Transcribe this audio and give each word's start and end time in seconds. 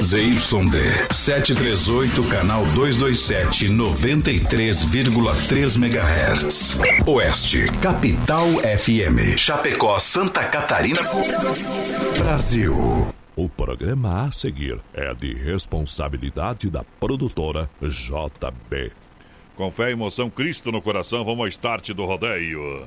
ZYD 0.00 1.12
738, 1.12 2.24
canal 2.30 2.64
227, 2.74 3.68
93,3 3.68 5.76
MHz. 5.76 6.80
Oeste, 7.06 7.66
Capital 7.82 8.48
FM. 8.52 9.36
Chapecó, 9.36 9.98
Santa 9.98 10.44
Catarina, 10.44 11.02
Brasil. 12.16 13.12
O 13.36 13.48
programa 13.50 14.24
a 14.24 14.32
seguir 14.32 14.80
é 14.94 15.14
de 15.14 15.34
responsabilidade 15.34 16.70
da 16.70 16.82
produtora 16.98 17.68
JB. 17.82 18.92
Com 19.54 19.70
fé 19.70 19.90
e 19.90 19.92
emoção, 19.92 20.30
Cristo 20.30 20.72
no 20.72 20.80
coração, 20.80 21.26
vamos 21.26 21.40
ao 21.40 21.48
start 21.48 21.90
do 21.90 22.06
rodeio. 22.06 22.86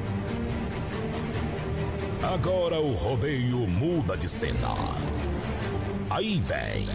Agora 2.23 2.79
o 2.79 2.93
rodeio 2.93 3.67
muda 3.67 4.15
de 4.15 4.29
cena. 4.29 4.75
Aí 6.07 6.39
vem. 6.39 6.87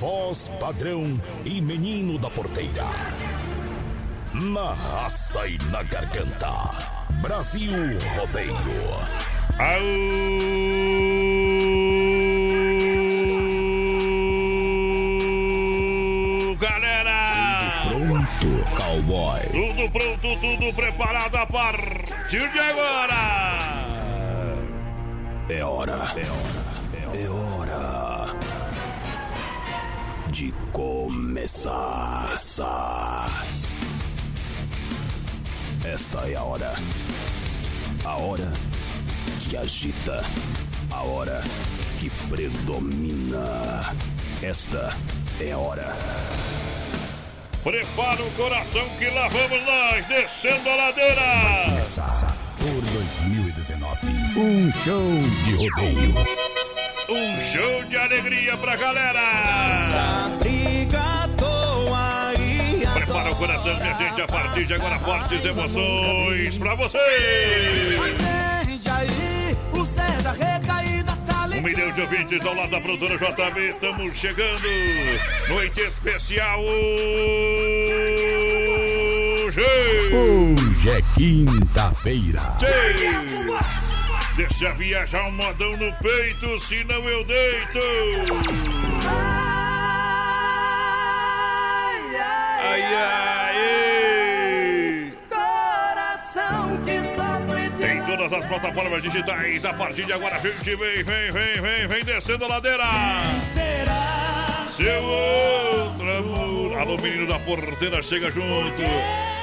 Voz 0.00 0.50
padrão 0.58 1.20
e 1.44 1.60
menino 1.60 2.18
da 2.18 2.30
porteira. 2.30 2.86
Na 4.32 4.72
raça 4.72 5.46
e 5.46 5.58
na 5.70 5.82
garganta. 5.82 6.96
Brasil 7.20 7.72
Rodeio. 8.16 8.56
Aô, 16.48 16.56
galera! 16.58 16.95
Cowboy. 18.76 19.40
Tudo 19.50 19.90
pronto, 19.90 20.36
tudo 20.40 20.72
preparado 20.74 21.36
a 21.36 21.46
partir 21.46 22.50
de 22.52 22.58
agora! 22.58 23.86
É 25.48 25.64
hora. 25.64 26.12
É 26.14 26.26
hora. 26.28 26.66
É 27.14 27.28
hora. 27.28 28.26
De 30.28 30.52
começar. 30.72 32.34
Esta 35.84 36.28
é 36.28 36.34
a 36.34 36.42
hora. 36.42 36.74
A 38.04 38.16
hora 38.16 38.52
que 39.48 39.56
agita. 39.56 40.22
A 40.90 41.02
hora 41.02 41.42
que 41.98 42.10
predomina. 42.28 43.94
Esta 44.42 44.94
é 45.40 45.52
a 45.52 45.58
hora. 45.58 45.96
Prepara 47.66 48.22
o 48.22 48.30
coração 48.36 48.88
que 48.96 49.10
lá 49.10 49.26
vamos 49.26 49.60
nós, 49.64 50.06
descendo 50.06 50.70
a 50.70 50.76
ladeira! 50.76 51.20
Por 52.58 52.80
2019, 52.92 54.06
um 54.36 54.72
show 54.84 55.10
de 55.44 55.68
rodeio. 55.68 56.14
Um 57.08 57.40
show 57.50 57.82
de 57.88 57.96
alegria 57.96 58.56
pra 58.56 58.76
galera! 58.76 60.30
Prepara 62.94 63.30
o 63.32 63.36
coração, 63.36 63.76
minha 63.78 63.94
gente, 63.94 64.22
a 64.22 64.26
partir 64.28 64.64
de 64.64 64.74
agora, 64.74 65.00
fortes 65.00 65.44
emoções 65.44 66.58
pra 66.58 66.76
vocês! 66.76 67.96
Um 71.56 71.62
milhão 71.62 71.90
de 71.92 72.02
ouvintes 72.02 72.44
ao 72.44 72.54
lado 72.54 72.70
da 72.70 72.80
produtora 72.80 73.16
JB, 73.16 73.70
estamos 73.70 74.14
chegando. 74.14 74.68
Noite 75.48 75.80
especial 75.80 76.62
hoje. 76.62 76.76
Hoje 80.12 80.90
é 80.90 81.00
quinta-feira. 81.14 82.42
Deixa 84.36 84.72
viajar 84.74 85.28
um 85.28 85.32
modão 85.32 85.70
no 85.78 85.90
peito, 85.94 86.60
senão 86.60 87.08
eu 87.08 87.24
deito. 87.24 87.80
Ai, 92.60 92.82
ai, 92.82 93.56
ei. 93.56 93.85
As 98.36 98.44
plataformas 98.44 99.02
digitais, 99.02 99.64
a 99.64 99.72
partir 99.72 100.04
de 100.04 100.12
agora, 100.12 100.38
gente, 100.38 100.76
vem, 100.76 101.02
vem, 101.02 101.30
vem, 101.30 101.60
vem, 101.60 101.86
vem 101.86 102.04
descendo 102.04 102.44
a 102.44 102.48
ladeira. 102.48 102.84
Seu 104.70 105.02
outro 105.02 106.18
amor. 106.18 106.78
Alô, 106.78 106.96
menino 106.98 107.26
da 107.26 107.38
porteira, 107.38 108.02
chega 108.02 108.30
junto. 108.30 108.82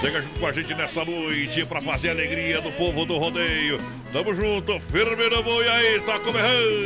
Chega 0.04 0.22
junto 0.22 0.38
com 0.40 0.48
a 0.48 0.52
gente 0.52 0.74
nessa 0.76 1.06
noite 1.06 1.66
pra 1.66 1.80
fazer 1.80 2.10
a 2.10 2.12
alegria 2.12 2.60
do 2.62 2.72
povo 2.74 3.06
do 3.06 3.18
rodeio. 3.18 3.80
Tamo 4.12 4.36
junto, 4.36 4.78
firme 4.92 5.30
no 5.30 5.42
boi 5.42 5.66
aí, 5.68 6.00
tá 6.02 6.20
começando. 6.20 6.84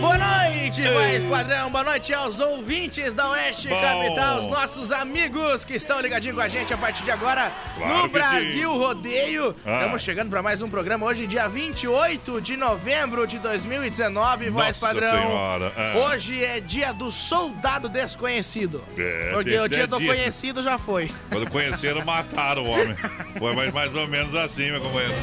Boa 0.00 0.18
noite, 0.18 0.82
voz 0.82 1.22
padrão. 1.22 1.70
Boa 1.70 1.84
noite 1.84 2.12
aos 2.12 2.40
ouvintes 2.40 3.14
da 3.14 3.30
Oeste 3.30 3.68
Bom. 3.68 3.80
Capital, 3.80 4.38
os 4.40 4.48
nossos 4.48 4.90
amigos 4.90 5.64
que 5.64 5.74
estão 5.74 6.00
ligadinhos 6.00 6.34
com 6.36 6.42
a 6.42 6.48
gente 6.48 6.74
a 6.74 6.76
partir 6.76 7.04
de 7.04 7.12
agora 7.12 7.52
Claro 7.76 7.98
no 7.98 8.08
Brasil 8.08 8.72
sim. 8.72 8.78
Rodeio. 8.78 9.54
Ah. 9.64 9.76
Estamos 9.76 10.02
chegando 10.02 10.28
para 10.30 10.42
mais 10.42 10.60
um 10.60 10.68
programa 10.68 11.06
hoje, 11.06 11.28
dia 11.28 11.46
28 11.48 12.40
de 12.40 12.56
novembro 12.56 13.28
de 13.28 13.38
2019, 13.38 14.50
voz 14.50 14.66
Nossa 14.66 14.80
padrão. 14.80 15.22
Senhora, 15.22 15.72
é. 15.76 15.96
Hoje 15.96 16.42
é 16.42 16.58
dia 16.58 16.92
do 16.92 17.12
soldado 17.12 17.88
desconhecido. 17.88 18.82
É, 18.98 19.30
Porque 19.32 19.50
tem- 19.50 19.60
o 19.60 19.68
dia 19.68 19.78
tem 19.82 19.86
do 19.86 19.98
dia. 19.98 20.08
conhecido 20.08 20.64
já 20.64 20.78
foi. 20.78 21.12
Quando 21.30 21.48
conheceram, 21.48 22.04
mataram 22.22 22.62
o 22.62 22.70
homem. 22.70 22.96
Foi 23.38 23.54
mais, 23.54 23.72
mais 23.72 23.94
ou 23.94 24.06
menos 24.08 24.34
assim, 24.34 24.70
meu 24.70 24.80
companheiro. 24.80 25.14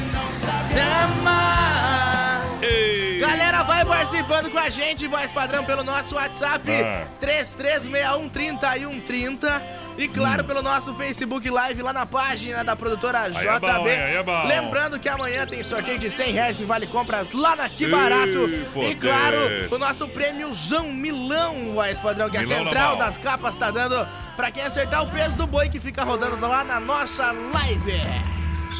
Ei. 2.62 3.18
Galera, 3.18 3.62
vai 3.62 3.84
participando 3.84 4.50
com 4.50 4.58
a 4.58 4.68
gente, 4.68 5.06
voz 5.06 5.32
padrão, 5.32 5.64
pelo 5.64 5.82
nosso 5.82 6.14
WhatsApp 6.14 6.70
Ah. 6.70 7.06
33613130 7.20 9.62
e 10.02 10.08
claro, 10.08 10.42
pelo 10.44 10.62
nosso 10.62 10.94
Facebook 10.94 11.48
Live 11.50 11.82
lá 11.82 11.92
na 11.92 12.06
página 12.06 12.64
da 12.64 12.74
produtora 12.74 13.20
Aí 13.22 13.32
JB. 13.32 13.46
é 13.46 13.58
bom, 13.60 13.88
é 13.88 14.22
bom. 14.22 14.46
Lembrando 14.46 14.98
que 14.98 15.08
amanhã 15.08 15.46
tem 15.46 15.62
sorteio 15.62 15.98
de 15.98 16.10
100 16.10 16.32
reais 16.32 16.60
em 16.60 16.64
Vale 16.64 16.86
Compras 16.86 17.32
lá 17.32 17.54
na 17.56 17.68
Que 17.68 17.86
Barato. 17.86 18.48
E 18.76 18.94
claro, 18.94 19.38
o 19.70 19.78
nosso 19.78 20.08
prêmiozão 20.08 20.90
Milão, 20.92 21.72
voz 21.74 21.98
padrão, 21.98 22.28
que 22.30 22.36
a 22.36 22.40
Milão 22.40 22.64
Central 22.64 22.96
das 22.96 23.16
Capas 23.16 23.56
tá 23.56 23.70
dando 23.70 24.06
pra 24.36 24.50
quem 24.50 24.62
acertar 24.62 25.02
o 25.02 25.06
peso 25.10 25.36
do 25.36 25.46
boi 25.46 25.68
que 25.68 25.78
fica 25.78 26.02
rodando 26.02 26.36
lá 26.46 26.64
na 26.64 26.80
nossa 26.80 27.32
live. 27.32 28.00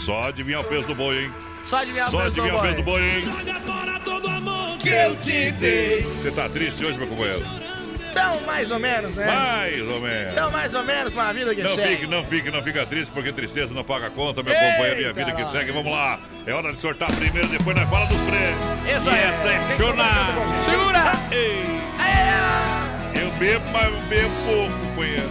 Só 0.05 0.25
adivinhar 0.25 0.61
o 0.63 0.65
peso 0.65 0.87
do 0.87 0.95
boi, 0.95 1.25
hein? 1.25 1.35
Só 1.67 1.77
adivinhar 1.79 2.09
o 2.09 2.11
Só 2.11 2.19
peso 2.23 2.35
do 2.37 2.41
adivinhar 2.43 2.57
o 2.65 2.67
peso 2.67 2.77
do 2.77 2.83
boi. 2.83 3.03
hein? 3.03 3.25
Que 4.79 4.89
eu 4.89 5.17
te 5.17 5.51
dei. 5.53 6.03
Você 6.03 6.31
tá 6.31 6.49
triste 6.49 6.85
hoje, 6.85 6.97
meu 6.97 7.07
companheiro? 7.07 7.45
Então, 8.11 8.41
mais 8.43 8.71
ou 8.71 8.79
menos, 8.79 9.15
né? 9.15 9.27
Mais 9.27 9.83
ou 9.89 10.01
menos. 10.01 10.33
Então, 10.33 10.51
mais 10.51 10.75
ou 10.75 10.83
menos 10.83 11.15
com 11.15 11.21
a 11.21 11.33
vida 11.33 11.55
que 11.55 11.63
Não 11.63 11.75
segue. 11.75 11.89
fique, 11.97 12.07
não 12.07 12.25
fique, 12.25 12.51
não 12.51 12.63
fica 12.63 12.85
triste, 12.87 13.11
porque 13.13 13.33
tristeza 13.33 13.73
não 13.73 13.85
paga 13.85 14.11
conta, 14.11 14.43
meu 14.43 14.53
Eita, 14.53 14.67
companheiro, 14.73 15.01
e 15.01 15.07
a 15.07 15.13
vida 15.13 15.33
que 15.33 15.45
segue. 15.47 15.71
Vamos 15.73 15.93
lá. 15.93 16.19
É 16.47 16.53
hora 16.53 16.73
de 16.73 16.81
sortar 16.81 17.11
primeiro, 17.13 17.49
depois 17.49 17.77
nós 17.77 17.89
fala 17.89 18.07
dos 18.07 18.21
prêmios. 18.21 19.01
Isso 19.01 19.09
e 19.09 19.15
aí. 19.15 19.21
essa 19.25 19.49
é 19.49 19.53
gente. 19.53 20.71
Segura! 20.71 21.01
Ei, 21.31 21.81
eu 23.23 23.31
bebo, 23.33 23.65
mas 23.73 23.85
eu 23.93 24.01
bebo 24.09 24.31
pouco, 24.47 24.73
companheiro. 24.87 25.31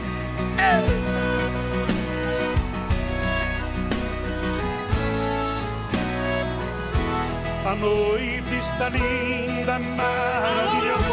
A 7.66 7.76
noite 7.76 8.56
está 8.58 8.90
linda, 8.90 9.78
maravilhosa. 9.80 11.09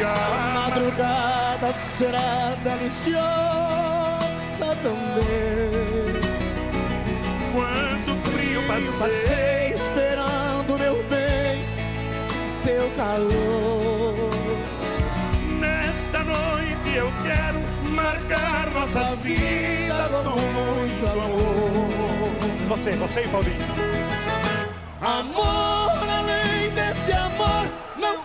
E 0.00 0.02
a 0.02 0.52
madrugada 0.54 1.74
será 1.98 2.56
deliciosa 2.64 3.20
também. 4.82 6.22
Quando 7.52 8.12
o 8.14 8.16
frio 8.30 8.62
passei 8.66 9.74
esperando, 9.74 10.78
meu 10.78 11.04
bem, 11.04 11.62
teu 12.64 12.90
calor. 12.96 14.30
Nesta 15.60 16.24
noite 16.24 16.96
eu 16.96 17.12
quero 17.22 17.60
marcar 17.90 18.70
nossas 18.70 19.18
vidas 19.18 20.18
com 20.20 20.30
muito 20.30 21.06
amor. 21.10 22.68
Você, 22.68 22.92
você 22.92 23.20
e 23.24 23.28
Paulinho. 23.28 23.66
Amor 25.02 26.08
além 26.08 26.70
desse 26.70 27.12
amor, 27.12 27.66
não. 27.98 28.19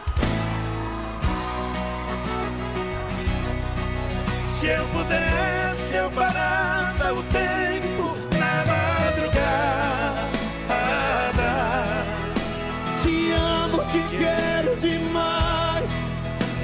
Se 4.66 4.72
eu 4.72 4.88
pudesse, 4.88 5.94
eu 5.94 6.10
parava 6.10 7.14
o 7.14 7.22
tempo 7.26 8.18
na 8.36 8.66
madrugada. 8.66 9.92
Te 13.04 13.32
amo, 13.32 13.84
te 13.92 14.02
quero 14.18 14.76
demais, 14.78 15.92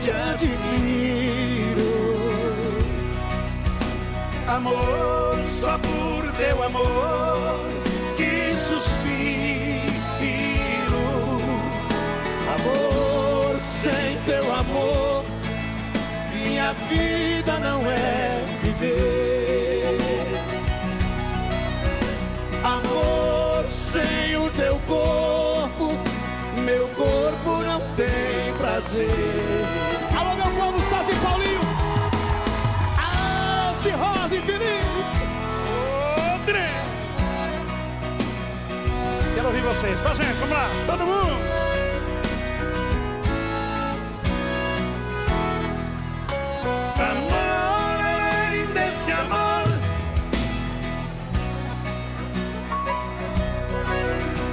te 0.01 0.09
admiro. 0.09 1.92
Amor, 4.48 5.38
só 5.59 5.77
por 5.77 6.31
teu 6.31 6.63
amor 6.63 7.30
Alô, 28.93 30.35
meu 30.35 30.51
povo, 30.51 30.89
Sazio 30.89 31.15
Paulinho! 31.21 31.61
Alce 32.99 33.89
Rosa 33.91 34.35
e 34.35 34.41
Felipe! 34.41 34.65
Outra! 36.33 36.69
Quero 39.33 39.47
ouvir 39.47 39.61
vocês. 39.61 39.97
Com 40.01 40.09
a 40.09 40.13
gente, 40.13 40.33
vamos 40.33 40.49
lá, 40.49 40.69
todo 40.88 41.05
mundo! 41.05 41.41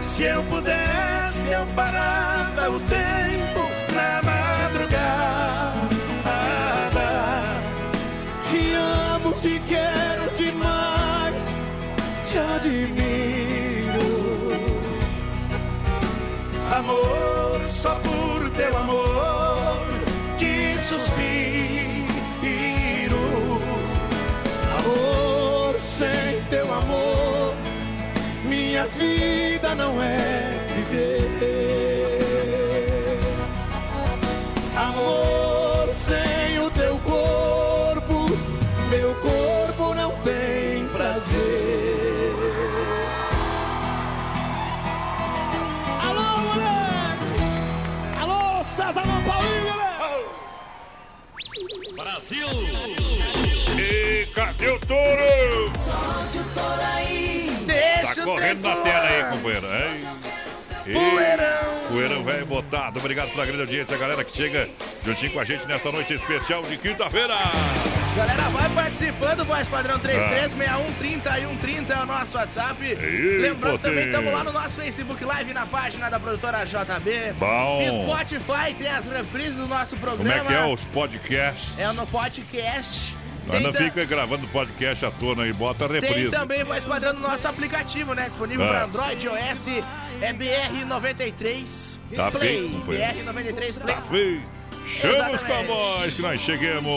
Se 0.00 0.23
eu 0.25 0.43
pudesse, 0.44 1.52
eu 1.52 1.67
parava 1.75 2.70
o 2.70 2.81
tempo 2.81 3.27
admiro. 12.69 14.59
Amor, 16.76 17.61
só 17.70 17.94
por 17.97 18.50
teu 18.50 18.76
amor 18.76 19.87
que 20.37 20.76
suspiro. 20.79 21.19
Amor, 24.79 25.81
sem 25.81 26.43
teu 26.50 26.73
amor, 26.73 27.55
minha 28.44 28.87
vida 28.87 29.75
não 29.75 30.03
é 30.03 30.67
viver. 30.76 31.27
E 53.79 54.27
cadê 54.35 54.71
o 54.71 54.79
touro? 54.81 55.71
Solte 55.77 56.39
o 56.39 56.45
touro 56.55 56.81
aí. 56.95 57.50
Deixa 57.67 58.15
Tá 58.17 58.23
correndo 58.25 58.62
na 58.62 58.77
tela 58.77 59.05
aí, 59.06 59.25
companheiro. 59.31 59.67
hein? 59.67 60.06
Poeirão. 60.93 61.88
Poeirão 61.88 62.25
velho 62.25 62.46
botado. 62.46 62.99
Obrigado 62.99 63.31
pela 63.31 63.44
grande 63.46 63.61
audiência, 63.62 63.96
galera 63.96 64.23
que 64.25 64.37
chega 64.37 64.69
juntinho 65.05 65.32
com 65.32 65.40
a 65.40 65.44
gente 65.44 65.67
nessa 65.67 65.90
noite 65.90 66.12
especial 66.14 66.62
de 66.62 66.76
quinta-feira. 66.76 67.35
Galera, 68.17 68.43
vai 68.49 68.69
participando, 68.70 69.44
voz 69.44 69.69
padrão 69.69 69.96
Ah. 69.96 69.99
336130 70.00 71.38
e 71.38 71.46
130 71.46 71.93
é 71.94 71.99
o 72.02 72.06
nosso 72.06 72.37
WhatsApp. 72.37 72.94
Lembrando 72.94 73.73
potente. 73.79 73.81
também, 73.82 74.06
estamos 74.06 74.32
lá 74.32 74.44
no 74.44 74.52
nosso 74.52 74.75
Facebook 74.81 75.25
Live, 75.25 75.55
na 75.55 75.67
página 75.67 76.08
da 76.11 76.19
produtora 76.19 76.64
JB. 76.64 77.32
Bom. 77.38 77.81
Spotify 78.02 78.75
tem 78.76 78.88
as 78.88 79.06
reprises 79.06 79.55
do 79.56 79.67
nosso 79.69 79.96
Como 79.96 80.17
programa. 80.17 80.50
é 80.50 80.52
que 80.52 80.55
é 80.55 80.64
os 80.67 80.85
podcasts? 80.87 81.79
É 81.79 81.87
no 81.93 82.06
podcast. 82.06 83.14
Tem 83.50 83.62
não 83.62 83.73
fica 83.73 84.05
gravando 84.05 84.47
podcast 84.49 85.05
à 85.06 85.11
toa, 85.11 85.35
não, 85.35 85.47
e 85.47 85.53
bota 85.53 85.85
a 85.87 85.89
Tem 85.89 86.31
também 86.31 86.65
voz 86.65 86.85
padrão 86.85 87.12
no 87.12 87.21
nosso 87.21 87.47
aplicativo, 87.49 88.15
né? 88.15 88.29
Disponível 88.29 88.65
Ah. 88.65 88.69
para 88.69 88.85
Android, 88.85 89.27
iOS, 89.27 89.69
é 90.21 90.33
BR93 90.33 91.99
Tá 92.15 92.31
Play. 92.31 92.69
companheiro. 92.69 93.15
BR93 93.15 93.79
Play. 93.79 93.95
Tá 93.95 94.03
feio. 94.03 94.43
Chama 94.87 95.33
os 95.33 95.43
cowboys 95.43 96.15
que 96.15 96.23
nós 96.23 96.41
chegamos. 96.41 96.91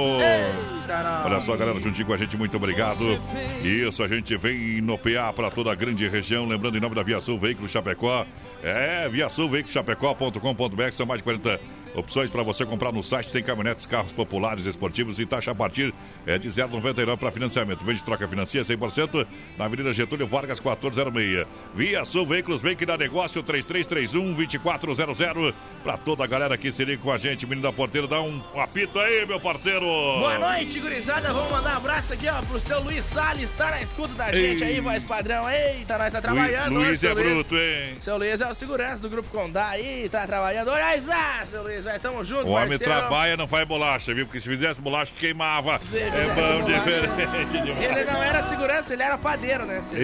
Olha 1.26 1.42
só, 1.42 1.58
galera, 1.58 1.78
juntinho 1.80 2.08
com 2.08 2.14
a 2.14 2.18
gente, 2.18 2.38
muito 2.38 2.56
obrigado. 2.56 3.20
Isso, 3.62 4.02
a 4.02 4.08
gente 4.08 4.36
vem 4.38 4.82
no 4.82 4.98
PA 4.98 5.34
para 5.34 5.52
toda 5.52 5.72
a 5.72 5.76
grande 5.76 6.08
região. 6.08 6.46
Lembrando, 6.48 6.78
em 6.78 6.80
nome 6.80 6.96
da 6.96 7.04
Via 7.04 7.20
Sul 7.20 7.38
Veículos 7.38 7.70
Chapecó. 7.70 8.26
É, 8.64 9.10
Via 9.10 9.28
Sul 9.28 9.50
Veículos 9.50 9.74
Chapecó.com.br. 9.74 10.92
São 10.94 11.06
mais 11.06 11.20
de 11.20 11.24
40 11.24 11.60
opções 11.96 12.30
para 12.30 12.44
você 12.44 12.66
comprar 12.66 12.92
no 12.92 13.02
site. 13.04 13.32
Tem 13.32 13.44
caminhonetes, 13.44 13.86
carros 13.86 14.12
populares, 14.12 14.66
esportivos 14.66 15.20
e 15.20 15.26
taxa 15.26 15.52
a 15.52 15.56
partir 15.56 15.94
é, 16.26 16.38
de 16.38 16.50
0,99 16.50 17.18
para 17.18 17.32
financiamento. 17.32 17.86
Vende 17.86 18.04
troca 18.04 18.28
financia 18.28 18.62
100% 18.62 19.26
na 19.58 19.66
Avenida 19.66 19.94
Getúlio 19.94 20.28
Vargas 20.28 20.60
1406. 20.60 21.48
Via 21.76 22.04
Sul 22.06 22.26
Veículos, 22.26 22.62
vem 22.62 22.76
que 22.76 22.86
dá 22.86 22.98
negócio 22.98 23.44
3331-2400. 23.44 25.54
Para 25.84 25.98
toda 25.98 26.24
a 26.24 26.28
galera 26.28 26.58
que 26.58 26.72
se 26.72 26.86
liga 26.86 27.02
com 27.02 27.12
a 27.12 27.18
gente, 27.18 27.46
menino 27.46 27.64
da 27.64 27.74
porteira, 27.74 28.08
dá 28.08 28.22
um 28.22 28.40
apito 28.56 29.00
aí, 29.00 29.26
meu 29.26 29.40
parceiro. 29.40 29.82
Boa 29.82 30.38
noite, 30.38 30.80
gurizada. 30.80 31.34
Vamos 31.34 31.52
mandar 31.52 31.74
um 31.74 31.78
abraço 31.78 32.14
aqui, 32.14 32.30
ó, 32.30 32.40
pro 32.44 32.60
seu 32.60 32.80
Luiz 32.82 33.04
Salles, 33.04 33.52
tá 33.54 33.72
na 33.72 33.82
escuta 33.82 34.14
da 34.14 34.32
gente 34.32 34.64
Ei. 34.64 34.76
aí, 34.76 34.80
voz 34.80 35.04
padrão. 35.04 35.50
Eita, 35.50 35.98
nós 35.98 36.14
tá 36.14 36.22
trabalhando. 36.22 36.76
Luiz 36.76 37.00
seu 37.00 37.12
é 37.12 37.16
bruto, 37.16 37.58
hein? 37.58 37.98
Seu 38.00 38.16
Luiz 38.18 38.40
é 38.40 38.48
o 38.48 38.54
segurança 38.54 39.02
do 39.02 39.10
Grupo 39.10 39.28
Condá 39.30 39.70
aí, 39.70 40.08
tá 40.10 40.28
trabalhando. 40.28 40.68
Olha 40.70 40.86
aí, 40.86 41.02
seu 41.48 41.64
Luiz, 41.64 41.81
tamo 42.02 42.24
junto, 42.24 42.48
O 42.48 42.52
homem 42.52 42.70
parceiro. 42.70 42.94
trabalha, 42.94 43.38
não 43.38 43.48
faz 43.48 43.68
bolacha, 43.68 44.14
viu? 44.14 44.26
Porque 44.26 44.40
se 44.40 44.48
fizesse 44.50 44.80
bolacha, 44.82 45.12
queimava. 45.18 45.80
Se 45.80 45.98
É 46.00 46.10
bom 46.10 46.66
diferente 46.66 47.64
demais. 47.64 47.98
Ele 47.98 48.12
não 48.12 48.24
era 48.24 48.44
segurança, 48.44 48.94
ele 48.94 49.04
era 49.04 49.18
padeiro, 49.18 49.66
né? 49.66 49.82
Se 49.82 49.96
E 49.96 50.00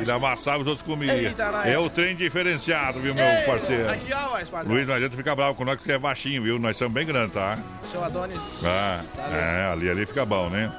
ele 0.00 0.10
amassava, 0.10 0.58
os 0.58 0.66
outros 0.66 0.84
comiam. 0.86 1.14
Nós. 1.16 1.66
É 1.66 1.78
o 1.78 1.88
trem 1.90 2.14
diferenciado, 2.14 3.00
viu, 3.00 3.14
meu 3.14 3.24
Ei, 3.24 3.42
parceiro? 3.44 3.90
Aqui, 3.90 4.12
ó, 4.12 4.38
padrão. 4.50 4.74
Luiz, 4.74 4.86
não 4.88 4.94
adianta 4.94 5.16
ficar 5.16 5.34
bravo 5.34 5.54
com 5.54 5.64
nós, 5.64 5.78
que 5.78 5.84
você 5.84 5.92
é 5.92 5.98
baixinho, 5.98 6.42
viu? 6.42 6.58
Nós 6.58 6.76
somos 6.76 6.92
bem 6.92 7.06
grandes, 7.06 7.34
tá? 7.34 7.58
Seu 7.90 8.04
Adonis. 8.04 8.62
Ah, 8.64 9.00
é, 9.32 9.72
ali, 9.72 9.90
ali 9.90 10.06
fica 10.06 10.24
bom, 10.24 10.48
né? 10.50 10.70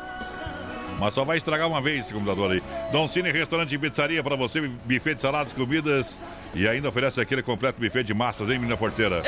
Mas 0.99 1.13
só 1.13 1.23
vai 1.23 1.37
estragar 1.37 1.67
uma 1.67 1.81
vez 1.81 2.05
esse 2.05 2.13
computador 2.13 2.51
aí. 2.51 2.61
Dom 2.91 3.07
Cine 3.07 3.31
Restaurante 3.31 3.73
e 3.73 3.77
Pizzaria 3.77 4.23
para 4.23 4.35
você, 4.35 4.61
buffet 4.61 5.15
de 5.15 5.21
saladas, 5.21 5.51
comidas 5.51 6.15
e 6.53 6.67
ainda 6.67 6.89
oferece 6.89 7.19
aquele 7.19 7.41
completo 7.41 7.81
buffet 7.81 8.03
de 8.03 8.13
massas, 8.13 8.47
hein, 8.49 8.59
menina 8.59 8.77
porteira? 8.77 9.23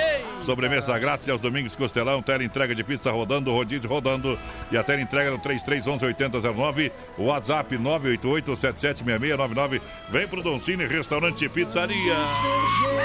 Sobremesa 0.45 0.95
grátis 0.99 1.27
e 1.27 1.31
aos 1.31 1.41
domingos 1.41 1.75
costelão, 1.75 2.21
tela 2.21 2.43
entrega 2.43 2.75
de 2.75 2.83
pizza 2.83 3.09
rodando, 3.09 3.51
rodízio 3.51 3.89
rodando 3.89 4.37
e 4.71 4.77
a 4.77 4.83
tela 4.83 5.01
entrega 5.01 5.31
no 5.31 5.39
3311 5.39 6.05
8009, 6.05 6.91
o 7.17 7.23
WhatsApp 7.23 7.75
988-776699. 7.77 9.81
Vem 10.09 10.27
pro 10.27 10.43
Dom 10.43 10.59
Cine 10.59 10.85
Restaurante 10.85 11.45
e 11.45 11.49
Pizzaria. 11.49 12.15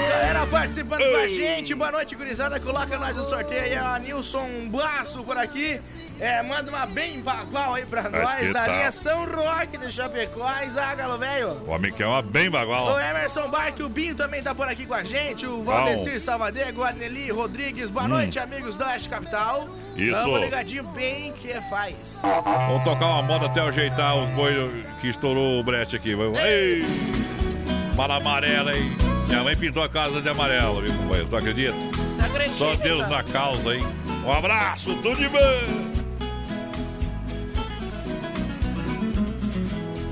Galera 0.09 0.45
participando 0.45 0.99
com 0.99 1.15
a 1.15 1.23
Ei. 1.23 1.29
gente, 1.29 1.73
boa 1.73 1.91
noite, 1.91 2.15
gurizada. 2.15 2.59
Coloca 2.59 2.99
nós 2.99 3.17
no 3.17 3.23
sorteio 3.23 3.63
aí, 3.63 3.75
ó. 3.77 3.97
Nilson 3.97 4.67
Blaço 4.69 5.23
por 5.23 5.37
aqui. 5.37 5.81
É, 6.21 6.39
manda 6.43 6.69
uma 6.69 6.85
bem 6.85 7.19
bagual 7.19 7.73
aí 7.73 7.83
pra 7.83 8.03
nós, 8.03 8.53
da 8.53 8.63
tal? 8.63 8.75
linha 8.75 8.91
São 8.91 9.25
Roque 9.25 9.75
de 9.75 9.91
Chapecó, 9.91 10.47
Zagalo, 10.69 11.17
velho. 11.17 11.57
O 11.65 11.71
homem 11.71 11.91
quer 11.91 12.05
uma 12.05 12.21
bem 12.21 12.47
O 12.47 12.51
bagual. 12.51 12.99
Emerson 12.99 13.49
Barque, 13.49 13.81
o 13.81 13.89
Binho 13.89 14.13
também 14.13 14.43
tá 14.43 14.53
por 14.53 14.67
aqui 14.67 14.85
com 14.85 14.93
a 14.93 15.03
gente. 15.03 15.47
O 15.47 15.63
Valdecir 15.63 16.21
Salvadego, 16.21 16.83
a 16.83 16.91
Nelly 16.91 17.31
Rodrigues. 17.31 17.89
Boa 17.89 18.07
noite, 18.07 18.37
amigos 18.37 18.77
da 18.77 18.89
Oeste 18.89 19.09
Capital. 19.09 19.63
Hum. 19.63 19.93
Isso. 19.97 20.11
Tamo 20.11 20.37
ligadinho 20.37 20.83
bem 20.89 21.33
que 21.33 21.59
faz. 21.71 22.21
Vamos 22.21 22.83
tocar 22.83 23.07
uma 23.07 23.23
moda 23.23 23.47
até 23.47 23.61
ajeitar 23.61 24.15
os 24.15 24.29
boi 24.29 24.85
que 25.01 25.07
estourou 25.07 25.59
o 25.59 25.63
brete 25.63 25.95
aqui. 25.95 26.13
Vamos. 26.13 26.39
Ei! 26.39 26.85
Mala 27.95 28.17
amarela, 28.17 28.71
hein? 28.77 28.91
Minha 29.27 29.43
mãe 29.43 29.57
pintou 29.57 29.81
a 29.81 29.89
casa 29.89 30.21
de 30.21 30.29
amarelo, 30.29 30.81
viu, 30.81 30.93
companheiro? 30.93 31.27
Tu 31.29 31.35
acredita? 31.35 31.73
Tá? 32.19 32.49
Só 32.59 32.75
Deus 32.75 33.09
na 33.09 33.23
causa, 33.23 33.75
hein? 33.75 33.83
Um 34.23 34.31
abraço, 34.31 34.93
tudo 35.01 35.15
de 35.15 35.27
bom! 35.27 36.00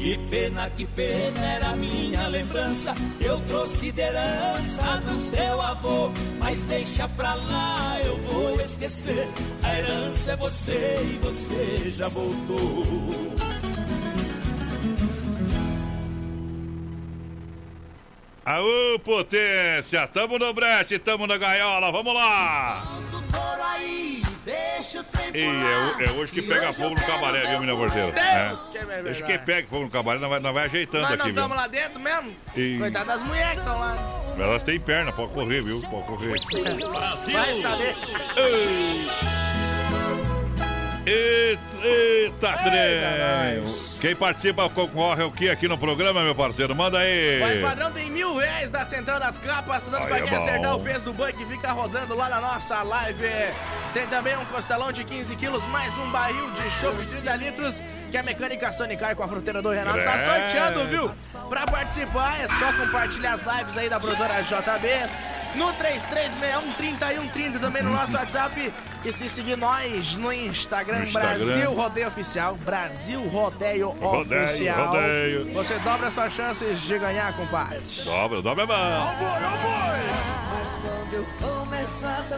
Que 0.00 0.16
pena, 0.30 0.70
que 0.70 0.86
pena 0.86 1.44
era 1.44 1.76
minha 1.76 2.26
lembrança. 2.28 2.94
Eu 3.20 3.38
trouxe 3.40 3.92
de 3.92 4.00
herança 4.00 4.96
do 5.04 5.14
seu 5.20 5.60
avô. 5.60 6.10
Mas 6.38 6.58
deixa 6.62 7.06
pra 7.10 7.34
lá, 7.34 8.00
eu 8.02 8.16
vou 8.22 8.58
esquecer. 8.62 9.28
A 9.62 9.78
herança 9.78 10.32
é 10.32 10.36
você 10.36 10.96
e 11.04 11.18
você 11.18 11.90
já 11.90 12.08
voltou. 12.08 12.86
Aô, 18.42 18.98
potência! 19.04 20.08
Tamo 20.08 20.38
no 20.38 20.54
brete, 20.54 20.98
tamo 20.98 21.26
na 21.26 21.36
gaiola, 21.36 21.92
vamos 21.92 22.14
lá! 22.14 22.82
E 25.34 25.38
é, 25.42 26.04
é 26.06 26.10
hoje 26.12 26.32
que 26.32 26.42
pega 26.42 26.72
fogo 26.72 26.94
no 26.94 27.00
cabaré, 27.06 27.40
viu, 27.46 27.60
menina 27.60 27.76
porteira? 27.76 28.10
Deus 28.12 28.24
É. 28.74 28.78
que 28.78 28.84
me 28.86 29.02
Deixa 29.02 29.22
que 29.24 29.38
pega 29.38 29.68
fogo 29.68 29.84
no 29.84 29.90
cabaré, 29.90 30.18
nós 30.18 30.28
vai, 30.30 30.40
nós 30.40 30.54
vai 30.54 30.64
ajeitando 30.66 31.02
Nós 31.02 31.10
não 31.10 31.24
aqui, 31.26 31.32
viu? 31.32 31.42
estamos 31.42 31.56
lá 31.56 31.66
dentro 31.66 32.00
mesmo? 32.00 32.32
E- 32.56 32.78
Coitado 32.78 33.06
das 33.06 33.22
mulheres 33.22 33.52
que 33.52 33.58
estão 33.60 33.78
lá. 33.78 33.96
Elas 34.38 34.62
têm 34.62 34.80
perna, 34.80 35.12
pode 35.12 35.32
correr, 35.32 35.62
viu? 35.62 35.80
Pode 35.82 36.06
correr. 36.06 36.40
Vai 37.32 37.60
saber. 37.60 37.96
Eita, 41.06 41.86
eita 41.86 42.52
trem! 42.58 43.89
Quem 44.00 44.16
participa 44.16 44.66
concorre 44.70 45.22
o 45.22 45.30
que 45.30 45.50
aqui 45.50 45.68
no 45.68 45.76
programa, 45.76 46.22
meu 46.22 46.34
parceiro? 46.34 46.74
Manda 46.74 46.98
aí! 46.98 47.42
O 47.42 47.48
Esquadrão 47.48 47.92
tem 47.92 48.10
mil 48.10 48.34
reais 48.34 48.70
da 48.70 48.82
Central 48.86 49.20
das 49.20 49.36
Capas, 49.36 49.84
dando 49.84 50.04
Aí 50.04 50.08
pra 50.08 50.18
é 50.18 50.22
quem 50.22 50.30
bom. 50.30 50.36
acertar 50.36 50.76
o 50.76 50.80
peso 50.80 51.04
do 51.04 51.12
boi 51.12 51.34
que 51.34 51.44
fica 51.44 51.70
rodando 51.72 52.14
lá 52.16 52.30
na 52.30 52.40
nossa 52.40 52.82
live. 52.82 53.28
Tem 53.92 54.06
também 54.06 54.34
um 54.38 54.44
costelão 54.46 54.90
de 54.90 55.04
15 55.04 55.36
quilos, 55.36 55.62
mais 55.66 55.96
um 55.98 56.10
barril 56.10 56.50
de 56.52 56.70
chopp 56.70 56.96
de 56.96 57.08
30 57.08 57.36
litros, 57.36 57.82
que 58.10 58.18
a 58.18 58.22
mecânica 58.22 58.72
Sonicar 58.72 59.14
com 59.14 59.22
a 59.22 59.28
fruteira 59.28 59.62
do 59.62 59.70
Renato 59.70 60.02
tá 60.02 60.18
sorteando, 60.18 60.84
viu? 60.86 61.10
Pra 61.48 61.66
participar 61.66 62.40
é 62.40 62.48
só 62.48 62.72
compartilhar 62.72 63.34
as 63.34 63.40
lives 63.42 63.76
aí 63.76 63.88
da 63.88 64.00
produtora 64.00 64.42
JB 64.42 64.88
no 65.54 65.72
3361-3130, 65.74 67.60
também 67.60 67.82
no 67.82 67.90
nosso 67.90 68.12
WhatsApp. 68.16 68.72
E 69.04 69.12
se 69.12 69.28
seguir 69.28 69.56
nós 69.56 70.14
no 70.16 70.32
Instagram, 70.32 70.98
No 70.98 71.04
Instagram. 71.04 71.44
Brasil 71.44 71.72
Rodeio 71.72 72.08
Oficial, 72.08 72.54
Brasil 72.56 73.20
Rodeio, 73.28 73.88
Rodeio, 73.90 74.44
Oficial. 74.44 74.86
rodeio. 74.88 75.52
Você 75.54 75.78
dobra 75.78 76.08
as 76.08 76.14
suas 76.14 76.32
chances 76.34 76.80
de 76.82 76.98
ganhar, 76.98 77.32
compadre. 77.34 77.80
Dobra, 78.04 78.42
dobra 78.42 78.64
a 78.64 78.66
mão! 78.66 79.14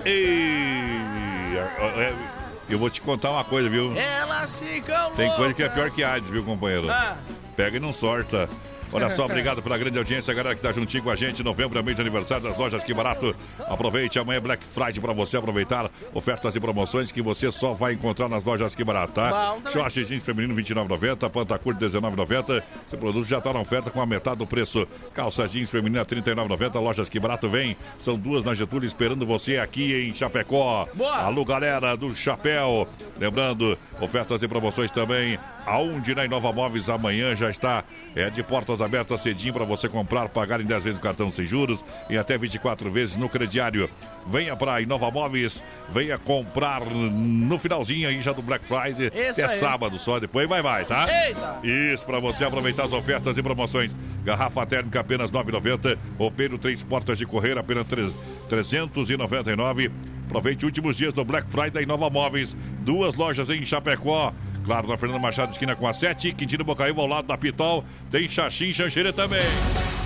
E 0.04 1.56
é, 1.56 2.41
eu 2.72 2.78
vou 2.78 2.90
te 2.90 3.00
contar 3.00 3.30
uma 3.30 3.44
coisa, 3.44 3.68
viu? 3.68 3.96
Elas 3.96 4.56
ficam 4.56 5.10
Tem 5.12 5.30
coisa 5.32 5.54
que 5.54 5.62
é 5.62 5.68
pior 5.68 5.90
que 5.90 6.02
AIDS, 6.02 6.28
viu, 6.28 6.42
companheiro? 6.42 6.90
Ah. 6.90 7.16
Pega 7.56 7.76
e 7.76 7.80
não 7.80 7.92
sorta. 7.92 8.48
Olha 8.92 9.14
só, 9.14 9.24
obrigado 9.26 9.62
pela 9.62 9.78
grande 9.78 9.98
audiência, 9.98 10.34
galera 10.34 10.54
que 10.54 10.60
tá 10.60 10.70
juntinho 10.72 11.02
com 11.02 11.10
a 11.10 11.16
gente. 11.16 11.42
Novembro 11.42 11.78
é 11.78 11.82
mês 11.82 11.96
de 11.96 12.02
aniversário 12.02 12.44
das 12.44 12.56
lojas 12.56 12.84
Que 12.84 12.92
Barato. 12.92 13.34
Aproveite, 13.60 14.18
amanhã 14.18 14.36
é 14.36 14.40
Black 14.40 14.64
Friday 14.64 15.00
para 15.00 15.12
você 15.12 15.36
aproveitar 15.36 15.90
ofertas 16.12 16.54
e 16.54 16.60
promoções 16.60 17.10
que 17.10 17.22
você 17.22 17.50
só 17.50 17.72
vai 17.72 17.94
encontrar 17.94 18.28
nas 18.28 18.44
lojas 18.44 18.74
Que 18.74 18.84
Barato, 18.84 19.14
tá? 19.14 19.56
Short 19.72 20.04
jeans 20.04 20.22
feminino 20.22 20.54
29,90, 20.54 21.30
Pantacur 21.30 21.74
19,90. 21.74 22.62
Esse 22.86 22.96
produto 22.96 23.26
já 23.26 23.40
tá 23.40 23.52
na 23.52 23.60
oferta 23.60 23.90
com 23.90 24.00
a 24.00 24.06
metade 24.06 24.36
do 24.36 24.46
preço. 24.46 24.86
Calça 25.14 25.48
jeans 25.48 25.70
feminina 25.70 26.04
39,90. 26.04 26.80
Lojas 26.80 27.08
Que 27.08 27.18
Barato 27.18 27.48
vem. 27.48 27.76
São 27.98 28.16
duas 28.16 28.44
na 28.44 28.54
Getúlio 28.54 28.86
esperando 28.86 29.24
você 29.24 29.56
aqui 29.56 30.08
em 30.08 30.14
Chapecó. 30.14 30.86
Boa. 30.94 31.16
Alô, 31.16 31.44
galera 31.44 31.96
do 31.96 32.14
Chapéu. 32.14 32.86
Lembrando, 33.18 33.78
ofertas 34.00 34.42
e 34.42 34.48
promoções 34.48 34.90
também. 34.90 35.38
Aonde 35.64 36.14
na 36.14 36.24
Inova 36.24 36.52
Móveis 36.52 36.88
amanhã 36.88 37.36
já 37.36 37.48
está 37.48 37.84
é 38.16 38.28
de 38.28 38.42
portas 38.42 38.81
abertas 38.82 39.20
cedinho 39.22 39.52
para 39.54 39.64
você 39.64 39.88
comprar, 39.88 40.28
pagar 40.28 40.60
em 40.60 40.64
10 40.64 40.82
vezes 40.82 40.98
no 40.98 41.02
cartão 41.02 41.30
sem 41.32 41.46
juros 41.46 41.84
e 42.10 42.18
até 42.18 42.36
24 42.36 42.90
vezes 42.90 43.16
no 43.16 43.28
crediário. 43.28 43.88
Venha 44.26 44.54
para 44.56 44.80
Inova 44.80 45.10
Móveis, 45.10 45.62
venha 45.92 46.18
comprar 46.18 46.84
no 46.84 47.58
finalzinho 47.58 48.08
aí 48.08 48.20
já 48.22 48.32
do 48.32 48.42
Black 48.42 48.64
Friday. 48.66 49.06
Isso 49.08 49.40
até 49.40 49.44
aí. 49.44 49.58
sábado 49.58 49.98
só, 49.98 50.18
depois 50.20 50.48
vai, 50.48 50.60
vai, 50.62 50.84
tá? 50.84 51.06
Eita! 51.26 51.60
Isso, 51.64 52.04
para 52.04 52.18
você 52.20 52.44
aproveitar 52.44 52.84
as 52.84 52.92
ofertas 52.92 53.36
e 53.38 53.42
promoções. 53.42 53.94
Garrafa 54.24 54.64
térmica 54.66 55.00
apenas 55.00 55.30
9,90. 55.32 55.98
Roupeiro 56.18 56.56
três 56.58 56.82
portas 56.82 57.18
de 57.18 57.26
correr 57.26 57.58
apenas 57.58 57.86
tre- 57.86 58.12
399. 58.48 59.90
Aproveite 60.26 60.64
últimos 60.64 60.96
dias 60.96 61.12
do 61.12 61.24
Black 61.24 61.50
Friday 61.50 61.84
Nova 61.84 62.08
Móveis. 62.08 62.56
Duas 62.80 63.14
lojas 63.14 63.48
em 63.50 63.64
Chapecó. 63.66 64.32
Claro, 64.64 64.86
na 64.88 64.96
Fernanda 64.96 65.20
Machado, 65.20 65.52
esquina 65.52 65.74
com 65.74 65.86
a 65.88 65.92
7. 65.92 66.32
Quintino 66.32 66.64
Bocaíba, 66.64 67.00
ao 67.02 67.06
lado 67.08 67.26
da 67.26 67.36
Pitol. 67.36 67.84
Tem 68.10 68.28
Xaxim 68.28 68.72
Xanxerê 68.72 69.12
também. 69.12 69.42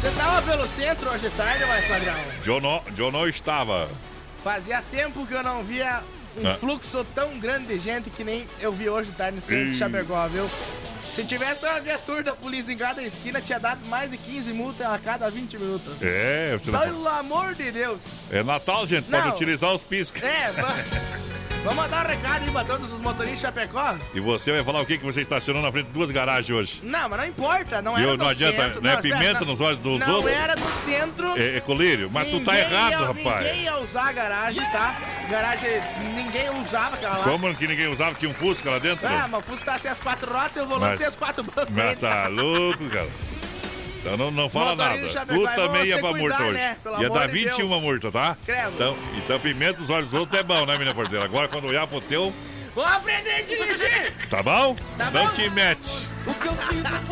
Você 0.00 0.10
tava 0.10 0.42
pelo 0.42 0.66
centro 0.68 1.10
hoje 1.10 1.28
de 1.28 1.36
tarde, 1.36 1.64
mais 1.66 1.84
padrão? 1.86 2.14
Jono, 2.44 2.82
Jono 2.96 3.28
estava. 3.28 3.88
Fazia 4.42 4.82
tempo 4.90 5.26
que 5.26 5.34
eu 5.34 5.42
não 5.42 5.62
via 5.62 6.00
um 6.38 6.46
Ah. 6.48 6.54
fluxo 6.54 7.04
tão 7.14 7.38
grande 7.38 7.66
de 7.66 7.78
gente 7.78 8.10
que 8.10 8.22
nem 8.22 8.46
eu 8.60 8.70
vi 8.72 8.88
hoje 8.88 9.10
de 9.10 9.16
tarde 9.16 9.36
no 9.36 9.42
centro 9.42 9.64
de 9.66 9.70
Ih. 9.72 9.78
Chapecó, 9.78 10.26
viu? 10.28 10.48
Se 11.12 11.24
tivesse 11.24 11.64
uma 11.64 11.80
viatura 11.80 12.22
da 12.22 12.34
polícia 12.34 12.70
em 12.72 12.76
cada 12.76 13.02
esquina, 13.02 13.40
tinha 13.40 13.58
dado 13.58 13.80
mais 13.86 14.10
de 14.10 14.18
15 14.18 14.52
multas 14.52 14.86
a 14.86 14.98
cada 14.98 15.30
20 15.30 15.58
minutos. 15.58 15.96
É, 16.02 16.56
você 16.58 16.70
não... 16.70 16.78
Pelo 16.80 17.08
amor 17.08 17.54
de 17.54 17.72
Deus. 17.72 18.02
É 18.30 18.42
Natal, 18.42 18.86
gente. 18.86 19.06
Pode 19.10 19.26
Não. 19.26 19.34
utilizar 19.34 19.74
os 19.74 19.82
piscas. 19.82 20.22
É, 20.22 20.52
va- 20.60 20.74
vamos 21.66 21.76
mandar 21.82 22.06
um 22.06 22.08
recado 22.08 22.44
aí 22.44 22.50
pra 22.50 22.64
todos 22.64 22.92
os 22.92 23.00
motoristas 23.00 23.38
de 23.40 23.40
Chapecó. 23.46 23.96
E 24.14 24.20
você 24.20 24.52
vai 24.52 24.62
falar 24.62 24.80
o 24.80 24.86
que 24.86 24.98
que 24.98 25.04
você 25.04 25.20
estacionou 25.22 25.60
na 25.62 25.72
frente 25.72 25.86
de 25.86 25.92
duas 25.92 26.10
garagens 26.10 26.50
hoje? 26.50 26.80
Não, 26.82 27.08
mas 27.08 27.18
não 27.18 27.26
importa, 27.26 27.82
não 27.82 27.94
Viu? 27.96 28.02
era 28.04 28.12
no 28.12 28.18
Não 28.24 28.30
adianta, 28.30 28.62
centro. 28.64 28.80
não 28.82 28.90
é 28.90 28.96
pimenta 28.96 29.40
não. 29.40 29.46
nos 29.48 29.60
olhos 29.60 29.80
dos 29.80 29.98
não 30.00 30.14
outros? 30.16 30.32
era 30.32 30.54
no 30.54 30.68
centro. 30.68 31.36
É, 31.36 31.56
é 31.56 31.60
colírio, 31.60 32.08
mas 32.12 32.28
tu 32.28 32.40
tá 32.40 32.52
Ninguém 32.52 32.70
errado, 32.72 32.90
ia, 32.92 32.98
rapaz. 32.98 33.46
Ninguém 33.46 33.62
ia 33.64 33.78
usar 33.78 34.08
a 34.08 34.12
garagem, 34.12 34.62
tá? 34.70 34.96
Garagem, 35.28 35.70
ninguém 36.14 36.50
usava 36.60 36.94
aquela 36.94 37.16
lá. 37.18 37.24
Como 37.24 37.54
que 37.56 37.66
ninguém 37.66 37.88
usava? 37.88 38.14
Tinha 38.14 38.30
um 38.30 38.34
Fusca 38.34 38.70
lá 38.70 38.78
dentro? 38.78 39.06
Ah, 39.08 39.26
mas 39.28 39.40
o 39.40 39.42
Fusca 39.42 39.64
tá 39.72 39.78
sem 39.78 39.90
as 39.90 40.00
quatro 40.00 40.32
rodas 40.32 40.56
e 40.56 40.60
o 40.60 40.66
volante 40.66 40.90
Mas- 40.90 40.98
sem 40.98 41.06
as 41.08 41.16
quatro 41.16 41.42
bancos. 41.42 41.74
Mas 41.74 41.98
tá 41.98 42.28
louco, 42.28 42.84
cara. 42.88 43.08
Então 44.06 44.16
não, 44.16 44.30
não 44.30 44.48
fala 44.48 44.76
nada. 44.76 44.98
Tu 45.26 45.46
é 45.48 45.54
também 45.56 45.80
bom 45.80 45.84
ia 45.84 45.94
você 45.96 46.00
pra 46.00 46.12
multa 46.14 46.42
hoje. 46.42 46.52
né? 46.52 46.76
Ia 47.00 47.10
dar 47.10 47.26
de 47.26 47.32
21 47.32 47.68
Deus. 47.68 47.82
multa, 47.82 48.12
tá? 48.12 48.36
Credo. 48.46 48.72
Então, 48.74 48.96
então 49.18 49.40
pimenta 49.40 49.82
os 49.82 49.90
olhos 49.90 50.10
dos 50.10 50.20
outros 50.20 50.38
é 50.38 50.42
bom, 50.44 50.64
né, 50.64 50.72
menina 50.74 50.94
porteira? 50.94 51.24
Agora 51.24 51.48
quando 51.48 51.66
olhar 51.66 51.86
pro 51.86 52.00
teu, 52.00 52.32
Vou 52.74 52.84
aprender 52.84 53.30
a 53.30 53.42
dirigir! 53.42 54.12
tá 54.30 54.42
bom? 54.42 54.76
Tá 54.98 55.10
não 55.10 55.26
bom. 55.26 55.32
te 55.32 55.48
mete. 55.50 55.80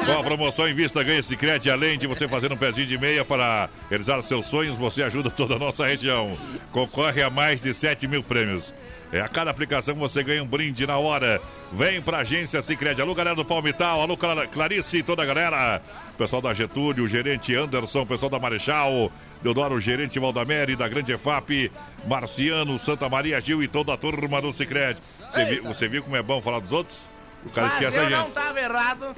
Com 0.05 0.13
a 0.13 0.23
promoção 0.23 0.69
em 0.69 0.75
vista 0.75 1.03
ganha 1.03 1.23
Cicrete, 1.23 1.71
além 1.71 1.97
de 1.97 2.07
você 2.07 2.29
fazer 2.29 2.53
um 2.53 2.57
pezinho 2.57 2.87
de 2.87 2.99
meia 2.99 3.25
para 3.25 3.69
realizar 3.89 4.21
seus 4.23 4.47
sonhos, 4.47 4.77
você 4.77 5.03
ajuda 5.03 5.31
toda 5.31 5.55
a 5.55 5.59
nossa 5.59 5.87
região. 5.87 6.37
Concorre 6.71 7.23
a 7.23 7.31
mais 7.31 7.61
de 7.63 7.73
7 7.73 8.07
mil 8.07 8.23
prêmios. 8.23 8.75
É, 9.15 9.21
a 9.21 9.29
cada 9.29 9.49
aplicação 9.49 9.95
você 9.95 10.25
ganha 10.25 10.43
um 10.43 10.47
brinde 10.47 10.85
na 10.89 10.99
hora. 10.99 11.41
Vem 11.73 12.03
pra 12.03 12.19
agência 12.19 12.61
Cicred. 12.61 13.01
Alô, 13.01 13.15
galera 13.15 13.37
do 13.37 13.45
Palmital. 13.45 14.01
Alô, 14.01 14.17
Clarice 14.17 14.97
e 14.99 15.03
toda 15.05 15.23
a 15.23 15.25
galera. 15.25 15.81
Pessoal 16.19 16.43
da 16.43 16.53
Getúlio, 16.53 17.05
o 17.05 17.09
gerente 17.09 17.55
Anderson, 17.55 18.03
o 18.03 18.07
pessoal 18.07 18.29
da 18.29 18.41
Marechal, 18.41 19.13
Deodoro, 19.41 19.77
o 19.77 19.81
gerente 19.81 20.19
Valdamere, 20.19 20.75
da 20.75 20.89
Grande 20.89 21.13
EFAP, 21.13 21.71
Marciano, 22.09 22.77
Santa 22.77 23.09
Maria 23.09 23.41
Gil 23.41 23.63
e 23.63 23.69
toda 23.69 23.95
a 23.95 23.97
turma 23.97 24.43
do 24.43 24.53
Cicred. 24.53 24.99
Você, 25.31 25.45
vi- 25.45 25.51
Eita. 25.53 25.69
você 25.69 25.87
viu 25.87 26.03
como 26.03 26.17
é 26.17 26.23
bom 26.23 26.43
falar 26.43 26.59
dos 26.59 26.73
outros? 26.73 27.07
O 27.45 27.51
cara 27.51 27.67
Mas 27.69 27.75
esquece 27.75 27.97
a 27.99 28.03
eu 28.03 28.09
gente. 28.09 28.19
não 28.19 28.31
tava 28.31 28.61
errado. 28.61 29.15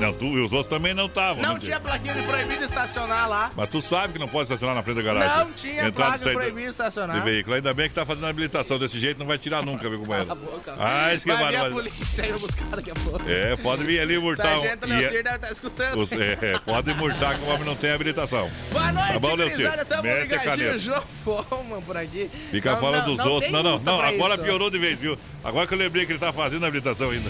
Não, 0.00 0.14
tu 0.14 0.24
e 0.24 0.40
os 0.40 0.50
outros 0.50 0.66
também 0.66 0.94
não 0.94 1.06
estavam. 1.06 1.42
Não 1.42 1.54
né, 1.54 1.60
tinha 1.60 1.78
plaquinha 1.78 2.14
de 2.14 2.22
proibido 2.22 2.64
estacionar 2.64 3.28
lá. 3.28 3.50
Mas 3.54 3.68
tu 3.68 3.82
sabe 3.82 4.14
que 4.14 4.18
não 4.18 4.26
pode 4.26 4.44
estacionar 4.44 4.74
na 4.74 4.82
frente 4.82 4.96
da 4.96 5.02
garagem. 5.02 5.36
Não 5.44 5.52
tinha 5.52 5.86
Entrada 5.88 6.18
placa 6.18 6.32
proibido 6.32 6.62
De 6.64 6.70
estacionar. 6.70 7.22
veículo. 7.22 7.56
Ainda 7.56 7.74
bem 7.74 7.86
que 7.86 7.94
tá 7.94 8.06
fazendo 8.06 8.26
habilitação 8.26 8.78
desse 8.78 8.98
jeito, 8.98 9.18
não 9.18 9.26
vai 9.26 9.36
tirar 9.36 9.62
nunca, 9.62 9.90
viu, 9.90 9.98
companheiro? 10.00 10.26
Cala 10.28 10.40
a 10.40 10.42
boca. 10.42 10.74
Ah, 10.78 11.12
isso 11.14 11.24
que 11.26 11.32
Vai 11.34 11.48
vir 11.50 11.56
a 11.58 11.70
polícia 11.70 12.24
aí 12.24 12.32
buscar 12.32 12.64
daqui 12.74 12.90
a 12.90 12.94
pouco. 12.94 13.30
É, 13.30 13.56
pode 13.56 13.84
vir 13.84 14.00
ali 14.00 14.18
multar. 14.18 14.56
um- 14.56 14.60
Sargento 14.60 14.84
é- 14.84 14.88
Leocir 14.88 15.22
deve 15.22 15.36
estar 15.36 15.52
escutando. 15.52 15.98
os- 16.00 16.12
é, 16.12 16.58
pode 16.64 16.94
multar 16.94 17.34
que 17.38 17.44
o 17.44 17.48
homem 17.48 17.64
não 17.66 17.76
tem 17.76 17.90
habilitação. 17.92 18.50
Boa 18.72 18.92
noite, 18.92 19.12
Tá 19.12 19.18
bom, 19.18 19.34
Leocir? 19.34 19.84
Tamo 19.86 20.02
Mete 20.02 20.20
ligadinho. 20.28 20.78
João 20.78 21.02
Foman 21.22 21.82
por 21.82 21.96
aqui. 21.98 22.30
Fica 22.50 22.72
Não, 22.72 22.80
falando 22.80 23.06
não, 23.06 23.14
dos 23.16 23.18
não 23.24 23.32
outros. 23.32 23.52
Não, 23.52 23.62
não, 23.62 23.78
não. 23.78 24.00
Agora 24.00 24.34
isso. 24.34 24.44
piorou 24.44 24.70
de 24.70 24.78
vez, 24.78 24.98
viu? 24.98 25.18
Agora 25.44 25.66
que 25.66 25.74
eu 25.74 25.78
lembrei 25.78 26.06
que 26.06 26.12
ele 26.12 26.18
tá 26.18 26.32
fazendo 26.32 26.64
habilitação 26.64 27.10
ainda. 27.10 27.28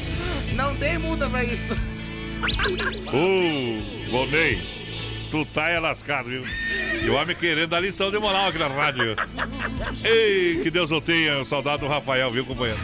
Não 0.55 0.75
tem 0.77 0.99
multa 0.99 1.29
pra 1.29 1.45
isso. 1.45 1.75
Uh, 3.13 4.11
Volney, 4.11 4.59
tu 5.31 5.45
tá 5.47 5.69
é 5.69 5.79
lascado, 5.79 6.29
viu? 6.29 6.45
E 7.03 7.09
o 7.09 7.15
homem 7.15 7.37
querendo 7.37 7.71
dar 7.71 7.81
lição 7.81 8.11
de 8.11 8.19
moral 8.19 8.49
aqui 8.49 8.59
na 8.59 8.69
rádio. 8.69 9.17
Ei, 10.05 10.61
que 10.63 10.71
Deus 10.71 10.91
o 10.91 11.01
tenha, 11.01 11.39
o 11.39 11.45
saudade 11.45 11.81
do 11.81 11.89
Rafael, 11.89 12.31
viu, 12.31 12.45
companheiro? 12.45 12.81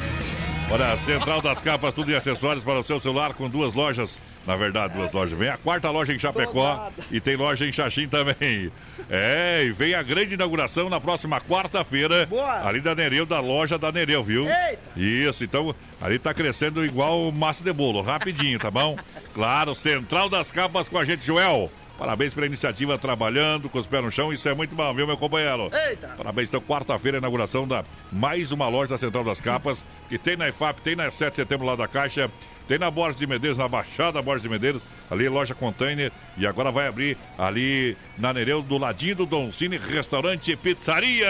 Olha, 0.70 0.96
Central 0.98 1.40
das 1.40 1.62
Capas, 1.62 1.94
tudo 1.94 2.10
em 2.10 2.14
acessórios 2.14 2.64
para 2.64 2.78
o 2.78 2.82
seu 2.82 2.98
celular 2.98 3.34
com 3.34 3.48
duas 3.48 3.72
lojas. 3.72 4.18
Na 4.46 4.54
verdade, 4.54 4.94
duas 4.94 5.10
lojas. 5.12 5.36
Vem 5.36 5.48
a 5.48 5.56
quarta 5.56 5.90
loja 5.90 6.12
em 6.14 6.18
Chapecó 6.18 6.90
e 7.10 7.20
tem 7.20 7.36
loja 7.36 7.66
em 7.66 7.72
Xaxim 7.72 8.06
também. 8.06 8.70
É, 9.10 9.64
e 9.64 9.72
vem 9.72 9.94
a 9.94 10.02
grande 10.02 10.34
inauguração 10.34 10.88
na 10.88 11.00
próxima 11.00 11.40
quarta-feira. 11.40 12.26
Boa. 12.26 12.66
Ali 12.66 12.80
da 12.80 12.94
Nereu, 12.94 13.26
da 13.26 13.40
loja 13.40 13.76
da 13.76 13.90
Nereu, 13.90 14.22
viu? 14.22 14.44
Eita. 14.44 14.78
Isso, 14.96 15.42
então 15.42 15.74
ali 16.00 16.18
tá 16.18 16.32
crescendo 16.32 16.84
igual 16.84 17.32
massa 17.32 17.64
de 17.64 17.72
bolo, 17.72 18.02
rapidinho, 18.02 18.58
tá 18.58 18.70
bom? 18.70 18.96
Claro, 19.36 19.74
Central 19.74 20.30
das 20.30 20.50
Capas 20.50 20.88
com 20.88 20.96
a 20.96 21.04
gente, 21.04 21.26
Joel. 21.26 21.70
Parabéns 21.98 22.32
pela 22.32 22.46
iniciativa, 22.46 22.96
trabalhando 22.96 23.68
com 23.68 23.78
os 23.78 23.86
pés 23.86 24.02
no 24.02 24.10
chão, 24.10 24.32
isso 24.32 24.48
é 24.48 24.54
muito 24.54 24.74
bom, 24.74 24.94
viu, 24.94 25.06
meu 25.06 25.16
companheiro? 25.18 25.70
Eita. 25.88 26.08
Parabéns, 26.16 26.48
então, 26.48 26.60
quarta-feira, 26.60 27.18
inauguração 27.18 27.68
da 27.68 27.84
mais 28.10 28.50
uma 28.50 28.66
loja 28.68 28.90
da 28.90 28.98
Central 28.98 29.24
das 29.24 29.40
Capas, 29.42 29.84
que 30.08 30.16
tem 30.16 30.36
na 30.36 30.48
IFAP, 30.48 30.80
tem 30.80 30.96
na 30.96 31.10
7 31.10 31.30
de 31.32 31.36
setembro 31.36 31.66
lá 31.66 31.76
da 31.76 31.86
Caixa, 31.86 32.30
tem 32.66 32.78
na 32.78 32.90
Borges 32.90 33.18
de 33.18 33.26
Medeiros, 33.26 33.58
na 33.58 33.68
Baixada 33.68 34.20
Borges 34.20 34.42
de 34.42 34.48
Medeiros, 34.48 34.82
ali 35.10 35.28
loja 35.28 35.54
container, 35.54 36.10
e 36.36 36.46
agora 36.46 36.70
vai 36.70 36.88
abrir 36.88 37.16
ali 37.38 37.96
na 38.18 38.32
Nereu, 38.32 38.62
do 38.62 38.78
ladinho 38.78 39.16
do 39.16 39.26
Don 39.26 39.52
Cine, 39.52 39.76
restaurante 39.76 40.52
e 40.52 40.56
pizzaria. 40.56 41.28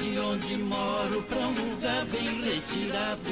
De 0.00 0.18
onde 0.18 0.56
moro 0.58 1.22
pra 1.22 1.38
um 1.38 1.70
lugar 1.70 2.04
bem 2.06 2.42
retirado. 2.42 3.30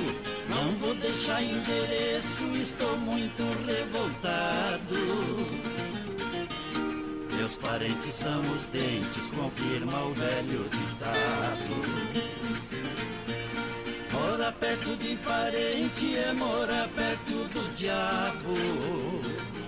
Não 0.49 0.75
vou 0.77 0.95
deixar 0.95 1.43
endereço, 1.43 2.45
estou 2.57 2.97
muito 2.99 3.43
revoltado. 3.67 4.97
Meus 7.37 7.55
parentes 7.55 8.15
são 8.15 8.41
os 8.41 8.67
dentes, 8.67 9.31
confirma 9.31 10.03
o 10.05 10.13
velho 10.15 10.69
ditado. 10.69 12.21
Morar 14.13 14.53
perto 14.53 14.97
de 14.97 15.17
parente 15.17 16.17
é 16.17 16.33
morar 16.33 16.89
perto 16.89 17.49
do 17.49 17.75
diabo. 17.75 19.60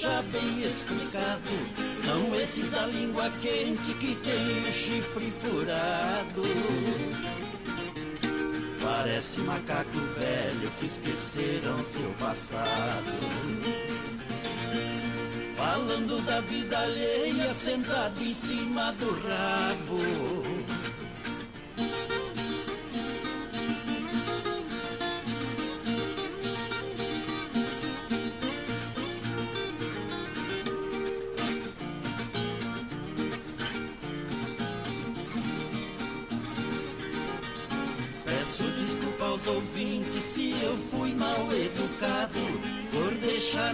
Deixar 0.00 0.22
bem 0.22 0.62
explicado. 0.62 1.50
São 2.04 2.34
esses 2.34 2.70
da 2.70 2.86
língua 2.86 3.30
quente 3.42 3.92
que 3.94 4.14
tem 4.16 4.60
o 4.60 4.72
chifre 4.72 5.30
furado. 5.30 6.42
Parece 8.82 9.40
macaco 9.40 9.98
velho 10.18 10.70
que 10.78 10.86
esqueceram 10.86 11.84
seu 11.84 12.10
passado. 12.18 13.12
Falando 15.56 16.24
da 16.24 16.40
vida 16.40 16.78
alheia, 16.78 17.52
sentado 17.52 18.22
em 18.22 18.32
cima 18.32 18.92
do 18.92 19.10
rabo. 19.10 20.59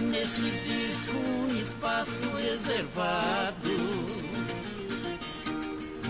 Nesse 0.07 0.49
disco 0.49 1.17
um 1.17 1.57
espaço 1.57 2.29
reservado. 2.35 3.69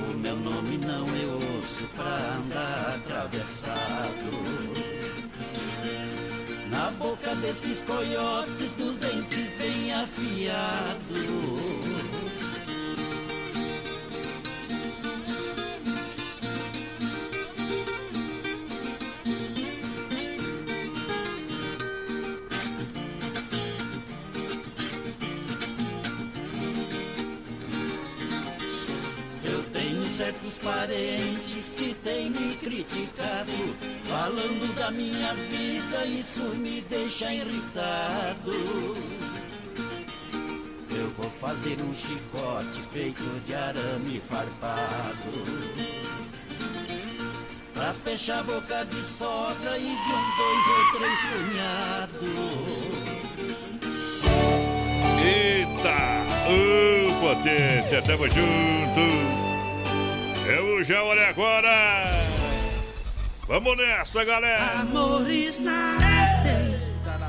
O 0.09 0.17
meu 0.17 0.35
nome 0.35 0.77
não 0.77 1.05
é 1.07 1.59
osso 1.59 1.83
pra 1.95 2.35
andar 2.35 2.95
atravessado. 2.95 4.47
Na 6.69 6.91
boca 6.91 7.35
desses 7.35 7.83
coiotes 7.83 8.71
dos 8.73 8.97
dentes 8.97 9.55
bem 9.57 9.93
afiados. 9.93 11.86
Certos 30.47 30.57
parentes 30.59 31.71
que 31.75 31.93
têm 32.03 32.29
me 32.29 32.55
criticado, 32.55 33.51
falando 34.07 34.75
da 34.75 34.91
minha 34.91 35.33
vida, 35.33 36.05
isso 36.05 36.43
me 36.55 36.81
deixa 36.81 37.33
irritado. 37.33 38.51
Eu 40.89 41.09
vou 41.15 41.29
fazer 41.41 41.77
um 41.81 41.93
chicote 41.93 42.81
feito 42.91 43.23
de 43.45 43.53
arame 43.53 44.21
farpado. 44.27 45.43
Pra 47.73 47.93
fechar 47.93 48.39
a 48.39 48.43
boca 48.43 48.85
de 48.85 49.03
sogra 49.03 49.77
e 49.77 49.81
de 49.81 49.89
uns 49.89 50.37
dois 50.37 50.67
ou 50.67 50.85
três 50.97 51.19
cunhados. 51.29 52.31
Eita! 55.23 56.25
Ô, 56.49 56.55
potência, 57.19 58.01
tamo 58.01 58.27
junto! 58.27 59.46
Eu 60.47 60.83
já 60.83 61.03
olhei 61.03 61.25
agora! 61.25 62.05
Vamos 63.47 63.77
nessa, 63.77 64.23
galera! 64.23 64.79
Amores 64.81 65.59
nascem 65.59 66.79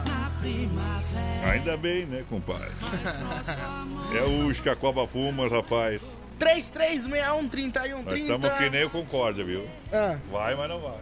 na 0.07 0.31
primavera. 0.40 1.50
Ainda 1.52 1.76
bem, 1.76 2.07
né, 2.07 2.24
compadre? 2.28 2.70
É 4.16 4.22
o 4.22 4.54
que 4.54 4.68
a 4.68 4.76
Copa 4.76 5.07
Pumas, 5.07 5.50
rapaz. 5.50 6.02
3361 6.38 8.02
Nós 8.02 8.20
estamos 8.20 8.52
que 8.52 8.70
nem 8.70 8.85
o 8.85 8.90
Concórdia, 8.90 9.44
viu? 9.44 9.68
Ah, 9.92 10.16
Vai, 10.31 10.54
mas 10.54 10.68
não 10.68 10.78
vai. 10.81 10.96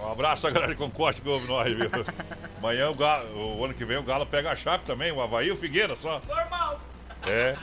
Um 0.00 0.12
abraço 0.12 0.46
a 0.46 0.50
galera 0.50 0.72
de 0.72 0.78
Concórdia 0.78 1.22
que 1.22 1.28
ouve 1.28 1.46
nós, 1.46 1.70
viu? 1.76 1.90
Amanhã, 2.58 2.88
o, 2.90 2.94
Galo, 2.94 3.58
o 3.58 3.64
ano 3.64 3.74
que 3.74 3.84
vem, 3.84 3.98
o 3.98 4.02
Galo 4.02 4.24
pega 4.24 4.50
a 4.52 4.56
chave 4.56 4.84
também, 4.84 5.12
o 5.12 5.20
Havaí 5.20 5.48
e 5.48 5.52
o 5.52 5.56
Figueira 5.56 5.96
só. 5.96 6.20
normal. 6.26 6.80
É. 7.26 7.54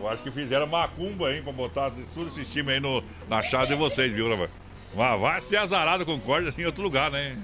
Eu 0.00 0.08
acho 0.08 0.22
que 0.22 0.30
fizeram 0.30 0.66
macumba, 0.66 1.32
hein, 1.32 1.42
pra 1.42 1.52
botar 1.52 1.90
tudo 2.14 2.28
esse 2.28 2.44
time 2.50 2.72
aí 2.72 2.80
no, 2.80 3.02
na 3.28 3.42
chave 3.42 3.68
de 3.68 3.74
vocês, 3.74 4.12
viu, 4.12 4.30
rapaz? 4.30 4.56
Mas 4.94 5.20
vai 5.20 5.40
ser 5.40 5.56
azarado 5.56 6.06
Concórdia 6.06 6.48
assim, 6.50 6.62
em 6.62 6.66
outro 6.66 6.82
lugar, 6.82 7.10
né? 7.10 7.36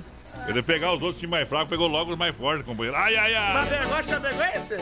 Ele 0.48 0.62
pegar 0.62 0.92
os 0.92 1.02
outros 1.02 1.20
times 1.20 1.30
mais 1.30 1.48
fracos, 1.48 1.68
pegou 1.68 1.86
logo 1.86 2.12
os 2.12 2.18
mais 2.18 2.34
fortes, 2.36 2.64
companheiro. 2.64 2.96
Ai, 2.96 3.16
ai, 3.16 3.34
Mas 3.52 3.72
ai! 3.72 3.78
pegou 3.78 3.96
a 3.96 4.02
Chapecoense? 4.02 4.74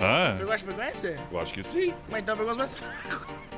Hã? 0.00 0.36
Pegou 0.38 0.52
a 0.52 0.58
Chapecoense? 0.58 1.16
Eu 1.30 1.40
acho 1.40 1.54
que 1.54 1.62
sim. 1.62 1.94
Mas 2.10 2.22
então 2.22 2.36
pegou 2.36 2.52
os 2.52 2.58
mais 2.58 2.74
fracos. 2.74 3.51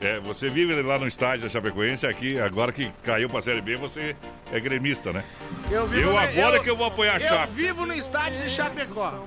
É, 0.00 0.18
você 0.20 0.48
vive 0.48 0.74
lá 0.80 0.98
no 0.98 1.06
estádio 1.06 1.42
da 1.44 1.50
Chapecoense, 1.50 2.06
aqui, 2.06 2.40
agora 2.40 2.72
que 2.72 2.90
caiu 3.04 3.28
pra 3.28 3.42
Série 3.42 3.60
B, 3.60 3.76
você 3.76 4.16
é 4.50 4.58
gremista, 4.58 5.12
né? 5.12 5.22
Eu, 5.70 5.86
vivo 5.86 6.00
Eu 6.08 6.12
no- 6.12 6.18
agora 6.18 6.58
que 6.58 6.70
eu 6.70 6.74
vou 6.76 6.86
apoiar 6.86 7.16
a 7.16 7.20
Eu 7.20 7.28
Chape. 7.28 7.52
vivo 7.52 7.84
no 7.84 7.92
estádio 7.92 8.40
de 8.42 8.48
Chapecó. 8.50 9.22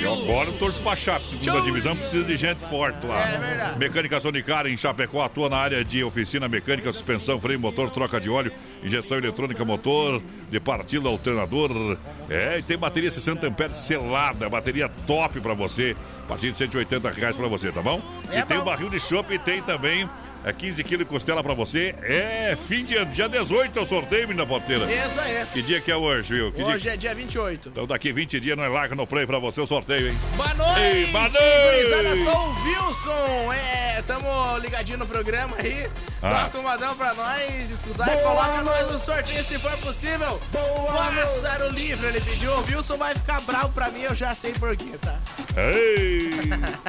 Eu 0.00 0.12
agora 0.12 0.48
eu 0.48 0.58
torço 0.58 0.80
pra 0.80 0.94
Chape, 0.94 1.24
segunda 1.28 1.60
divisão, 1.62 1.96
precisa 1.96 2.24
de 2.24 2.36
gente 2.36 2.60
forte 2.66 3.04
lá. 3.04 3.20
É 3.28 3.36
verdade. 3.38 3.78
Mecânica 3.80 4.20
Sonicar 4.20 4.64
em 4.68 4.76
Chapecó 4.76 5.22
atua 5.24 5.48
na 5.48 5.56
área 5.56 5.84
de 5.84 6.04
oficina 6.04 6.48
mecânica, 6.48 6.92
suspensão, 6.92 7.40
freio, 7.40 7.58
motor, 7.58 7.90
troca 7.90 8.20
de 8.20 8.30
óleo, 8.30 8.52
injeção 8.80 9.18
eletrônica, 9.18 9.64
motor, 9.64 10.22
de 10.50 10.60
partida, 10.60 11.08
alternador. 11.08 11.98
É, 12.30 12.58
e 12.60 12.62
tem 12.62 12.78
bateria 12.78 13.10
60 13.10 13.44
amperes 13.48 13.74
selada, 13.76 14.48
bateria 14.48 14.88
top 15.04 15.40
pra 15.40 15.52
você, 15.52 15.96
partir 16.32 16.50
de 16.50 16.56
180 16.58 17.10
reais 17.10 17.36
pra 17.36 17.46
você, 17.46 17.70
tá 17.70 17.82
bom? 17.82 18.00
É 18.30 18.38
e 18.40 18.42
tem 18.44 18.56
bom. 18.56 18.62
o 18.62 18.66
barril 18.66 18.88
de 18.88 18.98
chopp 19.00 19.32
e 19.32 19.38
tem 19.38 19.62
também 19.62 20.08
é 20.44 20.52
15 20.52 20.82
quilos 20.82 21.06
de 21.06 21.10
costela 21.10 21.42
pra 21.42 21.54
você. 21.54 21.94
É 22.02 22.56
fim 22.68 22.84
de 22.84 22.96
ano, 22.96 23.12
dia 23.12 23.28
18 23.28 23.78
é 23.78 23.82
o 23.82 23.84
sorteio, 23.84 24.26
menina 24.26 24.46
porteira. 24.46 24.84
Isso 24.90 25.20
aí. 25.20 25.46
Que 25.52 25.62
dia 25.62 25.80
que 25.80 25.90
é 25.90 25.96
hoje, 25.96 26.34
viu? 26.34 26.50
Que 26.50 26.64
dia 26.64 26.74
Hoje 26.74 26.88
é 26.88 26.96
dia 26.96 27.14
28. 27.14 27.68
Então 27.68 27.86
daqui 27.86 28.12
20 28.12 28.40
dias 28.40 28.56
nós 28.56 28.72
larga 28.72 28.94
no 28.94 29.06
play 29.06 29.26
pra 29.26 29.38
você 29.38 29.60
o 29.60 29.66
sorteio, 29.66 30.08
hein? 30.08 30.18
Boa 30.36 30.54
noite, 30.54 30.80
Ei, 30.80 31.06
boa 31.06 31.28
noite. 31.28 31.38
gurizada, 31.76 32.16
sou 32.16 32.48
o 32.48 32.64
Wilson. 32.64 33.52
É, 33.52 34.02
tamo 34.02 34.58
ligadinho 34.58 34.98
no 34.98 35.06
programa 35.06 35.54
aí. 35.58 35.86
Ah. 36.22 36.44
Toca 36.44 36.58
um 36.58 36.62
modão 36.62 36.94
pra 36.94 37.14
nós 37.14 37.70
escutar 37.70 38.16
e 38.16 38.22
coloca 38.22 38.62
nós 38.62 38.92
no 38.92 38.98
sorteio 38.98 39.44
se 39.44 39.58
for 39.58 39.76
possível. 39.78 40.40
Pássaro 40.86 41.68
livre, 41.70 42.06
ele 42.06 42.20
pediu. 42.20 42.52
O 42.52 42.64
Wilson 42.64 42.96
vai 42.96 43.12
ficar 43.14 43.40
bravo 43.40 43.70
pra 43.70 43.88
mim, 43.90 44.02
eu 44.02 44.14
já 44.14 44.32
sei 44.34 44.52
por 44.52 44.76
quê, 44.76 44.92
tá? 45.00 45.18
Ei! 45.56 46.30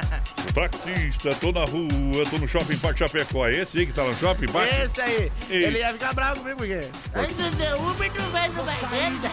Taxista, 0.54 1.34
tô 1.40 1.50
na 1.50 1.64
rua, 1.64 2.24
tô 2.30 2.38
no 2.38 2.46
Shopping 2.46 2.78
Parque 2.78 3.00
Chapecó. 3.00 3.46
É 3.48 3.52
esse 3.62 3.78
aí 3.78 3.86
que 3.86 3.92
tá 3.92 4.04
no 4.04 4.14
Shopping 4.14 4.46
Parque? 4.46 4.82
Esse 4.82 5.00
aí. 5.00 5.32
Ei. 5.50 5.64
Ele 5.64 5.78
ia 5.78 5.92
ficar 5.92 6.14
bravo 6.14 6.40
comigo 6.40 6.58
por 6.58 6.66
quê? 6.66 6.88
Antes 7.12 7.34
de 7.34 7.82
Uber 7.82 8.12
não 8.14 8.30
vai 8.30 8.48
no 8.48 8.62
venda. 8.62 9.30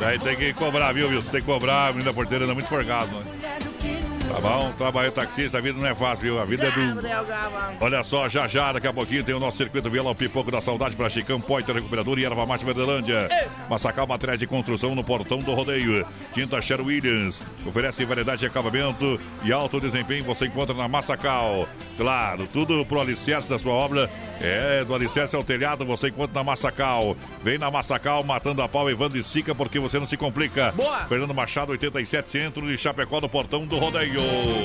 Daí 0.00 0.18
tem 0.18 0.36
que 0.36 0.54
cobrar, 0.54 0.92
viu, 0.92 1.08
Wilson? 1.08 1.30
Tem 1.30 1.40
que 1.40 1.46
cobrar, 1.46 1.88
a 1.88 1.92
menina 1.92 2.14
porteira 2.14 2.44
anda 2.44 2.54
muito 2.54 2.68
forgado, 2.68 3.10
né? 3.20 3.58
Tá 4.28 4.40
bom? 4.40 4.72
Trabalhar 4.72 5.12
taxista, 5.12 5.58
a 5.58 5.60
vida 5.60 5.78
não 5.78 5.86
é 5.86 5.94
fácil, 5.94 6.22
viu? 6.22 6.40
A 6.40 6.44
vida 6.44 6.66
é 6.66 6.70
do. 6.70 7.00
Olha 7.80 8.02
só, 8.02 8.28
já 8.28 8.46
já, 8.46 8.72
daqui 8.72 8.86
a 8.86 8.92
pouquinho 8.92 9.24
tem 9.24 9.34
o 9.34 9.40
nosso 9.40 9.56
circuito 9.56 9.90
Violão 9.90 10.14
Pipoco 10.14 10.50
da 10.50 10.60
Saudade 10.60 10.96
para 10.96 11.08
Chicão, 11.08 11.40
Poiter 11.40 11.74
Recuperador 11.74 12.18
e 12.18 12.24
Erva 12.24 12.44
Mate 12.46 12.64
Verdelândia. 12.64 13.28
Massacal 13.68 14.06
Materiais 14.06 14.40
de 14.40 14.46
Construção 14.46 14.94
no 14.94 15.04
Portão 15.04 15.38
do 15.38 15.54
Rodeio. 15.54 16.06
Tinta 16.34 16.60
Sher 16.60 16.80
Williams. 16.80 17.40
Oferece 17.64 18.04
variedade 18.04 18.40
de 18.40 18.46
acabamento 18.46 19.20
e 19.42 19.52
alto 19.52 19.80
desempenho. 19.80 20.24
Você 20.24 20.46
encontra 20.46 20.74
na 20.74 20.88
Massacal. 20.88 21.68
Claro, 21.96 22.46
tudo 22.52 22.84
pro 22.84 23.00
alicerce 23.00 23.48
da 23.48 23.58
sua 23.58 23.72
obra. 23.72 24.10
É, 24.40 24.84
do 24.84 24.94
alicerce 24.94 25.34
ao 25.34 25.42
telhado, 25.42 25.84
você 25.84 26.08
encontra 26.08 26.34
na 26.34 26.44
Massacal. 26.44 27.16
Vem 27.42 27.58
na 27.58 27.70
Massacal, 27.70 28.22
matando 28.22 28.60
a 28.60 28.68
pau, 28.68 28.90
Evandro 28.90 29.18
e 29.18 29.22
Sica, 29.22 29.54
porque 29.54 29.78
você 29.78 29.98
não 29.98 30.06
se 30.06 30.16
complica. 30.16 30.72
Boa. 30.72 31.06
Fernando 31.06 31.32
Machado, 31.32 31.72
87 31.72 32.30
Centro 32.30 32.66
de 32.66 32.76
Chapecó, 32.76 33.20
do 33.20 33.28
Portão 33.28 33.64
do 33.66 33.78
Rodeio. 33.78 34.15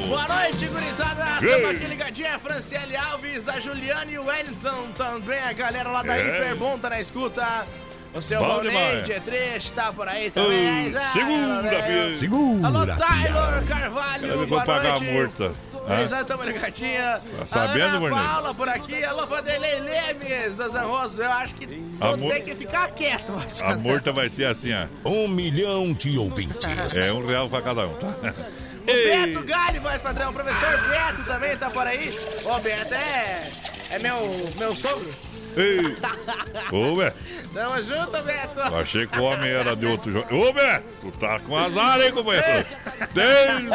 Boa 0.08 0.28
noite, 0.28 0.66
gurizada. 0.68 1.26
Ei. 1.42 1.50
Tamo 1.50 1.68
aqui 1.72 1.86
ligadinho. 1.86 2.36
A 2.36 2.40
Franciele 2.40 2.96
Alves, 2.96 3.48
a 3.50 3.60
Juliane 3.60 4.14
e 4.14 4.18
o 4.20 4.26
Wellington 4.26 4.88
também. 4.98 5.40
A 5.42 5.54
galera 5.54 5.90
lá 5.90 6.02
da 6.04 6.16
É. 6.18 6.22
Hiperbom 6.38 6.78
tá 6.80 6.90
na 6.90 7.00
escuta. 7.02 7.66
O 8.14 8.22
seu 8.22 8.40
Bom 8.40 8.48
Valnei, 8.48 8.72
demais. 8.72 9.06
Dietrich, 9.06 9.72
tá 9.72 9.94
por 9.94 10.06
aí 10.08 10.30
também. 10.32 10.94
Ah, 10.98 11.12
Segunda-feira. 11.14 12.16
Segura, 12.18 12.68
Alô. 12.68 12.86
Taylor 12.86 13.64
Carvalho. 13.70 14.32
Ela 14.32 14.42
me 14.42 14.46
boa 14.48 14.66
vai 14.66 14.76
pagar 14.76 14.96
a 14.98 15.00
noite. 15.00 15.06
multa. 15.14 15.52
Hã? 15.88 15.96
Gurizada, 15.96 16.26
tamo 16.26 16.44
ligadinha. 16.44 17.20
Tá 17.40 17.46
sabendo, 17.46 18.06
a 18.06 18.10
Ana? 18.10 18.10
Paula 18.10 18.54
por 18.54 18.68
aqui. 18.68 19.04
Alô, 19.04 19.26
Vanderlei 19.26 19.80
Lemes, 19.80 20.58
das 20.58 20.76
Anrosos. 20.76 21.20
Eu 21.20 21.32
acho 21.32 21.56
que 21.56 21.66
mu- 21.66 22.30
tenho 22.30 22.44
que 22.46 22.54
ficar 22.56 22.90
quieto. 22.92 23.32
mas- 23.34 23.62
A 23.62 23.76
multa 23.78 24.12
vai 24.12 24.30
ser 24.30 24.46
assim, 24.46 24.72
ó. 24.74 25.10
Um 25.10 25.28
milhão 25.30 25.94
de 25.94 26.18
ouvintes. 26.18 26.94
É 26.96 27.14
um 27.14 27.26
real 27.26 27.50
pra 27.50 27.62
cada 27.62 27.88
um, 27.88 27.94
tá? 27.94 28.34
O 28.82 28.86
Beto 28.86 29.44
Gali, 29.44 29.80
voz 29.80 30.02
padrão. 30.02 30.32
O 30.32 30.34
professor 30.34 30.90
Beto 30.90 31.24
também 31.26 31.58
tá 31.58 31.70
por 31.70 31.86
aí. 31.86 32.18
Ô, 32.44 32.60
Beto 32.60 32.94
é, 32.94 33.52
é 33.92 34.00
meu, 34.00 34.50
meu 34.58 34.76
sogro. 34.76 35.10
Ei! 35.56 35.96
Ô, 36.72 36.96
Beto, 36.96 37.18
Tamo 37.54 37.82
junto, 37.82 38.24
Beto. 38.24 38.62
achei 38.76 39.06
que 39.08 39.20
o 39.20 39.24
homem 39.24 39.52
era 39.52 39.76
de 39.76 39.86
outro 39.86 40.12
jogo. 40.12 40.34
Ô, 40.36 40.54
Beto, 40.54 40.94
tu 41.02 41.12
tá 41.20 41.40
com 41.40 41.58
azar, 41.58 42.00
hein, 42.02 42.12
companheiro? 42.12 42.66
Tem! 43.14 43.68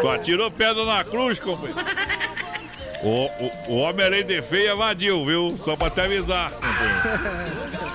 Tu 0.00 0.08
atirou 0.08 0.50
pedra 0.50 0.84
na 0.84 1.04
cruz, 1.04 1.38
companheiro. 1.38 1.80
O, 3.02 3.26
o, 3.26 3.52
o 3.68 3.76
homem 3.78 4.06
além 4.06 4.24
de 4.24 4.40
feio 4.42 4.72
evadiu, 4.72 5.24
viu? 5.26 5.60
Só 5.64 5.76
pra 5.76 5.90
te 5.90 6.00
avisar, 6.00 6.50
companheiro. 6.52 7.86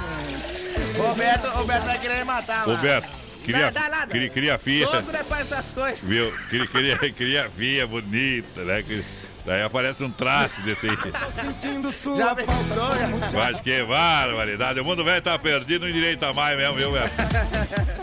O 1.10 1.15
Beto, 1.15 1.47
o 1.60 1.63
Beto 1.65 1.86
vai 1.86 1.97
querer 1.97 2.24
matar, 2.26 2.65
Ô, 2.65 2.71
mano. 2.71 2.82
Beto, 2.82 3.08
queria, 3.43 3.71
Nada, 3.71 3.89
nada. 3.89 4.08
queria, 4.12 4.30
queria 4.30 4.58
filha, 4.58 4.88
Sogro 4.88 5.15
é 5.17 5.23
pra 5.23 5.39
essas 5.39 5.65
coisas. 5.67 5.99
viu? 6.01 6.32
Queria, 6.49 6.67
queria, 6.67 6.97
queria 7.12 7.49
filha 7.49 7.88
bonita, 7.88 8.62
né? 8.63 8.84
Que- 8.84 9.04
Daí 9.43 9.63
aparece 9.63 10.04
um 10.04 10.12
traço 10.12 10.62
desse 10.62 10.88
aí. 10.88 10.95
Já 10.95 12.36
pensou, 12.36 12.95
já? 12.95 13.30
Eu 13.34 13.41
acho 13.41 13.63
que 13.63 13.71
é 13.71 13.84
barbaridade. 13.84 14.80
O 14.80 14.86
mundo 14.86 15.04
velho 15.04 15.19
tá 15.19 15.38
perdido, 15.39 15.82
não 15.82 15.89
endireita 15.89 16.32
mais 16.32 16.56
mesmo, 16.56 16.75
viu, 16.75 16.91
velho? 16.91 17.10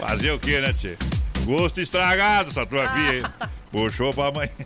Fazer 0.01 0.33
o 0.33 0.39
que, 0.41 0.61
né, 0.61 0.73
tchê? 0.73 0.97
Gosto 1.45 1.81
estragado 1.81 2.51
essa 2.51 2.67
tua 2.67 2.89
filha, 2.89 3.19
hein? 3.19 3.23
Puxou 3.71 4.13
pra 4.13 4.33
mãe. 4.33 4.51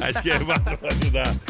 acho 0.00 0.20
que 0.22 0.30
é 0.32 0.38
barbaridade. 0.40 1.40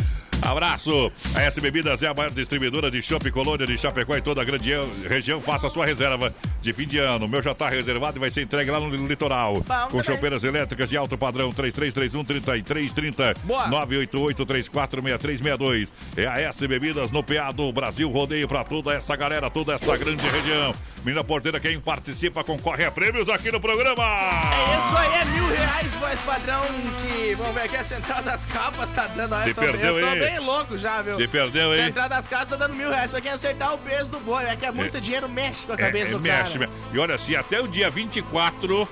Abraço! 0.43 1.11
A 1.37 1.43
S 1.43 1.61
Bebidas 1.61 2.03
é 2.03 2.09
a 2.09 2.15
maior 2.15 2.33
distribuidora 2.33 2.91
de 2.91 3.01
Chopp 3.01 3.31
Colônia 3.31 3.65
de 3.65 3.79
Chapecó 3.79 4.17
e 4.17 4.21
toda 4.21 4.43
a 4.43 4.45
grande 4.45 4.73
região. 5.09 5.41
Faça 5.41 5.71
sua 5.71 5.87
reserva 5.87 6.35
de 6.61 6.73
fim 6.73 6.85
de 6.87 6.99
ano. 6.99 7.27
O 7.27 7.29
meu 7.29 7.41
já 7.41 7.53
está 7.53 7.69
reservado 7.69 8.19
e 8.19 8.21
vai 8.21 8.29
ser 8.29 8.43
entregue 8.43 8.69
lá 8.71 8.81
no 8.81 8.91
litoral. 9.07 9.55
Com 9.55 9.63
também. 9.63 10.03
chopeiras 10.03 10.43
elétricas 10.43 10.91
de 10.91 10.97
alto 10.97 11.17
padrão 11.17 11.53
3331-3330 11.53 13.37
Boa. 13.45 13.69
988-346362. 13.69 15.91
É 16.17 16.27
a 16.27 16.41
S 16.41 16.67
Bebidas 16.67 17.13
no 17.13 17.23
PA 17.23 17.53
do 17.53 17.73
Brasil. 17.73 18.11
Rodeio 18.11 18.49
para 18.49 18.65
toda 18.65 18.93
essa 18.93 19.15
galera, 19.15 19.49
toda 19.49 19.75
essa 19.75 19.97
grande 19.97 20.27
região. 20.27 20.75
Menina 21.05 21.25
Porteira, 21.25 21.59
quem 21.59 21.81
participa 21.81 22.45
concorre 22.45 22.85
a 22.85 22.91
prêmios 22.91 23.29
aqui 23.29 23.51
no 23.51 23.61
programa. 23.61 24.05
É 24.05 24.79
isso 24.79 24.97
aí, 24.97 25.15
é 25.21 25.25
mil 25.25 25.49
reais, 25.49 25.91
voz 25.95 26.21
padrão, 26.21 26.63
que, 27.03 27.35
vamos 27.35 27.55
ver 27.55 27.63
aqui, 27.63 27.77
a 27.77 27.83
Central 27.83 28.23
das 28.23 28.45
Capas 28.47 28.89
tá 28.91 29.09
dando, 29.09 29.43
Se 29.43 29.51
eu 29.51 29.55
tô, 29.57 29.61
perdeu, 29.63 29.99
eu 29.99 30.09
tô 30.09 30.15
bem 30.25 30.39
louco 30.39 30.79
já, 30.79 31.03
viu? 31.03 31.17
Se 31.17 31.27
perdeu, 31.27 31.75
hein? 31.75 31.87
Central 31.87 32.09
das 32.09 32.29
Casas 32.29 32.49
tá 32.51 32.55
dando 32.57 32.75
mil 32.77 32.89
reais 32.89 33.11
pra 33.11 33.21
quem 33.21 33.33
acertar 33.33 33.75
o 33.75 33.79
peso 33.79 34.13
do 34.13 34.21
boi, 34.21 34.45
é 34.45 34.55
que 34.55 34.65
é 34.65 34.71
muito 34.71 35.01
dinheiro, 35.01 35.29
mexe 35.29 35.67
com 35.67 35.73
a 35.73 35.75
É, 35.75 35.79
cabeça 35.79 36.09
é, 36.09 36.11
do 36.13 36.21
mexe, 36.21 36.59
cara. 36.59 36.59
mexe. 36.71 36.73
E 36.93 36.99
olha, 37.01 37.19
se 37.19 37.35
até 37.37 37.61
o 37.61 37.67
dia 37.67 37.91
24 37.91 38.89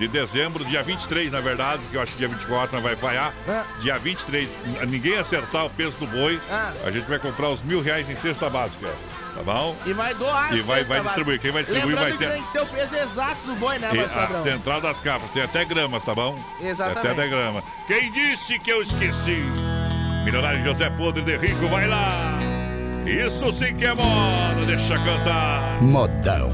de 0.00 0.08
dezembro, 0.08 0.64
dia 0.64 0.82
23, 0.82 1.30
na 1.30 1.40
verdade, 1.40 1.80
porque 1.82 1.96
eu 1.96 2.02
acho 2.02 2.10
que 2.12 2.18
dia 2.18 2.28
24 2.28 2.74
não 2.74 2.82
vai 2.82 2.96
falhar. 2.96 3.32
Ah. 3.48 3.62
Dia 3.80 3.96
23, 3.98 4.48
ninguém 4.88 5.16
acertar 5.16 5.64
o 5.66 5.70
peso 5.70 5.92
do 6.00 6.08
boi, 6.08 6.40
Ah. 6.50 6.72
a 6.84 6.90
gente 6.90 7.08
vai 7.08 7.20
comprar 7.20 7.50
os 7.50 7.62
mil 7.62 7.80
reais 7.80 8.10
em 8.10 8.16
cesta 8.16 8.50
básica. 8.50 8.88
Tá 9.36 9.42
bom? 9.42 9.76
E 9.84 9.92
vai 9.92 10.14
doar. 10.14 10.54
E 10.56 10.60
vai- 10.62 10.82
vai 10.84 11.00
distribuir. 11.00 11.38
Quem 11.40 11.50
vai 11.50 11.62
distribuir 11.62 11.94
Lembrando 11.94 12.08
vai 12.08 12.18
ser- 12.18 12.26
que 12.26 12.32
tem 12.34 12.42
que 12.42 12.48
ser 12.48 12.60
o 12.62 12.66
peso 12.66 12.96
exato 12.96 13.36
do 13.46 13.54
boi, 13.56 13.78
né, 13.78 13.88
a 14.14 14.42
central 14.42 14.80
das 14.80 14.98
capas, 15.00 15.30
tem 15.32 15.42
até 15.42 15.64
gramas, 15.64 16.02
tá 16.04 16.14
bom? 16.14 16.34
Exatamente. 16.60 17.02
Tem 17.02 17.12
até 17.12 17.28
grama. 17.28 17.62
Quem 17.86 18.10
disse 18.10 18.58
que 18.58 18.70
eu 18.70 18.80
esqueci? 18.82 19.42
Milionário 20.24 20.62
José 20.64 20.88
Podre 20.90 21.22
de 21.22 21.36
Rico, 21.36 21.68
vai 21.68 21.86
lá! 21.86 22.38
Isso 23.06 23.52
sim 23.52 23.74
que 23.76 23.84
é 23.84 23.94
moda, 23.94 24.66
deixa 24.66 24.96
cantar. 24.98 25.80
Modão. 25.82 26.50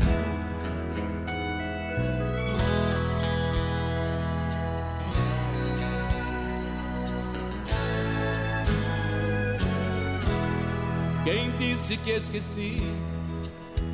Quem 11.32 11.50
disse 11.52 11.96
que 11.96 12.10
esqueci? 12.10 12.76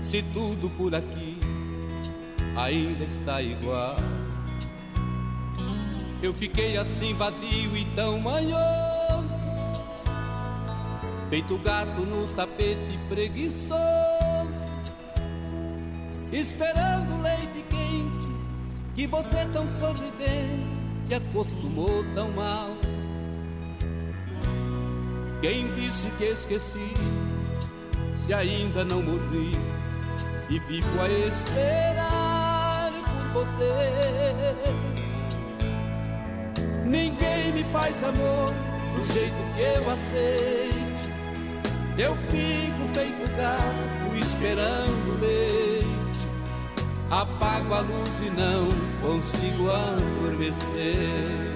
Se 0.03 0.23
tudo 0.35 0.69
por 0.71 0.93
aqui 0.93 1.39
ainda 2.57 3.05
está 3.05 3.41
igual. 3.41 3.95
Eu 6.21 6.35
fiquei 6.35 6.77
assim 6.77 7.15
vadio 7.15 7.77
e 7.77 7.85
tão 7.95 8.19
manhoso, 8.19 8.59
feito 11.31 11.57
gato 11.59 12.01
no 12.01 12.27
tapete 12.27 12.99
preguiçoso, 13.09 13.79
esperando 16.33 17.23
leite 17.23 17.65
quente 17.71 18.35
que 18.97 19.07
você 19.07 19.47
tão 19.53 19.71
sorridente 19.71 21.15
acostumou 21.15 22.05
tão 22.17 22.33
mal. 22.33 22.78
Quem 25.41 25.73
disse 25.75 26.11
que 26.19 26.25
esqueci? 26.25 26.93
Se 28.13 28.35
ainda 28.35 28.85
não 28.85 29.01
morri 29.03 29.53
e 30.51 30.59
vivo 30.59 31.01
a 31.01 31.09
esperar 31.09 32.93
por 33.33 33.45
você. 33.45 34.65
Ninguém 36.85 37.53
me 37.53 37.65
faz 37.65 38.03
amor 38.03 38.53
do 38.97 39.05
jeito 39.13 39.37
que 39.55 39.61
eu 39.61 39.91
aceite. 39.91 40.89
Eu 41.97 42.17
fico 42.17 42.89
feito 42.95 43.31
gato 43.37 44.17
esperando 44.17 45.21
leite. 45.21 45.89
Apago 47.11 47.75
a 47.75 47.81
luz 47.81 48.21
e 48.21 48.31
não 48.31 48.69
consigo 49.01 49.71
adormecer. 49.71 51.48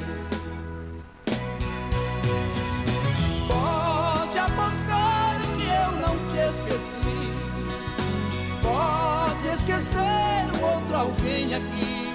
Alguém 11.03 11.55
aqui. 11.55 12.13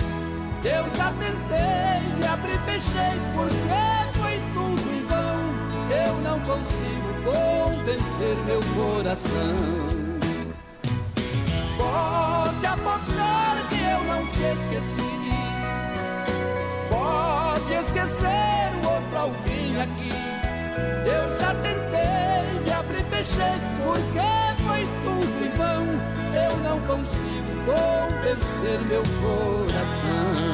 Eu 0.64 0.84
já 0.96 1.12
tentei, 1.14 2.18
me 2.18 2.26
abri 2.26 2.58
fechei, 2.66 3.20
porque 3.36 4.18
foi 4.18 4.42
tudo 4.54 4.92
em 4.92 5.06
vão. 5.06 5.38
Eu 6.06 6.14
não 6.22 6.40
consigo 6.42 7.10
convencer 7.24 8.38
meu 8.46 8.62
coração. 8.76 9.56
Pode 11.78 12.66
apostar 12.66 13.68
que 13.70 13.76
eu 13.76 14.04
não 14.04 14.26
te 14.28 14.44
esqueci. 14.60 15.18
Pode 16.90 17.74
esquecer 17.74 18.72
o 18.84 18.88
outro 18.94 19.18
alguém 19.18 19.82
aqui. 19.82 20.12
Eu 21.06 21.40
já 21.40 21.54
tentei, 21.56 22.62
me 22.64 22.72
abri 22.72 23.04
fechei, 23.10 23.60
porque 23.84 24.64
foi 24.64 24.88
tudo 25.04 25.46
em 25.46 25.58
vão. 25.58 25.86
Eu 26.34 26.58
não 26.58 26.80
consigo 26.82 27.37
convencer 27.68 28.80
meu 28.88 29.04
coração. 29.22 30.48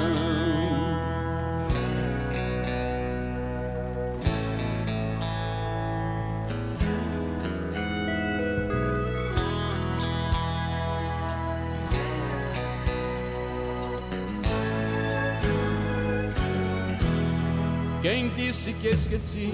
Quem 18.02 18.30
disse 18.30 18.74
que 18.74 18.88
esqueci? 18.88 19.54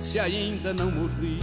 Se 0.00 0.18
ainda 0.18 0.74
não 0.74 0.90
morri 0.90 1.38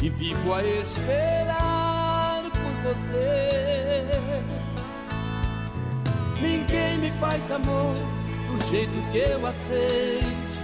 e 0.00 0.10
vivo 0.10 0.52
a 0.52 0.62
esperar 0.62 2.42
por 2.52 2.92
você. 2.92 3.73
Me 7.00 7.10
faz 7.20 7.50
amor 7.50 7.94
do 8.48 8.70
jeito 8.70 8.92
que 9.12 9.18
eu 9.18 9.46
aceite. 9.46 10.60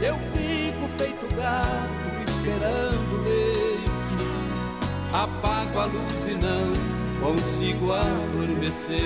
Eu 0.00 0.16
fico 0.32 0.88
feito 0.96 1.26
gato 1.34 2.30
esperando 2.30 3.24
leite. 3.24 4.16
Apago 5.12 5.80
a 5.80 5.84
luz 5.86 6.28
e 6.28 6.34
não 6.34 6.72
consigo 7.20 7.92
adormecer. 7.92 8.98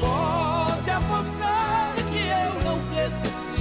Pode 0.00 0.90
apostar 0.90 1.94
que 2.10 2.18
eu 2.28 2.64
não 2.64 2.78
te 2.88 2.98
esqueci. 2.98 3.52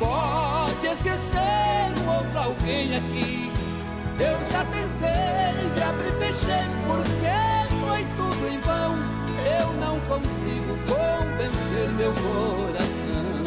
Pode 0.00 0.86
esquecer 0.86 1.92
um 2.02 2.16
outro 2.16 2.38
alguém 2.38 2.96
aqui. 2.96 3.37
Já 4.58 4.64
tentei, 4.64 5.70
me 5.72 5.82
abri 5.84 6.08
e 6.08 6.12
fechei, 6.18 6.66
porque 6.88 7.36
foi 7.78 8.04
tudo 8.16 8.48
em 8.48 8.60
vão. 8.62 8.96
Eu 9.60 9.72
não 9.74 10.00
consigo 10.00 10.76
convencer 10.88 11.88
meu 11.90 12.12
coração. 12.14 13.38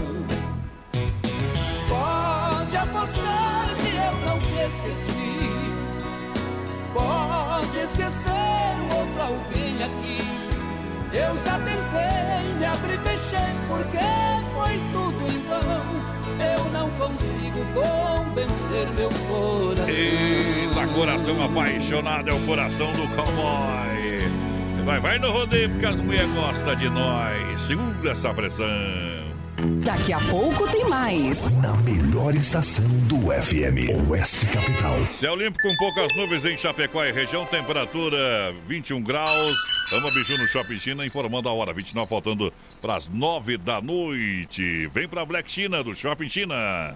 Pode 1.90 2.78
apostar 2.78 3.76
que 3.76 3.90
eu 3.90 4.14
não 4.26 4.40
te 4.40 4.56
esqueci. 4.74 5.50
Pode 6.94 7.78
esquecer 7.78 8.78
um 8.80 8.98
outro 8.98 9.22
alguém 9.22 9.84
aqui. 9.84 10.22
Eu 11.12 11.36
já 11.44 11.60
tentei, 11.60 12.54
me 12.58 12.66
abri 12.66 12.94
e 12.94 12.98
fechei, 13.00 13.54
porque 13.68 14.00
foi 14.54 14.80
tudo 14.94 15.28
em 15.28 15.42
vão. 15.50 16.21
Eu 16.42 16.72
não 16.72 16.90
consigo 16.92 17.66
convencer 17.74 18.88
meu 18.96 19.10
coração. 19.28 19.90
Eita, 19.90 20.88
coração 20.94 21.44
apaixonado 21.44 22.30
é 22.30 22.34
o 22.34 22.40
coração 22.46 22.92
do 22.94 23.08
cowboy. 23.16 24.22
Vai, 24.86 25.00
vai 25.00 25.20
no 25.20 25.32
rodeio 25.32 25.70
porque 25.70 25.86
as 25.86 26.00
mulheres 26.00 26.32
gostam 26.34 26.76
de 26.76 26.90
nós. 26.90 27.62
Segura 27.62 28.12
essa 28.12 28.34
pressão. 28.34 29.31
Daqui 29.84 30.12
a 30.12 30.20
pouco 30.20 30.68
tem 30.72 30.88
mais. 30.90 31.50
Na 31.62 31.74
melhor 31.78 32.34
estação 32.34 32.86
do 33.08 33.32
FM. 33.32 34.10
Oeste 34.10 34.46
Capital. 34.48 34.98
Céu 35.14 35.36
limpo 35.36 35.60
com 35.62 35.76
poucas 35.78 36.16
nuvens 36.16 36.46
em 36.46 36.58
Chapecó 36.58 37.04
e 37.06 37.12
região, 37.12 37.46
temperatura 37.46 38.54
21 38.68 39.02
graus. 39.04 39.56
Ama 39.94 40.10
Biju 40.12 40.38
no 40.38 40.48
Shopping 40.48 40.80
China, 40.80 41.06
informando 41.06 41.48
a 41.50 41.54
hora 41.54 41.74
29, 41.74 42.10
faltando 42.10 42.54
para 42.82 42.96
as 42.96 43.08
9 43.08 43.58
da 43.58 43.82
noite. 43.82 44.88
Vem 44.88 45.08
pra 45.08 45.26
Black 45.26 45.52
China 45.52 45.84
do 45.84 45.94
Shopping 45.94 46.28
China. 46.28 46.96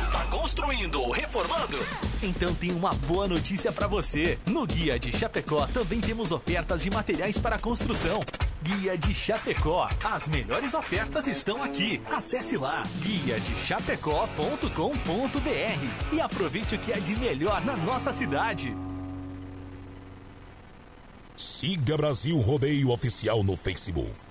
Construindo 0.31 1.01
ou 1.01 1.11
reformando? 1.11 1.77
Então 2.23 2.55
tem 2.55 2.71
uma 2.71 2.93
boa 2.93 3.27
notícia 3.27 3.69
para 3.69 3.85
você. 3.85 4.39
No 4.47 4.65
Guia 4.65 4.97
de 4.97 5.15
Chapecó 5.15 5.67
também 5.67 5.99
temos 5.99 6.31
ofertas 6.31 6.81
de 6.81 6.89
materiais 6.89 7.37
para 7.37 7.59
construção. 7.59 8.21
Guia 8.63 8.97
de 8.97 9.13
Chapecó. 9.13 9.89
As 10.01 10.29
melhores 10.29 10.73
ofertas 10.73 11.27
estão 11.27 11.61
aqui. 11.61 12.01
Acesse 12.09 12.57
lá 12.57 12.83
guia 13.01 13.41
de 13.41 13.53
chapecó.com.br 13.67 16.15
e 16.15 16.21
aproveite 16.21 16.75
o 16.75 16.79
que 16.79 16.93
é 16.93 16.99
de 16.99 17.15
melhor 17.17 17.63
na 17.65 17.75
nossa 17.75 18.13
cidade. 18.13 18.73
Siga 21.35 21.97
Brasil 21.97 22.39
Rodeio 22.39 22.89
Oficial 22.89 23.43
no 23.43 23.57
Facebook. 23.57 24.30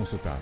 consultado. 0.01 0.41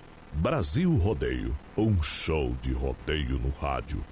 Brasil 0.33 0.95
Rodeio, 0.95 1.55
um 1.77 2.01
show 2.01 2.55
de 2.61 2.71
rodeio 2.71 3.37
no 3.37 3.49
rádio. 3.49 4.03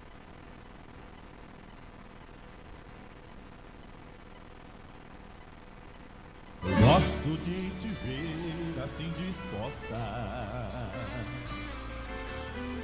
Gosto 6.61 7.37
de 7.41 7.69
te 7.79 7.87
ver 7.87 8.83
assim 8.83 9.09
disposta. 9.11 9.95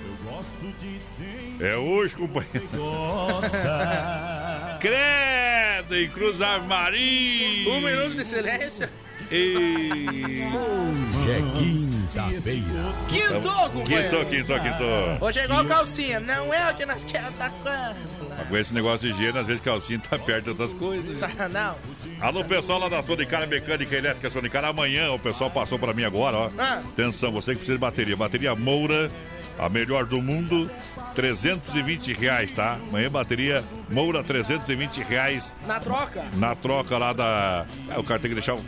Eu 0.01 0.31
gosto 0.31 0.73
de 0.79 0.97
sempre. 0.99 1.67
É 1.67 1.77
hoje, 1.77 2.15
companheiro. 2.15 2.69
Gosta. 2.73 4.77
Credo, 4.79 5.95
em 5.95 6.09
Cruz 6.09 6.39
Maria. 6.65 7.69
Um 7.69 7.81
minuto 7.81 8.15
de 8.15 8.23
silêncio. 8.23 8.89
E... 9.31 10.43
Hoje 10.53 11.31
é 11.31 11.41
quinta-feira. 11.57 12.63
Quintou, 13.09 13.69
companheiro. 13.69 14.25
Quintou, 14.25 14.25
quintou, 14.25 14.59
quintou. 14.59 15.27
Hoje 15.27 15.39
é 15.39 15.45
igual 15.45 15.65
calcinha, 15.65 16.19
não 16.19 16.53
é 16.53 16.71
o 16.71 16.75
que 16.75 16.85
nós 16.85 17.03
queremos 17.03 17.35
quando. 17.63 17.95
Mas 18.29 18.47
com 18.47 18.57
esse 18.57 18.73
negócio 18.73 19.07
de 19.07 19.13
higiene, 19.13 19.39
às 19.39 19.47
vezes 19.47 19.61
calcinha 19.61 19.99
tá 19.99 20.19
perto 20.19 20.43
de 20.43 20.49
outras 20.51 20.73
coisas. 20.73 21.19
Não. 21.51 21.75
Alô, 22.21 22.43
pessoal 22.43 22.79
lá 22.79 22.89
da 22.89 23.01
Sonicara 23.01 23.47
Mecânica 23.47 23.95
Elétrica 23.95 24.29
Sonicara. 24.29 24.67
Amanhã 24.67 25.11
o 25.11 25.19
pessoal 25.19 25.49
passou 25.49 25.79
pra 25.79 25.93
mim 25.93 26.03
agora, 26.03 26.37
ó. 26.37 26.49
Ah. 26.57 26.81
Atenção, 26.85 27.31
você 27.31 27.51
que 27.51 27.57
precisa 27.57 27.77
de 27.77 27.81
bateria. 27.81 28.15
Bateria 28.15 28.55
Moura, 28.55 29.09
a 29.57 29.69
melhor 29.69 30.05
do 30.05 30.21
mundo. 30.21 30.69
320 31.15 32.13
reais, 32.13 32.51
tá? 32.51 32.77
Amanhã 32.89 33.09
bateria 33.09 33.63
Moura, 33.89 34.23
320 34.23 35.01
reais. 35.03 35.51
Na 35.65 35.79
troca. 35.79 36.23
Na 36.33 36.55
troca 36.55 36.97
lá 36.97 37.13
da. 37.13 37.65
É, 37.89 37.97
o 37.97 38.03
cara 38.03 38.19
tem 38.19 38.29
que 38.29 38.35
deixar 38.35 38.55
o. 38.55 38.61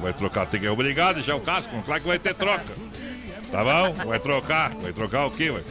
Vai 0.00 0.12
trocar, 0.12 0.46
tem 0.46 0.60
que. 0.60 0.66
É 0.66 0.70
obrigado 0.70 1.10
a 1.10 1.12
deixar 1.14 1.34
o 1.34 1.40
casco, 1.40 1.74
claro 1.84 2.00
que 2.00 2.06
vai 2.06 2.18
ter 2.18 2.34
troca. 2.34 2.72
Tá 3.50 3.64
bom? 3.64 3.92
Vai 4.06 4.18
trocar. 4.20 4.70
Vai 4.74 4.92
trocar 4.92 5.26
o 5.26 5.30
quê? 5.30 5.50
Vai, 5.50 5.62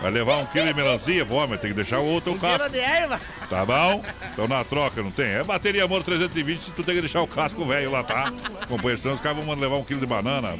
vai 0.00 0.10
levar 0.10 0.38
um 0.38 0.46
quilo 0.46 0.66
de 0.66 0.74
melancia, 0.74 1.24
pô, 1.26 1.46
mas 1.46 1.60
tem 1.60 1.70
que 1.70 1.76
deixar 1.76 1.98
o 1.98 2.06
outro 2.06 2.32
o 2.32 2.38
casco. 2.38 2.70
de 2.70 2.78
erva. 2.78 3.20
Tá 3.50 3.66
bom? 3.66 4.02
Então 4.32 4.46
na 4.46 4.62
troca 4.62 5.02
não 5.02 5.10
tem. 5.10 5.26
É 5.26 5.42
bateria 5.42 5.82
amor 5.82 6.04
320, 6.04 6.70
tu 6.70 6.84
tem 6.84 6.94
que 6.94 7.00
deixar 7.00 7.20
o 7.20 7.26
casco 7.26 7.64
velho 7.64 7.90
lá, 7.90 8.04
tá? 8.04 8.32
Companheiro, 8.68 9.02
senão 9.02 9.16
os 9.16 9.20
caras 9.20 9.38
vão 9.38 9.46
mandar 9.46 9.62
levar 9.62 9.76
um 9.76 9.84
quilo 9.84 9.98
de 9.98 10.06
banana, 10.06 10.54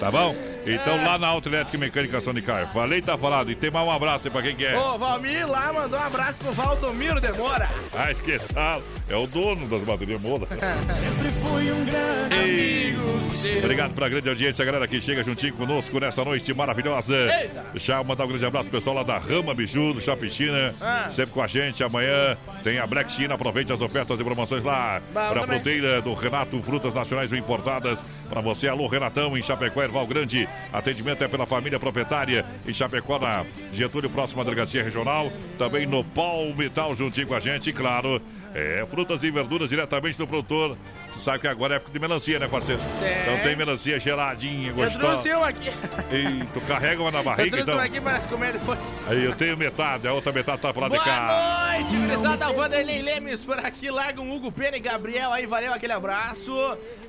tá 0.00 0.10
bom? 0.10 0.34
Então 0.66 1.04
lá 1.04 1.18
na 1.18 1.26
Auto 1.26 1.48
Elétrica 1.48 1.76
e 1.76 1.80
Mecânica 1.80 2.20
Sonicar. 2.20 2.72
Falei, 2.72 3.02
tá 3.02 3.18
falado. 3.18 3.50
E 3.50 3.54
tem 3.54 3.70
mais 3.70 3.86
um 3.86 3.90
abraço 3.90 4.28
aí 4.28 4.30
pra 4.30 4.42
quem 4.42 4.56
quer. 4.56 4.78
Ô, 4.78 4.96
Valmir 4.96 5.46
lá 5.46 5.72
mandou 5.72 5.98
um 5.98 6.02
abraço 6.02 6.38
pro 6.38 6.52
Valdomiro 6.52 7.20
Demora. 7.20 7.68
Ah, 7.94 8.10
esqueçado. 8.10 8.82
É 9.08 9.16
o 9.16 9.26
dono 9.26 9.68
das 9.68 9.82
baterias 9.82 10.20
Moura. 10.20 10.46
Sempre 10.46 11.30
fui 11.42 11.70
um 11.72 11.84
grande 11.84 12.34
amigo 12.38 13.32
seu. 13.42 13.58
Obrigado 13.58 13.92
pela 13.92 14.08
grande 14.08 14.28
audiência, 14.28 14.64
galera 14.64 14.86
que 14.86 15.00
chega 15.00 15.22
juntinho 15.22 15.52
conosco 15.54 15.98
nessa 15.98 16.24
noite 16.24 16.54
maravilhosa. 16.54 17.14
Eita. 17.14 17.64
Deixa 17.72 17.94
eu 17.94 18.04
mandar 18.04 18.24
um 18.24 18.28
grande 18.28 18.46
abraço 18.46 18.68
pro 18.70 18.78
pessoal 18.78 18.96
lá 18.96 19.02
da 19.02 19.18
Rama 19.18 19.54
Biju, 19.54 19.94
do 19.94 20.00
Shopping 20.00 20.30
China. 20.30 20.72
Ah. 20.80 21.08
Sempre 21.10 21.32
com 21.32 21.42
a 21.42 21.46
gente. 21.46 21.82
Amanhã 21.82 22.21
tem 22.62 22.78
a 22.78 22.86
Black 22.86 23.12
China. 23.12 23.34
Aproveite 23.34 23.72
as 23.72 23.80
ofertas 23.80 24.18
e 24.18 24.24
promoções 24.24 24.64
lá. 24.64 25.00
Para 25.12 25.42
a 25.42 25.46
fruteira 25.46 26.00
do 26.00 26.14
Renato, 26.14 26.60
frutas 26.62 26.94
nacionais 26.94 27.32
importadas. 27.32 28.00
Para 28.28 28.40
você, 28.40 28.68
alô 28.68 28.86
Renatão, 28.86 29.36
em 29.36 29.42
Chapecó, 29.42 29.82
Erval 29.82 30.06
Grande. 30.06 30.48
Atendimento 30.72 31.24
é 31.24 31.28
pela 31.28 31.46
família 31.46 31.78
proprietária. 31.78 32.44
Em 32.66 32.72
Chapecó, 32.72 33.18
na 33.18 33.44
Getúlio, 33.72 34.10
próxima 34.10 34.44
delegacia 34.44 34.82
regional. 34.82 35.32
Também 35.58 35.86
no 35.86 36.04
Palmital, 36.04 36.94
juntinho 36.94 37.26
com 37.26 37.34
a 37.34 37.40
gente. 37.40 37.70
E 37.70 37.72
claro, 37.72 38.20
É, 38.54 38.84
frutas 38.86 39.22
e 39.22 39.30
verduras 39.30 39.70
diretamente 39.70 40.18
do 40.18 40.26
produtor. 40.26 40.76
Você 41.10 41.20
sabe 41.20 41.38
que 41.40 41.48
agora 41.48 41.74
é 41.74 41.76
época 41.76 41.90
de 41.92 41.98
melancia, 41.98 42.38
né, 42.38 42.46
parceiro? 42.48 42.80
Certo. 42.98 43.22
Então 43.22 43.38
tem 43.38 43.56
melancia 43.56 43.98
geladinha, 43.98 44.68
Eu 44.68 44.74
gostosa. 44.74 44.98
trouxe 44.98 45.34
um 45.34 45.42
aqui. 45.42 45.68
Ei, 46.10 46.46
tu 46.52 46.60
carrega 46.62 47.00
uma 47.00 47.10
na 47.10 47.20
Eu 47.20 47.24
barriga, 47.24 47.50
trouxe 47.50 47.70
então. 47.70 47.76
um 47.76 47.80
aqui 47.80 48.00
para 48.00 48.20
se 48.20 48.28
comer 48.28 48.52
depois. 48.52 49.08
Aí 49.08 49.24
eu 49.24 49.34
tenho 49.34 49.56
metade, 49.56 50.06
a 50.06 50.12
outra 50.12 50.32
metade 50.32 50.60
tá 50.60 50.72
pro 50.72 50.82
lado 50.82 50.92
de 50.92 50.98
cá. 51.02 51.26
Boa 51.26 51.72
noite, 51.78 51.96
gurizada. 51.96 52.52
Vanderlei 52.52 53.00
Lemes 53.02 53.40
por 53.42 53.58
aqui. 53.58 53.90
Larga 53.90 54.20
um 54.20 54.34
Hugo 54.36 54.52
Pena 54.52 54.76
e 54.76 54.80
Gabriel 54.80 55.32
aí. 55.32 55.46
Valeu 55.46 55.72
aquele 55.72 55.92
abraço. 55.94 56.52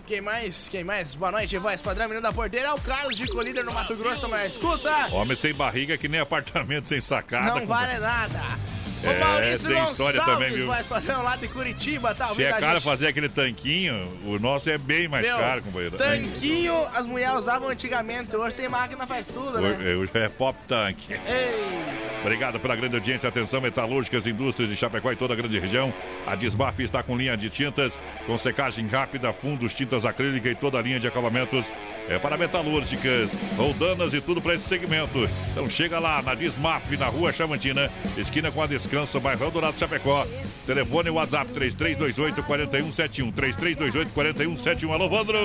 Quem 0.07 0.21
mais? 0.21 0.67
Quem 0.69 0.83
mais? 0.83 1.13
Boa 1.15 1.31
noite, 1.31 1.57
voz 1.57 1.81
padrão, 1.81 2.05
menino 2.07 2.21
da 2.21 2.31
porteira. 2.31 2.67
É 2.69 2.73
o 2.73 2.79
Carlos 2.79 3.17
de 3.17 3.27
Colíder 3.27 3.63
no 3.63 3.73
Mato 3.73 3.95
Grosso, 3.95 4.27
mas 4.29 4.53
escuta. 4.53 5.07
Homem 5.11 5.35
sem 5.35 5.53
barriga 5.53 5.97
que 5.97 6.07
nem 6.07 6.19
apartamento 6.21 6.87
sem 6.89 7.01
sacada. 7.01 7.59
Não 7.59 7.65
vale 7.67 7.97
nada. 7.99 8.39
É, 9.03 9.19
Maurício 9.19 9.67
tem 9.67 9.83
história 9.83 10.19
Gonçalves, 10.19 10.45
também, 10.45 10.57
viu? 10.57 10.67
voz 10.67 10.85
padrão 10.87 11.23
lá 11.23 11.35
de 11.35 11.47
Curitiba, 11.47 12.15
tá? 12.15 12.33
Se 12.33 12.43
é 12.43 12.51
caro 12.53 12.73
gente? 12.73 12.83
fazer 12.83 13.07
aquele 13.07 13.29
tanquinho, 13.29 13.99
o 14.25 14.39
nosso 14.39 14.69
é 14.69 14.77
bem 14.77 15.07
mais 15.07 15.27
Meu, 15.27 15.37
caro, 15.37 15.61
companheiro. 15.61 15.97
Tanquinho 15.97 16.85
as 16.93 17.05
mulheres 17.05 17.35
usavam 17.35 17.69
antigamente, 17.69 18.35
hoje 18.35 18.55
tem 18.55 18.69
máquina 18.69 19.05
faz 19.05 19.27
tudo, 19.27 19.59
né? 19.59 19.95
Hoje 19.95 20.11
é 20.13 20.29
pop 20.29 20.57
tank. 20.67 20.97
Ei, 21.09 22.03
Obrigado 22.23 22.57
pela 22.57 22.73
grande 22.73 22.95
audiência. 22.95 23.27
Atenção, 23.27 23.59
metalúrgicas, 23.59 24.25
indústrias 24.25 24.69
de 24.69 24.77
Chapecó 24.77 25.11
e 25.11 25.15
toda 25.15 25.33
a 25.33 25.35
grande 25.35 25.59
região. 25.59 25.93
A 26.25 26.35
Desmaf 26.35 26.79
está 26.79 27.03
com 27.03 27.17
linha 27.17 27.35
de 27.35 27.49
tintas, 27.49 27.99
com 28.25 28.37
secagem 28.37 28.87
rápida, 28.87 29.33
fundos, 29.33 29.75
tintas 29.75 30.05
acrílica 30.05 30.49
e 30.49 30.55
toda 30.55 30.79
a 30.79 30.81
linha 30.81 31.01
de 31.01 31.07
acabamentos. 31.07 31.65
É 32.07 32.17
para 32.17 32.37
metalúrgicas, 32.37 33.29
roldanas 33.57 34.13
e 34.13 34.21
tudo 34.21 34.41
para 34.41 34.55
esse 34.55 34.65
segmento. 34.65 35.29
Então 35.51 35.69
chega 35.69 35.99
lá 35.99 36.21
na 36.21 36.33
Desmaf, 36.33 36.95
na 36.95 37.07
rua 37.07 37.33
Chamantina, 37.33 37.91
esquina 38.17 38.49
com 38.51 38.61
a 38.61 38.67
Descanso, 38.93 39.19
bairro 39.19 39.49
Dourado 39.49 39.75
Chapecó. 39.79 40.23
Telefone 40.67 41.09
WhatsApp 41.09 41.51
3328-4171. 41.51 43.33
3328-4171. 43.33 44.93
Alô, 44.93 45.09
Vandro! 45.09 45.39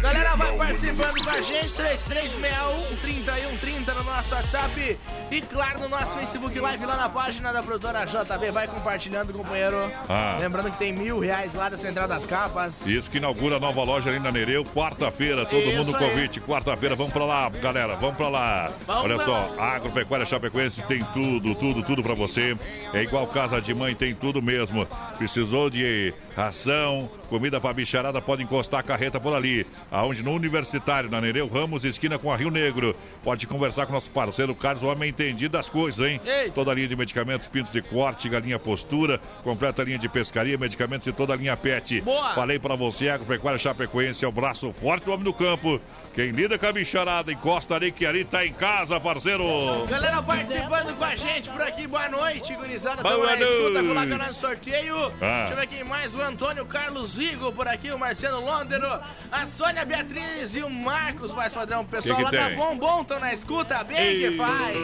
Galera, 0.00 0.34
vai 0.36 0.56
participando 0.56 1.22
com 1.22 1.30
a 1.30 1.42
gente, 1.42 1.74
3361-3130 1.74 3.94
no 3.94 4.04
nosso 4.04 4.34
WhatsApp 4.34 4.98
e, 5.30 5.42
claro, 5.42 5.80
no 5.80 5.88
nosso 5.90 6.18
Facebook 6.18 6.58
Live 6.58 6.86
lá 6.86 6.96
na 6.96 7.10
página 7.10 7.52
da 7.52 7.62
produtora 7.62 8.06
JB. 8.06 8.50
Vai 8.50 8.66
compartilhando, 8.66 9.34
companheiro. 9.34 9.92
Ah. 10.08 10.38
Lembrando 10.40 10.72
que 10.72 10.78
tem 10.78 10.94
mil 10.94 11.18
reais 11.18 11.52
lá 11.54 11.68
da 11.68 11.76
Central 11.76 12.08
das 12.08 12.24
Capas. 12.24 12.86
Isso 12.86 13.10
que 13.10 13.18
inaugura 13.18 13.56
a 13.56 13.60
nova 13.60 13.84
loja 13.84 14.08
ali 14.08 14.18
na 14.18 14.32
Nereu, 14.32 14.64
quarta-feira, 14.64 15.44
todo 15.44 15.60
Isso 15.60 15.76
mundo 15.76 15.94
aí. 15.96 16.08
convite, 16.08 16.40
quarta-feira, 16.40 16.96
vamos 16.96 17.12
pra 17.12 17.26
lá, 17.26 17.50
galera, 17.50 17.96
vamos 17.96 18.16
pra 18.16 18.28
lá. 18.28 18.72
Vamos 18.86 19.04
Olha 19.04 19.16
pra 19.16 19.26
só, 19.26 19.54
Agropecuária 19.58 20.24
Chapecoense 20.24 20.80
tem 20.82 21.04
tudo, 21.12 21.54
tudo, 21.54 21.82
tudo 21.82 22.02
pra 22.02 22.14
você. 22.14 22.45
É 22.92 23.02
igual 23.02 23.26
casa 23.26 23.60
de 23.60 23.74
mãe, 23.74 23.94
tem 23.94 24.14
tudo 24.14 24.40
mesmo. 24.40 24.86
Precisou 25.18 25.68
de 25.70 26.12
ração, 26.34 27.10
comida 27.28 27.60
pra 27.60 27.72
bicharada, 27.72 28.20
pode 28.20 28.42
encostar 28.42 28.80
a 28.80 28.82
carreta 28.82 29.18
por 29.18 29.34
ali. 29.34 29.66
Aonde 29.90 30.22
no 30.22 30.32
Universitário, 30.32 31.10
na 31.10 31.20
Nereu 31.20 31.48
Ramos, 31.48 31.84
esquina 31.84 32.18
com 32.18 32.30
a 32.32 32.36
Rio 32.36 32.50
Negro. 32.50 32.94
Pode 33.22 33.46
conversar 33.46 33.86
com 33.86 33.92
nosso 33.92 34.10
parceiro 34.10 34.54
Carlos, 34.54 34.82
o 34.82 34.86
homem 34.86 35.10
entendido 35.10 35.52
das 35.52 35.68
coisas, 35.68 36.06
hein? 36.06 36.20
Toda 36.54 36.70
a 36.70 36.74
linha 36.74 36.88
de 36.88 36.96
medicamentos, 36.96 37.48
pintos 37.48 37.72
de 37.72 37.82
corte, 37.82 38.28
galinha 38.28 38.58
postura, 38.58 39.20
completa 39.42 39.82
linha 39.82 39.98
de 39.98 40.08
pescaria, 40.08 40.56
medicamentos 40.58 41.06
e 41.06 41.12
toda 41.12 41.32
a 41.32 41.36
linha 41.36 41.56
pet. 41.56 42.00
Boa. 42.00 42.34
Falei 42.34 42.58
pra 42.58 42.76
você, 42.76 43.08
Agropecuária 43.08 43.58
Chapecoense 43.58 44.24
é 44.24 44.28
o 44.28 44.32
braço 44.32 44.72
forte 44.72 45.04
do 45.04 45.12
homem 45.12 45.24
do 45.24 45.32
campo. 45.32 45.80
Quem 46.16 46.30
lida 46.30 46.58
com 46.58 46.64
a 46.64 46.72
bicharada, 46.72 47.30
encosta 47.30 47.74
ali 47.74 47.92
que 47.92 48.06
ali 48.06 48.24
tá 48.24 48.42
em 48.46 48.50
casa, 48.50 48.98
parceiro. 48.98 49.44
Galera 49.86 50.22
participando 50.22 50.96
com 50.96 51.04
a 51.04 51.14
gente 51.14 51.50
por 51.50 51.60
aqui, 51.60 51.86
boa 51.86 52.08
noite, 52.08 52.54
gurizada. 52.54 53.02
Boa 53.02 53.26
na 53.26 53.34
escuta, 53.36 53.82
noite. 53.82 53.88
colocando 53.88 54.26
no 54.26 54.32
sorteio. 54.32 55.12
Ah. 55.20 55.40
Deixa 55.40 55.52
eu 55.52 55.56
ver 55.58 55.66
quem 55.66 55.84
mais, 55.84 56.14
o 56.14 56.22
Antônio 56.22 56.64
Carlos 56.64 57.18
Rigo 57.18 57.52
por 57.52 57.68
aqui, 57.68 57.90
o 57.90 57.98
Marcelo 57.98 58.40
Londero, 58.42 58.98
a 59.30 59.44
Sônia 59.44 59.84
Beatriz 59.84 60.56
e 60.56 60.62
o 60.62 60.70
Marcos, 60.70 61.34
mais 61.34 61.52
padrão. 61.52 61.82
O 61.82 61.84
pessoal 61.84 62.18
Que 62.18 62.24
que 62.24 62.34
lá 62.34 62.48
da? 62.48 62.56
Bombom 62.56 63.02
estão 63.02 63.20
na 63.20 63.34
escuta, 63.34 63.84
bem 63.84 63.98
Ei. 63.98 64.18
que 64.30 64.36
faz. 64.38 64.76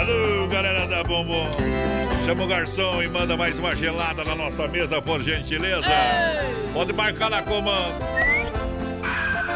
Alô, 0.00 0.46
galera 0.48 0.86
da 0.86 1.04
Bombom. 1.04 1.50
Chama 2.24 2.44
o 2.44 2.46
garçom 2.46 3.02
e 3.02 3.08
manda 3.08 3.36
mais 3.36 3.58
uma 3.58 3.76
gelada 3.76 4.24
na 4.24 4.34
nossa 4.34 4.66
mesa, 4.66 5.02
por 5.02 5.22
gentileza. 5.22 5.90
Pode 6.72 6.94
marcar 6.94 7.28
na 7.28 7.42
comanda. 7.42 8.31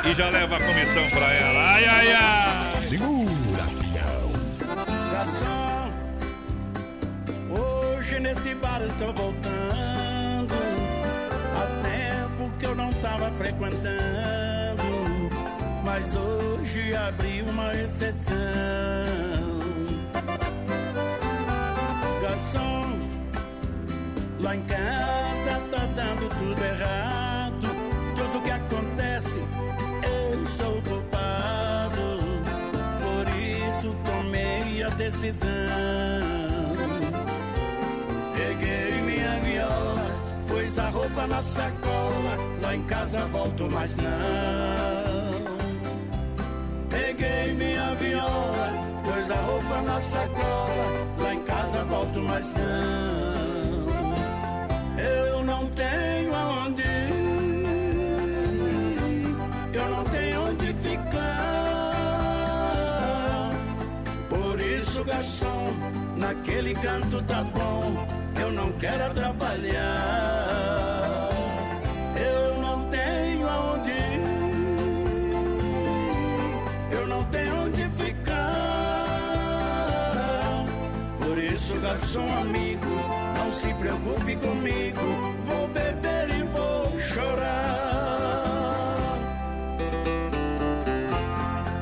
E 0.09 0.15
já 0.15 0.31
leva 0.31 0.57
a 0.57 0.61
comissão 0.61 1.11
pra 1.11 1.33
ela. 1.33 1.73
Ai, 1.73 1.85
ai, 1.85 2.13
ai. 2.13 2.87
Segura, 2.87 3.65
pião. 3.81 4.33
Garçom, 5.13 5.93
hoje 7.51 8.21
nesse 8.21 8.55
bar 8.55 8.81
estou 8.83 9.13
voltando. 9.13 10.55
Há 11.57 11.67
tempo 11.83 12.53
que 12.57 12.67
eu 12.67 12.77
não 12.77 12.93
tava 12.93 13.33
frequentando. 13.33 14.85
Mas 15.85 16.15
hoje 16.15 16.95
abri 16.95 17.43
uma 17.43 17.75
exceção. 17.75 18.37
Garçom, 22.23 22.99
lá 24.39 24.55
em 24.55 24.63
casa 24.63 25.61
tá 25.73 25.85
dando 25.97 26.29
tudo 26.29 26.65
errado. 26.65 27.16
Decisão. 35.27 35.49
Peguei 38.37 39.03
minha 39.03 39.41
viola, 39.41 40.07
pus 40.49 40.79
a 40.79 40.89
roupa 40.91 41.27
na 41.27 41.43
sacola. 41.43 42.39
Lá 42.63 42.75
em 42.75 42.83
casa 42.85 43.27
volto, 43.27 43.69
mas 43.71 43.95
não. 43.97 44.07
Peguei 46.89 47.55
minha 47.55 47.95
viola, 47.97 48.71
pus 49.03 49.31
a 49.31 49.41
roupa 49.41 49.83
na 49.83 50.01
sacola. 50.01 51.07
Lá 51.19 51.35
em 51.35 51.43
casa 51.43 51.85
volto, 51.85 52.21
mas 52.21 52.47
não. 52.55 53.87
Eu 54.99 55.45
não 55.45 55.67
tenho 55.71 56.16
naquele 66.47 66.75
canto 66.75 67.21
tá 67.23 67.43
bom. 67.43 68.07
Eu 68.41 68.53
não 68.53 68.71
quero 68.73 69.05
atrapalhar. 69.05 69.75
Eu 72.17 72.59
não 72.61 72.89
tenho 72.89 73.49
aonde 73.49 73.91
ir, 73.91 74.21
eu 76.93 77.07
não 77.09 77.25
tenho 77.25 77.65
onde 77.65 77.83
ficar. 77.91 78.37
Por 81.21 81.37
isso, 81.39 81.75
garçom 81.81 82.29
amigo, 82.41 82.87
não 83.37 83.53
se 83.53 83.75
preocupe 83.75 84.37
comigo. 84.37 85.01
Vou 85.45 85.67
beber 85.69 86.31
e 86.31 86.43
vou 86.45 86.99
chorar. 87.01 87.57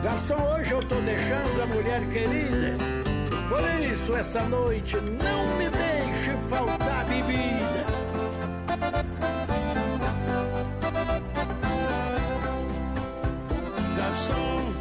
Garçom, 0.03 0.43
hoje 0.55 0.73
eu 0.73 0.83
tô 0.85 0.97
deixando 0.97 1.63
a 1.63 1.67
mulher 1.67 2.01
querida. 2.09 2.54
Essa 4.13 4.43
noite 4.43 4.97
não 4.97 5.57
me 5.57 5.69
deixe 5.69 6.31
faltar 6.49 7.05
bebida. 7.07 7.85
Garçom, 13.97 14.73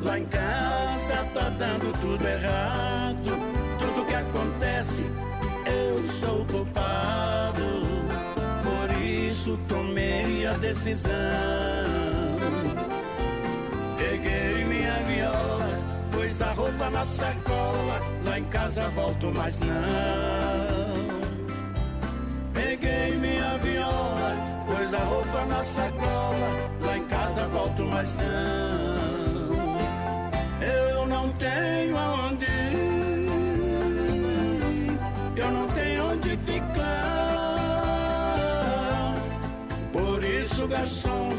lá 0.00 0.18
em 0.18 0.24
casa 0.26 1.24
tá 1.34 1.48
dando 1.50 1.92
tudo 2.00 2.26
errado. 2.26 3.30
Tudo 3.78 4.06
que 4.06 4.14
acontece, 4.14 5.04
eu 5.66 6.02
sou 6.12 6.44
culpado. 6.46 7.82
Por 8.62 9.02
isso, 9.02 9.58
tomei 9.68 10.46
a 10.46 10.52
decisão. 10.54 11.91
Pus 16.32 16.40
a 16.40 16.52
roupa 16.52 16.88
na 16.90 17.04
sacola. 17.04 18.00
Lá 18.24 18.38
em 18.38 18.44
casa 18.44 18.88
volto, 18.90 19.32
mas 19.36 19.58
não. 19.58 19.66
Peguei 22.54 23.16
minha 23.16 23.58
viola, 23.58 24.34
pus 24.66 24.94
a 24.94 25.04
roupa 25.04 25.44
na 25.46 25.64
sacola. 25.64 26.70
Lá 26.80 26.96
em 26.96 27.04
casa 27.04 27.46
volto, 27.48 27.84
mas 27.84 28.08
não. 28.14 29.72
Eu 30.66 31.06
não 31.06 31.28
tenho 31.32 31.98
aonde 31.98 32.44
ir, 32.44 33.28
eu 35.36 35.50
não 35.50 35.66
tenho 35.68 36.12
onde 36.12 36.36
ficar. 36.38 36.72
Por 39.92 40.24
isso, 40.24 40.66
garçom, 40.68 41.30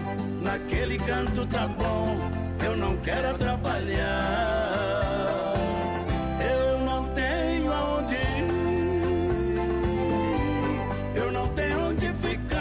canto 1.05 1.45
tá 1.47 1.67
bom, 1.67 2.19
eu 2.63 2.77
não 2.77 2.95
quero 2.97 3.29
atrapalhar. 3.29 4.73
Eu 6.39 6.79
não 6.79 7.07
tenho 7.09 7.71
aonde 7.71 8.15
ir, 8.15 8.49
eu 11.15 11.31
não 11.31 11.47
tenho 11.49 11.89
onde 11.89 12.07
ficar. 12.13 12.59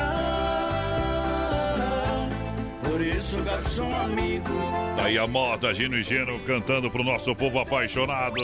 Por 2.85 3.01
isso, 3.01 3.39
garçom 3.43 3.95
amigo. 3.97 4.51
Tá 4.97 5.05
aí 5.05 5.19
a 5.19 5.27
moda, 5.27 5.73
Gino 5.75 5.97
e 5.97 6.03
Gino 6.03 6.39
cantando 6.41 6.91
pro 6.91 7.03
nosso 7.05 7.35
povo 7.35 7.59
apaixonado. 7.61 8.35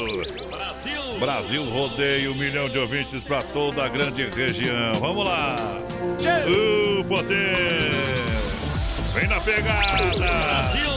Brasil! 0.50 1.18
Brasil 1.18 1.64
rodeia 1.64 2.30
um 2.30 2.34
milhão 2.34 2.68
de 2.68 2.78
ouvintes 2.78 3.24
pra 3.24 3.42
toda 3.42 3.84
a 3.84 3.88
grande 3.88 4.24
região. 4.28 4.94
Vamos 4.94 5.24
lá! 5.24 5.56
O 6.46 7.04
poder! 7.04 8.37
Vem 9.18 9.26
na 9.26 9.40
pegada! 9.40 10.14
Brasil! 10.16 10.90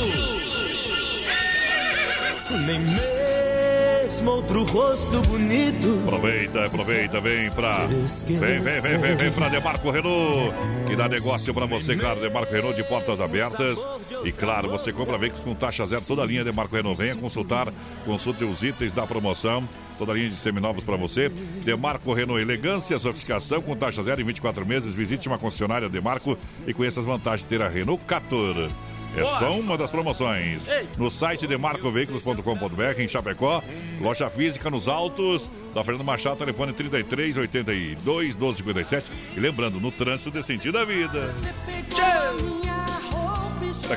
Nem 2.68 2.80
mesmo 2.80 4.30
outro 4.30 4.64
rosto 4.64 5.20
bonito. 5.22 6.00
Aproveita, 6.04 6.66
aproveita, 6.66 7.20
vem 7.20 7.50
pra. 7.50 7.88
Vem, 7.88 8.38
vem, 8.38 8.60
vem, 8.60 8.98
vem, 9.00 9.16
vem 9.16 9.32
pra 9.32 9.50
Demarco 9.50 9.90
Renault. 9.90 10.54
Que 10.88 10.96
dá 10.96 11.10
negócio 11.10 11.52
pra 11.52 11.66
você, 11.66 11.96
claro. 11.96 12.20
Demarco 12.20 12.54
Renault 12.54 12.76
de 12.76 12.88
portas 12.88 13.20
abertas. 13.20 13.76
E 14.24 14.32
claro, 14.32 14.70
você 14.70 14.94
compra 14.94 15.18
veículos 15.18 15.44
com 15.44 15.56
taxa 15.56 15.88
zero, 15.88 16.06
toda 16.06 16.22
a 16.22 16.26
linha 16.26 16.44
Demarco 16.44 16.76
Renault. 16.76 17.02
Venha 17.02 17.16
consultar, 17.16 17.74
consulte 18.06 18.44
os 18.44 18.62
itens 18.62 18.92
da 18.92 19.08
promoção. 19.08 19.68
Toda 20.02 20.14
a 20.14 20.16
linha 20.16 20.32
de 20.32 20.36
seminovos 20.36 20.84
para 20.84 20.96
você. 20.96 21.30
Demarco 21.64 22.12
Renault 22.12 22.42
Elegância, 22.42 22.98
sofisticação 22.98 23.62
com 23.62 23.76
taxa 23.76 24.02
zero 24.02 24.20
em 24.20 24.24
24 24.24 24.66
meses. 24.66 24.96
Visite 24.96 25.28
uma 25.28 25.38
concessionária 25.38 25.88
Demarco 25.88 26.36
e 26.66 26.74
conheça 26.74 27.02
as 27.02 27.06
vantagens 27.06 27.44
de 27.44 27.46
ter 27.46 27.62
a 27.62 27.70
Renault 27.70 28.04
Captur. 28.06 28.68
É 29.16 29.24
só 29.24 29.52
uma 29.52 29.78
das 29.78 29.92
promoções. 29.92 30.64
No 30.98 31.12
site 31.12 31.46
demarcoveículos.com.br 31.46 33.00
em 33.00 33.08
Chapecó, 33.08 33.62
loja 34.02 34.28
física 34.28 34.72
nos 34.72 34.88
altos 34.88 35.48
da 35.72 35.84
Fernando 35.84 36.04
Machado, 36.04 36.38
telefone 36.38 36.74
33 36.74 37.38
82 37.38 38.34
12 38.34 38.58
57. 38.58 39.12
E 39.38 39.40
lembrando, 39.40 39.80
no 39.80 39.92
trânsito 39.92 40.32
de 40.32 40.42
sentido 40.42 40.80
da 40.80 40.84
vida. 40.84 41.28
Você 41.28 42.81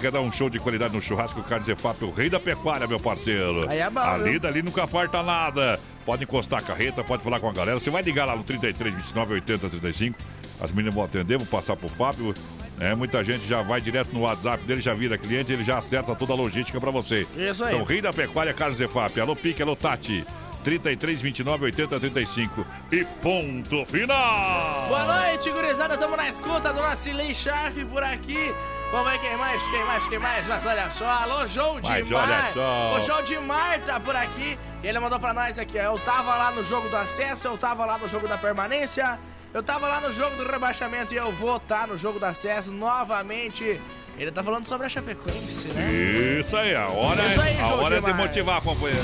quer 0.00 0.10
dar 0.10 0.20
um 0.20 0.32
show 0.32 0.48
de 0.48 0.58
qualidade 0.58 0.94
no 0.94 1.00
churrasco 1.02 1.42
Carnes 1.42 1.68
EFAP, 1.68 2.04
o 2.04 2.10
rei 2.10 2.28
da 2.28 2.38
pecuária, 2.40 2.86
meu 2.86 3.00
parceiro? 3.00 3.66
Aí 3.68 3.78
é 3.78 3.90
bom, 3.90 4.00
Ali, 4.00 4.38
dali 4.38 4.62
nunca 4.62 4.86
falta 4.86 5.22
nada. 5.22 5.78
Pode 6.04 6.24
encostar 6.24 6.60
a 6.60 6.62
carreta, 6.62 7.02
pode 7.02 7.22
falar 7.22 7.40
com 7.40 7.48
a 7.48 7.52
galera. 7.52 7.78
Você 7.78 7.90
vai 7.90 8.02
ligar 8.02 8.26
lá 8.26 8.36
no 8.36 8.44
33 8.44 8.94
29 8.94 9.34
80 9.34 9.68
35. 9.70 10.18
As 10.60 10.70
meninas 10.70 10.94
vão 10.94 11.04
atender, 11.04 11.38
vou 11.38 11.46
passar 11.46 11.76
pro 11.76 11.88
Fábio. 11.88 12.34
É, 12.78 12.94
muita 12.94 13.22
gente 13.22 13.46
já 13.46 13.62
vai 13.62 13.80
direto 13.80 14.12
no 14.12 14.20
WhatsApp 14.22 14.64
dele, 14.64 14.80
já 14.80 14.94
vira 14.94 15.16
cliente, 15.16 15.52
ele 15.52 15.64
já 15.64 15.78
acerta 15.78 16.14
toda 16.14 16.32
a 16.32 16.36
logística 16.36 16.80
pra 16.80 16.90
você. 16.90 17.26
Isso 17.36 17.64
aí. 17.64 17.74
Então, 17.74 17.84
Rei 17.84 18.00
da 18.00 18.12
Pecuária 18.12 18.52
Carlos 18.52 18.80
Efap. 18.80 19.18
Alô, 19.20 19.36
Pique, 19.36 19.62
alô, 19.62 19.76
Tati. 19.76 20.24
33 20.64 21.20
29 21.20 21.64
80 21.66 22.00
35. 22.00 22.66
E 22.90 23.04
ponto 23.22 23.84
final! 23.84 24.86
Boa 24.88 25.04
noite, 25.04 25.50
gurizada. 25.50 25.94
Estamos 25.94 26.16
na 26.16 26.28
escuta 26.28 26.72
do 26.72 26.80
nosso 26.80 27.12
Lei 27.12 27.34
Sharp 27.34 27.76
por 27.90 28.02
aqui. 28.02 28.54
Vamos 28.94 29.10
ver 29.10 29.18
quem 29.18 29.36
mais, 29.36 29.66
quem 29.66 29.84
mais, 29.84 30.06
quem 30.06 30.18
mais. 30.20 30.46
Mas 30.46 30.64
olha 30.64 30.88
só, 30.88 31.04
alô, 31.04 31.44
João 31.46 31.80
de 31.80 32.04
Mar. 32.04 32.52
só. 32.54 32.96
O 32.96 33.00
João 33.00 33.22
de 33.24 33.36
Mar 33.38 33.80
tá 33.80 33.98
por 33.98 34.14
aqui. 34.14 34.56
Ele 34.84 35.00
mandou 35.00 35.18
pra 35.18 35.34
nós 35.34 35.58
aqui, 35.58 35.76
ó. 35.80 35.82
Eu 35.94 35.98
tava 35.98 36.36
lá 36.36 36.52
no 36.52 36.62
jogo 36.62 36.88
do 36.88 36.96
acesso, 36.96 37.48
eu 37.48 37.58
tava 37.58 37.84
lá 37.84 37.98
no 37.98 38.08
jogo 38.08 38.28
da 38.28 38.38
permanência, 38.38 39.18
eu 39.52 39.64
tava 39.64 39.88
lá 39.88 40.00
no 40.00 40.12
jogo 40.12 40.36
do 40.36 40.48
rebaixamento 40.48 41.12
e 41.12 41.16
eu 41.16 41.32
vou 41.32 41.56
estar 41.56 41.88
no 41.88 41.98
jogo 41.98 42.20
do 42.20 42.24
acesso 42.26 42.70
novamente. 42.70 43.80
Ele 44.16 44.30
tá 44.30 44.44
falando 44.44 44.64
sobre 44.64 44.86
a 44.86 44.88
Chapecoense, 44.88 45.66
né? 45.70 45.92
Isso 46.38 46.56
aí, 46.56 46.76
a 46.76 46.86
hora, 46.86 47.26
Isso 47.26 47.40
aí, 47.40 47.56
é, 47.56 47.60
a 47.62 47.74
hora 47.74 47.96
é 47.96 48.00
de 48.00 48.12
motivar, 48.12 48.60
companheiro. 48.60 49.02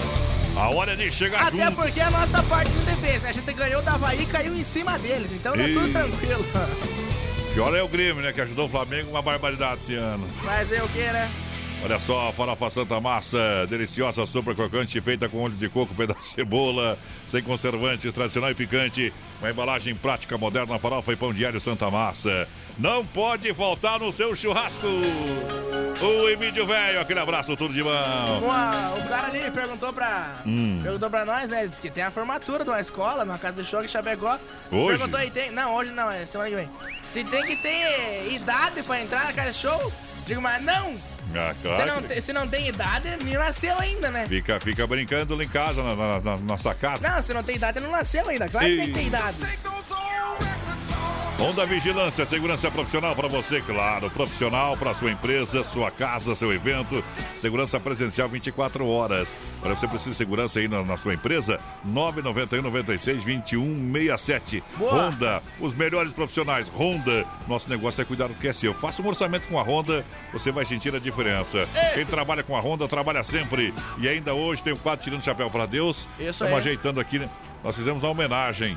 A 0.57 0.69
hora 0.73 0.93
é 0.93 0.97
de 0.97 1.11
chegar 1.11 1.49
Até 1.49 1.65
junto. 1.65 1.75
porque 1.83 2.01
a 2.01 2.13
nossa 2.13 2.41
parte 2.45 2.71
não 2.71 2.85
defesa, 2.85 3.25
né? 3.25 3.31
A 3.31 3.33
gente 3.33 3.53
ganhou 3.53 3.83
da 3.83 3.95
Havaí 3.95 4.23
e 4.23 4.27
caiu 4.27 4.55
em 4.55 4.63
cima 4.63 4.97
deles, 5.01 5.33
então 5.33 5.53
tá 5.57 5.63
Ih. 5.67 5.75
tudo 5.75 5.93
tranquilo. 5.93 6.45
Pior 7.55 7.75
é 7.75 7.83
o 7.83 7.89
Grêmio, 7.89 8.23
né? 8.23 8.33
Que 8.33 8.41
ajudou 8.41 8.67
o 8.67 8.69
Flamengo 8.69 9.11
uma 9.11 9.23
barbaridade 9.23 9.81
esse 9.83 9.95
ano. 9.95 10.27
É 10.71 10.83
o 10.83 10.89
que, 10.89 11.01
né? 11.01 11.29
Olha 11.83 11.99
só, 11.99 12.31
farofa 12.33 12.69
Santa 12.69 13.01
Massa, 13.01 13.67
deliciosa, 13.69 14.27
super 14.27 14.55
crocante, 14.55 15.01
feita 15.01 15.29
com 15.31 15.43
óleo 15.43 15.55
de 15.55 15.69
coco, 15.69 15.95
pedaço 15.97 16.21
de 16.21 16.29
cebola, 16.35 16.99
sem 17.27 17.43
conservantes, 17.43 18.13
tradicional 18.13 18.51
e 18.51 18.55
picante. 18.55 19.13
Uma 19.41 19.51
embalagem 19.51 19.95
prática, 19.95 20.37
moderna, 20.37 20.79
farofa 20.79 21.11
e 21.13 21.17
pão 21.17 21.33
diário 21.33 21.59
Santa 21.59 21.91
Massa. 21.91 22.47
Não 22.79 23.05
pode 23.05 23.53
faltar 23.55 23.99
no 23.99 24.13
seu 24.13 24.37
churrasco. 24.37 24.87
O 24.87 26.29
Emílio 26.29 26.67
Velho, 26.67 27.01
aquele 27.01 27.19
abraço, 27.21 27.57
tudo 27.57 27.73
de 27.73 27.83
bom. 27.83 27.91
Uma- 28.43 28.93
o 28.99 29.09
cara 29.09 29.29
ali 29.29 29.51
perguntou 29.51 29.93
pra, 29.93 30.35
Hum. 30.47 30.81
perguntou 30.83 31.09
pra 31.11 31.25
nós, 31.25 31.51
né? 31.51 31.67
Disse 31.67 31.81
que 31.81 31.91
tem 31.91 32.05
a 32.05 32.11
formatura 32.11 32.63
de 32.63 32.71
uma 32.71 32.81
escola, 32.81 33.25
numa 33.25 33.39
casa 33.39 33.63
de 33.63 33.69
show 33.69 33.83
em 33.83 33.89
Chapecó. 33.89 34.39
Hoje? 34.71 34.99
Perguntou 34.99 35.19
aí, 35.19 35.31
tem. 35.31 35.51
Não, 35.51 35.75
hoje 35.75 35.91
não, 35.93 36.11
é 36.11 36.25
semana 36.27 36.51
que 36.51 36.57
vem. 36.57 36.69
Se 37.13 37.25
tem 37.25 37.43
que 37.43 37.57
ter 37.57 38.33
idade 38.33 38.83
pra 38.83 39.03
entrar 39.03 39.25
na 39.25 39.33
casa 39.33 39.51
de 39.53 39.57
show? 39.59 39.93
Digo, 40.31 40.41
mas 40.41 40.63
não! 40.63 40.95
Ah, 41.35 41.53
Se 41.53 41.61
claro. 41.61 41.87
não, 41.87 42.03
que- 42.03 42.15
te- 42.15 42.21
se 42.23 42.33
não 42.33 42.47
tem 42.47 42.69
idade, 42.69 43.09
não 43.25 43.33
nasceu 43.33 43.77
ainda, 43.81 44.13
né? 44.13 44.27
Fica, 44.29 44.61
fica 44.61 44.87
brincando 44.87 45.35
lá 45.35 45.43
em 45.43 45.49
casa, 45.49 45.83
na, 45.83 45.97
na, 45.97 46.21
na, 46.21 46.37
na 46.37 46.57
sacada. 46.57 47.01
Não, 47.09 47.21
se 47.21 47.35
não 47.35 47.43
tem 47.43 47.57
idade, 47.57 47.81
não 47.81 47.91
nasceu 47.91 48.23
ainda. 48.29 48.49
Claro 48.49 48.65
que 48.65 48.77
tem 48.77 48.87
que 48.87 48.93
ter 48.93 49.07
idade. 49.07 49.37
Honda 51.41 51.65
Vigilância, 51.65 52.27
segurança 52.27 52.71
profissional 52.71 53.17
para 53.17 53.27
você, 53.27 53.63
claro. 53.63 54.11
Profissional 54.11 54.77
para 54.77 54.93
sua 54.93 55.11
empresa, 55.11 55.65
sua 55.65 55.91
casa, 55.91 56.35
seu 56.35 56.53
evento. 56.53 57.03
Segurança 57.35 57.81
presencial 57.81 58.29
24 58.29 58.87
horas. 58.87 59.27
Para 59.59 59.75
você 59.75 59.89
precisa 59.89 60.11
de 60.11 60.17
segurança 60.17 60.59
aí 60.59 60.69
na, 60.69 60.85
na 60.85 60.99
sua 60.99 61.15
empresa, 61.15 61.59
991 61.83 62.61
96 62.61 63.25
21 63.25 63.91
67. 63.91 64.63
Boa. 64.77 65.09
Honda, 65.09 65.43
os 65.59 65.73
melhores 65.73 66.13
profissionais. 66.13 66.69
Honda, 66.69 67.25
nosso 67.49 67.71
negócio 67.71 68.03
é 68.03 68.05
cuidar 68.05 68.29
do 68.29 68.35
que 68.35 68.47
é 68.47 68.53
seu. 68.53 68.75
Faça 68.75 69.01
um 69.01 69.07
orçamento 69.07 69.49
com 69.49 69.59
a 69.59 69.63
Honda, 69.63 70.05
você 70.35 70.53
vai 70.53 70.67
sentir 70.67 70.95
a 70.95 70.99
diferença. 70.99 71.67
Quem 71.95 72.05
trabalha 72.05 72.43
com 72.43 72.55
a 72.55 72.61
Honda 72.61 72.87
trabalha 72.87 73.25
sempre. 73.25 73.73
E 73.99 74.07
ainda 74.07 74.35
hoje 74.35 74.63
tem 74.63 74.75
o 74.75 74.79
quadro 74.79 75.03
tirando 75.03 75.23
o 75.23 75.25
chapéu 75.25 75.49
para 75.51 75.65
Deus. 75.65 76.07
Isso 76.19 76.45
Estamos 76.45 76.59
ajeitando 76.59 77.01
aqui, 77.01 77.19
né? 77.19 77.31
Nós 77.65 77.75
fizemos 77.75 78.05
uma 78.05 78.11
homenagem 78.11 78.77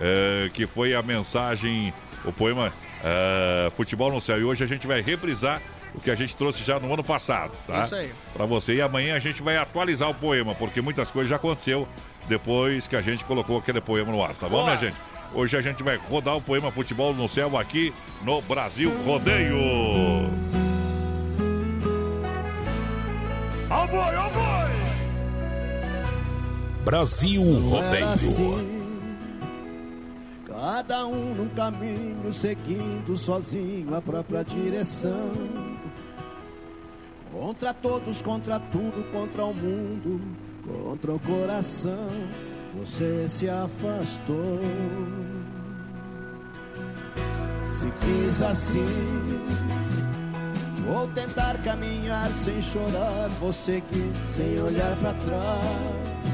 é, 0.00 0.50
que 0.52 0.66
foi 0.66 0.94
a 0.94 1.02
mensagem, 1.02 1.92
o 2.24 2.32
poema 2.32 2.72
é, 3.02 3.70
Futebol 3.76 4.10
no 4.12 4.20
Céu. 4.20 4.40
E 4.40 4.44
hoje 4.44 4.64
a 4.64 4.66
gente 4.66 4.86
vai 4.86 5.00
reprisar 5.00 5.60
o 5.94 6.00
que 6.00 6.10
a 6.10 6.14
gente 6.14 6.34
trouxe 6.34 6.64
já 6.64 6.80
no 6.80 6.92
ano 6.92 7.04
passado, 7.04 7.52
tá? 7.66 7.82
Isso 7.82 7.94
aí. 7.94 8.10
Pra 8.32 8.46
você. 8.46 8.74
E 8.74 8.82
amanhã 8.82 9.14
a 9.14 9.20
gente 9.20 9.42
vai 9.42 9.56
atualizar 9.56 10.10
o 10.10 10.14
poema, 10.14 10.54
porque 10.54 10.80
muitas 10.80 11.10
coisas 11.10 11.30
já 11.30 11.36
aconteceu 11.36 11.86
depois 12.28 12.88
que 12.88 12.96
a 12.96 13.02
gente 13.02 13.24
colocou 13.24 13.58
aquele 13.58 13.80
poema 13.80 14.10
no 14.10 14.22
ar, 14.22 14.34
tá 14.34 14.48
bom, 14.48 14.56
Boa. 14.56 14.64
minha 14.64 14.76
gente? 14.76 14.96
Hoje 15.34 15.56
a 15.56 15.60
gente 15.60 15.82
vai 15.82 15.96
rodar 15.96 16.36
o 16.36 16.40
poema 16.40 16.70
Futebol 16.70 17.12
no 17.12 17.28
Céu 17.28 17.58
aqui 17.58 17.92
no 18.22 18.40
Brasil 18.42 18.92
Rodeio. 19.04 19.58
Ó 23.68 23.86
boi, 23.86 24.16
ó 24.16 24.28
boi! 24.30 24.84
Brasil 26.84 27.42
Rodeio. 27.42 28.73
Cada 30.64 31.06
um 31.06 31.34
num 31.34 31.48
caminho 31.50 32.32
seguindo 32.32 33.18
sozinho 33.18 33.94
a 33.94 34.00
própria 34.00 34.42
direção. 34.42 35.30
Contra 37.30 37.74
todos, 37.74 38.22
contra 38.22 38.58
tudo, 38.58 39.04
contra 39.12 39.44
o 39.44 39.52
mundo, 39.52 40.18
contra 40.66 41.12
o 41.12 41.20
coração. 41.20 42.08
Você 42.78 43.28
se 43.28 43.46
afastou. 43.46 44.58
Se 47.70 47.90
quis 48.00 48.40
assim, 48.40 48.86
vou 50.86 51.06
tentar 51.08 51.58
caminhar 51.62 52.30
sem 52.42 52.62
chorar. 52.62 53.28
Vou 53.38 53.52
seguir 53.52 54.10
sem 54.34 54.58
olhar 54.62 54.96
para 54.96 55.12
trás. 55.12 56.33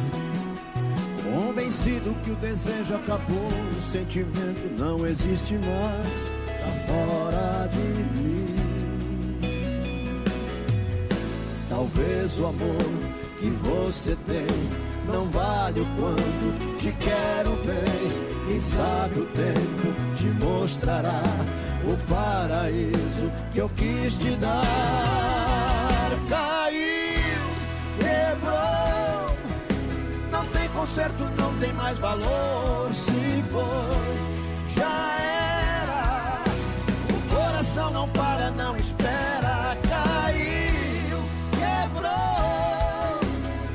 Convencido 1.32 2.14
que 2.24 2.32
o 2.32 2.36
desejo 2.36 2.94
acabou, 2.94 3.48
o 3.78 3.82
sentimento 3.92 4.68
não 4.76 5.06
existe 5.06 5.54
mais, 5.54 6.22
tá 6.46 6.68
fora 6.88 7.68
de 7.68 7.78
mim. 7.78 8.46
Talvez 11.68 12.38
o 12.40 12.46
amor 12.46 12.76
que 13.38 13.46
você 13.46 14.16
tem 14.26 14.46
não 15.06 15.26
vale 15.26 15.80
o 15.80 15.86
quanto 15.96 16.78
te 16.78 16.92
quero 16.92 17.50
bem. 17.64 18.30
Quem 18.48 18.60
sabe 18.60 19.20
o 19.20 19.26
tempo 19.26 19.94
te 20.16 20.26
mostrará 20.44 21.22
o 21.84 21.96
paraíso 22.12 23.30
que 23.52 23.58
eu 23.58 23.68
quis 23.70 24.14
te 24.16 24.34
dar. 24.36 25.29
Conserto, 30.80 31.24
não 31.38 31.54
tem 31.58 31.72
mais 31.74 31.98
valor. 31.98 32.88
Se 32.94 33.42
foi, 33.52 34.74
já 34.74 35.18
era. 35.82 36.42
O 37.14 37.34
coração 37.34 37.90
não 37.90 38.08
para, 38.08 38.50
não 38.52 38.74
espera. 38.76 39.76
Caiu, 39.86 41.18
quebrou. 41.50 42.10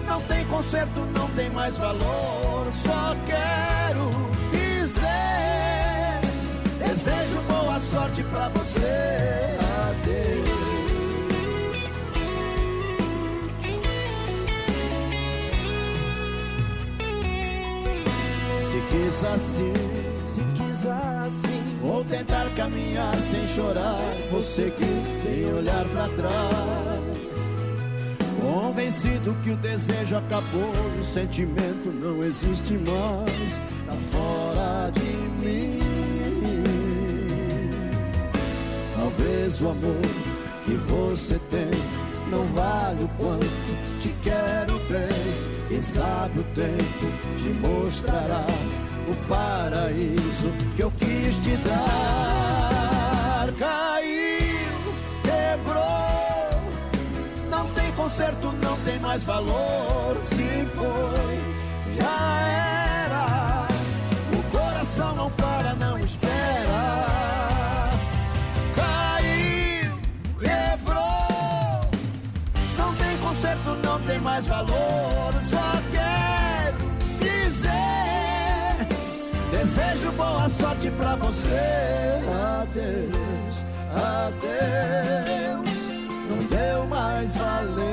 Não 0.08 0.20
tem 0.24 0.45
conserto, 0.47 0.99
não 1.16 1.30
tem 1.30 1.49
mais 1.51 1.78
valor. 1.78 2.66
Só 2.84 3.16
quero 3.28 4.10
dizer: 4.51 6.22
desejo 6.80 7.39
boa 7.47 7.80
sorte 7.80 8.24
pra 8.24 8.49
você. 8.49 9.64
Se 19.16 20.41
quiser 20.55 20.91
assim. 21.26 21.80
Vou 21.82 22.03
tentar 22.03 22.49
caminhar 22.55 23.16
sem 23.22 23.47
chorar, 23.47 23.97
vou 24.32 24.41
seguir 24.41 25.03
sem 25.24 25.53
olhar 25.53 25.86
pra 25.86 26.07
trás. 26.09 27.16
Convencido 28.41 29.36
que 29.43 29.51
o 29.51 29.57
desejo 29.57 30.18
acabou, 30.18 30.72
o 30.99 31.03
sentimento 31.03 31.91
não 32.01 32.22
existe 32.24 32.74
mais, 32.74 33.61
tá 33.86 33.95
fora 34.11 34.91
de 34.91 35.45
mim. 35.45 35.80
Talvez 38.95 39.61
o 39.61 39.70
amor 39.70 40.01
que 40.66 40.74
você 40.76 41.39
tem 41.49 41.72
não 42.30 42.45
vale 42.53 43.03
o 43.03 43.07
quanto 43.18 44.01
te 44.01 44.09
quero 44.22 44.78
bem. 44.89 45.55
Quem 45.70 45.82
sabe 45.82 46.39
o 46.39 46.43
tempo 46.53 47.05
te 47.38 47.68
mostrará 47.68 48.45
o 49.08 49.16
paraíso 49.28 50.51
que 50.76 50.82
eu 50.82 50.91
quis 50.91 51.36
te 51.43 51.56
dar. 51.58 53.51
Caiu, 53.58 54.93
quebrou, 55.24 56.62
não 57.49 57.68
tem 57.74 57.91
conserto, 57.93 58.51
não 58.64 58.78
tem 58.78 58.99
mais 58.99 59.24
valor. 59.24 60.18
Se 60.24 60.66
foi, 60.76 61.39
já 61.95 62.41
era. 63.06 63.68
O 64.34 64.43
coração 64.51 65.16
não 65.16 65.32
para, 65.32 65.74
não 65.76 65.97
espera. 65.99 67.89
Caiu, 68.76 69.99
quebrou, 70.39 71.82
não 72.78 72.93
tem 72.95 73.18
conserto, 73.18 73.78
não 73.84 74.01
tem 74.01 74.20
mais 74.20 74.47
valor. 74.47 75.34
Boa 80.45 80.49
sorte 80.49 80.91
pra 80.91 81.15
você. 81.15 82.21
Adeus, 82.61 83.65
adeus, 83.93 85.69
não 86.29 86.37
deu 86.45 86.85
mais 86.87 87.35
valeu. 87.35 87.85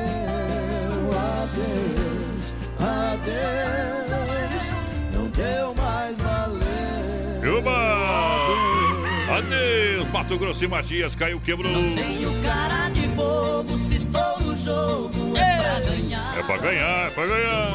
Adeus, 1.48 2.54
adeus, 2.78 4.62
não 5.14 5.26
deu 5.28 5.74
mais 5.74 6.16
valeu. 6.18 7.42
Juba! 7.42 7.72
Adeus, 9.38 10.08
Mato 10.10 10.38
Grosso 10.38 10.64
e 10.64 10.68
Matias, 10.68 11.14
caiu, 11.14 11.40
quebrou. 11.40 11.72
Tenho 11.72 12.42
cara 12.42 12.90
de 12.90 13.06
bobo, 13.08 13.78
se 13.78 13.96
estou 13.96 14.40
no 14.40 14.56
jogo 14.56 15.36
é 15.36 15.56
pra 15.56 15.80
ganhar. 15.80 16.38
É 16.38 16.42
pra 16.42 16.56
ganhar, 16.58 17.06
é 17.06 17.10
pra 17.10 17.26
ganhar. 17.26 17.72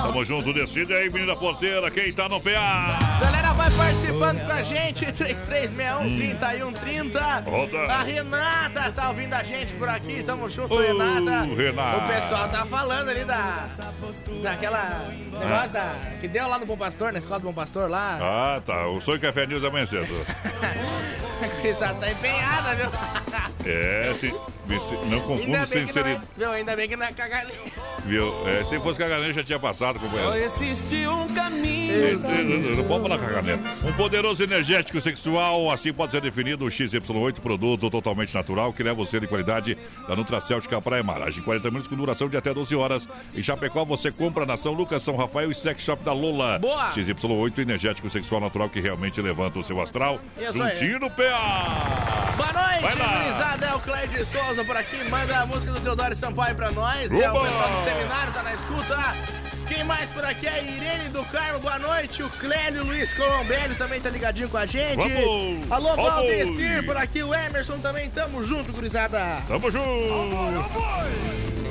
Tamo 0.00 0.24
junto, 0.24 0.52
decide 0.52 0.92
aí, 0.94 1.10
menina 1.10 1.36
porteira, 1.36 1.90
quem 1.90 2.12
tá 2.12 2.28
no 2.28 2.40
PA? 2.40 2.98
Galera, 3.20 3.51
vai 3.54 3.70
participando 3.70 4.44
com 4.46 4.52
a 4.52 4.62
gente, 4.62 5.04
3361-3130. 5.06 7.44
Roda. 7.44 7.78
A 7.92 8.02
Renata 8.02 8.92
tá 8.92 9.08
ouvindo 9.08 9.34
a 9.34 9.42
gente 9.42 9.74
por 9.74 9.88
aqui, 9.88 10.22
tamo 10.22 10.48
junto, 10.48 10.74
Ô, 10.74 10.78
Renata. 10.80 11.44
Renata. 11.54 11.98
O 11.98 12.06
pessoal 12.08 12.48
tá 12.48 12.64
falando 12.66 13.08
ali 13.10 13.24
da. 13.24 13.66
Daquela 14.42 15.10
negócio 15.38 15.70
da. 15.70 15.94
Que 16.20 16.28
deu 16.28 16.48
lá 16.48 16.58
no 16.58 16.66
Bom 16.66 16.76
Pastor, 16.76 17.12
na 17.12 17.18
escola 17.18 17.40
do 17.40 17.46
Bom 17.46 17.52
Pastor 17.52 17.90
lá. 17.90 18.18
Ah, 18.20 18.60
tá. 18.64 18.86
O 18.88 19.00
Sonho 19.00 19.20
Café 19.20 19.46
News 19.46 19.64
amanhã 19.64 19.86
cedo. 19.86 20.12
A 21.42 21.48
Crista 21.60 21.92
tá 21.94 22.08
empenhada, 22.08 22.72
viu? 22.76 22.86
É, 23.64 24.12
se, 24.14 24.32
não 25.08 25.66
sem 25.66 25.86
que 25.86 25.92
não 25.94 25.98
é, 26.02 26.14
ser. 26.14 26.20
viu? 26.36 26.50
Ainda 26.52 26.76
bem 26.76 26.88
que 26.88 26.96
não 26.96 27.06
é 27.06 27.12
cagalinha. 27.12 27.58
Viu? 28.04 28.48
É, 28.48 28.62
se 28.62 28.78
fosse 28.80 28.96
caganeiro 28.98 29.34
já 29.34 29.42
tinha 29.42 29.58
passado, 29.58 29.98
Só 29.98 30.04
companheiro. 30.06 30.36
existe 30.36 31.04
um 31.06 31.26
caminho. 31.34 32.14
Esse- 32.14 32.28
Não 32.28 32.76
não 32.76 32.84
pode 32.84 33.08
falar 33.08 33.18
Um 33.84 33.92
poderoso 33.94 34.42
energético 34.42 35.00
sexual, 35.00 35.70
assim 35.70 35.92
pode 35.92 36.12
ser 36.12 36.20
definido 36.20 36.64
o 36.64 36.68
XY8, 36.68 37.40
produto 37.40 37.90
totalmente 37.90 38.32
natural 38.34 38.72
que 38.72 38.82
leva 38.82 38.94
você 38.94 39.18
de 39.18 39.26
qualidade 39.26 39.76
da 40.06 40.14
Nutracêutica 40.14 40.80
Praia 40.80 41.02
Maragem. 41.02 41.42
40 41.42 41.68
minutos 41.68 41.88
com 41.88 41.96
duração 41.96 42.28
de 42.28 42.36
até 42.36 42.54
12 42.54 42.74
horas. 42.76 43.08
Em 43.34 43.42
Chapecó 43.42 43.84
você 43.84 44.12
compra 44.12 44.46
na 44.46 44.56
São 44.56 44.72
Lucas, 44.72 45.02
São 45.02 45.16
Rafael 45.16 45.50
e 45.50 45.54
Sex 45.54 45.82
Shop 45.82 46.02
da 46.04 46.12
Lola. 46.12 46.58
Boa! 46.60 46.92
XY8, 46.92 47.58
energético 47.58 48.08
sexual 48.08 48.40
natural 48.40 48.70
que 48.70 48.80
realmente 48.80 49.20
levanta 49.20 49.58
o 49.58 49.64
seu 49.64 49.80
astral. 49.80 50.20
Isso 50.38 50.62
aí. 50.62 50.74
Juntinho 50.74 51.00
no 51.00 51.10
PA! 51.10 52.32
Boa 52.36 52.52
noite, 52.52 52.96
gurizada. 52.96 53.66
É 53.66 53.74
o 53.74 53.80
Clédio 53.80 54.18
de 54.18 54.24
Souza 54.24 54.64
por 54.64 54.76
aqui. 54.76 55.02
Manda 55.08 55.40
a 55.40 55.46
música 55.46 55.72
do 55.72 55.80
Teodoro 55.80 56.14
Sampaio 56.14 56.54
pra 56.54 56.70
nós. 56.70 57.10
É 57.10 57.30
o 57.30 57.40
pessoal 57.40 57.70
do 57.70 57.82
seminário, 57.82 58.32
tá 58.32 58.42
na 58.42 58.54
escuta. 58.54 58.96
Quem 59.66 59.84
mais 59.84 60.10
por 60.10 60.24
aqui 60.24 60.46
é 60.46 60.50
a 60.50 60.62
Irene 60.62 61.08
do 61.10 61.24
Carmo. 61.24 61.60
Boa 61.60 61.78
noite. 61.78 62.22
O 62.22 62.28
Clélio 62.28 62.84
Luiz 62.84 63.14
Colombelli 63.32 63.74
também 63.76 63.98
tá 63.98 64.10
ligadinho 64.10 64.48
com 64.48 64.58
a 64.58 64.66
gente. 64.66 64.96
Vamos! 64.96 65.72
Alô, 65.72 65.96
Vamos! 65.96 66.12
Valdecir 66.12 66.84
por 66.84 66.96
aqui. 66.98 67.22
O 67.22 67.34
Emerson 67.34 67.78
também. 67.78 68.10
Tamo 68.10 68.44
junto, 68.44 68.72
gurizada. 68.72 69.42
Tamo 69.48 69.70
junto! 69.70 71.61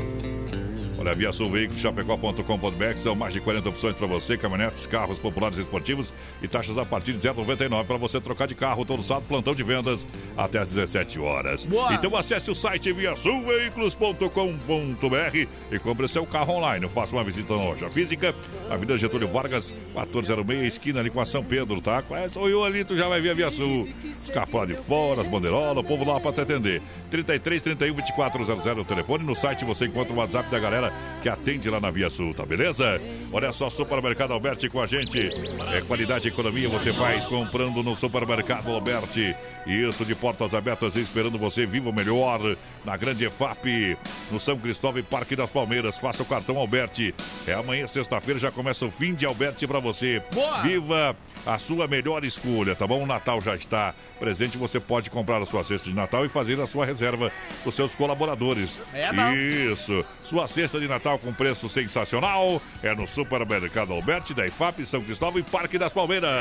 Olha, 1.01 1.15
Via 1.15 1.33
Sul 1.33 1.49
Veículos, 1.49 1.81
chapecó.com.br, 1.81 2.97
são 2.97 3.15
mais 3.15 3.33
de 3.33 3.41
40 3.41 3.69
opções 3.69 3.95
para 3.95 4.05
você, 4.05 4.37
caminhonetes, 4.37 4.85
carros 4.85 5.17
populares 5.17 5.57
e 5.57 5.61
esportivos 5.61 6.13
e 6.43 6.47
taxas 6.47 6.77
a 6.77 6.85
partir 6.85 7.13
de 7.13 7.27
0,99 7.27 7.85
para 7.85 7.97
você 7.97 8.21
trocar 8.21 8.47
de 8.47 8.53
carro 8.53 8.85
todo 8.85 9.01
sábado, 9.01 9.25
plantão 9.27 9.55
de 9.55 9.63
vendas 9.63 10.05
até 10.37 10.59
às 10.59 10.69
17 10.69 11.19
horas. 11.19 11.65
Boa. 11.65 11.91
Então 11.95 12.15
acesse 12.15 12.51
o 12.51 12.55
site 12.55 12.93
viasulveículos.com.br 12.93 15.47
e 15.71 15.79
compre 15.79 16.07
seu 16.07 16.23
carro 16.23 16.53
online. 16.53 16.87
Faça 16.87 17.15
uma 17.15 17.23
visita 17.23 17.55
na 17.55 17.63
loja 17.63 17.89
física, 17.89 18.35
Avenida 18.69 18.95
Getúlio 18.95 19.27
Vargas, 19.27 19.73
1406, 19.95 20.67
esquina 20.67 20.99
ali 20.99 21.09
com 21.09 21.19
a 21.19 21.25
São 21.25 21.43
Pedro, 21.43 21.81
tá? 21.81 22.03
Conhece 22.03 22.37
o 22.37 22.63
ali, 22.63 22.85
tu 22.85 22.95
já 22.95 23.07
vai 23.07 23.19
ver 23.19 23.31
a 23.31 23.33
Via 23.33 23.49
Sul. 23.49 23.89
Os 24.23 24.53
lá 24.53 24.65
de 24.67 24.75
fora, 24.75 25.21
as 25.21 25.27
bandeirolas, 25.27 25.83
o 25.83 25.85
povo 25.87 26.05
lá 26.05 26.19
para 26.19 26.31
te 26.31 26.41
atender. 26.41 26.79
33 27.09 27.63
31 27.63 27.95
2400 27.95 28.77
o 28.77 28.85
telefone. 28.85 29.23
No 29.23 29.35
site 29.35 29.65
você 29.65 29.85
encontra 29.85 30.13
o 30.13 30.17
WhatsApp 30.17 30.51
da 30.51 30.59
galera 30.59 30.90
que 31.21 31.29
atende 31.29 31.69
lá 31.69 31.79
na 31.79 31.91
Via 31.91 32.09
Sul, 32.09 32.33
tá 32.33 32.45
beleza? 32.45 32.99
Olha 33.31 33.53
só, 33.53 33.69
Supermercado 33.69 34.33
Alberti 34.33 34.67
com 34.69 34.81
a 34.81 34.87
gente. 34.87 35.29
É 35.73 35.81
qualidade 35.81 36.27
e 36.27 36.31
economia 36.31 36.67
você 36.67 36.91
faz 36.91 37.25
comprando 37.25 37.83
no 37.83 37.95
Supermercado 37.95 38.71
Alberti. 38.71 39.35
Isso 39.65 40.03
de 40.03 40.15
portas 40.15 40.53
abertas 40.53 40.95
esperando 40.95 41.37
você. 41.37 41.65
Viva 41.65 41.89
o 41.89 41.93
melhor 41.93 42.57
na 42.83 42.97
Grande 42.97 43.25
EFAP, 43.25 43.97
no 44.31 44.39
São 44.39 44.57
Cristóvão 44.57 44.99
e 44.99 45.03
Parque 45.03 45.35
das 45.35 45.49
Palmeiras. 45.49 45.99
Faça 45.99 46.23
o 46.23 46.25
cartão 46.25 46.57
Alberti. 46.57 47.13
É 47.45 47.53
amanhã, 47.53 47.85
sexta-feira, 47.85 48.39
já 48.39 48.51
começa 48.51 48.85
o 48.85 48.91
fim 48.91 49.13
de 49.13 49.25
Alberti 49.25 49.67
pra 49.67 49.79
você. 49.79 50.21
Boa! 50.33 50.61
Viva 50.63 51.15
a 51.45 51.57
sua 51.59 51.87
melhor 51.87 52.23
escolha, 52.23 52.75
tá 52.75 52.87
bom? 52.87 53.03
O 53.03 53.05
Natal 53.05 53.39
já 53.39 53.55
está 53.55 53.93
presente. 54.19 54.57
Você 54.57 54.79
pode 54.79 55.09
comprar 55.09 55.41
a 55.41 55.45
sua 55.45 55.63
cesta 55.63 55.89
de 55.89 55.95
Natal 55.95 56.25
e 56.25 56.29
fazer 56.29 56.59
a 56.59 56.65
sua 56.65 56.85
reserva 56.85 57.31
dos 57.63 57.75
seus 57.75 57.93
colaboradores. 57.93 58.79
É 58.93 59.13
bom. 59.13 59.31
Isso. 59.31 60.03
Sua 60.23 60.47
cesta 60.47 60.79
de 60.79 60.87
Natal 60.87 61.19
com 61.19 61.31
preço 61.31 61.69
sensacional 61.69 62.61
é 62.81 62.95
no 62.95 63.07
Supermercado 63.07 63.93
Alberti, 63.93 64.33
da 64.33 64.45
IFAP, 64.45 64.85
São 64.85 65.01
Cristóvão 65.01 65.39
e 65.39 65.43
Parque 65.43 65.77
das 65.77 65.93
Palmeiras. 65.93 66.31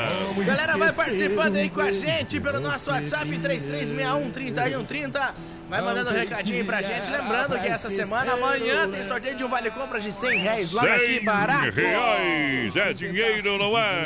Galera, 0.45 0.77
vai 0.77 0.91
participando 0.91 1.55
aí 1.55 1.69
com 1.69 1.81
a 1.81 1.91
gente 1.91 2.39
pelo 2.39 2.59
nosso 2.59 2.89
WhatsApp 2.89 3.10
3361-3130. 3.11 5.33
Vai 5.71 5.81
mandando 5.81 6.09
um 6.09 6.13
recadinho 6.13 6.65
pra 6.65 6.81
gente. 6.81 7.09
Lembrando 7.09 7.57
que 7.57 7.67
essa 7.67 7.89
semana, 7.89 8.33
amanhã, 8.33 8.89
tem 8.89 9.03
sorteio 9.05 9.37
de 9.37 9.45
um 9.45 9.47
vale-compra 9.47 10.01
de 10.01 10.11
100 10.11 10.39
reais. 10.39 10.75
Olha 10.75 10.99
que 10.99 11.19
barato! 11.21 11.69
reais 11.69 12.75
é 12.75 12.91
dinheiro, 12.91 13.57
não 13.57 13.77
é? 13.77 14.03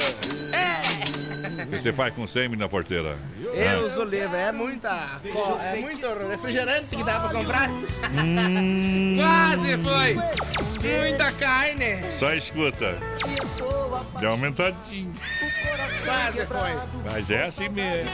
É! 0.54 1.64
O 1.64 1.68
que 1.68 1.80
você 1.80 1.92
faz 1.92 2.14
com 2.14 2.28
100 2.28 2.50
na 2.50 2.70
porteira? 2.70 3.18
Deus 3.40 3.98
o 3.98 4.04
livre, 4.04 4.38
é 4.38 4.52
muita. 4.52 5.20
É 5.64 5.80
muito 5.80 6.08
refrigerante 6.30 6.96
que 6.96 7.04
dá 7.04 7.20
pra 7.20 7.30
comprar. 7.30 7.70
Hum. 7.70 9.18
Quase 9.18 9.78
foi! 9.78 10.16
Muita 10.88 11.32
carne! 11.32 12.12
Só 12.12 12.32
escuta. 12.36 12.96
Deu 14.20 14.30
aumentadinho. 14.30 15.12
Quase 16.06 16.46
foi! 16.46 17.12
Mas 17.12 17.32
é 17.32 17.44
assim 17.46 17.70
mesmo. 17.70 18.10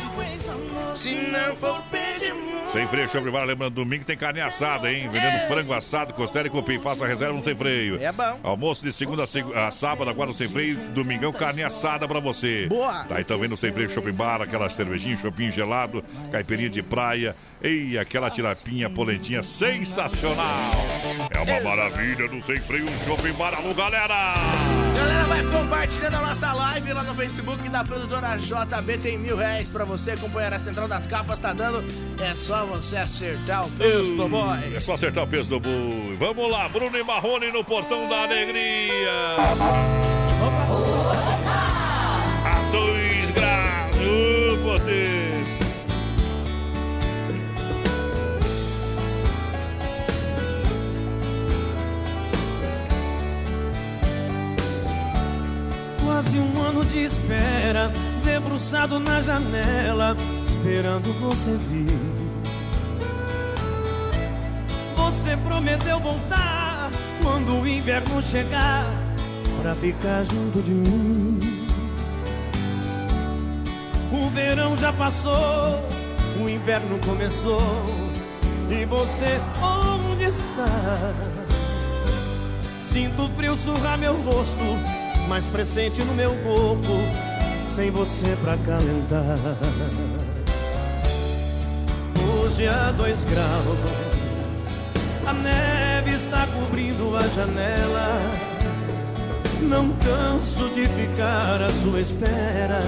Se 0.95 1.15
não 1.15 1.55
for 1.55 1.81
pedir 1.89 2.33
Sem 2.71 2.87
freio, 2.87 3.09
show 3.09 3.21
bar. 3.41 3.45
Lembrando, 3.45 3.73
domingo 3.75 4.05
tem 4.05 4.17
carne 4.17 4.41
assada, 4.41 4.91
hein? 4.91 5.09
Vendendo 5.11 5.47
frango 5.47 5.73
assado, 5.73 6.13
costela 6.13 6.47
e 6.47 6.49
cupim. 6.49 6.79
Faça 6.79 7.03
a 7.03 7.07
reserva 7.07 7.33
no 7.33 7.43
sem 7.43 7.55
freio. 7.55 8.01
É 8.01 8.11
bom. 8.11 8.39
Almoço 8.43 8.83
de 8.83 8.91
segunda 8.93 9.23
a, 9.23 9.27
seg- 9.27 9.53
a 9.55 9.71
sábado, 9.71 10.09
agora 10.09 10.29
no 10.29 10.33
sem 10.35 10.47
freio. 10.49 10.77
Domingão, 10.93 11.31
carne 11.33 11.63
assada 11.63 12.07
pra 12.07 12.19
você. 12.19 12.67
Boa. 12.67 13.03
Tá, 13.05 13.19
então 13.19 13.37
vem 13.39 13.49
no 13.49 13.57
sem 13.57 13.71
freio 13.71 13.89
shopping 13.89 14.13
bar, 14.13 14.41
aquela 14.41 14.69
cervejinha, 14.69 15.17
shopping 15.17 15.51
gelado, 15.51 16.03
caipirinha 16.31 16.69
de 16.69 16.81
praia. 16.81 17.35
Ei, 17.63 17.97
aquela 17.97 18.29
tirapinha, 18.29 18.89
polentinha 18.89 19.43
sensacional. 19.43 20.71
É 21.29 21.39
uma 21.39 21.59
maravilha 21.61 22.27
no 22.27 22.41
sem 22.41 22.57
freio 22.57 22.87
shopping 23.05 23.33
bar. 23.33 23.53
Alô, 23.53 23.71
galera! 23.73 24.33
Galera, 24.97 25.23
vai 25.25 25.43
compartilhando 25.43 26.15
a 26.15 26.21
nossa 26.21 26.53
live 26.53 26.93
lá 26.93 27.03
no 27.03 27.13
Facebook 27.13 27.69
da 27.69 27.83
produtora 27.83 28.35
JB. 28.37 28.97
Tem 28.97 29.17
mil 29.17 29.37
reais 29.37 29.69
pra 29.69 29.85
você, 29.85 30.11
acompanhar 30.11 30.53
a 30.53 30.59
Central 30.59 30.87
das 30.87 31.05
Capas. 31.05 31.39
Tá 31.39 31.53
dando. 31.53 31.83
É 32.19 32.33
só 32.35 32.65
você 32.65 32.97
acertar 32.97 33.65
o 33.65 33.71
peso 33.71 34.15
do 34.15 34.27
boy. 34.27 34.75
É 34.75 34.79
só 34.79 34.93
acertar 34.93 35.23
o 35.23 35.27
peso 35.27 35.49
do 35.49 35.59
boi. 35.59 36.15
Vamos 36.17 36.49
lá, 36.49 36.67
Bruno 36.67 36.97
e 36.97 37.03
Marrone 37.03 37.51
no 37.51 37.63
Portão 37.63 38.09
da 38.09 38.23
Alegria. 38.23 39.11
Gotes. 44.63 45.20
Quase 56.11 56.37
um 56.37 56.61
ano 56.61 56.83
de 56.83 57.05
espera, 57.05 57.89
debruçado 58.21 58.99
na 58.99 59.21
janela, 59.21 60.13
esperando 60.45 61.09
você 61.21 61.57
vir. 61.69 61.97
Você 64.97 65.37
prometeu 65.37 66.01
voltar 66.01 66.91
quando 67.23 67.61
o 67.61 67.65
inverno 67.65 68.21
chegar, 68.21 68.85
pra 69.61 69.73
ficar 69.73 70.25
junto 70.25 70.61
de 70.61 70.71
mim. 70.71 71.39
O 74.11 74.29
verão 74.31 74.75
já 74.75 74.91
passou, 74.91 75.81
o 76.43 76.49
inverno 76.49 76.99
começou, 77.07 77.61
e 78.69 78.83
você 78.83 79.39
onde 79.63 80.25
está? 80.25 81.13
Sinto 82.81 83.29
frio 83.37 83.55
surrar 83.55 83.97
meu 83.97 84.21
rosto, 84.23 85.00
mais 85.31 85.45
presente 85.45 86.03
no 86.03 86.13
meu 86.13 86.35
corpo, 86.43 86.91
sem 87.63 87.89
você 87.89 88.35
pra 88.43 88.57
calentar. 88.57 89.37
Hoje 92.21 92.67
há 92.67 92.91
dois 92.91 93.23
graus, 93.23 94.83
a 95.25 95.31
neve 95.31 96.15
está 96.15 96.45
cobrindo 96.47 97.15
a 97.15 97.25
janela. 97.29 98.21
Não 99.61 99.91
canso 99.99 100.67
de 100.71 100.85
ficar 100.85 101.61
à 101.61 101.71
sua 101.71 102.01
espera. 102.01 102.81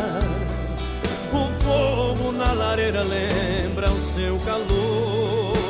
O 1.32 1.64
fogo 1.64 2.34
na 2.34 2.52
lareira 2.52 3.04
lembra 3.04 3.90
o 3.90 4.02
seu 4.02 4.38
calor. 4.40 5.63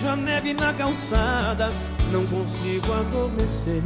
Vejo 0.00 0.08
a 0.08 0.16
neve 0.16 0.54
na 0.54 0.72
calçada, 0.72 1.70
não 2.12 2.24
consigo 2.26 2.92
adormecer. 2.92 3.82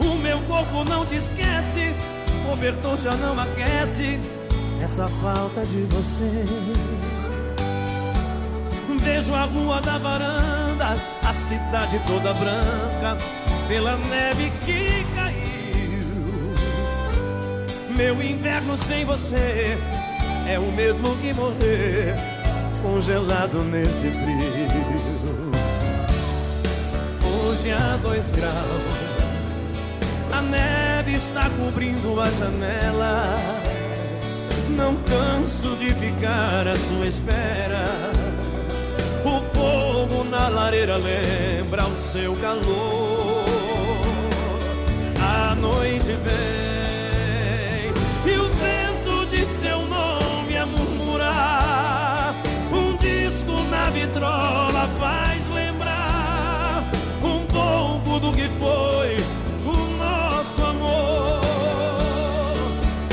O 0.00 0.14
meu 0.16 0.40
corpo 0.42 0.84
não 0.84 1.06
te 1.06 1.16
esquece, 1.16 1.94
o 2.42 2.50
cobertor 2.50 2.98
já 2.98 3.14
não 3.14 3.38
aquece, 3.38 4.18
essa 4.82 5.08
falta 5.22 5.64
de 5.66 5.82
você. 5.82 6.44
Vejo 9.00 9.34
a 9.34 9.44
rua 9.44 9.82
da 9.82 9.98
varanda, 9.98 10.92
a 11.22 11.34
cidade 11.34 12.00
toda 12.06 12.32
branca, 12.32 13.16
pela 13.68 13.96
neve 13.98 14.50
que 14.64 15.04
caiu. 15.14 16.54
Meu 17.94 18.22
inverno 18.22 18.76
sem 18.78 19.04
você 19.04 19.76
é 20.48 20.58
o 20.58 20.72
mesmo 20.72 21.14
que 21.16 21.34
morrer 21.34 22.33
congelado 22.84 23.64
nesse 23.64 24.10
frio. 24.10 25.50
Hoje 27.24 27.72
há 27.72 27.96
dois 27.96 28.26
graus, 28.28 28.82
a 30.30 30.42
neve 30.42 31.12
está 31.12 31.48
cobrindo 31.48 32.20
a 32.20 32.26
janela. 32.26 33.36
Não 34.76 34.96
canso 34.96 35.74
de 35.76 35.94
ficar 35.94 36.68
à 36.68 36.76
sua 36.76 37.06
espera. 37.06 37.86
O 39.24 39.40
fogo 39.54 40.24
na 40.24 40.48
lareira 40.48 40.98
lembra 40.98 41.86
o 41.86 41.96
seu 41.96 42.34
calor. 42.36 43.44
A 45.22 45.54
noite 45.54 46.12
vem 46.22 46.63
faz 54.98 55.46
lembrar 55.48 56.84
um 57.22 57.46
pouco 57.46 58.20
do 58.20 58.32
que 58.32 58.48
foi 58.58 59.16
o 59.64 59.76
nosso 59.96 60.62
amor. 60.62 61.40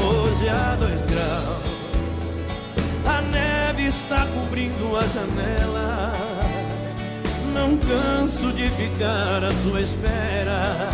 Hoje 0.02 0.50
há 0.50 0.76
dois 0.80 1.06
graus, 1.06 1.62
a 3.06 3.22
neve 3.22 3.88
está 3.88 4.26
cobrindo 4.28 4.98
a 4.98 5.02
janela. 5.08 6.14
Não 7.54 7.78
canso 7.78 8.52
de 8.54 8.70
ficar 8.70 9.44
à 9.44 9.52
sua 9.52 9.82
espera. 9.82 10.90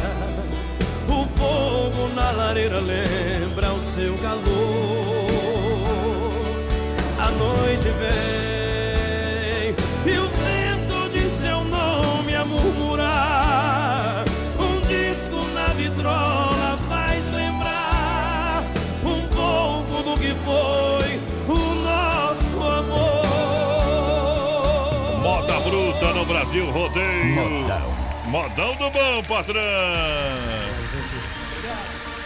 O 1.07 1.25
fogo 1.37 2.13
na 2.15 2.31
lareira 2.31 2.79
lembra 2.79 3.73
o 3.73 3.81
seu 3.81 4.17
calor. 4.17 4.47
A 7.19 7.31
noite 7.31 7.89
vem 7.99 8.56
Modão 28.27 28.75
do 28.75 28.89
bom, 28.89 29.23
patrão. 29.23 29.63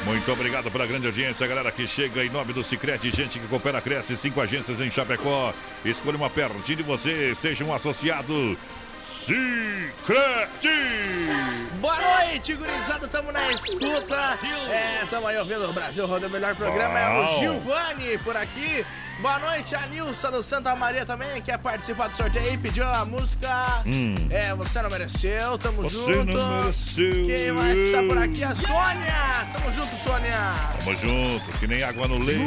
Muito 0.03 0.31
obrigado 0.31 0.71
pela 0.71 0.87
grande 0.87 1.05
audiência, 1.05 1.45
galera 1.45 1.71
que 1.71 1.87
chega 1.87 2.25
em 2.25 2.29
nome 2.29 2.53
do 2.53 2.63
Cicrete, 2.63 3.11
gente 3.11 3.37
que 3.37 3.47
coopera, 3.47 3.79
cresce, 3.79 4.17
cinco 4.17 4.41
agências 4.41 4.79
em 4.79 4.89
Chapecó. 4.89 5.53
Escolha 5.85 6.17
uma 6.17 6.29
pertinho 6.29 6.77
de 6.77 6.83
você, 6.83 7.35
seja 7.39 7.63
um 7.63 7.73
associado. 7.73 8.57
Cicrete! 9.25 10.67
Boa 11.79 11.95
noite, 11.95 12.55
gurizada, 12.55 13.07
tamo 13.07 13.31
na 13.31 13.51
escuta. 13.51 14.35
É, 14.67 15.05
tamo 15.11 15.27
aí 15.27 15.37
ouvindo 15.37 15.69
o 15.69 15.73
Brasil 15.73 16.07
Roda, 16.07 16.25
o 16.25 16.29
melhor 16.29 16.55
programa 16.55 16.99
é 16.99 17.07
Uau. 17.07 17.35
o 17.35 17.39
Gilvani 17.39 18.17
por 18.23 18.35
aqui. 18.35 18.83
Boa 19.21 19.37
noite, 19.37 19.75
a 19.75 19.85
Nilson 19.85 20.31
do 20.31 20.41
Santa 20.41 20.73
Maria 20.75 21.05
também, 21.05 21.39
quer 21.43 21.59
participar 21.59 22.07
do 22.09 22.17
sorteio 22.17 22.45
aí, 22.49 22.57
pediu 22.57 22.83
a 22.87 23.05
música. 23.05 23.83
Hum. 23.85 24.15
É, 24.31 24.55
você 24.55 24.81
não 24.81 24.89
mereceu, 24.89 25.55
tamo 25.59 25.83
Você 25.83 26.13
junto. 26.13 26.33
não 26.33 26.61
mereceu. 26.63 27.25
Quem 27.27 27.51
mais 27.51 27.77
está 27.77 28.01
por 28.01 28.17
aqui? 28.17 28.43
A 28.43 28.55
Sônia! 28.55 29.47
Tamo 29.53 29.71
junto, 29.71 29.95
Sônia! 29.97 30.51
Tamo 30.83 30.97
junto, 30.97 31.59
que 31.59 31.67
nem 31.67 31.83
água 31.83 32.07
no 32.07 32.17
leite. 32.17 32.41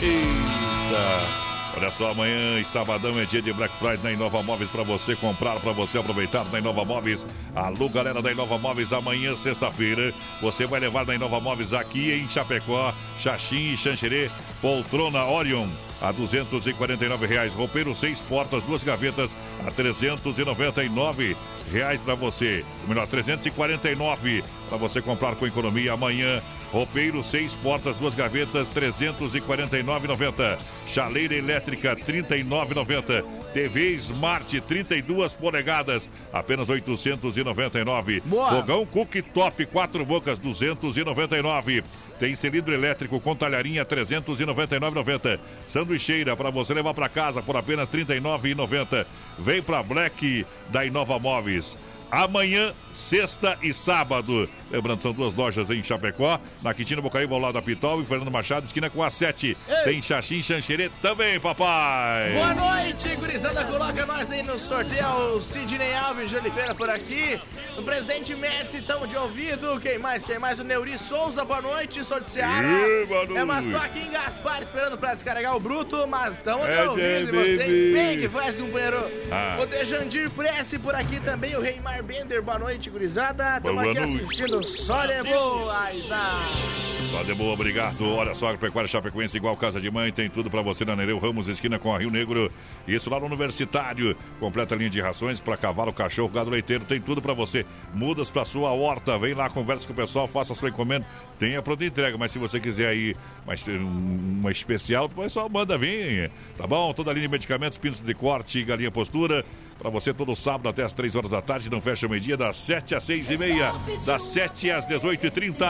Eita! 0.00 1.53
Olha 1.76 1.90
só, 1.90 2.12
amanhã 2.12 2.60
e 2.60 2.64
sabadão 2.64 3.18
é 3.18 3.24
dia 3.24 3.42
de 3.42 3.52
Black 3.52 3.76
Friday 3.78 3.98
na 4.04 4.12
Inova 4.12 4.40
Móveis 4.44 4.70
para 4.70 4.84
você 4.84 5.16
comprar, 5.16 5.58
para 5.58 5.72
você 5.72 5.98
aproveitar 5.98 6.48
na 6.48 6.60
Inova 6.60 6.84
Móveis. 6.84 7.26
Alô, 7.52 7.88
galera 7.88 8.22
da 8.22 8.30
Inova 8.30 8.56
Móveis, 8.56 8.92
amanhã, 8.92 9.34
sexta-feira, 9.34 10.14
você 10.40 10.66
vai 10.66 10.78
levar 10.78 11.04
na 11.04 11.16
Inova 11.16 11.40
Móveis 11.40 11.72
aqui 11.72 12.12
em 12.12 12.28
Chapecó, 12.28 12.94
Xaxim 13.18 13.72
e 13.72 13.76
Xanxerê, 13.76 14.30
poltrona 14.62 15.24
Orion 15.24 15.66
a 16.00 16.12
249 16.12 17.26
reais. 17.26 17.52
Roupeiro 17.52 17.92
seis 17.94 18.22
portas, 18.22 18.62
duas 18.62 18.84
gavetas 18.84 19.36
a 19.66 19.70
399 19.72 21.36
reais 21.72 22.00
para 22.00 22.14
você. 22.14 22.64
O 22.84 22.88
melhor, 22.88 23.08
349 23.08 24.44
para 24.68 24.78
você 24.78 25.02
comprar 25.02 25.34
com 25.34 25.44
economia 25.44 25.94
amanhã. 25.94 26.40
Roupeiro, 26.74 27.22
seis 27.22 27.54
portas, 27.54 27.94
duas 27.94 28.16
gavetas, 28.16 28.68
349,90. 28.68 30.58
Chaleira 30.88 31.36
elétrica, 31.36 31.94
39,90. 31.94 33.24
TV 33.52 33.90
Smart, 33.92 34.60
32 34.60 35.34
polegadas, 35.36 36.10
apenas 36.32 36.68
899. 36.68 38.22
Boa. 38.22 38.50
Fogão 38.50 38.84
Cooktop, 38.84 39.66
quatro 39.66 40.04
bocas, 40.04 40.40
299. 40.40 41.84
Tem 42.18 42.34
cilindro 42.34 42.74
elétrico 42.74 43.20
com 43.20 43.36
talharinha, 43.36 43.84
399,90. 43.84 45.38
Sanduicheira 45.68 46.36
para 46.36 46.50
você 46.50 46.74
levar 46.74 46.92
para 46.92 47.08
casa 47.08 47.40
por 47.40 47.56
apenas 47.56 47.88
39,90. 47.88 49.06
Vem 49.38 49.62
para 49.62 49.80
Black 49.84 50.44
da 50.70 50.84
Inova 50.84 51.20
Móveis. 51.20 51.78
Amanhã, 52.10 52.72
sexta 52.94 53.58
e 53.62 53.72
sábado. 53.74 54.48
Lembrando, 54.70 55.02
são 55.02 55.12
duas 55.12 55.34
lojas 55.34 55.68
em 55.70 55.82
Chapecó, 55.82 56.40
na 56.62 56.72
Quintina 56.72 57.02
Bocaíba, 57.02 57.34
ao 57.34 57.40
lado 57.40 57.54
da 57.54 57.62
Pitol 57.62 58.00
e 58.00 58.04
Fernando 58.04 58.30
Machado, 58.30 58.64
esquina 58.66 58.88
com 58.88 59.02
a 59.02 59.10
7. 59.10 59.56
Tem 59.84 60.00
Xaxim 60.00 60.40
Xanxerê 60.42 60.90
também, 61.02 61.38
papai. 61.38 62.32
Boa 62.32 62.54
noite, 62.54 63.14
gurizada. 63.16 63.64
Coloca 63.64 64.06
nós 64.06 64.30
aí 64.32 64.42
no 64.42 64.58
sorteio. 64.58 65.34
O 65.34 65.40
Sidney 65.40 65.94
Alves 65.94 66.30
de 66.30 66.36
Oliveira 66.36 66.74
por 66.74 66.88
aqui. 66.88 67.38
O 67.76 67.82
presidente 67.82 68.34
Médici, 68.34 68.78
estamos 68.78 69.08
de 69.08 69.16
ouvido. 69.16 69.78
Quem 69.80 69.98
mais? 69.98 70.24
Quem 70.24 70.38
mais? 70.38 70.60
O 70.60 70.64
Neuri 70.64 70.96
Souza, 70.98 71.44
boa 71.44 71.60
noite. 71.60 72.02
Sou 72.04 72.20
de 72.20 72.28
Ceará. 72.28 72.68
Boa 73.08 73.38
É, 73.38 73.44
mas 73.44 73.66
tô 73.68 73.76
aqui 73.76 73.98
em 74.00 74.10
Gaspar 74.10 74.62
esperando 74.62 74.96
pra 74.96 75.14
descarregar 75.14 75.56
o 75.56 75.60
bruto, 75.60 76.06
mas 76.06 76.34
estamos 76.36 76.66
de 76.66 76.72
É, 76.72 76.88
ouvido. 76.88 77.04
E 77.04 77.56
vocês 77.56 77.92
bem 77.92 78.18
que 78.18 78.28
faz, 78.28 78.56
companheiro. 78.56 78.98
Ah. 79.30 79.58
O 79.60 79.66
Dejandir 79.66 80.30
Prece 80.30 80.78
por 80.78 80.94
aqui 80.94 81.18
também. 81.20 81.56
O 81.56 81.60
Reimar 81.60 82.02
Bender, 82.02 82.42
boa 82.42 82.58
noite, 82.58 82.83
gurizada. 82.90 83.56
Estamos 83.56 83.82
Boa 83.82 83.90
aqui 83.90 84.00
noite. 84.00 84.16
assistindo 84.24 84.62
Só 84.62 85.06
de 85.06 85.22
boa, 85.22 85.92
Isaac. 85.92 86.84
Só 87.10 87.22
de 87.22 87.32
boa, 87.34 87.52
obrigado. 87.54 88.04
Olha 88.16 88.34
só, 88.34 88.56
Pecuária 88.56 88.88
Chapecoense 88.88 89.36
igual 89.36 89.56
casa 89.56 89.80
de 89.80 89.88
mãe, 89.88 90.10
tem 90.12 90.28
tudo 90.28 90.50
pra 90.50 90.62
você 90.62 90.84
na 90.84 90.96
Nereu 90.96 91.18
Ramos, 91.18 91.46
esquina 91.46 91.78
com 91.78 91.94
a 91.94 91.98
Rio 91.98 92.10
Negro. 92.10 92.50
Isso 92.88 93.08
lá 93.08 93.20
no 93.20 93.26
Universitário. 93.26 94.16
Completa 94.40 94.74
linha 94.74 94.90
de 94.90 95.00
rações 95.00 95.38
pra 95.38 95.56
cavalo, 95.56 95.92
cachorro, 95.92 96.28
gado 96.28 96.50
leiteiro, 96.50 96.84
tem 96.84 97.00
tudo 97.00 97.22
pra 97.22 97.32
você. 97.32 97.64
Mudas 97.94 98.30
pra 98.30 98.44
sua 98.44 98.72
horta, 98.72 99.16
vem 99.16 99.32
lá, 99.32 99.48
conversa 99.48 99.86
com 99.86 99.92
o 99.92 99.96
pessoal, 99.96 100.26
faça 100.26 100.54
a 100.54 100.56
sua 100.56 100.70
encomenda. 100.70 101.06
Tem 101.38 101.56
a 101.56 101.62
pronta 101.62 101.84
entrega, 101.84 102.18
mas 102.18 102.32
se 102.32 102.38
você 102.38 102.58
quiser 102.58 102.88
aí 102.88 103.14
mas 103.46 103.64
um- 103.68 104.38
uma 104.40 104.50
especial, 104.50 105.04
o 105.04 105.08
pessoal 105.08 105.48
manda 105.48 105.76
vir, 105.78 106.30
tá 106.56 106.66
bom? 106.66 106.92
Toda 106.94 107.10
a 107.10 107.14
linha 107.14 107.26
de 107.28 107.32
medicamentos, 107.32 107.78
pintos 107.78 108.00
de 108.00 108.14
corte 108.14 108.58
e 108.58 108.64
galinha 108.64 108.90
postura. 108.90 109.44
Pra 109.78 109.90
você 109.90 110.14
todo 110.14 110.34
sábado 110.34 110.68
até 110.68 110.82
as 110.82 110.92
3 110.92 111.14
horas 111.16 111.30
da 111.30 111.42
tarde, 111.42 111.70
não 111.70 111.80
fecha 111.80 112.06
o 112.06 112.10
meio-dia, 112.10 112.36
das 112.36 112.56
7 112.56 112.94
às 112.94 113.04
6 113.04 113.30
e 113.30 113.36
meia, 113.36 113.72
das 114.04 114.22
7 114.22 114.70
às 114.70 114.86
18 114.86 115.26
e 115.26 115.30
30 115.30 115.66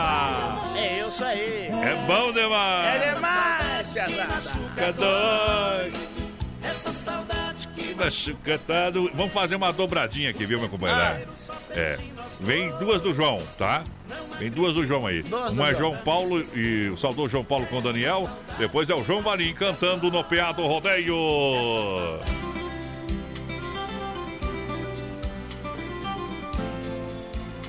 É 0.76 1.06
isso 1.06 1.24
aí. 1.24 1.66
É 1.68 2.04
bom 2.06 2.32
demais! 2.32 3.02
É 3.02 3.14
demais, 3.14 3.92
pesada. 3.92 5.90
Essa 6.62 6.92
saudade 6.92 7.68
que 7.74 7.94
Machucatado. 7.94 9.10
Vamos 9.14 9.32
fazer 9.32 9.54
uma 9.56 9.72
dobradinha 9.72 10.30
aqui, 10.30 10.46
viu, 10.46 10.58
meu 10.58 10.68
companheiro? 10.68 11.28
É. 11.70 11.98
Vem 12.40 12.70
duas 12.78 13.02
do 13.02 13.12
João, 13.12 13.38
tá? 13.58 13.84
Vem 14.38 14.50
duas 14.50 14.74
do 14.74 14.84
João 14.84 15.06
aí. 15.06 15.22
Duas 15.22 15.52
Uma 15.52 15.70
é 15.70 15.74
João. 15.74 15.96
Paulo 15.98 16.42
e 16.54 16.88
o 16.88 16.96
saudoso 16.96 17.28
João 17.28 17.44
Paulo 17.44 17.66
com 17.66 17.78
o 17.78 17.82
Daniel. 17.82 18.28
Depois 18.58 18.88
é 18.88 18.94
o 18.94 19.04
João 19.04 19.20
Valim 19.20 19.54
cantando 19.54 20.10
no 20.10 20.24
PA 20.24 20.52
do 20.52 20.66
Rodeio. 20.66 21.14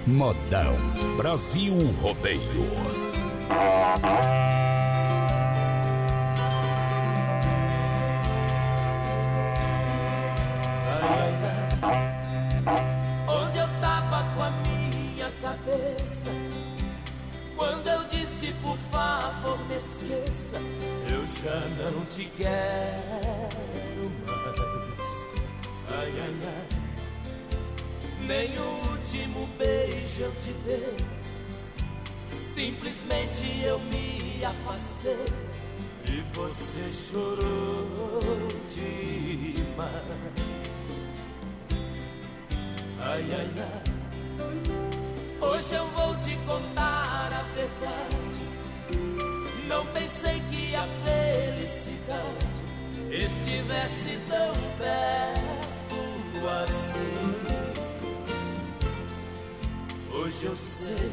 Modão. 0.08 0.76
Brasil 1.18 1.74
Rodeio. 2.00 2.40
Onde 13.28 13.58
eu 13.58 13.68
tava 13.82 14.24
com 14.36 14.44
a 14.44 14.52
minha 14.68 15.32
cabeça 15.42 16.30
Quando 17.56 17.88
eu 17.88 18.04
disse 18.04 18.54
por 18.62 18.78
favor 18.92 19.58
me 19.68 19.76
esqueça 19.76 20.58
Eu 21.12 21.26
já 21.26 21.60
não 21.92 22.06
te 22.06 22.26
quero 22.38 24.12
mais 24.28 25.26
Ai, 25.90 26.14
ai, 26.20 26.36
ai 26.44 26.85
Nem 28.28 28.58
o 28.58 28.90
último 28.90 29.48
beijo 29.58 30.24
eu 30.24 30.32
te 30.42 30.54
dei 30.66 30.98
Simplesmente 32.40 33.62
eu 33.64 33.80
me 33.80 34.44
afastei 34.44 35.26
E 36.08 36.24
você 36.34 36.92
chorou 36.92 38.48
demais 38.74 40.26
Ai, 43.08 43.24
ai, 43.32 43.50
ai. 43.60 43.96
Hoje 45.40 45.76
eu 45.76 45.86
vou 45.90 46.16
te 46.18 46.36
contar 46.48 47.30
a 47.32 47.44
verdade. 47.54 48.42
Não 49.68 49.86
pensei 49.94 50.42
que 50.50 50.76
a 50.76 50.88
felicidade 51.06 52.48
estivesse 53.12 54.20
tão 54.28 54.54
perto 54.80 56.48
assim. 56.64 57.45
Hoje 60.26 60.46
eu 60.48 60.56
sei, 60.56 61.12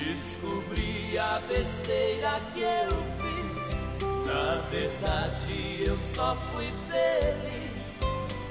descobri 0.00 1.18
a 1.18 1.38
besteira 1.46 2.40
que 2.54 2.62
eu 2.62 2.88
fiz. 3.20 3.84
Na 4.24 4.62
verdade, 4.70 5.84
eu 5.86 5.98
só 5.98 6.34
fui 6.34 6.72
feliz 6.88 8.00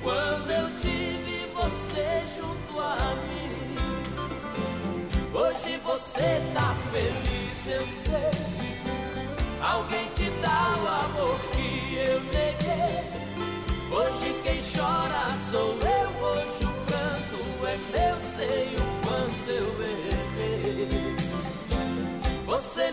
quando 0.04 0.52
eu 0.52 0.70
tive 0.80 1.48
você 1.56 2.22
junto 2.38 2.80
a 2.80 3.16
mim. 3.26 3.76
Hoje 5.34 5.80
você 5.84 6.39
tá 6.54 6.76
feliz, 6.92 7.66
eu 7.66 7.82
sei. 7.82 8.46
Alguém 9.60 10.08
te 10.10 10.30
dá 10.39 10.76
o 10.78 10.88
amor 10.88 11.39
que 11.52 11.96
eu 11.96 12.22
neguei. 12.26 13.10
Hoje 13.92 14.39
quem 14.44 14.60
chora 14.62 15.36
sou 15.50 15.80
eu, 15.82 16.26
hoje 16.28 16.51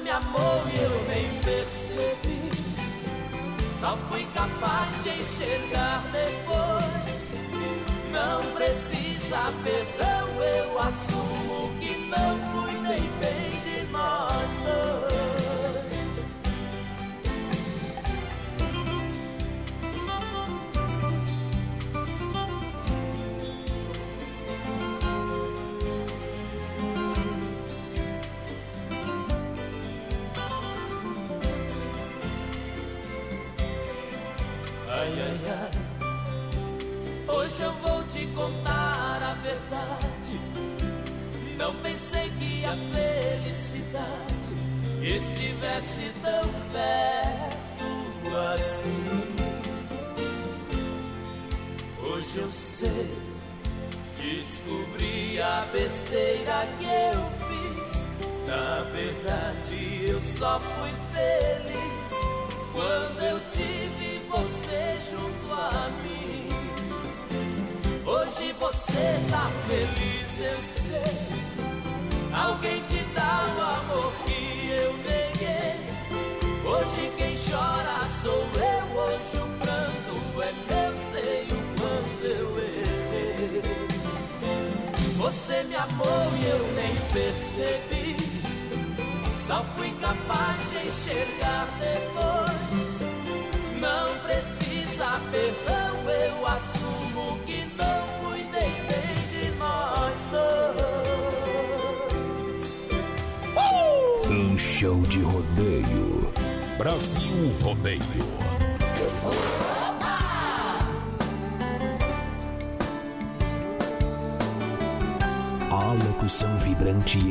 me 0.09 0.11
amou 0.11 0.63
e 0.73 0.79
eu 0.83 1.05
nem 1.07 1.29
percebi. 1.43 2.51
Só 3.79 3.97
fui 4.09 4.27
capaz 4.33 5.03
de 5.03 5.11
enxergar 5.11 6.03
depois. 6.11 7.41
Não 8.11 8.41
precisa 8.55 9.53
perdão, 9.63 10.29
eu 10.43 10.79
assumo 10.81 11.18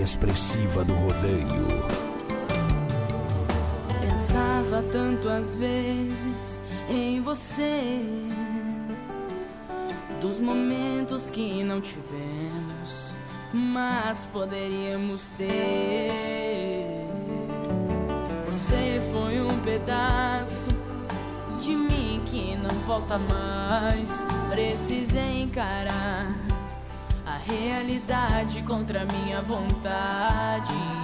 expressiva 0.07 0.85
do 0.85 0.93
rodeio. 0.93 1.67
Pensava 3.99 4.81
tanto 4.89 5.27
às 5.27 5.53
vezes 5.55 6.61
em 6.89 7.21
você, 7.21 8.05
dos 10.21 10.39
momentos 10.39 11.29
que 11.29 11.61
não 11.61 11.81
tivemos, 11.81 13.11
mas 13.53 14.25
poderíamos 14.27 15.29
ter. 15.37 17.05
Você 18.45 19.01
foi 19.11 19.41
um 19.41 19.59
pedaço 19.59 20.69
de 21.59 21.75
mim 21.75 22.21
que 22.27 22.55
não 22.55 22.73
volta 22.85 23.17
mais. 23.17 24.09
Precisei 24.49 25.41
encarar 25.41 26.33
realidade 27.87 28.61
contra 28.63 29.05
minha 29.05 29.41
vontade. 29.41 30.96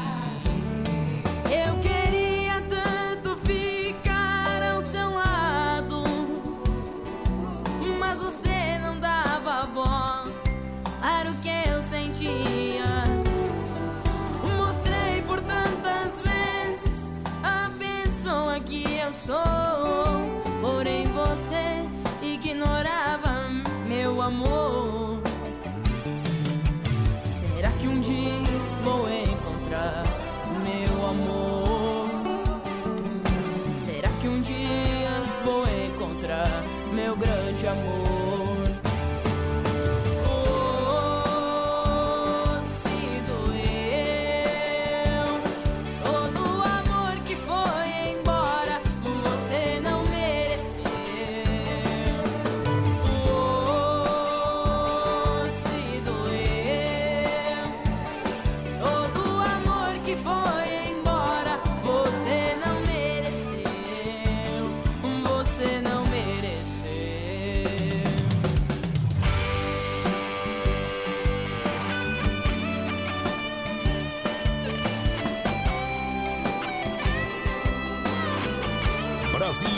Brasil 79.53 79.69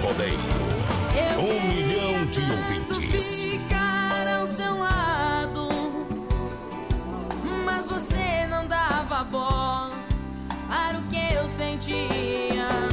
Rodeio. 0.00 0.38
Um 1.40 1.66
milhão 1.66 2.24
de 2.26 2.40
ouvintes. 2.40 3.42
ficar 3.42 4.28
ao 4.28 4.46
seu 4.46 4.78
lado, 4.78 5.68
mas 7.64 7.86
você 7.86 8.46
não 8.46 8.68
dava 8.68 9.24
bola 9.24 9.90
para 10.68 10.98
o 10.98 11.02
que 11.10 11.34
eu 11.34 11.48
sentia. 11.48 12.87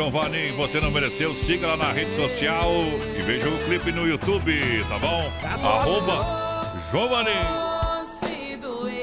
Tá 0.00 0.08
Vanim, 0.08 0.56
você 0.56 0.80
não 0.80 0.90
mereceu. 0.90 1.34
Siga 1.34 1.66
lá 1.66 1.76
na 1.76 1.92
rede 1.92 2.16
social 2.16 2.70
e 3.18 3.20
veja 3.20 3.46
o 3.46 3.64
clipe 3.66 3.92
no 3.92 4.08
YouTube, 4.08 4.82
tá 4.88 4.98
bom? 4.98 5.30
Arroba 5.62 6.74
João 6.90 7.10
Vanim. 7.10 7.30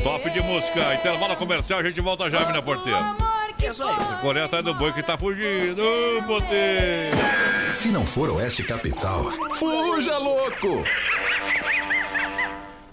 Top 0.03 0.27
de 0.27 0.41
música. 0.41 0.95
Intervalo 0.95 1.35
comercial, 1.35 1.81
a 1.81 1.83
gente 1.83 2.01
volta 2.01 2.27
já, 2.31 2.43
mina 2.47 2.63
porteira. 2.63 3.15
Colher 4.21 4.45
atrás 4.45 4.65
do 4.65 4.73
boi 4.73 4.91
que 4.91 5.03
tá 5.03 5.15
fugindo. 5.15 5.83
Poder. 6.25 7.11
Se 7.75 7.89
não 7.89 8.03
for 8.03 8.31
Oeste 8.31 8.63
Capital, 8.63 9.25
fuja 9.53 10.17
louco! 10.17 10.83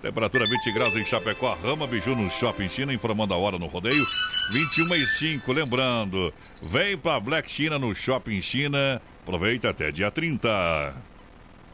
Temperatura 0.04 0.46
20 0.46 0.70
graus 0.72 0.94
em 0.96 1.04
Chapecó, 1.06 1.54
Rama 1.54 1.86
Biju 1.86 2.14
no 2.14 2.28
Shopping 2.28 2.68
China, 2.68 2.92
informando 2.92 3.32
a 3.32 3.38
hora 3.38 3.58
no 3.58 3.64
rodeio. 3.68 4.04
21 4.52 4.96
e 4.96 5.06
5, 5.06 5.50
lembrando, 5.50 6.30
vem 6.68 6.94
pra 6.98 7.18
Black 7.18 7.50
China 7.50 7.78
no 7.78 7.94
Shopping 7.94 8.38
China. 8.42 9.00
Aproveita 9.22 9.70
até 9.70 9.90
dia 9.90 10.10
30. 10.10 10.94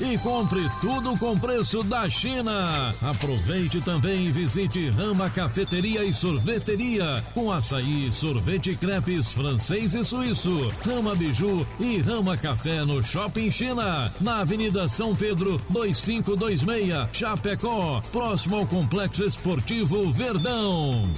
e 0.00 0.18
compre 0.18 0.68
tudo 0.80 1.16
com 1.18 1.38
preço 1.38 1.82
da 1.82 2.08
China. 2.08 2.90
Aproveite 3.02 3.80
também 3.80 4.26
e 4.26 4.32
visite 4.32 4.88
Rama 4.90 5.30
Cafeteria 5.30 6.04
e 6.04 6.12
Sorveteria 6.12 7.22
com 7.34 7.52
açaí, 7.52 8.10
sorvete 8.10 8.76
crepes 8.76 9.32
francês 9.32 9.94
e 9.94 10.04
suíço. 10.04 10.72
Rama 10.84 11.14
Biju 11.14 11.66
e 11.78 11.98
Rama 11.98 12.36
Café 12.36 12.84
no 12.84 13.02
Shopping 13.02 13.50
China, 13.50 14.12
na 14.20 14.40
Avenida 14.40 14.88
São 14.88 15.14
Pedro 15.14 15.60
2526, 15.70 17.08
Chapecó, 17.12 18.00
próximo 18.12 18.56
ao 18.56 18.66
Complexo 18.66 19.24
Esportivo 19.24 20.12
Verdão. 20.12 21.12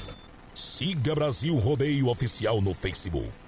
Siga 0.55 1.15
Brasil 1.15 1.57
Rodeio 1.57 2.09
Oficial 2.09 2.61
no 2.61 2.75
Facebook. 2.75 3.48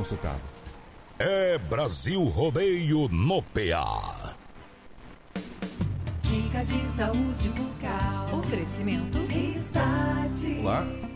consultado. 0.00 0.40
É 1.18 1.58
Brasil 1.58 2.24
Rodeio 2.24 3.06
no 3.08 3.42
PA. 3.42 4.34
Dica 6.22 6.64
de 6.64 6.86
saúde 6.86 7.50
bucal. 7.50 8.38
Oferecimento. 8.38 9.18
Risate. 9.26 10.60
Olá, 10.60 10.86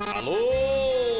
Alô, 0.00 0.36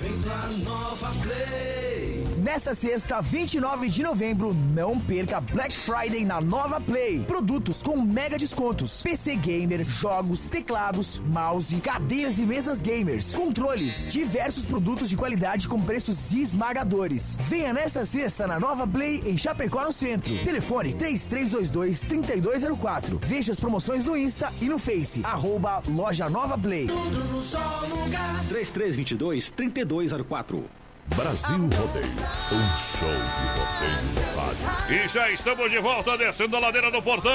Vem 0.00 0.18
pra 0.22 0.46
Nova 0.64 1.10
Play. 1.22 2.29
Nessa 2.42 2.74
sexta, 2.74 3.20
29 3.20 3.90
de 3.90 4.02
novembro, 4.02 4.54
não 4.72 4.98
perca 4.98 5.42
Black 5.42 5.76
Friday 5.76 6.24
na 6.24 6.40
Nova 6.40 6.80
Play. 6.80 7.22
Produtos 7.24 7.82
com 7.82 8.00
mega 8.00 8.38
descontos: 8.38 9.02
PC 9.02 9.36
Gamer, 9.36 9.84
jogos, 9.86 10.48
teclados, 10.48 11.18
mouse, 11.18 11.76
cadeiras 11.76 12.38
e 12.38 12.46
mesas 12.46 12.80
gamers, 12.80 13.34
controles, 13.34 14.10
diversos 14.10 14.64
produtos 14.64 15.10
de 15.10 15.18
qualidade 15.18 15.68
com 15.68 15.82
preços 15.82 16.32
esmagadores. 16.32 17.36
Venha 17.40 17.74
nessa 17.74 18.06
sexta 18.06 18.46
na 18.46 18.58
Nova 18.58 18.86
Play 18.86 19.22
em 19.26 19.36
Chapecó 19.36 19.84
no 19.84 19.92
centro. 19.92 20.32
Telefone 20.42 20.94
3322 20.94 22.00
3204. 22.00 23.18
Veja 23.22 23.52
as 23.52 23.60
promoções 23.60 24.06
no 24.06 24.16
Insta 24.16 24.50
e 24.62 24.64
no 24.64 24.78
Face. 24.78 25.20
Arroba 25.24 25.82
Loja 25.86 26.30
Nova 26.30 26.56
Play. 26.56 26.86
Tudo 26.86 27.22
no 27.34 27.42
só 27.42 27.84
lugar. 27.86 28.42
3322 28.48 29.50
3204. 29.50 30.79
Brasil 31.16 31.56
Rodeio, 31.56 32.06
um 32.52 32.76
show 32.76 33.08
de 33.08 33.46
rodeio 33.56 34.02
no 34.14 34.20
rádio. 34.40 34.66
E 35.04 35.08
já 35.08 35.30
estamos 35.30 35.70
de 35.70 35.78
volta 35.78 36.16
descendo 36.16 36.56
a 36.56 36.60
ladeira 36.60 36.90
do 36.90 37.02
portão. 37.02 37.32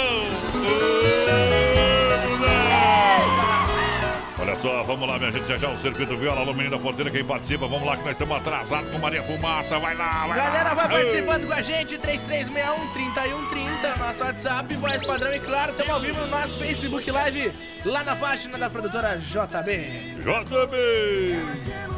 Olha 4.40 4.56
só, 4.58 4.84
vamos 4.84 5.08
lá, 5.10 5.18
minha 5.18 5.32
gente. 5.32 5.48
Já 5.48 5.58
já 5.58 5.70
o 5.70 5.78
circuito 5.80 6.16
viola, 6.18 6.42
alumínio 6.42 6.70
da 6.72 6.78
porteira. 6.78 7.10
Quem 7.12 7.24
participa, 7.24 7.68
vamos 7.68 7.86
lá 7.86 7.96
que 7.98 8.04
nós 8.04 8.12
estamos 8.12 8.38
atrasados 8.38 8.90
com 8.92 9.00
Maria 9.00 9.24
Fumaça. 9.24 9.80
Vai 9.80 9.96
lá, 9.96 10.28
vai 10.28 10.38
Galera, 10.38 10.70
lá. 10.70 10.76
vai 10.76 10.88
participando 10.90 11.48
com 11.48 11.54
a 11.54 11.62
gente, 11.62 11.98
3361-3130, 11.98 13.98
nosso 14.00 14.24
WhatsApp, 14.24 14.76
voz 14.76 15.06
padrão 15.06 15.34
e 15.34 15.40
claro, 15.40 15.72
estamos 15.72 15.92
ao 15.92 16.00
vivo 16.00 16.22
no 16.22 16.28
nosso 16.28 16.58
Facebook 16.60 17.10
Live, 17.12 17.52
lá 17.86 18.04
na 18.04 18.16
página 18.16 18.58
da 18.58 18.70
produtora 18.70 19.18
JB. 19.18 20.16
JB! 20.22 21.95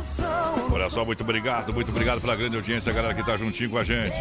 Olha 0.72 0.90
só, 0.90 1.04
muito 1.06 1.22
obrigado, 1.22 1.74
muito 1.74 1.90
obrigado 1.90 2.22
pela 2.22 2.36
grande 2.36 2.56
audiência, 2.56 2.92
galera 2.94 3.14
que 3.14 3.24
tá 3.24 3.36
juntinho 3.38 3.70
com 3.70 3.78
a 3.78 3.84
gente. 3.84 4.16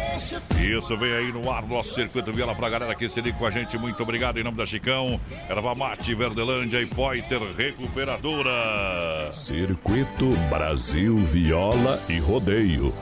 Isso, 0.61 0.95
vem 0.97 1.13
aí 1.13 1.31
no 1.31 1.51
ar, 1.51 1.63
nosso 1.67 1.93
circuito 1.93 2.31
viola 2.33 2.53
pra 2.55 2.69
galera 2.69 2.95
que 2.95 3.07
se 3.09 3.21
liga 3.21 3.37
com 3.37 3.45
a 3.45 3.51
gente. 3.51 3.77
Muito 3.77 4.01
obrigado 4.03 4.37
em 4.39 4.43
nome 4.43 4.57
da 4.57 4.65
Chicão, 4.65 5.19
Erva 5.49 5.75
Mate, 5.75 6.13
Verdelândia 6.15 6.81
e 6.81 6.85
Poiter 6.85 7.39
Recuperadora. 7.57 9.31
Circuito 9.33 10.31
Brasil 10.49 11.15
Viola 11.17 11.99
e 12.09 12.19
Rodeio. 12.19 12.93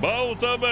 Bom 0.00 0.36
também 0.36 0.68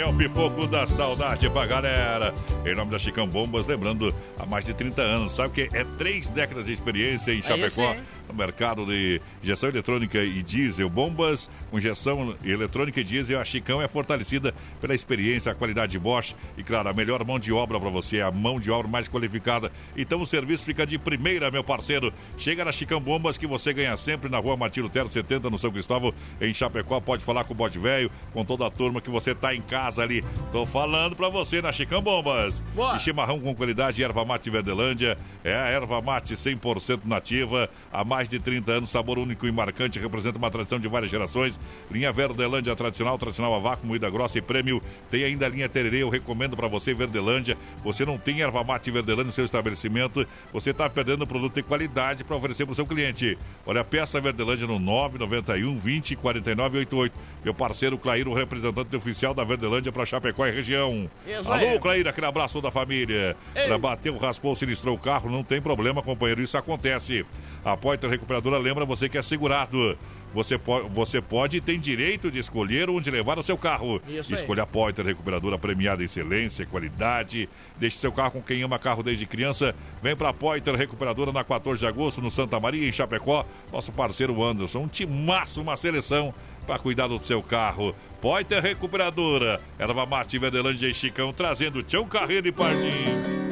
é 0.00 0.04
o 0.08 0.12
pipoco 0.12 0.66
da 0.66 0.88
saudade 0.88 1.48
pra 1.50 1.66
galera. 1.66 2.34
Em 2.64 2.74
nome 2.74 2.90
da 2.90 2.98
Chicão 2.98 3.24
Bombas, 3.28 3.64
lembrando, 3.66 4.12
há 4.36 4.44
mais 4.44 4.64
de 4.64 4.74
30 4.74 5.00
anos, 5.02 5.34
sabe 5.36 5.50
que 5.68 5.76
é 5.76 5.84
três 5.96 6.28
décadas 6.28 6.66
de 6.66 6.72
experiência 6.72 7.30
em 7.32 7.38
É 7.38 7.42
Chapecó. 7.42 7.66
isso, 7.66 7.80
hein? 7.82 8.00
No 8.28 8.34
mercado 8.34 8.84
de 8.86 9.20
injeção 9.42 9.68
eletrônica 9.68 10.18
e 10.22 10.42
diesel, 10.42 10.88
bombas 10.88 11.50
com 11.70 11.78
injeção 11.78 12.34
eletrônica 12.44 13.00
e 13.00 13.04
diesel, 13.04 13.40
a 13.40 13.44
Chicão 13.44 13.80
é 13.82 13.88
fortalecida 13.88 14.54
pela 14.80 14.94
experiência, 14.94 15.52
a 15.52 15.54
qualidade 15.54 15.92
de 15.92 15.98
Bosch 15.98 16.34
e, 16.56 16.62
claro, 16.62 16.88
a 16.88 16.92
melhor 16.92 17.24
mão 17.24 17.38
de 17.38 17.52
obra 17.52 17.78
para 17.78 17.90
você, 17.90 18.20
a 18.20 18.30
mão 18.30 18.58
de 18.60 18.70
obra 18.70 18.88
mais 18.88 19.08
qualificada. 19.08 19.70
Então 19.96 20.20
o 20.20 20.26
serviço 20.26 20.64
fica 20.64 20.86
de 20.86 20.98
primeira, 20.98 21.50
meu 21.50 21.64
parceiro. 21.64 22.12
Chega 22.38 22.64
na 22.64 22.72
Chicão 22.72 23.00
Bombas 23.00 23.38
que 23.38 23.46
você 23.46 23.72
ganha 23.72 23.96
sempre 23.96 24.30
na 24.30 24.38
rua 24.38 24.56
Martino 24.56 24.88
Tero 24.88 25.08
70, 25.08 25.50
no 25.50 25.58
São 25.58 25.70
Cristóvão, 25.70 26.12
em 26.40 26.52
Chapecó. 26.54 27.00
Pode 27.00 27.24
falar 27.24 27.44
com 27.44 27.54
o 27.54 27.56
Bode 27.56 27.78
Velho, 27.78 28.10
com 28.32 28.44
toda 28.44 28.66
a 28.66 28.70
turma 28.70 29.00
que 29.00 29.10
você 29.10 29.34
tá 29.34 29.54
em 29.54 29.62
casa 29.62 30.02
ali. 30.02 30.24
Tô 30.52 30.66
falando 30.66 31.16
para 31.16 31.28
você 31.28 31.60
na 31.60 31.72
Chicão 31.72 32.02
Bombas. 32.02 32.60
Boa. 32.74 32.96
E 32.96 32.98
chimarrão 32.98 33.40
com 33.40 33.54
qualidade, 33.54 34.02
erva 34.02 34.24
mate 34.24 34.50
Verdelândia. 34.50 35.18
É 35.44 35.54
a 35.54 35.66
erva 35.68 36.00
mate 36.00 36.34
100% 36.34 37.00
nativa, 37.04 37.68
há 37.92 38.04
mais 38.16 38.30
de 38.30 38.38
30 38.38 38.72
anos, 38.72 38.88
sabor 38.88 39.18
único 39.18 39.46
e 39.46 39.52
marcante, 39.52 39.98
representa 39.98 40.38
uma 40.38 40.50
tradição 40.50 40.80
de 40.80 40.88
várias 40.88 41.10
gerações. 41.10 41.60
Linha 41.90 42.10
Verdelândia 42.10 42.74
tradicional, 42.74 43.18
tradicional 43.18 43.54
a 43.54 43.58
vácuo, 43.58 43.86
moída 43.86 44.08
grossa 44.08 44.38
e 44.38 44.40
prêmio. 44.40 44.82
Tem 45.10 45.22
ainda 45.22 45.44
a 45.44 45.48
linha 45.50 45.68
Tererê, 45.68 46.02
eu 46.02 46.08
recomendo 46.08 46.56
para 46.56 46.66
você 46.66 46.94
Verdelândia. 46.94 47.58
Você 47.84 48.06
não 48.06 48.16
tem 48.16 48.40
erva 48.40 48.64
mate 48.64 48.90
Verdelândia 48.90 49.26
no 49.26 49.32
seu 49.32 49.44
estabelecimento, 49.44 50.26
você 50.50 50.70
está 50.70 50.88
perdendo 50.88 51.24
um 51.24 51.26
produto 51.26 51.56
de 51.56 51.62
qualidade 51.62 52.24
para 52.24 52.34
oferecer 52.34 52.64
para 52.64 52.72
o 52.72 52.74
seu 52.74 52.86
cliente. 52.86 53.36
Olha, 53.66 53.84
peça 53.84 54.18
Verdelândia 54.18 54.66
no 54.66 54.78
991 54.78 55.78
20 55.78 56.16
49 56.16 56.78
88. 56.78 57.14
Meu 57.44 57.52
parceiro 57.52 57.98
Clairo, 57.98 58.32
representante 58.32 58.96
oficial 58.96 59.34
da 59.34 59.44
Verdelândia 59.44 59.92
para 59.92 60.06
Chapecó 60.06 60.46
e 60.46 60.50
região. 60.50 61.06
Isso 61.26 61.52
Alô, 61.52 61.66
aí. 61.66 61.78
Clairo, 61.78 62.08
aquele 62.08 62.26
abraço 62.26 62.62
da 62.62 62.70
família. 62.70 63.36
Ei. 63.54 63.64
Ela 63.64 63.76
bateu, 63.76 64.16
raspou, 64.16 64.56
sinistrou 64.56 64.94
o 64.94 64.98
carro, 64.98 65.30
não 65.30 65.44
tem 65.44 65.60
problema, 65.60 66.02
companheiro, 66.02 66.40
isso 66.40 66.56
acontece. 66.56 67.26
A 67.66 67.76
Poiter 67.76 68.08
Recuperadora 68.08 68.58
lembra 68.58 68.84
você 68.84 69.08
que 69.08 69.18
é 69.18 69.22
segurado. 69.22 69.98
Você, 70.32 70.56
po 70.56 70.88
você 70.88 71.20
pode 71.20 71.56
e 71.56 71.60
tem 71.60 71.80
direito 71.80 72.30
de 72.30 72.38
escolher 72.38 72.88
onde 72.88 73.10
levar 73.10 73.40
o 73.40 73.42
seu 73.42 73.58
carro. 73.58 74.00
Isso 74.06 74.32
aí. 74.32 74.38
Escolha 74.38 74.62
a 74.62 74.66
Poiter 74.66 75.04
Recuperadora 75.04 75.58
premiada 75.58 76.00
em 76.00 76.04
excelência, 76.04 76.64
qualidade. 76.64 77.48
Deixe 77.76 77.98
seu 77.98 78.12
carro 78.12 78.30
com 78.30 78.42
quem 78.42 78.62
ama 78.62 78.78
carro 78.78 79.02
desde 79.02 79.26
criança. 79.26 79.74
Vem 80.00 80.14
pra 80.14 80.32
Poiter 80.32 80.76
Recuperadora 80.76 81.32
na 81.32 81.42
14 81.42 81.80
de 81.80 81.86
agosto, 81.88 82.22
no 82.22 82.30
Santa 82.30 82.60
Maria, 82.60 82.88
em 82.88 82.92
Chapecó. 82.92 83.44
Nosso 83.72 83.90
parceiro 83.90 84.44
Anderson, 84.44 84.82
um 84.82 84.88
timaço, 84.88 85.60
uma 85.60 85.76
seleção 85.76 86.32
para 86.68 86.78
cuidar 86.78 87.08
do 87.08 87.18
seu 87.18 87.42
carro. 87.42 87.96
Poiter 88.20 88.62
Recuperadora, 88.62 89.60
Erva 89.76 90.06
Mate, 90.06 90.38
Verdelândia 90.38 90.86
e 90.86 90.94
Chicão, 90.94 91.32
trazendo 91.32 91.82
Tião 91.82 92.06
Carreiro 92.06 92.46
e 92.46 92.52
Pardinho. 92.52 93.45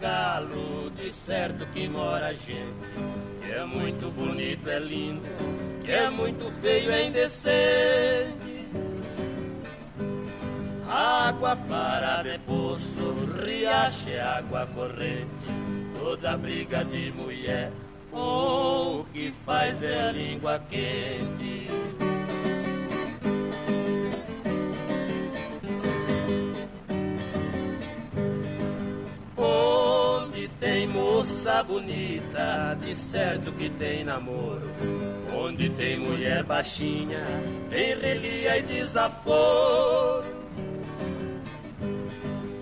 Galo, 0.00 0.90
de 0.90 1.12
certo 1.12 1.66
que 1.66 1.88
mora 1.88 2.34
gente. 2.34 2.92
Que 3.42 3.52
é 3.52 3.64
muito 3.64 4.10
bonito, 4.10 4.68
é 4.68 4.78
lindo, 4.78 5.28
que 5.84 5.92
é 5.92 6.10
muito 6.10 6.44
feio, 6.60 6.90
é 6.90 7.06
indecente. 7.06 8.66
Água 10.90 11.54
para 11.68 12.22
de 12.22 12.38
poço, 12.40 13.28
riacho 13.44 14.08
é 14.08 14.20
água 14.20 14.66
corrente. 14.68 15.44
Toda 15.98 16.38
briga 16.38 16.84
de 16.84 17.12
mulher, 17.12 17.70
oh, 18.12 19.00
o 19.00 19.06
que 19.12 19.32
faz 19.44 19.82
é 19.82 20.08
a 20.08 20.12
língua 20.12 20.58
quente. 20.70 21.68
Moça 31.18 31.64
bonita, 31.64 32.78
de 32.80 32.94
certo 32.94 33.50
que 33.50 33.68
tem 33.70 34.04
namoro. 34.04 34.70
Onde 35.34 35.68
tem 35.70 35.98
mulher 35.98 36.44
baixinha, 36.44 37.20
tem 37.68 37.98
relia 37.98 38.58
e 38.58 38.62
desaforo. 38.62 40.24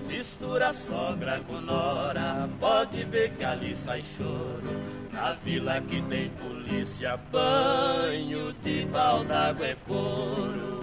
Mistura 0.09 0.73
sogra 0.73 1.39
com 1.47 1.61
nora, 1.61 2.49
pode 2.59 3.05
ver 3.05 3.31
que 3.35 3.45
ali 3.45 3.77
sai 3.77 4.03
choro. 4.03 4.81
Na 5.13 5.35
vila 5.35 5.79
que 5.83 6.01
tem 6.03 6.31
polícia, 6.31 7.19
banho 7.31 8.55
de 8.65 8.87
baldago 8.87 9.65
é 9.65 9.77
couro. 9.87 10.76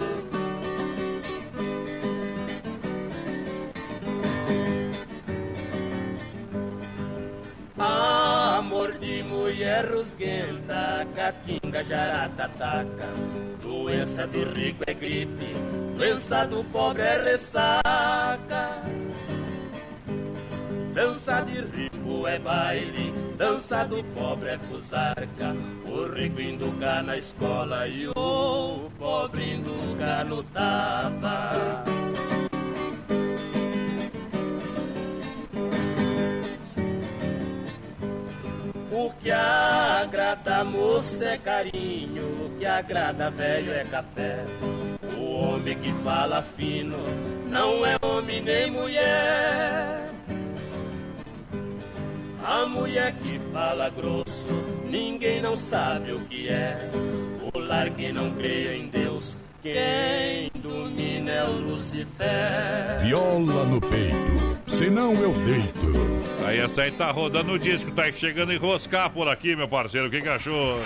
Amor 7.76 8.92
de 8.98 9.22
mulher 9.24 9.90
rusguenta, 9.90 11.04
catinga, 11.16 11.82
jaratataca. 11.82 13.08
Doença 13.60 14.28
de 14.28 14.44
rico 14.44 14.84
é 14.86 14.94
gripe, 14.94 15.54
doença 15.96 16.44
do 16.44 16.62
pobre 16.64 17.02
é 17.02 17.22
ressaca. 17.24 18.82
Dança 20.92 21.40
de 21.40 21.60
rico 21.62 22.28
é 22.28 22.38
baile, 22.38 23.12
dança 23.36 23.82
do 23.84 24.04
pobre 24.14 24.50
é 24.50 24.58
fusarca. 24.58 25.56
O 25.84 26.04
rico 26.14 26.40
induca 26.40 27.02
na 27.02 27.16
escola 27.16 27.88
e 27.88 28.06
o 28.06 28.88
pobre 28.96 29.54
induca 29.54 30.22
no 30.22 30.44
tapa. 30.44 32.03
O 38.96 39.10
que 39.18 39.28
agrada 39.32 40.58
a 40.58 40.64
moça 40.64 41.30
é 41.30 41.36
carinho, 41.36 42.46
o 42.46 42.50
que 42.56 42.64
agrada 42.64 43.28
velho 43.28 43.72
é 43.72 43.82
café. 43.82 44.44
O 45.18 45.34
homem 45.34 45.76
que 45.76 45.92
fala 46.04 46.40
fino 46.40 46.96
não 47.48 47.84
é 47.84 47.96
homem 48.00 48.40
nem 48.40 48.70
mulher. 48.70 50.12
A 52.44 52.66
mulher 52.66 53.12
que 53.14 53.40
fala 53.52 53.90
grosso, 53.90 54.54
ninguém 54.88 55.42
não 55.42 55.56
sabe 55.56 56.12
o 56.12 56.20
que 56.26 56.48
é. 56.48 56.88
O 57.52 57.58
lar 57.58 57.90
que 57.90 58.12
não 58.12 58.30
crê 58.34 58.76
em 58.76 58.86
Deus, 58.86 59.36
quem 59.60 60.52
domina 60.62 61.32
é 61.32 61.42
o 61.42 61.52
Lucifer. 61.54 63.00
Viola 63.00 63.64
no 63.64 63.80
peito, 63.80 64.60
senão 64.68 65.14
eu 65.14 65.32
deito. 65.32 66.33
Aí 66.44 66.58
essa 66.58 66.82
aí 66.82 66.90
tá 66.90 67.10
rodando 67.10 67.52
o 67.52 67.58
disco, 67.58 67.90
tá 67.90 68.10
chegando 68.12 68.50
a 68.50 68.54
enroscar 68.54 69.08
por 69.08 69.28
aqui, 69.28 69.56
meu 69.56 69.66
parceiro. 69.66 70.08
O 70.08 70.10
que, 70.10 70.20
que 70.20 70.28
achou? 70.28 70.78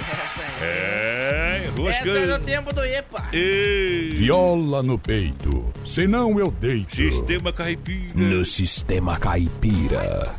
É, 0.62 1.64
enroscando. 1.66 2.10
Essa 2.10 2.18
é 2.18 2.38
do 2.38 2.44
tempo 2.44 2.72
do 2.72 2.84
EPA. 2.84 3.28
E... 3.32 4.10
Viola 4.14 4.82
no 4.84 4.98
peito, 4.98 5.72
senão 5.84 6.38
eu 6.38 6.50
deito. 6.50 6.94
Sistema 6.94 7.52
caipira. 7.52 8.12
No 8.14 8.44
sistema 8.44 9.18
caipira. 9.18 10.32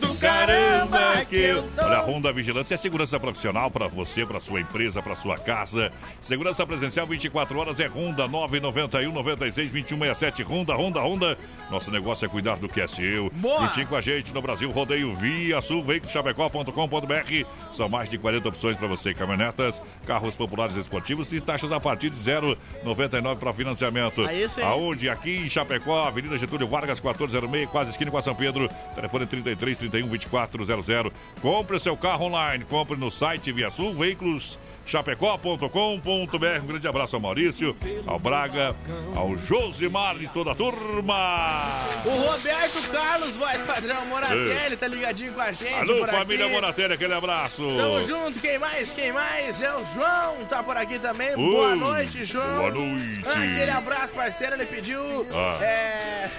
do 0.00 0.14
caramba 0.18 1.24
que 1.24 1.36
eu... 1.36 1.64
Olha, 1.78 1.96
a 1.96 2.02
Honda 2.02 2.32
Vigilância 2.32 2.74
é 2.74 2.76
segurança 2.76 3.18
profissional 3.18 3.70
para 3.70 3.88
você, 3.88 4.24
para 4.24 4.38
sua 4.38 4.60
empresa, 4.60 5.02
para 5.02 5.16
sua 5.16 5.36
casa. 5.36 5.90
Segurança 6.20 6.64
presencial 6.66 7.06
24 7.06 7.58
horas 7.58 7.80
é 7.80 7.88
Honda 7.88 8.28
991 8.28 9.12
96 9.12 9.72
2167. 9.72 10.42
Honda, 10.42 10.74
Honda, 10.76 11.00
Honda. 11.00 11.38
Nosso 11.70 11.90
negócio 11.90 12.24
é 12.24 12.28
cuidar 12.28 12.56
do 12.56 12.68
que 12.68 12.80
é 12.80 12.86
seu. 12.86 13.30
Boa! 13.30 13.66
Juntinho 13.66 13.86
com 13.88 13.96
a 13.96 14.00
gente 14.00 14.32
no 14.32 14.43
Brasil 14.44 14.70
Rodeio 14.70 15.14
Via 15.14 15.62
Sul, 15.62 15.82
veiculoschapecó.com.br. 15.82 17.46
São 17.72 17.88
mais 17.88 18.10
de 18.10 18.18
40 18.18 18.46
opções 18.50 18.76
para 18.76 18.86
você. 18.86 19.14
Caminhonetas, 19.14 19.80
carros 20.06 20.36
populares 20.36 20.76
esportivos 20.76 21.32
e 21.32 21.40
taxas 21.40 21.72
a 21.72 21.80
partir 21.80 22.10
de 22.10 22.16
0,99 22.16 23.38
para 23.38 23.54
financiamento. 23.54 24.26
Aí 24.26 24.46
sim. 24.46 24.60
Aonde? 24.60 25.08
Aqui 25.08 25.36
em 25.36 25.48
Chapecó, 25.48 26.04
Avenida 26.04 26.36
Getúlio 26.36 26.68
Vargas, 26.68 27.00
1406, 27.00 27.70
quase 27.70 27.90
esquina 27.90 28.10
com 28.10 28.18
a 28.18 28.22
São 28.22 28.34
Pedro. 28.34 28.68
Telefone 28.94 29.24
33 29.24 29.78
31 29.78 30.08
2400. 30.08 31.12
Compre 31.40 31.76
o 31.76 31.80
seu 31.80 31.96
carro 31.96 32.26
online. 32.26 32.64
Compre 32.64 32.98
no 32.98 33.10
site 33.10 33.50
Via 33.50 33.70
Sul 33.70 33.94
Veículos 33.94 34.58
chapecó.com.br. 34.86 36.62
Um 36.62 36.66
grande 36.66 36.86
abraço 36.88 37.16
ao 37.16 37.22
Maurício, 37.22 37.74
ao 38.06 38.18
Braga, 38.18 38.74
ao 39.16 39.36
Josimar 39.36 40.16
e 40.20 40.28
toda 40.28 40.52
a 40.52 40.54
turma. 40.54 41.62
O 42.04 42.10
Roberto 42.10 42.90
Carlos, 42.90 43.36
voz 43.36 43.60
padrão 43.62 44.04
Moratelli, 44.06 44.70
Ei. 44.72 44.76
tá 44.76 44.86
ligadinho 44.88 45.32
com 45.32 45.40
a 45.40 45.52
gente. 45.52 45.72
Alô, 45.90 46.06
família 46.06 46.44
aqui. 46.46 46.54
Moratelli, 46.54 46.94
aquele 46.94 47.14
abraço. 47.14 47.66
Tamo 47.76 48.04
junto, 48.04 48.40
quem 48.40 48.58
mais? 48.58 48.92
Quem 48.92 49.12
mais? 49.12 49.60
É 49.60 49.74
o 49.74 49.84
João, 49.94 50.44
tá 50.48 50.62
por 50.62 50.76
aqui 50.76 50.98
também. 50.98 51.34
Boa 51.34 51.74
noite, 51.74 52.24
João. 52.24 52.54
boa 52.56 52.70
noite. 52.70 53.20
Aquele 53.26 53.70
abraço, 53.70 54.12
parceiro, 54.12 54.54
ele 54.54 54.66
pediu. 54.66 55.26
Ah. 55.32 55.58
É. 55.64 56.30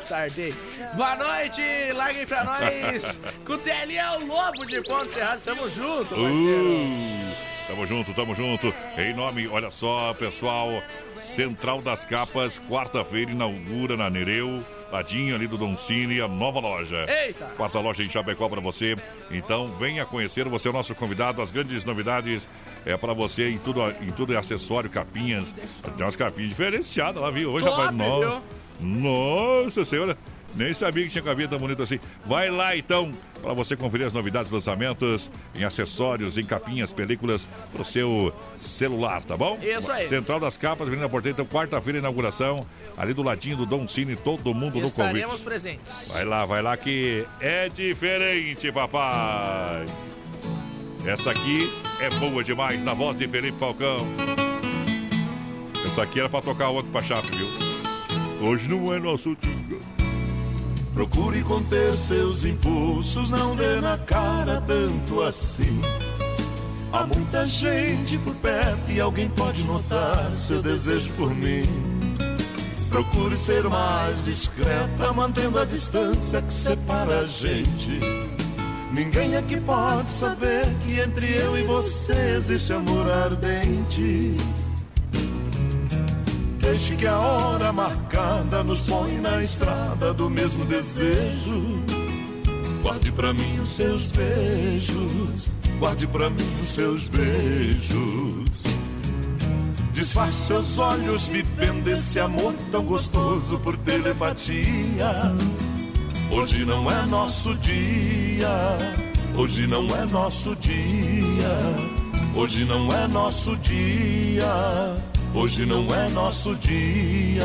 Sardei. 0.00 0.54
Boa 0.94 1.16
noite, 1.16 1.62
larguem 1.94 2.26
pra 2.26 2.44
nós. 2.44 3.18
Cutelli 3.46 3.96
é 3.96 4.10
o 4.10 4.26
Lobo 4.26 4.66
de 4.66 4.80
Ponto 4.82 5.10
Serrado, 5.10 5.40
tamo 5.42 5.68
junto, 5.70 6.10
parceiro. 6.14 6.70
Uh, 6.70 7.53
tamo 7.66 7.86
junto, 7.86 8.12
tamo 8.14 8.34
junto. 8.34 8.72
Em 8.96 9.14
nome, 9.14 9.46
olha 9.48 9.70
só, 9.70 10.12
pessoal. 10.14 10.82
Central 11.16 11.80
das 11.82 12.04
Capas, 12.04 12.60
quarta-feira, 12.68 13.30
inaugura 13.30 13.96
na 13.96 14.10
Nereu, 14.10 14.62
ladinho 14.92 15.34
ali 15.34 15.46
do 15.46 15.56
Don 15.56 15.76
Cine, 15.76 16.20
a 16.20 16.28
nova 16.28 16.60
loja. 16.60 17.06
Eita! 17.08 17.46
Quarta 17.56 17.78
loja 17.80 18.02
em 18.02 18.10
Chapecó 18.10 18.48
para 18.48 18.60
você. 18.60 18.94
Então, 19.30 19.68
venha 19.78 20.04
conhecer, 20.04 20.48
você 20.48 20.68
é 20.68 20.70
o 20.70 20.74
nosso 20.74 20.94
convidado. 20.94 21.40
As 21.40 21.50
grandes 21.50 21.84
novidades 21.84 22.46
é 22.84 22.96
para 22.96 23.12
você 23.14 23.48
em 23.48 23.58
tudo, 23.58 23.80
em 24.02 24.10
tudo 24.10 24.34
é 24.34 24.36
acessório, 24.36 24.90
capinhas. 24.90 25.46
Tem 25.96 26.04
umas 26.04 26.16
capinhas 26.16 26.50
diferenciadas 26.50 27.20
lá, 27.22 27.30
viu? 27.30 27.50
Hoje, 27.50 27.64
Top, 27.64 27.78
rapaz, 27.78 27.96
nossa, 27.96 28.42
viu? 28.80 28.88
nossa 28.88 29.84
senhora. 29.84 30.18
Nem 30.56 30.72
sabia 30.72 31.04
que 31.04 31.10
tinha 31.10 31.22
capinha 31.22 31.48
tão 31.48 31.58
bonita 31.58 31.82
assim. 31.82 31.98
Vai 32.24 32.50
lá 32.50 32.76
então 32.76 33.12
para 33.42 33.52
você 33.52 33.76
conferir 33.76 34.06
as 34.06 34.12
novidades, 34.12 34.50
lançamentos 34.50 35.30
em 35.54 35.64
acessórios, 35.64 36.38
em 36.38 36.44
capinhas, 36.44 36.92
películas 36.92 37.46
para 37.72 37.82
o 37.82 37.84
seu 37.84 38.32
celular, 38.58 39.22
tá 39.22 39.36
bom? 39.36 39.58
Isso 39.60 39.90
aí. 39.90 40.08
Central 40.08 40.40
das 40.40 40.56
Capas, 40.56 40.86
Avenida 40.86 41.08
Porteira, 41.08 41.34
então, 41.34 41.44
quarta-feira, 41.44 41.98
inauguração, 41.98 42.66
ali 42.96 43.12
do 43.12 43.22
ladinho 43.22 43.56
do 43.58 43.66
Dom 43.66 43.86
Cine, 43.86 44.16
todo 44.16 44.54
mundo 44.54 44.80
no 44.80 44.90
convite. 44.90 45.16
Estaremos 45.16 45.40
presentes. 45.42 46.08
Vai 46.10 46.24
lá, 46.24 46.46
vai 46.46 46.62
lá 46.62 46.76
que 46.76 47.26
é 47.40 47.68
diferente, 47.68 48.72
papai. 48.72 49.84
Essa 51.04 51.32
aqui 51.32 51.58
é 52.00 52.08
boa 52.18 52.42
demais, 52.42 52.82
na 52.82 52.94
voz 52.94 53.18
de 53.18 53.28
Felipe 53.28 53.58
Falcão. 53.58 53.98
Essa 55.84 56.04
aqui 56.04 56.18
era 56.18 56.30
pra 56.30 56.40
tocar 56.40 56.70
ontem 56.70 56.90
pra 56.90 57.02
Chape, 57.02 57.28
viu? 57.36 57.48
Hoje 58.40 58.68
não 58.68 58.92
é 58.94 58.98
nosso 58.98 59.36
dia. 59.36 59.93
Procure 60.94 61.42
conter 61.42 61.98
seus 61.98 62.44
impulsos, 62.44 63.30
não 63.30 63.56
dê 63.56 63.80
na 63.80 63.98
cara 63.98 64.62
tanto 64.64 65.22
assim. 65.22 65.80
Há 66.92 67.04
muita 67.04 67.44
gente 67.46 68.16
por 68.18 68.34
perto 68.36 68.92
e 68.92 69.00
alguém 69.00 69.28
pode 69.28 69.64
notar 69.64 70.36
seu 70.36 70.62
desejo 70.62 71.12
por 71.14 71.34
mim. 71.34 71.64
Procure 72.88 73.36
ser 73.36 73.64
mais 73.64 74.24
discreta, 74.24 75.12
mantendo 75.12 75.58
a 75.58 75.64
distância 75.64 76.40
que 76.40 76.52
separa 76.52 77.22
a 77.22 77.26
gente. 77.26 77.98
Ninguém 78.92 79.36
aqui 79.36 79.60
pode 79.60 80.08
saber 80.08 80.64
que 80.84 81.00
entre 81.00 81.26
eu 81.34 81.58
e 81.58 81.64
você 81.64 82.36
existe 82.36 82.72
amor 82.72 83.10
ardente. 83.10 84.36
Deixe 86.64 86.96
que 86.96 87.06
a 87.06 87.18
hora 87.18 87.70
marcada 87.74 88.64
nos 88.64 88.80
põe 88.80 89.20
na 89.20 89.42
estrada 89.42 90.14
do 90.14 90.30
mesmo 90.30 90.64
desejo. 90.64 91.62
Guarde 92.80 93.12
pra 93.12 93.34
mim 93.34 93.60
os 93.62 93.70
seus 93.70 94.10
beijos, 94.10 95.50
guarde 95.78 96.06
pra 96.06 96.30
mim 96.30 96.56
os 96.62 96.68
seus 96.68 97.06
beijos. 97.06 98.62
Disfarce 99.92 100.46
seus 100.46 100.78
olhos 100.78 101.26
vivendo 101.26 101.86
esse 101.86 102.18
amor 102.18 102.54
tão 102.72 102.82
gostoso 102.82 103.58
por 103.58 103.76
telepatia. 103.76 105.34
Hoje 106.30 106.64
não 106.64 106.90
é 106.90 107.04
nosso 107.04 107.54
dia. 107.56 108.48
Hoje 109.36 109.66
não 109.66 109.86
é 109.86 110.06
nosso 110.06 110.56
dia. 110.56 111.58
Hoje 112.34 112.64
não 112.64 112.88
é 112.90 113.06
nosso 113.06 113.54
dia. 113.58 115.13
Hoje 115.34 115.66
não 115.66 115.84
é 115.92 116.08
nosso 116.10 116.54
dia. 116.54 117.44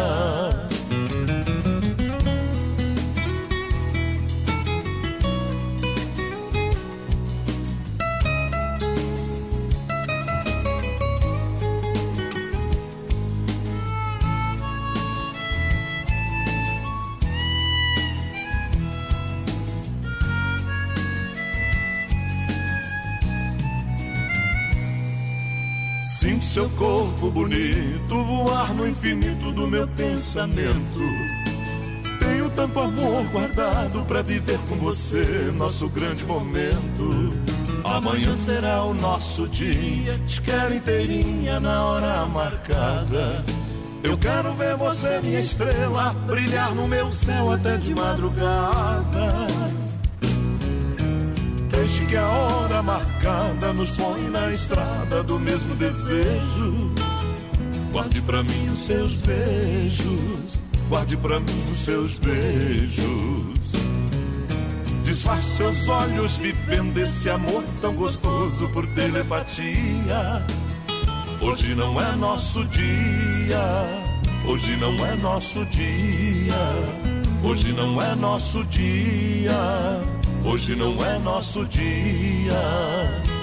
Seu 26.49 26.67
corpo 26.71 27.29
bonito 27.29 28.23
voar 28.23 28.73
no 28.73 28.87
infinito 28.87 29.51
do 29.51 29.67
meu 29.67 29.87
pensamento. 29.89 30.99
Tenho 32.19 32.49
tanto 32.49 32.79
amor 32.79 33.23
guardado 33.25 34.03
pra 34.07 34.23
viver 34.23 34.57
com 34.67 34.75
você, 34.77 35.23
nosso 35.55 35.87
grande 35.89 36.25
momento. 36.25 37.31
Amanhã 37.83 38.35
será 38.35 38.83
o 38.83 38.95
nosso 38.95 39.47
dia, 39.47 40.17
te 40.25 40.41
quero 40.41 40.73
inteirinha 40.73 41.59
na 41.59 41.85
hora 41.85 42.25
marcada. 42.25 43.45
Eu 44.03 44.17
quero 44.17 44.51
ver 44.55 44.75
você, 44.75 45.21
minha 45.21 45.39
estrela, 45.39 46.13
brilhar 46.25 46.73
no 46.73 46.87
meu 46.87 47.11
céu 47.11 47.51
até 47.51 47.77
de 47.77 47.93
madrugada. 47.93 49.47
Deixe 51.89 52.05
que 52.05 52.17
a 52.17 52.27
hora 52.27 52.83
marcada 52.83 53.73
nos 53.73 53.89
põe 53.89 54.21
na 54.29 54.51
estrada 54.51 55.23
do 55.23 55.39
mesmo 55.39 55.73
desejo. 55.73 56.93
Guarde 57.91 58.21
pra 58.21 58.43
mim 58.43 58.69
os 58.71 58.81
seus 58.81 59.19
beijos, 59.21 60.59
guarde 60.87 61.17
pra 61.17 61.39
mim 61.39 61.71
os 61.71 61.79
seus 61.79 62.19
beijos. 62.19 63.71
Disfarce 65.03 65.57
seus 65.57 65.87
olhos 65.87 66.37
vivendo 66.37 66.95
esse 66.99 67.27
amor 67.27 67.63
tão 67.81 67.95
gostoso 67.95 68.69
por 68.69 68.85
telepatia. 68.93 70.45
Hoje 71.41 71.73
não 71.73 71.99
é 71.99 72.15
nosso 72.17 72.63
dia, 72.65 74.03
hoje 74.45 74.75
não 74.75 74.93
é 75.07 75.15
nosso 75.15 75.65
dia, 75.65 76.53
hoje 77.43 77.73
não 77.73 77.99
é 77.99 78.13
nosso 78.13 78.63
dia. 78.65 80.18
Hoje 80.45 80.75
não 80.75 80.95
é 81.05 81.19
nosso 81.19 81.65
dia. 81.65 82.53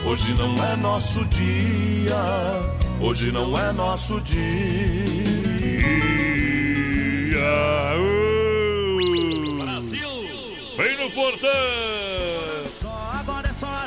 Hoje 0.05 0.35
não 0.35 0.55
é 0.65 0.77
nosso 0.77 1.25
dia. 1.27 2.17
Hoje 3.01 3.31
não 3.31 3.57
é 3.57 3.73
nosso 3.73 4.21
dia. 4.21 4.47
Brasil! 9.59 10.09
Vem 10.77 10.97
no 10.97 11.11
portão! 11.11 12.06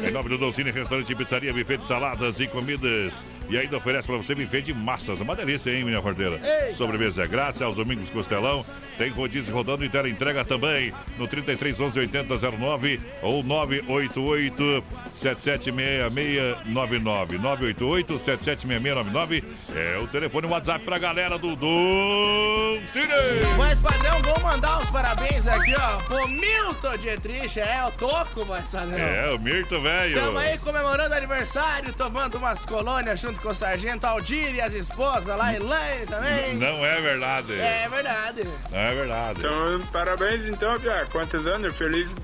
É 0.02 0.10
Em 0.10 0.12
nome 0.12 0.30
do 0.30 0.38
Dolcine 0.38 0.72
Restaurante 0.72 1.14
Pizzaria, 1.14 1.54
buffet 1.54 1.78
de 1.78 1.86
saladas 1.86 2.40
e 2.40 2.48
comidas. 2.48 3.24
E 3.50 3.58
ainda 3.58 3.78
oferece 3.78 4.08
para 4.08 4.18
você 4.18 4.34
buffet 4.34 4.62
de 4.62 4.74
massas. 4.74 5.20
Uma 5.20 5.36
delícia, 5.36 5.72
hein, 5.72 5.84
minha 5.84 6.02
porteira? 6.02 6.40
Sobremesa 6.74 7.24
é 7.24 7.28
grátis, 7.28 7.62
aos 7.62 7.76
domingos 7.76 8.10
costelão. 8.10 8.66
Tem 8.98 9.10
rodízio 9.10 9.54
rodando 9.54 9.84
e 9.84 9.90
tela 9.90 10.10
entrega 10.10 10.46
também 10.46 10.94
no 11.18 11.28
33 11.28 11.80
11 11.80 12.00
80 12.00 12.38
09 12.58 13.00
ou 13.22 13.44
988 13.44 14.84
776699. 15.16 17.38
988 17.38 18.20
776699 18.20 19.44
é 19.76 19.98
o 19.98 20.08
telefone 20.08 20.48
WhatsApp 20.48 20.84
pra 20.86 20.98
galera 20.98 21.38
do 21.38 21.56
Dolcine. 21.56 23.10
Mas, 23.58 23.80
padrão, 23.80 24.22
vou 24.22 24.40
mandar 24.42 24.80
os 24.80 24.90
parabéns 24.90 25.48
aqui, 25.48 25.74
ó, 25.76 25.98
pro 26.04 26.28
Milton 26.28 26.98
Dietrich. 26.98 27.60
É, 27.60 27.84
o 27.86 27.92
Toco, 27.92 28.46
mas, 28.46 28.66
padrão. 28.70 28.98
É, 28.98 29.32
o 29.34 29.40
Mirto, 29.40 29.82
velho. 29.82 29.89
Estamos 30.08 30.42
aí 30.42 30.58
comemorando 30.60 31.14
aniversário, 31.16 31.94
tomando 31.94 32.38
umas 32.38 32.64
colônias 32.66 33.20
junto 33.20 33.42
com 33.42 33.50
o 33.50 33.56
Sargento 33.56 34.06
Aldir 34.06 34.56
e 34.56 34.62
as 34.62 34.74
esposas 34.74 35.26
lá, 35.26 35.54
Elaine 35.54 36.06
também. 36.06 36.56
Não 36.56 36.86
é 36.86 37.00
verdade. 37.02 37.54
É 37.60 37.88
verdade. 37.90 38.44
Não 38.72 38.78
é 38.80 38.96
verdade. 38.96 39.40
Então, 39.40 39.82
parabéns 39.92 40.46
então, 40.48 40.80
Pia. 40.80 41.08
Quantos 41.12 41.46
anos? 41.48 41.76
Feliz 41.76 42.16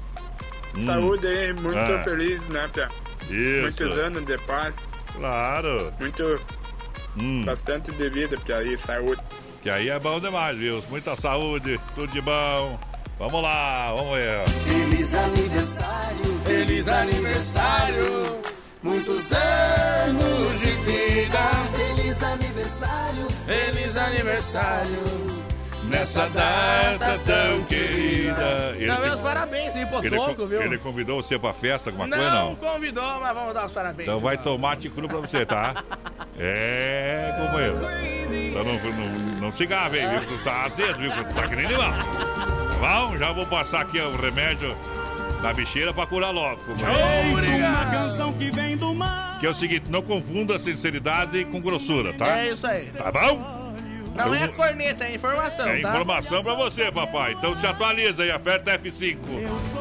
saúde 0.85 1.25
aí, 1.27 1.53
muito 1.53 1.77
Ah. 1.77 1.99
feliz, 2.03 2.47
né, 2.49 2.69
Pia? 2.73 2.89
Isso. 3.29 3.61
Muitos 3.61 3.97
anos 3.97 4.25
de 4.25 4.37
paz. 4.39 4.73
Claro. 5.15 5.93
Muito. 5.99 6.41
Hum. 7.17 7.43
Bastante 7.45 7.91
de 7.91 8.09
vida, 8.09 8.37
Pia, 8.45 8.57
aí, 8.57 8.77
saúde. 8.77 9.21
Que 9.63 9.69
aí 9.69 9.89
é 9.89 9.97
bom 9.99 10.19
demais, 10.19 10.57
viu? 10.57 10.83
Muita 10.89 11.15
saúde, 11.15 11.79
tudo 11.95 12.11
de 12.11 12.21
bom. 12.21 12.79
Vamos 13.17 13.41
lá, 13.41 13.93
vamos 13.95 14.17
ver. 14.17 14.49
Feliz 14.49 15.13
aniversário, 15.13 16.25
feliz 16.43 16.87
aniversário. 16.89 18.35
Muitos 18.83 19.31
anos 19.31 20.59
de 20.59 20.71
vida. 20.83 21.39
Feliz 21.75 22.21
aniversário, 22.21 23.27
feliz 23.45 23.97
aniversário. 23.97 25.35
Nessa 25.85 26.27
data 26.29 27.19
tão 27.25 27.63
querida. 27.65 28.73
Ele, 28.75 28.87
Não, 28.87 28.99
meus 28.99 29.19
parabéns 29.21 29.75
aí 29.75 29.85
pro 29.85 30.05
ele, 30.05 30.15
Toco, 30.15 30.45
viu? 30.47 30.61
ele 30.61 30.77
convidou 30.79 31.21
você 31.21 31.37
pra 31.39 31.53
festa, 31.53 31.91
alguma 31.91 32.07
não, 32.07 32.17
coisa? 32.17 32.31
Não. 32.33 32.55
convidou, 32.55 33.19
mas 33.21 33.33
vamos 33.33 33.53
dar 33.53 33.65
os 33.67 33.71
parabéns. 33.71 34.09
Então 34.09 34.19
vai 34.19 34.37
tomate 34.37 34.89
cru 34.89 35.07
pra 35.07 35.19
você, 35.19 35.45
tá? 35.45 35.83
É, 36.37 37.33
companheiro. 37.39 37.77
Então 38.49 38.63
não, 38.63 38.79
não, 38.79 39.41
não 39.41 39.51
se 39.51 39.65
gave 39.65 39.99
viu? 39.99 40.43
Tá 40.43 40.63
azedo, 40.63 40.99
viu? 40.99 41.11
Tá 41.11 41.47
que 41.47 41.55
nem 41.55 41.65
animal. 41.65 41.93
Tá 42.79 43.07
bom? 43.07 43.17
Já 43.17 43.31
vou 43.31 43.45
passar 43.45 43.81
aqui 43.81 43.99
o 43.99 44.15
remédio 44.15 44.75
na 45.41 45.53
bicheira 45.53 45.93
pra 45.93 46.05
curar 46.05 46.31
logo. 46.31 46.57
companheiro. 46.57 47.67
Uma 47.67 47.85
canção 47.85 48.33
que 48.33 48.51
vem 48.51 48.75
do 48.77 48.93
mar. 48.93 49.39
Que 49.39 49.45
é 49.45 49.49
o 49.49 49.53
seguinte, 49.53 49.89
não 49.89 50.01
confunda 50.01 50.57
sinceridade 50.59 51.45
com 51.45 51.59
grossura, 51.61 52.13
tá? 52.13 52.39
É 52.39 52.51
isso 52.51 52.65
aí. 52.65 52.85
Tá 52.87 53.11
bom? 53.11 53.64
Não 54.15 54.27
Eu 54.27 54.33
é 54.35 54.47
corneta, 54.47 55.03
é 55.03 55.13
informação, 55.15 55.67
É 55.67 55.81
tá? 55.81 55.89
informação 55.89 56.41
pra 56.43 56.53
você, 56.55 56.89
papai. 56.91 57.33
Então 57.33 57.53
se 57.55 57.67
atualiza 57.67 58.23
aí, 58.23 58.31
aperta 58.31 58.71
F5. 58.79 59.17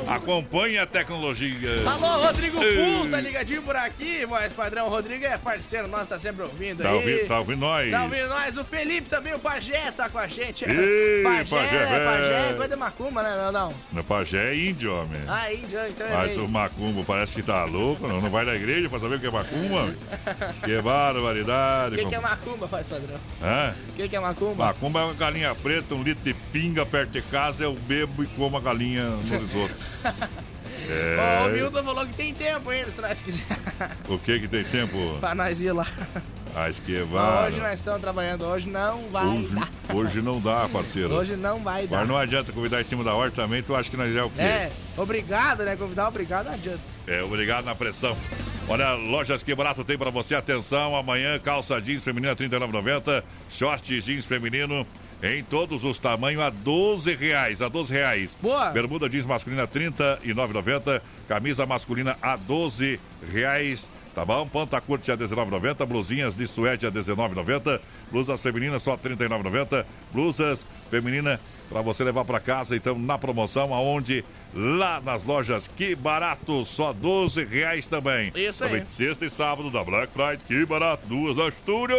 Acompanhe 0.08 0.76
a 0.78 0.86
tecnologia. 0.86 1.70
Alô, 1.86 2.26
Rodrigo 2.26 2.62
Ei. 2.62 2.76
Full, 2.76 3.10
tá 3.10 3.20
ligadinho 3.20 3.62
por 3.62 3.76
aqui, 3.76 4.26
voz 4.26 4.52
padrão. 4.52 4.88
Rodrigo 4.88 5.24
é 5.24 5.38
parceiro 5.38 5.86
nosso, 5.88 6.06
tá 6.06 6.18
sempre 6.18 6.42
ouvindo 6.42 6.82
Tá 6.82 6.90
aí. 6.90 6.94
ouvindo, 6.96 7.28
tá 7.28 7.38
ouvindo 7.38 7.60
nós? 7.60 7.90
Tá 7.90 8.02
ouvindo 8.02 8.28
nós. 8.28 8.56
O 8.58 8.64
Felipe 8.64 9.08
também, 9.08 9.32
o 9.34 9.38
Pajé, 9.38 9.90
tá 9.92 10.08
com 10.08 10.18
a 10.18 10.26
gente. 10.26 10.64
Ei, 10.68 11.22
Pajé, 11.24 11.44
Pajé, 11.56 11.76
é, 11.76 12.04
Pajé, 12.04 12.50
é 12.50 12.54
coisa 12.54 12.74
de 12.74 12.80
macumba, 12.80 13.22
né? 13.22 13.36
Não, 13.36 13.52
não. 13.52 13.74
Meu 13.92 14.04
pajé 14.04 14.50
é 14.52 14.56
índio, 14.56 14.94
homem. 14.94 15.20
Ah, 15.28 15.52
índio, 15.52 15.78
então 15.88 16.06
é 16.06 16.12
Mas 16.16 16.36
o 16.36 16.48
macumbo 16.48 17.04
parece 17.04 17.34
que 17.36 17.42
tá 17.42 17.64
louco, 17.64 18.06
não, 18.08 18.20
não 18.20 18.30
vai 18.30 18.44
na 18.44 18.54
igreja 18.56 18.88
pra 18.88 18.98
saber 18.98 19.14
o 19.16 19.20
que 19.20 19.26
é 19.26 19.30
macumba. 19.30 19.94
que 20.64 20.82
barbaridade. 20.82 21.94
O 21.94 21.98
que, 21.98 22.06
que 22.06 22.14
é 22.14 22.20
macumba, 22.20 22.66
faz 22.68 22.86
padrão? 22.86 23.16
Hã? 23.42 23.74
O 23.90 23.92
que, 23.94 24.08
que 24.08 24.16
é 24.16 24.20
macumba? 24.28 24.66
Macumba 24.66 25.00
é 25.00 25.04
uma 25.04 25.14
galinha 25.14 25.54
preta, 25.54 25.94
um 25.94 26.02
litro 26.02 26.22
de 26.24 26.34
pinga 26.52 26.84
perto 26.84 27.10
de 27.10 27.22
casa, 27.22 27.64
eu 27.64 27.74
bebo 27.74 28.22
e 28.22 28.26
como 28.26 28.56
a 28.56 28.60
galinha 28.60 29.08
nos 29.10 29.28
risotos. 29.28 30.02
É. 30.86 31.16
Ó, 31.18 31.46
o 31.48 31.50
Milton 31.52 31.82
falou 31.82 32.06
que 32.06 32.12
tem 32.14 32.34
tempo 32.34 32.68
ainda, 32.68 32.90
se 32.90 33.00
nós 33.00 33.18
quiser. 33.22 33.56
O 34.06 34.18
que 34.18 34.40
que 34.40 34.48
tem 34.48 34.64
tempo? 34.64 35.16
pra 35.18 35.34
nós 35.34 35.58
ir 35.60 35.72
lá. 35.72 35.86
A 36.54 36.68
esquivada. 36.68 37.40
Mas 37.40 37.48
hoje 37.54 37.60
nós 37.62 37.72
estamos 37.80 38.00
trabalhando, 38.02 38.44
hoje 38.44 38.68
não 38.68 39.08
vai 39.08 39.26
Hoje, 39.26 39.48
dar. 39.54 39.70
hoje 39.94 40.20
não 40.20 40.40
dá, 40.40 40.68
parceiro. 40.70 41.14
Hoje 41.14 41.36
não 41.36 41.60
vai 41.60 41.86
dar. 41.86 42.00
Mas 42.00 42.08
não 42.08 42.18
adianta 42.18 42.52
convidar 42.52 42.82
em 42.82 42.84
cima 42.84 43.02
da 43.02 43.14
hora 43.14 43.30
também, 43.30 43.62
tu 43.62 43.74
acha 43.74 43.88
que 43.90 43.96
nós 43.96 44.14
é 44.14 44.22
o 44.22 44.28
quê? 44.28 44.42
É, 44.42 44.70
obrigado, 44.96 45.64
né? 45.64 45.74
Convidar 45.74 46.06
obrigado, 46.08 46.46
não 46.46 46.52
adianta. 46.52 46.80
É, 47.06 47.22
obrigado 47.22 47.64
na 47.64 47.74
pressão. 47.74 48.14
Olha, 48.66 48.94
lojas 48.94 49.42
que 49.42 49.54
barato 49.54 49.84
tem 49.84 49.98
pra 49.98 50.08
você. 50.08 50.34
Atenção, 50.34 50.96
amanhã 50.96 51.38
calça 51.38 51.80
jeans 51.80 52.02
feminina 52.02 52.32
R$ 52.32 52.48
39,90. 52.48 53.22
Short 53.50 54.00
jeans 54.00 54.24
feminino 54.24 54.86
em 55.22 55.44
todos 55.44 55.84
os 55.84 55.98
tamanhos 55.98 56.42
a 56.42 56.48
12 56.48 57.14
reais. 57.14 57.60
A 57.60 57.68
12 57.68 57.92
reais. 57.92 58.38
Boa. 58.40 58.70
Bermuda 58.70 59.08
jeans 59.08 59.26
masculina 59.26 59.68
R$ 59.70 59.90
39,90. 59.90 61.02
Camisa 61.28 61.66
masculina 61.66 62.16
a 62.22 62.36
12 62.36 62.98
reais. 63.30 63.88
Tá 64.14 64.24
bom? 64.24 64.46
Panta 64.46 64.80
curte 64.80 65.12
a 65.12 65.16
19,90. 65.16 65.84
Blusinhas 65.84 66.34
de 66.34 66.46
suede 66.46 66.86
a 66.86 66.90
19,90. 66.90 67.80
Blusas 68.10 68.40
femininas 68.40 68.82
só 68.82 68.96
39,90. 68.96 69.84
Blusas 70.10 70.64
feminina 70.90 71.38
para 71.68 71.82
você 71.82 72.04
levar 72.04 72.24
para 72.24 72.38
casa, 72.38 72.76
então 72.76 72.96
na 72.96 73.18
promoção, 73.18 73.74
aonde 73.74 74.24
lá 74.54 75.00
nas 75.00 75.24
lojas 75.24 75.68
Que 75.68 75.94
Barato, 75.94 76.64
só 76.64 76.92
12 76.92 77.44
reais 77.44 77.86
também. 77.86 78.32
Isso 78.34 78.64
aí. 78.64 78.70
Também 78.70 78.86
sexta 78.86 79.26
e 79.26 79.30
sábado 79.30 79.70
da 79.70 79.82
Black 79.82 80.12
Friday, 80.12 80.38
Que 80.46 80.64
Barato, 80.64 81.06
duas 81.06 81.36
na 81.36 81.48
estúdio. 81.48 81.96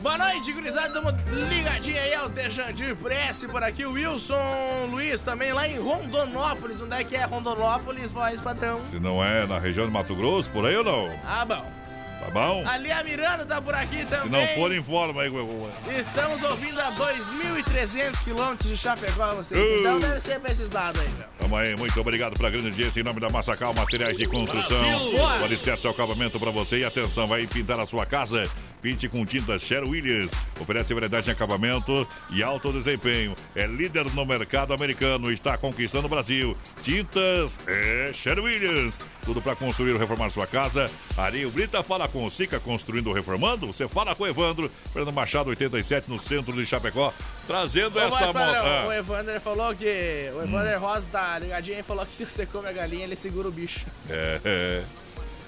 Boa 0.00 0.16
noite, 0.16 0.52
gurizada. 0.52 0.92
Tamo 0.92 1.10
ligadinho 1.48 2.00
aí 2.00 2.14
ao 2.14 2.28
Dejandir 2.28 2.94
Prece 2.96 3.48
por 3.48 3.62
aqui. 3.62 3.84
O 3.84 3.92
Wilson 3.92 4.86
Luiz 4.90 5.22
também 5.22 5.52
lá 5.52 5.68
em 5.68 5.78
Rondonópolis. 5.78 6.80
Onde 6.80 6.94
é 6.94 7.04
que 7.04 7.16
é 7.16 7.24
Rondonópolis, 7.24 8.12
voz 8.12 8.40
padrão? 8.40 8.80
Se 8.90 9.00
não 9.00 9.22
é 9.22 9.46
na 9.46 9.58
região 9.58 9.86
do 9.86 9.92
Mato 9.92 10.14
Grosso, 10.14 10.48
por 10.50 10.64
aí 10.64 10.76
ou 10.76 10.84
não? 10.84 11.08
Ah, 11.26 11.44
bom. 11.44 11.80
Tá 12.20 12.30
bom? 12.30 12.62
Ali 12.68 12.92
a 12.92 13.02
Miranda 13.02 13.46
tá 13.46 13.60
por 13.62 13.74
aqui 13.74 14.04
também. 14.04 14.46
Se 14.46 14.48
não 14.48 14.54
for, 14.54 14.74
informa 14.74 15.22
aí. 15.22 15.30
Gugu. 15.30 15.70
Estamos 15.98 16.42
ouvindo 16.42 16.78
a 16.80 16.92
2.300 16.92 18.22
quilômetros 18.22 18.68
de 18.68 18.76
Chapecó, 18.76 19.34
vocês. 19.34 19.58
Uh. 19.58 19.80
Então 19.80 19.98
deve 19.98 20.20
ser 20.20 20.38
pra 20.38 20.52
esses 20.52 20.70
lados 20.70 21.00
aí, 21.00 21.08
meu. 21.08 21.26
Tamo 21.38 21.56
aí, 21.56 21.74
muito 21.76 21.98
obrigado 21.98 22.34
pela 22.34 22.50
grande 22.50 22.68
audiência 22.68 23.00
em 23.00 23.02
nome 23.02 23.20
da 23.20 23.30
Massacal 23.30 23.72
Materiais 23.72 24.18
de 24.18 24.26
Construção. 24.26 25.14
O 25.40 25.44
alicerce 25.44 25.86
é 25.86 25.88
o 25.88 25.92
acabamento 25.92 26.38
para 26.38 26.50
você 26.50 26.78
e 26.78 26.84
atenção, 26.84 27.26
vai 27.26 27.46
pintar 27.46 27.80
a 27.80 27.86
sua 27.86 28.04
casa. 28.04 28.48
Pinte 28.80 29.08
com 29.08 29.24
tinta 29.26 29.58
Sher 29.58 29.86
Williams. 29.86 30.30
Oferece 30.58 30.94
variedade 30.94 31.28
em 31.28 31.32
acabamento 31.32 32.06
e 32.30 32.42
alto 32.42 32.72
desempenho. 32.72 33.34
É 33.54 33.66
líder 33.66 34.06
no 34.14 34.24
mercado 34.24 34.72
americano. 34.72 35.30
Está 35.30 35.58
conquistando 35.58 36.06
o 36.06 36.08
Brasil. 36.10 36.56
Tintas 36.82 37.58
é 37.66 38.10
Sher 38.14 38.38
Williams. 38.38 38.94
Tudo 39.22 39.42
para 39.42 39.54
construir 39.54 39.92
ou 39.92 39.98
reformar 39.98 40.30
sua 40.30 40.46
casa. 40.46 40.86
Areio 41.16 41.50
Brita 41.50 41.82
fala 41.82 42.08
com 42.08 42.24
o 42.24 42.30
Sica 42.30 42.58
Construindo 42.58 43.08
ou 43.08 43.12
Reformando. 43.12 43.66
Você 43.66 43.86
fala 43.86 44.16
com 44.16 44.24
o 44.24 44.26
Evandro. 44.26 44.70
Fernando 44.92 45.14
Machado 45.14 45.50
87 45.50 46.10
no 46.10 46.18
centro 46.18 46.54
de 46.54 46.64
Chapecó. 46.64 47.12
Trazendo 47.46 47.96
Ô, 47.96 48.00
essa 48.00 48.26
moto. 48.26 48.36
Ah. 48.38 48.86
O 48.88 48.92
Evander 48.92 49.40
falou 49.40 49.74
que. 49.74 50.30
O 50.34 50.42
Evander 50.42 50.80
Rosa 50.80 51.06
tá 51.12 51.38
ligadinho 51.38 51.80
e 51.80 51.82
falou 51.82 52.06
que 52.06 52.14
se 52.14 52.24
você 52.24 52.46
come 52.46 52.68
a 52.68 52.72
galinha, 52.72 53.04
ele 53.04 53.16
segura 53.16 53.46
o 53.48 53.52
bicho. 53.52 53.84
É, 54.08 54.40
é. 54.44 54.84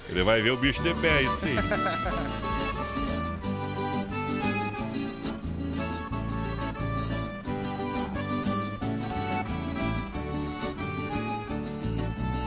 Ele 0.08 0.22
vai 0.22 0.42
ver 0.42 0.50
o 0.50 0.56
bicho 0.56 0.82
de 0.82 0.92
pé 0.94 1.20
sim. 1.40 1.56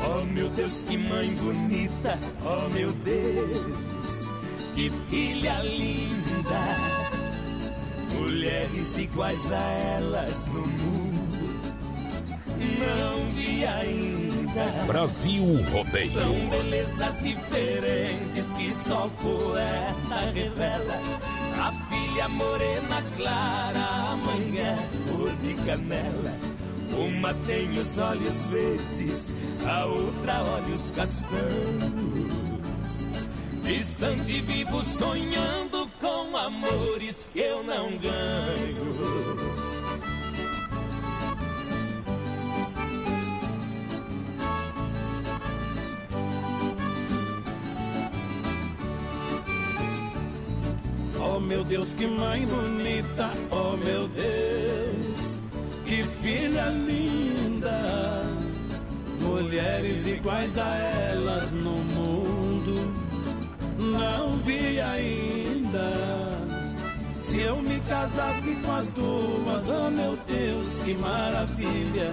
Oh 0.07 0.23
meu 0.25 0.49
Deus, 0.49 0.83
que 0.83 0.97
mãe 0.97 1.33
bonita, 1.35 2.19
oh 2.43 2.69
meu 2.69 2.91
Deus, 2.93 4.27
que 4.73 4.91
filha 5.09 5.61
linda. 5.63 7.05
Mulheres 8.13 8.97
iguais 8.97 9.51
a 9.51 9.71
elas 9.97 10.45
no 10.47 10.61
mundo, 10.67 11.61
não 12.79 13.31
vi 13.31 13.65
ainda. 13.65 14.85
Brasil 14.87 15.43
Rodeio. 15.71 16.11
São 16.11 16.49
belezas 16.49 17.21
diferentes 17.21 18.51
que 18.51 18.73
só 18.73 19.07
o 19.07 19.09
poeta 19.09 20.31
revela. 20.33 20.99
A 21.57 21.71
filha 21.89 22.29
morena 22.29 23.03
clara, 23.17 23.79
a 23.79 24.15
mãe 24.17 24.59
é 24.59 24.77
cor 25.09 25.31
de 25.37 25.53
canela. 25.65 26.33
Uma 26.97 27.33
tem 27.45 27.71
os 27.77 27.97
olhos 27.97 28.47
verdes, 28.47 29.33
a 29.67 29.85
outra 29.85 30.43
olhos 30.43 30.91
castanhos. 30.91 32.55
Distante 33.63 34.41
vivo 34.41 34.83
sonhando 34.83 35.89
com 35.99 36.37
amores 36.37 37.27
que 37.33 37.39
eu 37.39 37.63
não 37.63 37.97
ganho. 37.97 39.65
Oh 51.19 51.39
meu 51.39 51.63
Deus, 51.63 51.93
que 51.93 52.07
mãe 52.07 52.45
bonita, 52.45 53.31
oh 53.49 53.75
meu 53.75 54.07
Deus, 54.07 54.84
filha 56.25 56.69
linda. 56.69 58.23
Mulheres 59.19 60.07
iguais 60.07 60.57
a 60.57 60.75
elas 61.13 61.51
no 61.51 61.77
mundo, 61.93 62.91
não 63.77 64.37
vi 64.37 64.79
ainda. 64.79 65.91
Se 67.21 67.41
eu 67.41 67.57
me 67.57 67.79
casasse 67.81 68.55
com 68.55 68.71
as 68.71 68.87
duas, 68.87 69.69
oh 69.69 69.91
meu 69.91 70.17
Deus, 70.27 70.79
que 70.79 70.95
maravilha. 70.95 72.11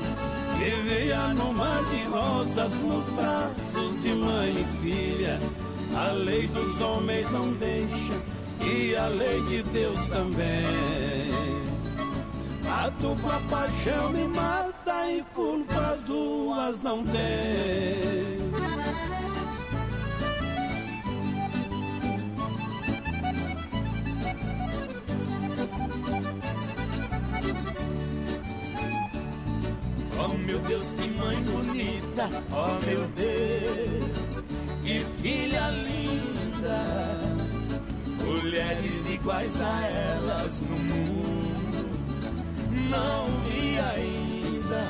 Viveia 0.58 1.28
no 1.28 1.52
mar 1.52 1.82
de 1.86 2.04
rosas, 2.04 2.72
nos 2.74 3.08
braços 3.14 4.02
de 4.02 4.12
mãe 4.14 4.50
e 4.50 4.82
filha. 4.82 5.38
A 5.94 6.12
lei 6.12 6.46
dos 6.48 6.80
homens 6.80 7.30
não 7.30 7.52
deixa, 7.54 8.14
e 8.60 8.94
a 8.94 9.08
lei 9.08 9.40
de 9.42 9.62
Deus 9.70 10.06
também. 10.06 11.61
A 12.74 12.88
dupla 12.88 13.38
paixão 13.50 14.10
me 14.12 14.26
mata 14.26 15.10
e 15.10 15.22
culpa 15.34 15.78
as 15.92 16.02
duas 16.04 16.82
não 16.82 17.04
tem. 17.04 17.22
Oh 30.18 30.38
meu 30.38 30.58
Deus, 30.60 30.94
que 30.94 31.08
mãe 31.10 31.42
bonita, 31.42 32.30
oh 32.52 32.86
meu 32.86 33.06
Deus, 33.08 34.42
que 34.82 35.04
filha 35.20 35.68
linda. 35.70 36.82
Mulheres 38.24 39.10
iguais 39.10 39.60
a 39.60 39.86
elas 39.86 40.60
no 40.62 40.76
mundo, 40.76 41.51
não 42.90 43.26
vi 43.48 43.78
ainda. 43.78 44.86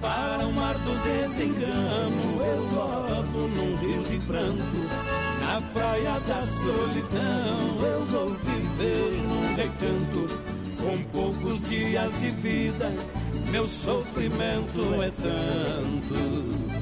Para 0.00 0.46
o 0.46 0.52
mar 0.52 0.74
do 0.78 0.94
desengano, 1.02 2.42
eu 2.42 2.68
volto 2.68 3.48
num 3.54 3.76
rio 3.76 4.02
de 4.04 4.18
pranto. 4.26 4.76
Na 5.40 5.60
praia 5.72 6.20
da 6.20 6.42
solidão, 6.42 7.82
eu 7.82 8.04
vou 8.06 8.28
viver 8.30 9.12
num 9.22 9.54
recanto. 9.56 10.58
Com 10.78 11.02
poucos 11.10 11.62
dias 11.68 12.20
de 12.20 12.30
vida, 12.30 12.92
meu 13.50 13.66
sofrimento 13.66 15.02
é 15.02 15.10
tanto. 15.10 16.78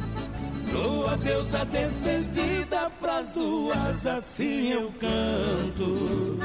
No 0.72 1.08
adeus 1.08 1.48
da 1.48 1.64
despedida 1.64 2.90
pras 3.00 3.32
duas, 3.32 4.06
assim 4.06 4.72
eu 4.72 4.92
canto. 5.00 6.38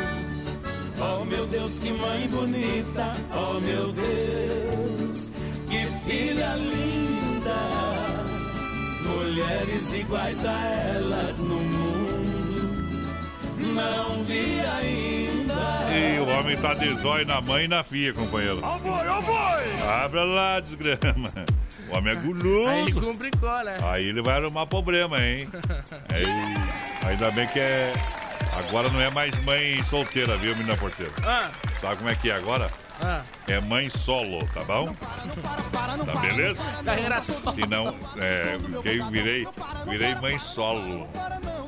Oh 1.03 1.25
meu 1.25 1.45
Deus, 1.47 1.79
que 1.79 1.91
mãe 1.93 2.27
bonita, 2.27 3.13
oh 3.33 3.59
meu 3.59 3.91
Deus, 3.91 5.31
que 5.67 5.85
filha 6.05 6.55
linda. 6.55 7.55
Mulheres 9.03 9.93
iguais 9.93 10.45
a 10.45 10.67
elas 10.95 11.43
no 11.43 11.55
mundo, 11.55 13.01
não 13.75 14.23
vi 14.25 14.59
ainda. 14.59 15.61
E 15.91 16.19
o 16.19 16.27
homem 16.29 16.55
tá 16.57 16.73
de 16.75 16.95
zóio 16.97 17.25
na 17.25 17.41
mãe 17.41 17.65
e 17.65 17.67
na 17.67 17.83
filha, 17.83 18.13
companheiro. 18.13 18.59
Ó 18.61 18.77
boi, 18.77 19.07
ó 19.07 19.21
boi! 19.21 19.89
Abra 20.03 20.23
lá, 20.23 20.59
desgrama. 20.59 21.29
O 21.89 21.97
homem 21.97 22.13
é 22.13 22.15
guloso. 22.15 22.69
Aí 22.69 22.93
complicou, 22.93 23.63
né? 23.63 23.77
Aí 23.83 24.05
ele 24.05 24.21
vai 24.21 24.37
arrumar 24.37 24.67
problema, 24.67 25.17
hein? 25.19 25.47
Aí, 26.13 26.25
ainda 27.09 27.31
bem 27.31 27.47
que 27.47 27.59
é. 27.59 27.91
Agora 28.53 28.89
não 28.89 28.99
é 29.01 29.09
mais 29.09 29.33
mãe 29.43 29.81
solteira, 29.83 30.35
viu, 30.37 30.55
menina 30.55 30.75
porteira? 30.77 31.11
Ah, 31.25 31.49
Sabe 31.79 31.95
como 31.97 32.09
é 32.09 32.15
que 32.15 32.29
é 32.29 32.33
agora? 32.35 32.69
ah. 33.01 33.21
É 33.47 33.59
mãe 33.59 33.89
solo, 33.89 34.47
tá 34.53 34.63
bom? 34.63 34.93
Tá 36.05 36.15
beleza? 36.19 36.61
Carreira 36.85 37.23
solo. 37.23 37.53
Se 37.53 37.65
não, 37.67 37.95
é, 38.17 38.57
virei, 39.09 39.47
virei 39.87 40.15
mãe 40.15 40.37
solo. 40.39 41.07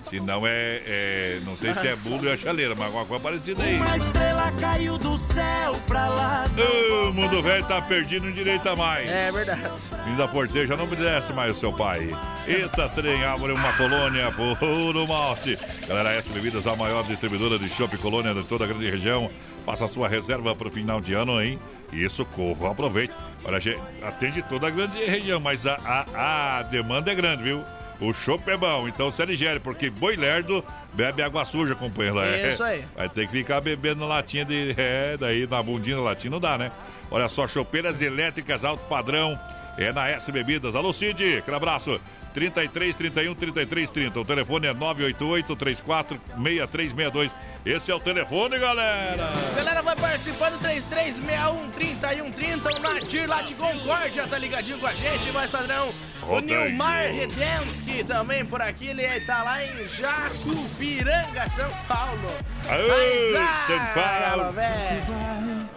Se 0.10 0.20
não 0.20 0.46
é, 0.46 0.82
é, 0.86 1.40
não 1.46 1.56
sei 1.56 1.74
se 1.74 1.88
é 1.88 1.96
bolo 1.96 2.26
ou 2.28 2.34
é 2.34 2.38
chaleira, 2.38 2.76
mas 2.76 2.86
alguma 2.88 3.06
coisa 3.06 3.24
parecida 3.24 3.64
aí. 3.64 3.76
Uma 3.78 3.98
estrela 3.98 4.52
caiu 4.60 4.98
do 4.98 5.18
céu 5.18 5.76
pra 5.88 6.08
lá. 6.10 6.46
Ô, 6.58 7.10
O 7.10 7.14
mundo 7.14 7.42
velho 7.42 7.64
tá 7.66 7.82
perdido, 7.82 8.26
não 8.26 8.32
direita 8.32 8.76
mais. 8.76 9.10
É 9.10 9.32
verdade. 9.32 9.62
Vindo 10.06 10.18
da 10.18 10.28
porteira 10.28 10.68
já 10.68 10.76
não 10.76 10.84
obedece 10.84 11.34
mais 11.34 11.56
o 11.56 11.60
seu 11.60 11.74
pai. 11.74 12.10
Eita, 12.46 12.90
trem, 12.90 13.24
abre 13.24 13.54
uma 13.54 13.74
colônia, 13.74 14.32
puro 14.32 15.08
malte. 15.08 15.58
Galera, 15.88 16.14
essa 16.14 16.32
bebidas 16.34 16.68
a 16.68 16.76
maior 16.76 17.04
distribuidora 17.06 17.58
de 17.58 17.70
chopp 17.70 17.98
colônia 17.98 18.34
de 18.34 18.44
toda 18.44 18.66
a 18.66 18.68
grande 18.68 18.90
região. 18.90 19.30
Faça 19.66 19.86
a 19.86 19.88
sua 19.88 20.10
reserva 20.10 20.54
para 20.54 20.68
o 20.68 20.72
final 20.72 21.00
de 21.00 21.14
ano, 21.14 21.42
hein? 21.42 21.58
Isso, 21.94 22.26
corra, 22.26 22.72
aproveite. 22.72 23.14
Olha, 23.46 23.60
gente, 23.60 23.82
atende 24.02 24.42
toda 24.44 24.68
a 24.68 24.70
grande 24.70 24.98
região, 25.06 25.40
mas 25.40 25.66
a, 25.66 25.78
a, 25.86 26.60
a 26.60 26.64
demanda 26.64 27.12
é 27.12 27.16
grande, 27.16 27.44
viu? 27.44 27.64
O 28.04 28.14
chopp 28.14 28.50
é 28.50 28.58
bom, 28.58 28.86
então 28.86 29.10
se 29.10 29.22
aligere, 29.22 29.62
porque 29.62 29.90
boi 29.90 30.18
lerdo 30.18 30.62
bebe 30.94 31.22
água 31.22 31.46
suja, 31.46 31.74
companheiro. 31.74 32.20
É, 32.20 32.52
Isso 32.52 32.62
aí. 32.62 32.84
Vai 32.98 33.08
ter 33.08 33.26
que 33.28 33.32
ficar 33.32 33.62
bebendo 33.62 34.06
latinha 34.06 34.44
de. 34.44 34.76
É, 34.78 35.16
daí 35.18 35.48
na 35.48 35.64
bundinha 35.64 35.98
latinha 36.00 36.32
não 36.32 36.40
dá, 36.40 36.58
né? 36.58 36.70
Olha 37.10 37.30
só, 37.30 37.48
chopeiras 37.48 38.02
elétricas 38.02 38.66
alto 38.66 38.84
padrão. 38.90 39.40
é 39.78 39.94
na 39.94 40.10
S 40.10 40.30
Bebidas. 40.32 40.76
Alô, 40.76 40.92
Cid, 40.94 41.38
aquele 41.38 41.56
abraço. 41.56 42.00
33 42.34 42.96
31 42.96 43.36
33 43.36 43.90
30. 43.92 44.20
O 44.20 44.26
telefone 44.26 44.68
é 44.68 44.74
988 44.74 45.56
34 45.56 46.18
6362. 46.18 47.32
Esse 47.66 47.92
é 47.92 47.96
o 47.96 48.00
telefone, 48.00 48.60
galera. 48.60 49.30
Galera, 49.56 49.82
vai 49.82 49.96
participando 49.96 50.60
3361 50.60 51.70
3130. 51.72 52.74
O 52.74 52.80
Nadir 52.80 53.30
lá 53.30 53.42
de 53.42 53.54
Concórdia 53.56 54.28
tá 54.28 54.38
ligadinho 54.38 54.80
com 54.80 54.88
a 54.88 54.94
gente, 54.94 55.32
mais 55.32 55.50
padrão. 55.52 55.94
O. 56.28 56.40
Nilmar 56.40 57.12
Redensky 57.12 58.04
também 58.04 58.46
por 58.46 58.62
aqui, 58.62 58.88
ele 58.88 59.22
tá 59.22 59.44
lá 59.44 59.64
em 59.64 59.88
Jacupiranga, 59.88 61.50
São 61.50 61.70
Paulo. 61.88 62.32
Aê, 62.68 62.88
Mas, 62.88 63.36
ah, 63.42 63.64
São 63.68 63.80
Paulo. 64.04 64.54
velho. 64.54 65.70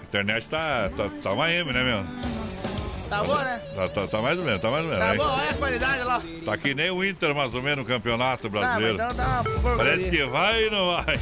A 0.00 0.04
internet 0.08 0.48
tá, 0.48 0.88
tá, 0.96 1.10
tá 1.22 1.32
uma 1.32 1.52
M, 1.52 1.72
né, 1.72 1.84
meu? 1.84 2.47
Tá 3.08 3.24
bom, 3.24 3.36
né? 3.38 3.60
Tá, 3.74 3.88
tá, 3.88 4.06
tá 4.06 4.22
mais 4.22 4.38
ou 4.38 4.44
menos, 4.44 4.60
tá 4.60 4.70
mais 4.70 4.84
ou 4.84 4.90
menos. 4.90 5.04
Tá 5.04 5.12
hein? 5.12 5.18
bom, 5.18 5.24
olha 5.24 5.50
a 5.50 5.54
qualidade 5.54 6.02
lá. 6.02 6.22
Tá 6.44 6.56
que 6.58 6.74
nem 6.74 6.90
o 6.90 7.04
Inter, 7.04 7.34
mais 7.34 7.54
ou 7.54 7.62
menos, 7.62 7.78
no 7.78 7.84
campeonato 7.84 8.48
brasileiro. 8.50 8.98
Ah, 9.00 9.12
dá 9.12 9.24
uma 9.26 9.44
porcaria. 9.44 9.76
Parece 9.76 10.10
que 10.10 10.24
vai 10.26 10.64
e 10.66 10.70
não 10.70 10.86
vai. 10.86 11.16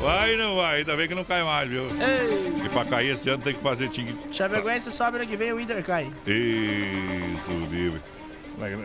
Vai 0.00 0.34
e 0.34 0.36
não 0.36 0.56
vai. 0.56 0.78
Ainda 0.78 0.96
bem 0.96 1.08
que 1.08 1.14
não 1.14 1.24
cai 1.24 1.42
mais, 1.42 1.68
viu? 1.68 1.84
Ei. 1.84 2.64
E 2.66 2.68
pra 2.68 2.84
cair 2.84 3.14
esse 3.14 3.28
ano 3.30 3.42
tem 3.42 3.54
que 3.54 3.62
fazer 3.62 3.88
tingue. 3.88 4.14
Chapecoense 4.32 4.92
sobe 4.92 5.16
ano 5.16 5.26
que 5.26 5.36
vem, 5.36 5.52
o 5.52 5.60
Inter 5.60 5.82
cai. 5.82 6.10
Isso, 6.26 7.52
livre. 7.70 8.00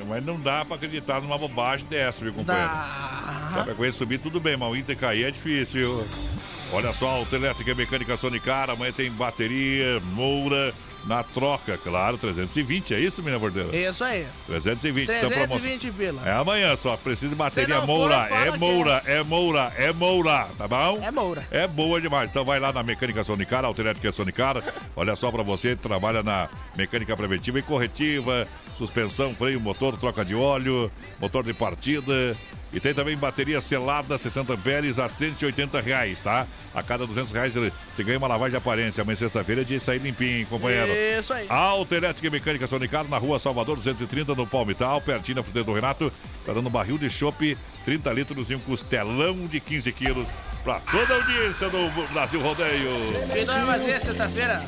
Mas- 0.07 0.23
não 0.25 0.39
dá 0.39 0.65
pra 0.65 0.75
acreditar 0.77 1.21
numa 1.21 1.37
bobagem 1.37 1.85
dessa, 1.87 2.23
viu, 2.23 2.33
companheiro? 2.33 2.69
Dá. 2.69 3.51
Chapecoense 3.55 3.97
subir 3.97 4.19
tudo 4.19 4.39
bem, 4.39 4.55
mas 4.57 4.69
o 4.69 4.75
Inter 4.75 4.97
cair 4.97 5.25
é 5.25 5.31
difícil. 5.31 5.81
viu? 5.95 6.39
Olha 6.71 6.93
só, 6.93 7.07
Autoelétrica 7.09 7.71
e 7.71 7.75
Mecânica 7.75 8.15
Sonicar, 8.15 8.69
amanhã 8.69 8.91
tem 8.91 9.11
bateria, 9.11 9.99
moura, 10.13 10.73
na 11.05 11.23
troca, 11.23 11.77
claro, 11.77 12.17
320, 12.17 12.93
é 12.93 12.99
isso, 12.99 13.21
menina 13.21 13.39
Bordeira? 13.39 13.76
Isso 13.76 14.03
aí. 14.03 14.26
320, 14.47 15.03
então 15.03 15.30
promoção. 15.30 15.59
320 15.59 15.91
pila. 15.91 16.21
É 16.26 16.34
amanhã 16.34 16.76
só, 16.76 16.97
precisa 16.97 17.30
de 17.30 17.35
bateria 17.35 17.80
não 17.80 17.88
Moura, 17.88 18.26
for, 18.26 18.38
é 18.38 18.57
Moura, 18.57 19.01
é 19.05 19.23
Moura, 19.23 19.73
é 19.77 19.93
Moura, 19.93 20.47
tá 20.57 20.67
bom? 20.67 20.99
É 21.01 21.11
Moura. 21.11 21.47
É 21.51 21.67
boa 21.67 22.01
demais. 22.01 22.30
Então 22.30 22.45
vai 22.45 22.59
lá 22.59 22.71
na 22.71 22.84
Mecânica 22.84 23.23
Sonicar, 23.23 23.65
Autoelétrica 23.65 24.11
Sonicar. 24.11 24.61
Olha 24.95 25.15
só 25.15 25.31
pra 25.31 25.43
você, 25.43 25.76
trabalha 25.76 26.21
na 26.21 26.49
mecânica 26.77 27.15
preventiva 27.15 27.59
e 27.59 27.61
corretiva, 27.61 28.47
suspensão, 28.77 29.34
freio, 29.34 29.59
motor, 29.59 29.97
troca 29.97 30.23
de 30.23 30.35
óleo, 30.35 30.91
motor 31.19 31.43
de 31.43 31.53
partida. 31.53 32.35
E 32.71 32.79
tem 32.79 32.93
também 32.93 33.17
bateria 33.17 33.59
selada, 33.61 34.17
60 34.17 34.53
amperes 34.53 34.99
a 34.99 35.09
180 35.09 35.81
reais, 35.81 36.21
tá? 36.21 36.45
A 36.73 36.83
cada 36.83 37.07
200 37.07 37.31
reais 37.31 37.53
você 37.53 38.03
ganha 38.03 38.17
uma 38.17 38.27
lavagem 38.27 38.51
de 38.51 38.57
aparência. 38.57 39.01
Amanhã 39.01 39.15
sexta-feira 39.15 39.61
é 39.61 39.63
de 39.63 39.79
sair 39.79 39.99
limpinho, 39.99 40.45
companheiro. 40.45 40.91
Isso 40.91 41.33
aí. 41.33 41.47
Autoelétrica 41.49 42.27
e 42.27 42.29
Mecânica 42.29 42.67
Sonicar, 42.67 43.07
na 43.07 43.17
rua 43.17 43.39
Salvador 43.39 43.75
230, 43.77 44.35
no 44.35 44.45
Palmital, 44.45 45.01
pertinho 45.01 45.37
da 45.37 45.43
fruteira 45.43 45.65
do 45.65 45.73
Renato. 45.73 46.13
Tá 46.45 46.53
dando 46.53 46.69
barril 46.69 46.97
de 46.97 47.09
chopp, 47.09 47.57
30 47.85 48.13
litros 48.13 48.51
e 48.51 48.55
um 48.55 48.59
costelão 48.59 49.45
de 49.45 49.59
15 49.59 49.91
quilos 49.91 50.27
pra 50.64 50.80
toda 50.80 51.14
a 51.14 51.18
audiência 51.18 51.69
do 51.69 51.90
Brasil 52.14 52.41
Rodeio. 52.41 52.91
E 53.36 53.45
nós 53.45 53.56
vamos 53.56 53.76
fazer 53.76 53.99
sexta-feira. 54.02 54.64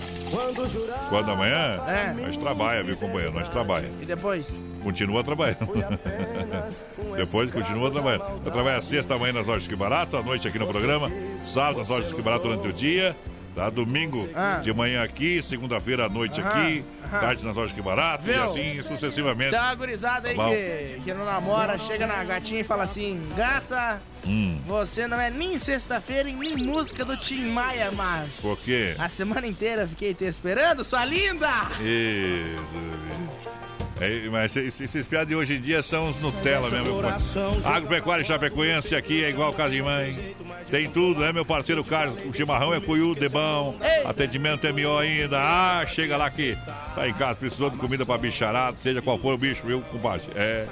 Quando 1.10 1.32
amanhã? 1.32 1.82
É. 1.88 2.14
Nós 2.14 2.38
trabalha, 2.38 2.84
viu, 2.84 2.96
companheiro? 2.96 3.34
Nós 3.34 3.50
trabalha. 3.50 3.90
E 4.00 4.06
depois? 4.06 4.48
Continua 4.82 5.24
trabalhando. 5.24 5.60
Depois 7.18 7.52
continua 7.52 7.92
trabalhando. 7.92 8.42
Eu 8.46 8.52
trabalho 8.52 8.82
sexta 8.82 9.18
manhã 9.18 9.34
nas 9.34 9.46
lojas 9.46 9.68
que 9.68 9.76
barato, 9.76 10.18
à 10.18 10.24
noite 10.24 10.48
aqui 10.48 10.58
no 10.58 10.68
programa, 10.68 11.12
sábado 11.38 11.80
nas 11.80 11.90
lojas 11.90 12.12
que 12.12 12.22
barato 12.22 12.44
durante 12.44 12.68
o 12.68 12.74
dia. 12.74 13.16
Tá? 13.54 13.70
Domingo 13.70 14.30
Ah. 14.34 14.62
de 14.64 14.72
manhã 14.74 15.04
aqui, 15.04 15.42
segunda-feira 15.42 16.06
à 16.06 16.10
noite 16.10 16.40
Aham, 16.40 16.50
aqui, 16.50 16.86
aham. 17.06 17.20
tarde 17.20 17.46
nas 17.46 17.56
lojas 17.56 17.74
que 17.74 17.82
barato, 17.82 18.30
e 18.30 18.34
assim 18.34 18.82
sucessivamente. 18.82 19.54
Uma 19.54 19.76
gurizada 19.76 20.30
aí 20.30 20.36
Tá 20.38 20.48
que, 20.48 21.02
que 21.04 21.14
não 21.14 21.26
namora, 21.26 21.78
chega 21.78 22.08
na 22.08 22.24
gatinha 22.24 22.62
e 22.62 22.64
fala 22.64 22.84
assim: 22.84 23.22
Gata, 23.36 24.00
Hum, 24.26 24.60
você 24.66 25.06
não 25.08 25.20
é 25.20 25.30
nem 25.30 25.58
sexta-feira 25.58 26.30
e 26.30 26.34
nem 26.34 26.56
música 26.56 27.04
do 27.04 27.18
Tim 27.18 27.48
Maia, 27.48 27.92
mas. 27.92 28.36
por 28.40 28.58
quê? 28.58 28.96
A 28.98 29.10
semana 29.10 29.46
inteira 29.48 29.86
fiquei 29.88 30.14
te 30.14 30.24
esperando, 30.26 30.84
sua 30.86 31.04
linda! 31.04 31.50
Isso. 31.82 33.02
É, 34.00 34.28
mas 34.30 34.56
esses, 34.58 34.82
esses 34.82 35.08
piadas 35.08 35.28
de 35.28 35.36
hoje 35.36 35.56
em 35.58 35.62
dia 35.62 35.84
são 35.84 36.10
os 36.10 36.20
Nutella 36.20 36.70
mesmo. 36.72 37.02
meu 37.02 37.12
Agropecuária 37.66 38.26
Chapecoense 38.26 38.96
aqui 38.96 39.24
é 39.24 39.30
igual 39.30 39.54
casa 39.54 39.70
de 39.76 39.82
mãe. 39.82 40.36
Tem 40.72 40.90
tudo, 40.90 41.20
né, 41.20 41.34
meu 41.34 41.44
parceiro 41.44 41.84
Carlos? 41.84 42.16
O 42.26 42.34
chimarrão 42.34 42.74
é 42.74 42.80
cuiú, 42.80 43.14
de 43.14 43.28
bom. 43.28 43.76
Atendimento 44.06 44.66
é 44.66 44.72
melhor 44.72 45.04
ainda. 45.04 45.38
Ah, 45.38 45.86
chega 45.86 46.16
lá 46.16 46.30
que 46.30 46.58
tá 46.96 47.08
em 47.10 47.14
casa, 47.14 47.36
precisou 47.36 47.70
de 47.70 47.76
comida 47.76 48.06
pra 48.06 48.18
bicharada, 48.18 48.78
seja 48.78 49.02
qual 49.02 49.18
for 49.18 49.34
o 49.34 49.38
bicho, 49.38 49.62
viu, 49.66 49.82
compadre? 49.82 50.28
É. 50.34 50.66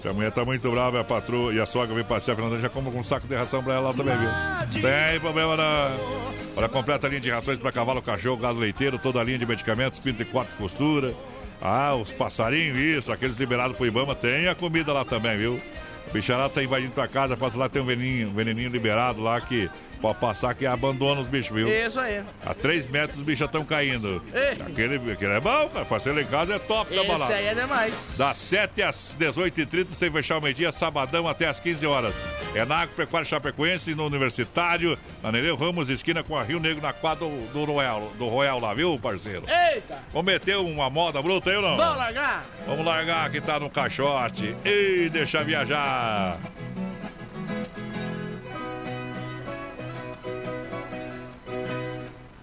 Se 0.00 0.08
a 0.08 0.12
mulher 0.12 0.32
tá 0.32 0.44
muito 0.44 0.70
brava, 0.70 1.00
a 1.00 1.04
patroa 1.04 1.52
e 1.52 1.60
a 1.60 1.66
sogra 1.66 1.94
vem 1.94 2.04
passear, 2.04 2.32
a 2.32 2.36
Fernanda 2.36 2.60
já 2.60 2.68
compra 2.70 2.98
um 2.98 3.02
saco 3.02 3.26
de 3.26 3.34
ração 3.34 3.62
pra 3.62 3.74
ela 3.74 3.92
também, 3.92 4.16
viu? 4.16 4.80
Tem 4.80 5.20
problema 5.20 5.56
não. 5.56 6.28
Olha, 6.56 6.66
a 6.66 6.68
completa 6.68 7.06
linha 7.06 7.20
de 7.20 7.30
rações 7.30 7.58
para 7.58 7.70
cavalo, 7.70 8.00
cachorro, 8.00 8.38
gado 8.38 8.58
leiteiro, 8.58 8.98
toda 8.98 9.20
a 9.20 9.24
linha 9.24 9.38
de 9.38 9.44
medicamentos, 9.44 9.98
pinto 9.98 10.22
e 10.22 10.24
quatro 10.24 10.56
costura. 10.56 11.12
Ah, 11.60 11.94
os 11.94 12.10
passarinhos, 12.12 12.78
isso, 12.78 13.12
aqueles 13.12 13.36
liberados 13.36 13.76
pro 13.76 13.86
Ibama, 13.86 14.14
tem 14.14 14.48
a 14.48 14.54
comida 14.54 14.92
lá 14.92 15.04
também, 15.04 15.36
viu? 15.36 15.60
O 16.08 16.12
bicharado 16.12 16.54
tá 16.54 16.62
invadindo 16.62 16.92
tua 16.92 17.06
casa, 17.06 17.36
passa 17.36 17.58
lá, 17.58 17.68
tem 17.68 17.82
um 17.82 17.84
veneninho, 17.84 18.28
um 18.28 18.34
veneninho 18.34 18.70
liberado 18.70 19.20
lá 19.22 19.38
que 19.40 19.68
pode 20.00 20.18
passar 20.18 20.54
que 20.54 20.64
abandona 20.64 21.20
os 21.20 21.28
bichos, 21.28 21.54
viu? 21.54 21.68
Isso 21.68 22.00
aí. 22.00 22.22
A 22.46 22.54
3 22.54 22.88
metros 22.88 23.18
os 23.18 23.24
bichos 23.24 23.40
já 23.40 23.44
estão 23.44 23.62
caindo. 23.64 24.22
Ei. 24.32 24.52
Aquele, 24.66 25.12
aquele 25.12 25.32
é 25.32 25.40
bom, 25.40 25.68
cara. 25.68 25.86
Lá 26.14 26.22
em 26.22 26.26
casa 26.26 26.54
é 26.54 26.58
top 26.58 26.94
da 26.94 27.04
balada. 27.04 27.34
aí 27.34 27.46
é 27.46 27.54
demais. 27.54 27.94
Das 28.16 28.36
7 28.38 28.82
às 28.82 29.14
18h30, 29.18 29.92
sem 29.92 30.10
fechar 30.10 30.38
o 30.38 30.40
meio-dia, 30.40 30.72
sabadão 30.72 31.28
até 31.28 31.46
às 31.46 31.60
15 31.60 31.86
horas. 31.86 32.14
É 32.54 32.64
na 32.64 32.78
Agropecuária 32.78 33.28
Chapecoense, 33.28 33.94
no 33.94 34.06
Universitário, 34.06 34.98
na 35.22 35.30
Nereu 35.30 35.54
Ramos, 35.54 35.90
esquina 35.90 36.24
com 36.24 36.36
a 36.36 36.42
Rio 36.42 36.58
Negro, 36.58 36.82
na 36.82 36.92
quadra 36.92 37.28
do, 37.28 37.52
do 37.52 37.64
Royal, 37.64 38.10
do 38.16 38.26
Royal 38.26 38.58
lá, 38.58 38.74
viu, 38.74 38.98
parceiro? 38.98 39.42
Eita! 39.46 39.98
Vamos 40.12 40.32
meter 40.32 40.56
uma 40.56 40.88
moda 40.88 41.20
bruta 41.22 41.50
aí 41.50 41.56
ou 41.56 41.62
não? 41.62 41.76
Vamos 41.76 41.96
largar? 41.96 42.44
Vamos 42.66 42.84
largar 42.84 43.30
que 43.30 43.40
tá 43.40 43.60
no 43.60 43.70
caixote. 43.70 44.56
E 44.64 45.08
deixa 45.10 45.44
viajar. 45.44 46.38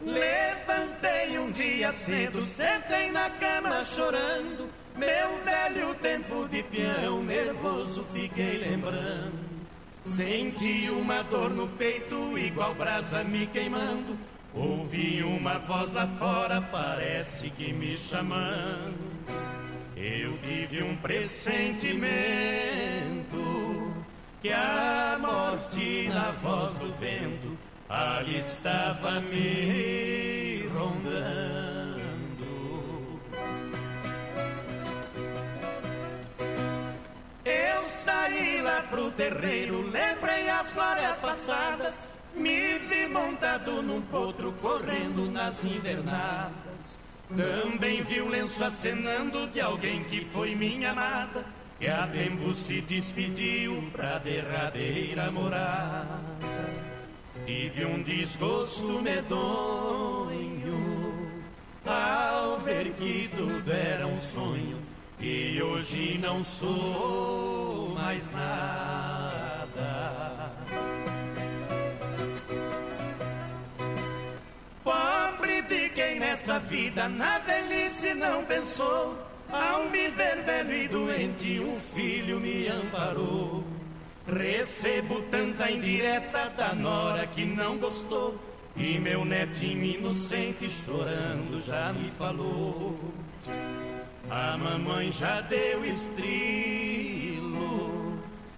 Levantei 0.02 1.40
um 1.40 1.52
dia 1.52 1.92
cedo, 1.92 2.42
sentei 2.46 3.12
na 3.12 3.30
cama 3.32 3.84
chorando. 3.84 4.70
Meu 4.96 5.44
velho 5.44 5.94
tempo 5.96 6.48
de 6.48 6.64
peão, 6.64 7.22
nervoso 7.24 8.06
fiquei 8.14 8.60
lembrando. 8.60 9.55
Senti 10.06 10.90
uma 10.90 11.24
dor 11.24 11.50
no 11.50 11.68
peito, 11.68 12.38
igual 12.38 12.76
brasa 12.76 13.24
me 13.24 13.48
queimando. 13.48 14.18
Ouvi 14.54 15.24
uma 15.24 15.58
voz 15.60 15.92
lá 15.92 16.08
fora, 16.08 16.62
parece 16.62 17.50
que 17.50 17.74
me 17.74 17.98
chamando. 17.98 18.94
Eu 19.98 20.38
tive 20.38 20.84
um 20.84 20.96
pressentimento 20.98 22.06
que 24.42 24.52
a 24.52 25.18
morte 25.20 26.08
na 26.10 26.32
voz 26.32 26.72
do 26.74 26.94
vento 27.00 27.58
ali 27.90 28.40
estava 28.40 29.20
me 29.20 30.68
rondando. 30.68 31.65
Saí 38.16 38.62
lá 38.62 38.82
pro 38.90 39.12
terreiro, 39.12 39.82
lembrei 39.92 40.50
as 40.50 40.72
glórias 40.72 41.18
passadas. 41.18 42.10
Me 42.34 42.80
vi 42.80 43.08
montado 43.10 43.82
num 43.82 44.02
potro 44.02 44.54
correndo 44.62 45.30
nas 45.30 45.62
invernadas. 45.64 46.98
Também 47.28 48.02
vi 48.04 48.22
o 48.22 48.30
lenço 48.30 48.64
acenando 48.64 49.48
de 49.48 49.60
alguém 49.60 50.06
que 50.06 50.24
foi 50.24 50.56
minha 50.56 50.92
amada. 50.92 51.44
Que 51.78 51.88
a 51.88 52.08
tempo 52.08 52.56
se 52.56 52.80
despediu 52.82 53.84
pra 53.92 54.18
derradeira 54.20 55.30
morada. 55.30 56.22
Tive 57.46 57.86
um 57.86 58.02
desgosto 58.02 59.02
medonho 59.02 60.74
ao 61.86 62.60
ver 62.60 62.94
que 62.94 63.30
tudo 63.36 63.72
era 63.72 64.08
um 64.08 64.20
sonho 64.20 64.85
e 65.26 65.60
hoje 65.60 66.20
não 66.22 66.44
sou 66.44 67.90
mais 67.96 68.30
nada. 68.32 69.72
Pobre 74.84 75.64
de 75.64 75.90
quem 75.90 76.20
nessa 76.20 76.60
vida 76.60 77.10
na 77.10 77.40
velhice 77.40 78.14
não 78.14 78.46
pensou. 78.46 79.18
Ao 79.52 79.90
me 79.90 80.10
ver 80.10 80.44
velho 80.44 80.74
e 80.74 80.88
doente, 80.88 81.60
um 81.60 81.80
filho 81.80 82.40
me 82.40 82.68
amparou. 82.68 83.64
Recebo 84.28 85.22
tanta 85.32 85.72
indireta 85.72 86.50
da 86.56 86.76
nora 86.76 87.26
que 87.26 87.46
não 87.46 87.80
gostou. 87.80 88.36
E 88.76 89.00
meu 89.00 89.26
netinho 89.26 89.86
inocente 89.86 90.70
chorando 90.70 91.60
já 91.66 91.92
me 91.94 92.12
falou. 92.12 92.96
A 94.30 94.58
mamãe 94.58 95.12
já 95.12 95.42
deu 95.42 95.86
estrilo. 95.86 97.46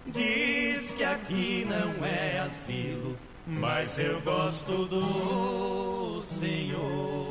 Diz 0.06 0.94
que 0.94 1.04
aqui 1.04 1.66
não 1.68 2.04
é 2.04 2.40
asilo, 2.40 3.16
mas 3.46 3.98
eu 3.98 4.20
gosto 4.22 4.86
do 4.86 6.22
Senhor. 6.22 7.28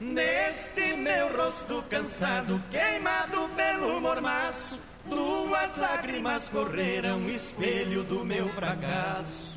Neste 0.00 0.96
meu 0.96 1.36
rosto 1.36 1.84
cansado, 1.90 2.62
queimado 2.70 3.48
pelo 3.54 4.00
mormaço, 4.00 4.80
duas 5.04 5.76
lágrimas 5.76 6.48
correram, 6.48 7.28
espelho 7.28 8.02
do 8.04 8.24
meu 8.24 8.48
fracasso. 8.48 9.49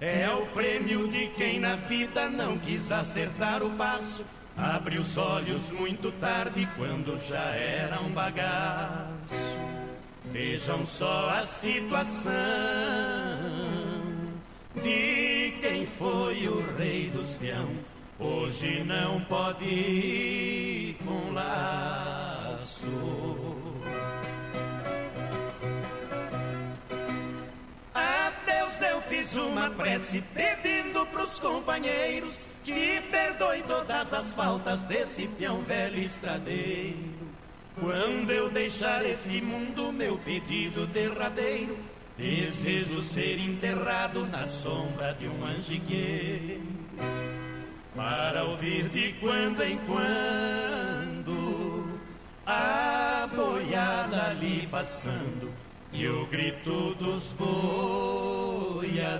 É 0.00 0.28
o 0.30 0.44
prêmio 0.46 1.08
de 1.08 1.28
quem 1.28 1.58
na 1.58 1.76
vida 1.76 2.28
não 2.28 2.58
quis 2.58 2.92
acertar 2.92 3.62
o 3.62 3.70
passo. 3.70 4.24
Abre 4.56 4.98
os 4.98 5.16
olhos 5.16 5.70
muito 5.70 6.12
tarde, 6.12 6.68
quando 6.76 7.18
já 7.26 7.50
era 7.54 8.00
um 8.00 8.10
bagaço. 8.10 9.56
Vejam 10.24 10.84
só 10.84 11.30
a 11.30 11.46
situação 11.46 12.32
de 14.74 15.54
quem 15.62 15.86
foi 15.86 16.46
o 16.48 16.60
rei 16.76 17.10
dos 17.10 17.32
peão. 17.34 17.68
Hoje 18.18 18.84
não 18.84 19.20
pode 19.22 19.64
ir 19.64 20.96
com 21.04 21.32
laço. 21.32 22.86
Fiz 29.08 29.34
uma 29.34 29.70
prece 29.70 30.22
pedindo 30.34 31.06
pros 31.06 31.38
companheiros 31.38 32.46
que 32.64 33.00
perdoe 33.10 33.62
todas 33.62 34.12
as 34.12 34.34
faltas 34.34 34.82
desse 34.82 35.26
peão 35.28 35.62
velho 35.62 35.98
estradeiro. 35.98 37.16
Quando 37.78 38.30
eu 38.30 38.50
deixar 38.50 39.04
esse 39.04 39.40
mundo, 39.40 39.92
meu 39.92 40.18
pedido 40.18 40.86
derradeiro, 40.86 41.76
desejo 42.16 43.02
ser 43.02 43.38
enterrado 43.38 44.26
na 44.26 44.44
sombra 44.44 45.12
de 45.14 45.28
um 45.28 45.38
manjigueiro 45.38 46.62
para 47.94 48.44
ouvir 48.44 48.88
de 48.88 49.12
quando 49.14 49.62
em 49.62 49.78
quando 49.78 52.00
a 52.46 53.28
boiada 53.34 54.30
ali 54.30 54.66
passando 54.70 55.65
e 55.98 56.06
o 56.08 56.26
grito 56.26 56.94
dos 56.96 57.32
boiadeiros. 57.32 59.16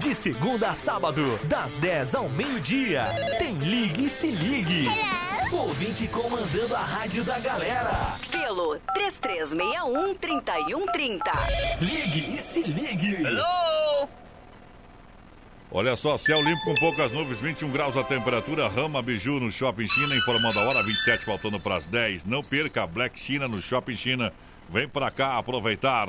De 0.00 0.12
segunda 0.14 0.70
a 0.70 0.74
sábado, 0.74 1.38
das 1.44 1.78
10 1.78 2.14
ao 2.16 2.28
meio-dia, 2.28 3.04
tem 3.38 3.54
Ligue 3.58 4.06
e 4.06 4.10
Se 4.10 4.32
Ligue. 4.32 4.88
Ouvinte 5.52 6.08
comandando 6.08 6.74
a 6.74 6.80
rádio 6.80 7.22
da 7.22 7.38
galera. 7.38 8.18
Pelo 8.32 8.80
3361-3130. 8.96 11.20
Ligue 11.80 12.34
e 12.34 12.40
Se 12.40 12.62
Ligue. 12.62 13.18
Olha 15.76 15.94
só, 15.94 16.16
céu 16.16 16.40
limpo 16.40 16.64
com 16.64 16.74
poucas 16.76 17.12
nuvens, 17.12 17.38
21 17.38 17.70
graus 17.70 17.98
a 17.98 18.02
temperatura, 18.02 18.66
Rama 18.66 19.02
Biju 19.02 19.38
no 19.38 19.52
Shopping 19.52 19.86
China, 19.86 20.16
informando 20.16 20.58
a 20.58 20.62
hora, 20.62 20.82
27 20.82 21.22
faltando 21.22 21.60
para 21.60 21.76
as 21.76 21.84
10. 21.84 22.24
Não 22.24 22.40
perca 22.40 22.84
a 22.84 22.86
Black 22.86 23.20
China 23.20 23.46
no 23.46 23.60
Shopping 23.60 23.94
China. 23.94 24.32
Vem 24.70 24.88
pra 24.88 25.10
cá 25.10 25.36
aproveitar. 25.36 26.08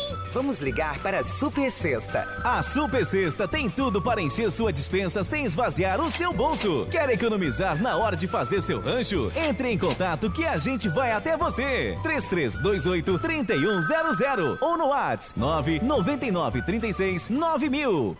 Vamos 0.33 0.59
ligar 0.61 0.97
para 0.99 1.19
a 1.19 1.23
Super 1.23 1.69
Sexta. 1.69 2.25
A 2.43 2.61
Super 2.61 3.05
Sexta 3.05 3.47
tem 3.47 3.69
tudo 3.69 4.01
para 4.01 4.21
encher 4.21 4.49
sua 4.49 4.71
dispensa 4.71 5.23
sem 5.25 5.43
esvaziar 5.43 5.99
o 5.99 6.09
seu 6.09 6.31
bolso. 6.31 6.87
Quer 6.89 7.09
economizar 7.09 7.81
na 7.81 7.97
hora 7.97 8.15
de 8.15 8.27
fazer 8.27 8.61
seu 8.61 8.79
rancho? 8.79 9.29
Entre 9.35 9.69
em 9.69 9.77
contato 9.77 10.31
que 10.31 10.45
a 10.45 10.57
gente 10.57 10.87
vai 10.87 11.11
até 11.11 11.35
você. 11.35 11.97
3328 12.01 13.19
3100 13.19 14.57
ou 14.61 14.77
no 14.77 14.87
WhatsApp 14.87 15.37
999 15.37 16.61
36 16.61 17.27
9000. 17.29 18.17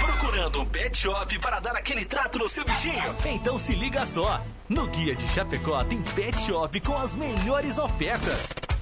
Procurando 0.00 0.60
um 0.60 0.66
pet 0.66 0.96
shop 0.96 1.38
para 1.38 1.60
dar 1.60 1.76
aquele 1.76 2.04
trato 2.04 2.38
no 2.38 2.48
seu 2.48 2.64
bichinho? 2.64 3.14
Então 3.24 3.56
se 3.56 3.74
liga 3.74 4.04
só. 4.04 4.42
No 4.68 4.86
Guia 4.86 5.14
de 5.14 5.26
Chapecó 5.28 5.82
tem 5.84 6.02
pet 6.02 6.38
shop 6.42 6.78
com 6.80 6.98
as 6.98 7.14
melhores 7.14 7.78
ofertas. 7.78 8.50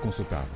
consultado. 0.00 0.48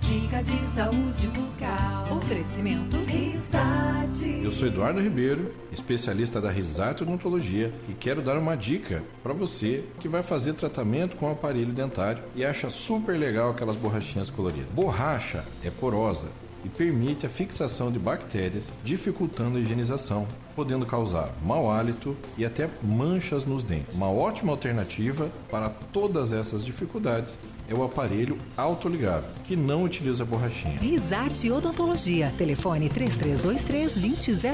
Dica 0.00 0.42
de 0.42 0.64
saúde 0.64 1.26
bucal. 1.28 2.16
Oferecimento. 2.16 2.96
Risate. 3.06 4.40
Eu 4.42 4.50
sou 4.50 4.68
Eduardo 4.68 5.00
Ribeiro, 5.00 5.52
especialista 5.72 6.40
da 6.40 6.50
Risate 6.50 7.02
Odontologia 7.02 7.72
e 7.88 7.92
quero 7.92 8.22
dar 8.22 8.36
uma 8.36 8.56
dica 8.56 9.02
para 9.22 9.32
você 9.32 9.84
que 10.00 10.08
vai 10.08 10.22
fazer 10.22 10.54
tratamento 10.54 11.16
com 11.16 11.30
aparelho 11.30 11.72
dentário 11.72 12.22
e 12.34 12.44
acha 12.44 12.70
super 12.70 13.18
legal 13.18 13.50
aquelas 13.50 13.76
borrachinhas 13.76 14.30
coloridas. 14.30 14.70
Borracha 14.72 15.44
é 15.64 15.70
porosa 15.70 16.28
e 16.64 16.68
permite 16.68 17.26
a 17.26 17.28
fixação 17.28 17.90
de 17.90 17.98
bactérias, 17.98 18.72
dificultando 18.84 19.58
a 19.58 19.60
higienização, 19.60 20.26
podendo 20.54 20.86
causar 20.86 21.30
mau 21.44 21.70
hálito 21.70 22.16
e 22.38 22.44
até 22.44 22.68
manchas 22.82 23.44
nos 23.44 23.64
dentes. 23.64 23.96
Uma 23.96 24.10
ótima 24.10 24.52
alternativa 24.52 25.28
para 25.50 25.68
todas 25.68 26.32
essas 26.32 26.64
dificuldades 26.64 27.36
é 27.72 27.74
o 27.74 27.82
aparelho 27.82 28.36
autoligável, 28.56 29.30
que 29.44 29.56
não 29.56 29.84
utiliza 29.84 30.24
borrachinha. 30.24 30.78
Risate 30.78 31.50
Odontologia. 31.50 32.32
Telefone 32.36 32.88
3323 32.88 33.94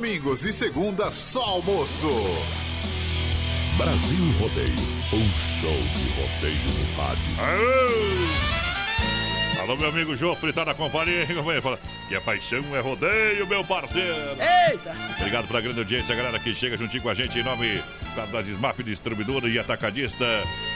Domingos 0.00 0.46
e 0.46 0.52
segunda 0.54 1.12
só 1.12 1.44
almoço. 1.44 2.08
Brasil 3.76 4.32
Rodeio, 4.38 4.74
um 5.12 5.24
show 5.38 5.70
de 5.70 6.08
rodeio 6.18 6.62
no 6.62 6.96
rádio. 6.96 8.69
Alô, 9.60 9.76
meu 9.76 9.88
amigo 9.90 10.16
Jofre, 10.16 10.52
tá 10.54 10.64
na 10.64 10.72
companhia, 10.74 11.20
hein, 11.22 11.26
companheiro? 11.34 11.60
Fala, 11.62 11.78
que 12.08 12.14
a 12.14 12.20
paixão 12.20 12.60
é 12.74 12.80
rodeio, 12.80 13.46
meu 13.46 13.62
parceiro. 13.62 14.30
Eita! 14.68 14.96
Obrigado 15.18 15.46
pela 15.48 15.60
grande 15.60 15.78
audiência, 15.80 16.14
galera 16.14 16.38
que 16.38 16.54
chega 16.54 16.76
juntinho 16.78 17.02
com 17.02 17.10
a 17.10 17.14
gente 17.14 17.38
em 17.38 17.42
nome 17.42 17.78
da- 18.16 18.24
das 18.26 18.46
Smaf 18.48 18.82
Distribuidora 18.82 19.46
e 19.48 19.58
Atacadista, 19.58 20.24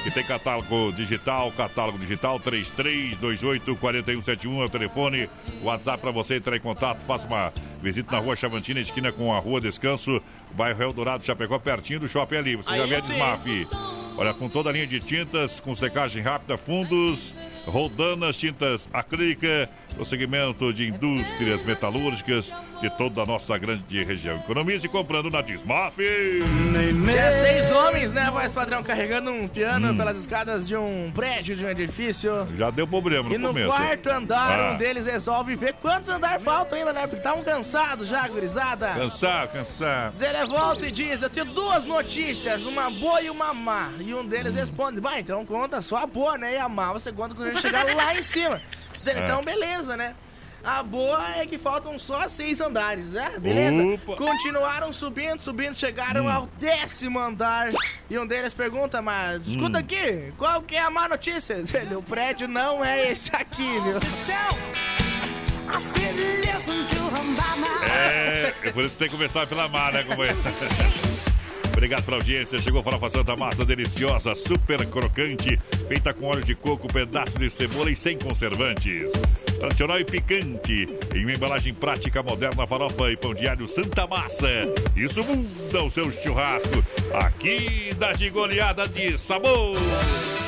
que 0.02 0.10
tem 0.10 0.22
catálogo 0.22 0.92
digital, 0.92 1.50
catálogo 1.52 1.96
digital 1.98 2.38
3328-4171 2.40 4.60
é 4.60 4.64
o 4.66 4.68
telefone, 4.68 5.30
WhatsApp 5.62 6.02
para 6.02 6.10
você 6.10 6.36
entrar 6.36 6.54
em 6.56 6.60
contato, 6.60 6.98
faça 7.06 7.26
uma 7.26 7.50
visita 7.82 8.12
na 8.12 8.18
rua 8.18 8.36
Chavantina, 8.36 8.80
esquina 8.80 9.10
com 9.10 9.34
a 9.34 9.38
rua 9.38 9.62
Descanso, 9.62 10.20
bairro 10.52 10.82
Eldorado, 10.82 11.24
Chapecó, 11.24 11.58
pertinho 11.58 12.00
do 12.00 12.08
shopping 12.08 12.36
ali. 12.36 12.54
Você 12.56 12.68
já 12.76 12.82
Aí 12.84 12.88
vê 12.88 12.96
a. 12.96 12.98
Smaf. 12.98 13.66
Olha, 14.16 14.32
com 14.32 14.48
toda 14.48 14.70
a 14.70 14.72
linha 14.72 14.86
de 14.86 15.00
tintas, 15.00 15.58
com 15.58 15.74
secagem 15.74 16.22
rápida, 16.22 16.56
fundos, 16.56 17.34
roldanas, 17.66 18.36
tintas 18.36 18.88
acrílica, 18.92 19.68
no 19.96 20.04
segmento 20.04 20.72
de 20.72 20.88
indústrias 20.88 21.62
metalúrgicas 21.62 22.52
de 22.80 22.90
toda 22.98 23.22
a 23.22 23.26
nossa 23.26 23.56
grande 23.56 24.02
região. 24.02 24.36
Economize 24.38 24.88
comprando 24.88 25.30
na 25.30 25.40
Dismaf. 25.40 25.96
Tinha 25.96 27.32
seis 27.40 27.70
homens, 27.70 28.12
né, 28.12 28.28
voz 28.30 28.52
padrão, 28.52 28.82
carregando 28.82 29.30
um 29.30 29.46
piano 29.46 29.92
Hum. 29.92 29.96
pelas 29.96 30.16
escadas 30.18 30.66
de 30.66 30.76
um 30.76 31.12
prédio, 31.14 31.54
de 31.54 31.64
um 31.64 31.68
edifício. 31.68 32.32
Já 32.56 32.70
deu 32.70 32.86
problema 32.88 33.28
no 33.28 33.34
E 33.34 33.38
no 33.38 33.48
começo. 33.48 33.68
quarto 33.68 34.10
andar, 34.10 34.58
Ah. 34.60 34.72
um 34.72 34.76
deles 34.78 35.06
resolve 35.06 35.54
ver 35.54 35.74
quantos 35.74 36.08
andar 36.10 36.40
faltam 36.40 36.76
ainda, 36.78 36.92
né? 36.92 37.02
Porque 37.02 37.16
estavam 37.16 37.44
cansados 37.44 38.08
já, 38.08 38.26
gurizada. 38.26 38.88
Cansar, 38.94 39.48
cansar. 39.48 40.12
Diz, 40.12 40.22
Ele 40.22 40.44
volta 40.46 40.86
e 40.86 40.90
diz: 40.90 41.22
Eu 41.22 41.30
tenho 41.30 41.46
duas 41.46 41.84
notícias, 41.84 42.66
uma 42.66 42.90
boa 42.90 43.22
e 43.22 43.30
uma 43.30 43.54
má. 43.54 43.90
E 44.00 44.12
um 44.12 44.26
deles 44.26 44.54
responde: 44.56 44.98
Vai, 45.00 45.20
então 45.20 45.46
conta 45.46 45.80
só 45.80 45.98
a 45.98 46.06
boa, 46.06 46.36
né? 46.36 46.54
E 46.54 46.58
a 46.58 46.68
má 46.68 46.92
você 46.92 47.12
conta 47.12 47.34
quando 47.34 47.53
ele 47.54 47.62
chegar 47.62 47.94
lá 47.94 48.14
em 48.16 48.22
cima. 48.22 48.60
Diz 48.98 49.06
ele, 49.06 49.20
É. 49.20 49.24
então 49.24 49.42
beleza, 49.42 49.96
né? 49.96 50.14
A 50.62 50.82
boa 50.82 51.36
é 51.36 51.44
que 51.44 51.58
faltam 51.58 51.98
só 51.98 52.26
seis 52.26 52.58
andares, 52.58 53.10
né? 53.12 53.32
Beleza? 53.38 53.82
Opa. 53.82 54.16
Continuaram 54.16 54.90
subindo, 54.94 55.38
subindo, 55.40 55.76
chegaram 55.78 56.24
Hum. 56.24 56.30
ao 56.30 56.46
décimo 56.58 57.18
andar. 57.18 57.70
E 58.08 58.18
um 58.18 58.26
deles 58.26 58.54
pergunta, 58.54 59.02
mas 59.02 59.46
escuta 59.46 59.76
Hum. 59.76 59.80
aqui, 59.80 60.32
qual 60.38 60.62
que 60.62 60.74
é 60.74 60.80
a 60.80 60.88
má 60.88 61.06
notícia? 61.06 61.56
O 61.96 62.02
prédio 62.02 62.48
não 62.48 62.82
é 62.82 63.10
esse 63.12 63.30
aqui, 63.36 63.78
viu? 63.80 64.00
É, 67.90 68.54
é 68.62 68.70
por 68.72 68.84
isso 68.84 68.92
que 68.92 68.98
tem 68.98 69.08
que 69.08 69.14
começar 69.16 69.46
pela 69.46 69.68
mar, 69.68 69.92
né, 69.92 70.02
companheiro? 70.04 70.38
Obrigado 71.74 72.04
pela 72.04 72.18
audiência. 72.18 72.56
Chegou 72.58 72.80
a 72.80 72.84
Farofa 72.84 73.10
Santa, 73.10 73.36
massa 73.36 73.64
deliciosa, 73.64 74.32
super 74.36 74.86
crocante, 74.86 75.58
feita 75.88 76.14
com 76.14 76.26
óleo 76.26 76.44
de 76.44 76.54
coco, 76.54 76.86
pedaço 76.86 77.36
de 77.36 77.50
cebola 77.50 77.90
e 77.90 77.96
sem 77.96 78.16
conservantes. 78.16 79.10
Tradicional 79.58 79.98
e 79.98 80.04
picante, 80.04 80.86
em 81.14 81.24
uma 81.24 81.32
embalagem 81.32 81.74
prática, 81.74 82.22
moderna, 82.22 82.64
farofa 82.66 83.10
e 83.10 83.16
pão 83.16 83.32
alho 83.50 83.66
Santa 83.66 84.06
Massa. 84.06 84.48
Isso 84.94 85.22
muda 85.24 85.82
o 85.82 85.90
seu 85.90 86.12
churrasco. 86.12 86.84
Aqui 87.12 87.92
da 87.98 88.14
gigoleada 88.14 88.86
de 88.86 89.18
sabor. 89.18 89.76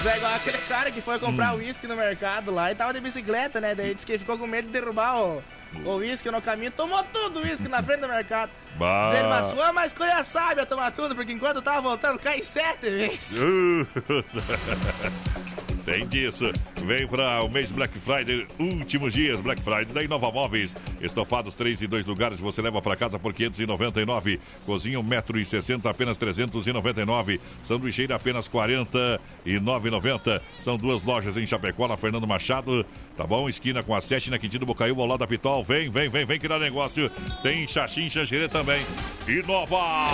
É 0.07 0.17
igual 0.19 0.35
aquele 0.35 0.59
cara 0.59 0.93
que 0.93 1.01
foi 1.01 1.19
comprar 1.19 1.57
uísque 1.57 1.89
no 1.89 1.97
mercado 1.97 2.53
lá 2.53 2.71
e 2.71 2.77
tava 2.77 2.93
de 2.95 3.01
bicicleta, 3.01 3.61
né? 3.61 3.75
Daí 3.75 3.93
disse 3.93 4.07
que 4.07 4.17
ficou 4.17 4.39
com 4.39 4.47
medo 4.47 4.67
de 4.67 4.73
derrubar 4.73 5.21
o 5.21 5.43
o 5.85 5.97
uísque 5.97 6.31
no 6.31 6.41
caminho, 6.41 6.71
tomou 6.71 7.03
tudo 7.05 7.41
o 7.41 7.43
uísque 7.43 7.69
na 7.69 7.83
frente 7.83 8.01
do 8.01 8.09
mercado. 8.09 8.51
Bah. 8.77 9.09
Diz 9.11 9.19
ele, 9.19 9.29
mas 9.29 9.53
foi 9.53 9.71
uma 9.71 9.87
escolha 9.87 10.25
sábia 10.25 10.67
tomar 10.67 10.93
tudo, 10.93 11.15
porque 11.15 11.33
enquanto 11.33 11.57
eu 11.57 11.63
tava 11.63 11.81
voltando, 11.81 12.19
cai 12.19 12.43
sete 12.43 12.91
vezes. 12.91 13.43
Tem 15.87 16.05
disso. 16.05 16.53
Vem 16.85 17.07
para 17.07 17.45
o 17.45 17.49
mês 17.49 17.71
Black 17.71 17.97
Friday, 18.01 18.45
últimos 18.59 19.15
dias 19.15 19.41
Black 19.41 19.63
Friday 19.63 19.85
da 19.85 20.03
Inova 20.03 20.33
Móveis. 20.33 20.75
Estofados 21.01 21.55
3 21.55 21.83
e 21.83 21.87
2 21.87 22.05
lugares 22.05 22.41
você 22.41 22.61
leva 22.61 22.83
para 22.83 22.97
casa 22.97 23.21
por 23.21 23.33
599. 23.33 24.41
Cozinha 24.67 24.99
1,60m 24.99 25.89
apenas 25.89 26.19
399. 26.19 27.41
Sanduicheira 27.63 28.17
apenas 28.17 28.49
49,90. 28.49 30.43
São 30.59 30.77
duas 30.77 31.05
lojas 31.05 31.37
em 31.37 31.47
Chapecó, 31.47 31.87
na 31.87 31.97
Fernando 31.97 32.27
Machado. 32.27 32.85
Tá 33.17 33.25
bom? 33.27 33.49
Esquina 33.49 33.83
com 33.83 33.95
a 33.95 34.01
7 34.01 34.31
na 34.31 34.39
Quintino 34.39 34.67
Bocaiúva 34.67 35.01
ao 35.01 35.07
lado 35.09 35.21
da 35.21 35.27
Pitol. 35.27 35.65
Vem, 35.65 35.89
vem, 35.89 36.09
vem, 36.09 36.27
vem 36.27 36.39
que 36.39 36.47
dá 36.47 36.59
negócio. 36.59 37.11
Tem 37.43 37.67
Xaxim 37.67 38.11
Xanxerê 38.11 38.47
também. 38.47 38.85
Inova! 39.27 40.05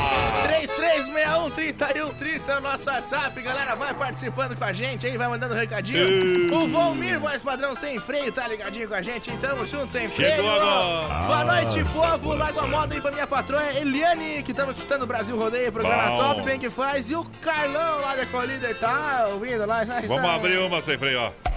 3361-3130 0.46 2.48
é 2.48 2.58
o 2.58 2.60
nosso 2.60 2.88
WhatsApp, 2.88 3.42
galera. 3.42 3.74
Vai 3.74 3.92
participando 3.92 4.56
com 4.56 4.64
a 4.64 4.72
gente 4.72 5.06
aí, 5.06 5.18
vai 5.18 5.28
mandando 5.28 5.52
recadinho. 5.54 5.98
Ei. 5.98 6.50
O 6.52 6.68
Volmir, 6.68 7.18
voz 7.18 7.42
padrão 7.42 7.74
sem 7.74 7.98
freio, 7.98 8.32
tá 8.32 8.46
ligadinho 8.46 8.88
com 8.88 8.94
a 8.94 9.02
gente. 9.02 9.30
Então, 9.32 9.50
tamo 9.50 9.66
junto, 9.66 9.90
sem 9.90 10.08
freio. 10.08 10.36
Chegou 10.36 10.50
agora. 10.50 11.08
Boa 11.26 11.40
Ah, 11.40 11.44
noite, 11.44 11.84
povo. 11.90 12.18
coração. 12.20 12.36
Larga 12.38 12.62
a 12.62 12.66
moda 12.66 12.94
aí 12.94 13.00
pra 13.00 13.10
minha 13.10 13.26
patroa 13.26 13.72
Eliane, 13.74 14.42
que 14.44 14.52
estamos 14.52 14.76
escutando 14.76 15.02
o 15.02 15.06
Brasil 15.06 15.36
Rodeio, 15.36 15.72
programa 15.72 16.08
Bom. 16.08 16.18
top, 16.18 16.42
bem 16.42 16.58
que 16.60 16.70
faz. 16.70 17.10
E 17.10 17.16
o 17.16 17.24
Carlão 17.40 18.00
lá 18.00 18.14
da 18.14 18.26
Colíder 18.26 18.78
tá 18.78 19.26
ouvindo 19.32 19.66
lá. 19.66 19.84
sai, 19.84 20.06
Vamos 20.06 20.22
sai. 20.24 20.36
abrir 20.36 20.58
uma 20.58 20.80
sem 20.80 20.96
freio, 20.96 21.20
ó. 21.20 21.51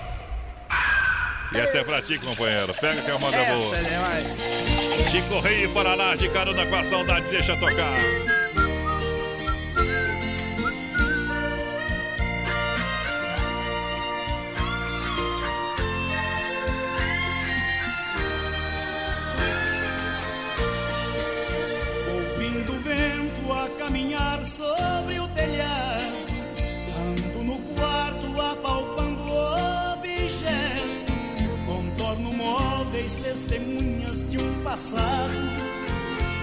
E 1.54 1.58
essa 1.58 1.78
é 1.78 1.84
pra 1.84 2.02
ti, 2.02 2.18
companheiro. 2.20 2.74
Pega 2.74 3.02
que 3.02 3.10
é 3.10 3.16
uma 3.16 3.32
boa. 3.32 3.78
né, 3.78 4.00
vai. 4.00 5.12
De 5.12 5.22
Correio 5.24 5.70
Paraná, 5.74 6.16
de 6.16 6.28
carona 6.30 6.66
com 6.66 6.76
a 6.76 6.84
saudade, 6.84 7.26
deixa 7.30 7.56
tocar. 7.58 8.35
passado 34.76 35.32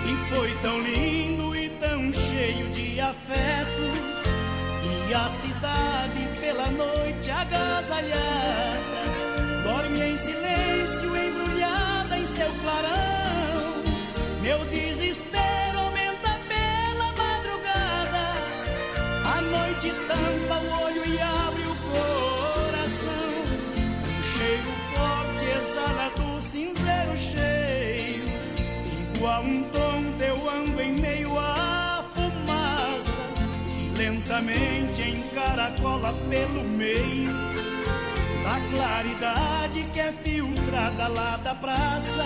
que 0.02 0.34
foi 0.34 0.50
tão 0.62 0.80
lindo 0.80 1.54
e 1.54 1.68
tão 1.68 2.10
cheio 2.14 2.66
de 2.70 2.98
afeto 2.98 3.84
e 4.88 5.12
a 5.12 5.28
cidade 5.28 6.40
pela 6.40 6.66
noite 6.68 7.30
agasalhada 7.30 9.02
dorme 9.64 10.00
em 10.00 10.16
silêncio 10.16 11.14
embrulhada 11.14 12.16
em 12.16 12.26
seu 12.26 12.50
clarão. 12.62 13.84
Meu 14.40 14.64
desespero 14.64 15.78
aumenta 15.78 16.30
pela 16.48 17.12
madrugada 17.12 18.24
a 19.36 19.40
noite 19.42 19.92
tampa 20.08 20.58
o 20.58 20.84
olho 20.84 21.11
lentamente 34.42 35.02
encaracola 35.02 36.12
pelo 36.28 36.64
meio. 36.64 37.32
Da 38.42 38.60
claridade 38.74 39.84
que 39.92 40.00
é 40.00 40.12
filtrada 40.24 41.08
lá 41.08 41.36
da 41.38 41.54
praça. 41.54 42.24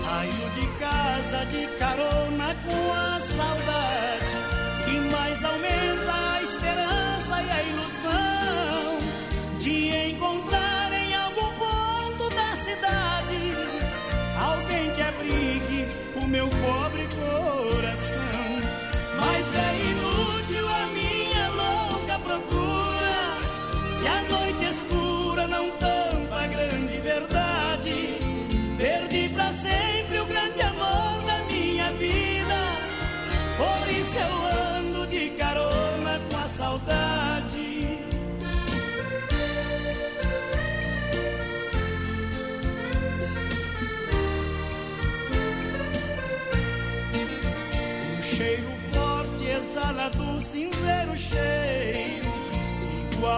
Saio 0.00 0.50
de 0.54 0.66
casa 0.78 1.46
de 1.46 1.66
carona 1.78 2.54
com 2.64 2.92
a 2.92 3.20
saudade 3.20 4.36
que 4.84 5.00
mais 5.10 5.42
aumenta 5.42 6.25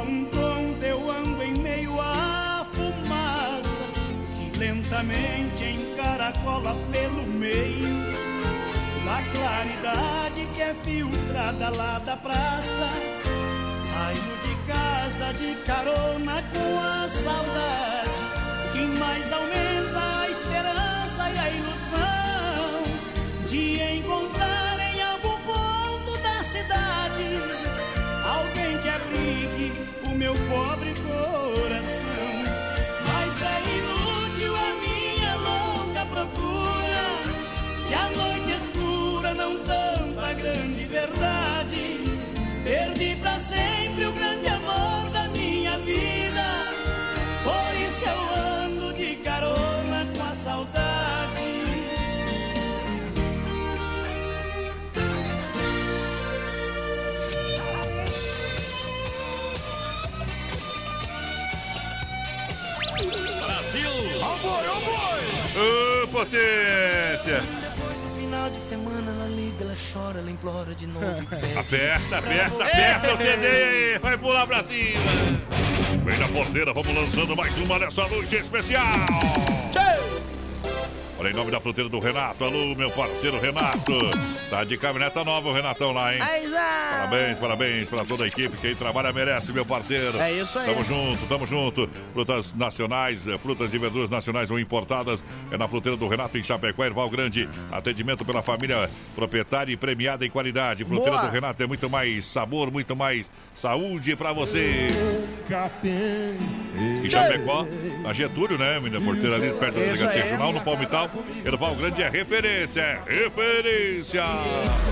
Um 0.00 0.24
tonto 0.26 0.84
eu 0.84 1.10
ando 1.10 1.42
em 1.42 1.54
meio 1.58 2.00
à 2.00 2.64
fumaça 2.72 3.84
que 4.36 4.58
lentamente 4.58 5.64
encaracola 5.64 6.76
pelo 6.92 7.24
meio 7.26 7.98
da 9.04 9.22
claridade 9.32 10.46
que 10.54 10.62
é 10.62 10.74
filtrada 10.84 11.70
lá 11.70 11.98
da 11.98 12.16
praça. 12.16 12.90
Saio 13.90 14.38
de 14.44 14.54
casa 14.66 15.34
de 15.34 15.54
carona 15.64 16.42
com 16.52 16.78
a 16.78 17.08
saudade 17.08 18.22
que 18.72 18.86
mais 19.00 19.32
aumenta 19.32 20.20
a 20.20 20.30
esperança 20.30 21.30
e 21.34 21.38
a 21.38 21.50
ilusão 21.50 22.82
de 23.48 23.98
encontrar 23.98 24.67
não 39.48 39.58
tampa 39.60 40.26
a 40.26 40.32
grande 40.34 40.84
verdade. 40.84 42.04
Perdi 42.64 43.16
pra 43.16 43.38
sempre 43.38 44.06
o 44.06 44.12
grande 44.12 44.46
amor 44.48 45.10
da 45.10 45.28
minha 45.28 45.78
vida. 45.78 46.44
Por 47.42 47.80
isso 47.80 48.04
eu 48.04 48.64
ando 48.64 48.92
de 48.92 49.16
carona 49.16 50.06
com 50.14 50.22
a 50.22 50.34
saudade. 50.34 50.78
Brasil! 63.46 63.90
Ó 64.20 64.34
o 64.34 64.38
boi, 64.38 64.68
ó 64.68 64.76
o 64.76 64.82
boi! 64.84 66.04
Ô, 66.04 66.08
potência! 66.08 67.57
Semana 68.68 69.10
ela 69.10 69.28
liga, 69.28 69.64
ela 69.64 69.74
chora, 69.74 70.18
ela 70.18 70.30
implora 70.30 70.74
de 70.74 70.86
novo. 70.86 71.22
e 71.22 71.24
pede. 71.26 71.58
Aperta, 71.58 72.18
aperta, 72.18 72.64
aperta 72.64 73.14
o 73.14 73.16
CD 73.16 73.46
aí! 73.46 73.98
Vai 73.98 74.18
pular 74.18 74.46
pra 74.46 74.62
cima! 74.62 75.00
Vem 76.04 76.18
na 76.18 76.28
porteira, 76.28 76.74
vamos 76.74 76.94
lançando 76.94 77.34
mais 77.34 77.56
uma 77.56 77.78
nessa 77.78 78.06
noite 78.08 78.36
especial! 78.36 78.84
Olha, 81.18 81.30
em 81.30 81.32
nome 81.32 81.50
da 81.50 81.58
fruteira 81.58 81.88
do 81.88 81.98
Renato. 81.98 82.44
Alô, 82.44 82.74
meu 82.74 82.90
parceiro 82.90 83.40
Renato. 83.40 83.92
Tá 84.50 84.64
de 84.64 84.78
caminhoneta 84.78 85.22
nova 85.24 85.48
o 85.50 85.52
Renatão 85.52 85.92
lá, 85.92 86.14
hein? 86.14 86.20
Zé. 86.48 86.56
Parabéns, 86.90 87.38
parabéns 87.38 87.88
pra 87.88 88.04
toda 88.04 88.24
a 88.24 88.26
equipe. 88.26 88.56
Quem 88.56 88.74
trabalha 88.74 89.12
merece, 89.12 89.52
meu 89.52 89.64
parceiro. 89.64 90.18
É 90.18 90.32
isso 90.32 90.58
aí. 90.58 90.66
Tamo 90.66 90.82
junto, 90.84 91.26
tamo 91.26 91.46
junto. 91.46 91.90
Frutas 92.14 92.54
nacionais, 92.54 93.26
eh, 93.26 93.36
frutas 93.36 93.74
e 93.74 93.78
verduras 93.78 94.08
nacionais 94.08 94.50
ou 94.50 94.58
importadas. 94.58 95.22
É 95.50 95.58
na 95.58 95.68
fruteira 95.68 95.98
do 95.98 96.08
Renato 96.08 96.38
em 96.38 96.42
Chapecó, 96.42 96.84
Erval 96.84 97.10
Grande. 97.10 97.46
Atendimento 97.70 98.24
pela 98.24 98.40
família 98.40 98.88
proprietária 99.14 99.72
e 99.72 99.76
premiada 99.76 100.24
em 100.24 100.30
qualidade. 100.30 100.84
Fruteira 100.84 101.18
Boa. 101.18 101.28
do 101.28 101.32
Renato 101.32 101.62
é 101.62 101.66
muito 101.66 101.90
mais 101.90 102.24
sabor, 102.24 102.70
muito 102.70 102.96
mais 102.96 103.30
saúde 103.54 104.16
pra 104.16 104.32
você. 104.32 104.88
Em 107.04 107.10
Chapecó, 107.10 107.66
a 108.06 108.12
Getúlio, 108.12 108.56
né, 108.56 108.78
menina 108.80 109.00
porteira 109.00 109.36
ali 109.36 109.50
perto 109.52 109.74
da 109.74 109.80
delegacia 109.80 110.22
regional, 110.22 110.52
no 110.52 110.60
Palmital. 110.60 111.10
Erval 111.44 111.74
Grande 111.74 112.02
é 112.02 112.08
referência, 112.08 112.80
é 112.80 113.00
referência. 113.06 114.37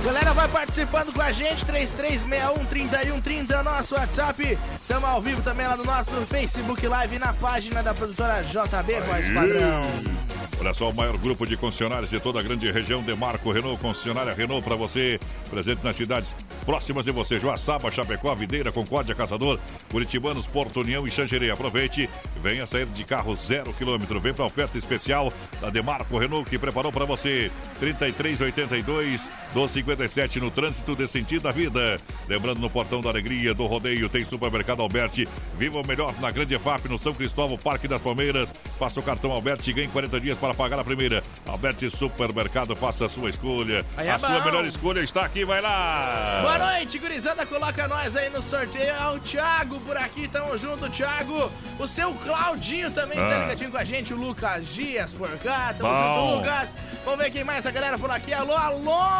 Galera, 0.04 0.32
vai 0.32 0.48
participando 0.48 1.12
com 1.12 1.20
a 1.20 1.32
gente, 1.32 1.66
3361-3130 1.66 3.50
é 3.50 3.60
o 3.60 3.64
nosso 3.64 3.94
WhatsApp. 3.94 4.58
Estamos 4.80 5.08
ao 5.08 5.20
vivo 5.20 5.42
também 5.42 5.66
lá 5.66 5.76
no 5.76 5.84
nosso 5.84 6.10
Facebook 6.26 6.86
Live 6.86 7.18
na 7.18 7.32
página 7.32 7.82
da 7.82 7.92
produtora 7.92 8.42
JB 8.42 9.00
Voz 9.00 9.34
Padrão. 9.34 10.16
Olha 10.58 10.72
só, 10.72 10.90
o 10.90 10.94
maior 10.94 11.16
grupo 11.18 11.46
de 11.46 11.56
concessionários 11.56 12.10
de 12.10 12.18
toda 12.18 12.40
a 12.40 12.42
grande 12.42 12.70
região, 12.70 13.02
Demarco 13.02 13.52
Renault, 13.52 13.80
concessionária 13.80 14.32
Renault 14.32 14.64
para 14.64 14.74
você, 14.74 15.20
presente 15.50 15.84
nas 15.84 15.96
cidades 15.96 16.34
próximas 16.64 17.04
de 17.04 17.12
você, 17.12 17.38
Joaçaba, 17.38 17.90
Chapecó, 17.90 18.34
Videira, 18.34 18.72
Concórdia, 18.72 19.14
Caçador, 19.14 19.58
Curitibanos, 19.90 20.46
Porto 20.46 20.80
União 20.80 21.06
e 21.06 21.10
Xanxerê. 21.10 21.50
Aproveite, 21.50 22.08
venha 22.42 22.66
sair 22.66 22.86
de 22.86 23.04
carro 23.04 23.36
zero 23.36 23.72
quilômetro, 23.74 24.18
vem 24.18 24.32
para 24.32 24.44
a 24.44 24.48
oferta 24.48 24.78
especial 24.78 25.32
da 25.60 25.68
Demarco 25.68 26.18
Renault 26.18 26.48
que 26.48 26.58
preparou 26.58 26.90
para 26.90 27.04
você, 27.04 27.50
3382 27.78 29.28
1257 29.54 30.40
no 30.40 30.50
trânsito 30.50 30.94
de 30.94 31.06
sentido 31.06 31.42
da 31.42 31.50
vida. 31.50 31.98
Lembrando, 32.28 32.60
no 32.60 32.68
Portão 32.68 33.00
da 33.00 33.08
Alegria, 33.08 33.54
do 33.54 33.64
Rodeio, 33.66 34.08
tem 34.08 34.24
Supermercado 34.24 34.80
Alberti, 34.82 35.26
viva 35.58 35.80
o 35.80 35.86
melhor 35.86 36.12
na 36.20 36.30
Grande 36.30 36.58
FAP, 36.58 36.86
no 36.86 36.98
São 36.98 37.14
Cristóvão, 37.14 37.56
Parque 37.56 37.88
das 37.88 38.02
Palmeiras, 38.02 38.48
faça 38.78 39.00
o 39.00 39.02
cartão 39.02 39.30
Alberti 39.32 39.70
e 39.70 39.72
ganhe 39.72 39.88
40 39.88 40.20
dias 40.20 40.38
para 40.38 40.52
pagar 40.52 40.78
a 40.80 40.84
primeira. 40.84 41.22
Alberti 41.46 41.88
Supermercado, 41.90 42.76
faça 42.76 43.06
a 43.06 43.08
sua 43.08 43.30
escolha. 43.30 43.84
Aí 43.96 44.08
é 44.08 44.10
a 44.10 44.18
sua 44.18 44.28
bom. 44.40 44.44
melhor 44.44 44.64
escolha 44.66 45.00
está 45.00 45.24
aqui, 45.24 45.44
vai 45.44 45.60
lá! 45.60 46.40
Boa 46.42 46.58
noite, 46.72 46.98
gurizada. 46.98 47.46
Coloca 47.46 47.88
nós 47.88 48.14
aí 48.16 48.28
no 48.28 48.42
sorteio. 48.42 48.90
É 48.90 49.08
o 49.10 49.18
Thiago 49.20 49.80
por 49.80 49.96
aqui. 49.96 50.28
Tamo 50.28 50.58
junto, 50.58 50.90
Thiago. 50.90 51.50
O 51.78 51.86
seu 51.86 52.12
Claudinho 52.14 52.90
também 52.90 53.16
tá 53.16 53.24
Ah. 53.26 53.38
ligadinho 53.42 53.70
com 53.70 53.78
a 53.78 53.84
gente. 53.84 54.12
O 54.12 54.16
Lucas 54.16 54.66
Dias 54.68 55.12
por 55.12 55.30
cá. 55.38 55.74
Tamo 55.76 55.88
Bom. 55.90 56.30
junto, 56.32 56.36
Lucas. 56.38 56.74
Vamos 57.04 57.20
ver 57.20 57.30
quem 57.30 57.44
mais 57.44 57.64
a 57.66 57.70
galera 57.70 57.96
por 57.98 58.10
aqui. 58.10 58.32
Alô, 58.34 58.56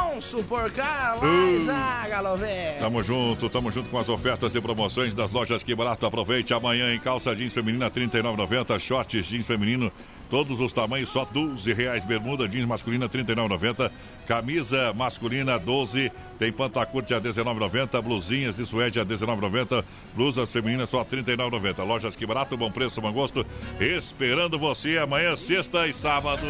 Alonso 0.06 0.42
por 0.44 0.70
cá. 0.70 1.16
Uh. 1.20 1.24
Mais 1.24 1.68
a 1.68 2.08
galové. 2.08 2.76
Tamo 2.78 3.02
junto, 3.02 3.50
tamo 3.50 3.70
junto 3.70 3.88
com 3.90 3.98
as 3.98 4.08
ofertas 4.08 4.54
e 4.54 4.60
promoções 4.60 5.14
das 5.14 5.30
lojas 5.30 5.62
Que 5.62 5.74
Barato. 5.74 6.06
Aproveite 6.06 6.54
amanhã 6.54 6.94
em 6.94 7.00
calça 7.00 7.34
jeans 7.34 7.52
feminina 7.52 7.86
R$ 7.86 7.90
39,90, 7.90 8.78
shorts 8.78 9.26
jeans 9.26 9.46
feminino 9.46 9.92
todos 10.30 10.58
os 10.60 10.72
tamanhos 10.72 11.10
só 11.10 11.24
12 11.24 11.72
reais. 11.72 12.04
Bermuda 12.04 12.48
jeans 12.48 12.66
masculina 12.66 13.06
R$ 13.06 13.24
39,90, 13.24 13.90
camisa 14.26 14.92
masculina 14.94 15.58
12, 15.58 16.12
tem 16.38 16.52
pantacurte 16.52 17.12
a 17.12 17.18
R$ 17.18 17.24
19,90, 17.28 18.02
blusinhas 18.02 18.56
de 18.56 18.64
suede 18.64 19.00
a 19.00 19.02
R$ 19.02 19.08
19,90, 19.08 19.84
blusas 20.14 20.52
femininas 20.52 20.88
só 20.88 21.00
R$ 21.00 21.22
39,90. 21.22 21.84
Lojas 21.84 22.16
Que 22.16 22.26
Barato, 22.26 22.56
bom 22.56 22.70
preço, 22.70 23.00
bom 23.00 23.12
gosto, 23.12 23.44
esperando 23.80 24.58
você 24.58 24.98
amanhã, 24.98 25.36
sexta 25.36 25.86
e 25.86 25.92
sábado. 25.92 26.46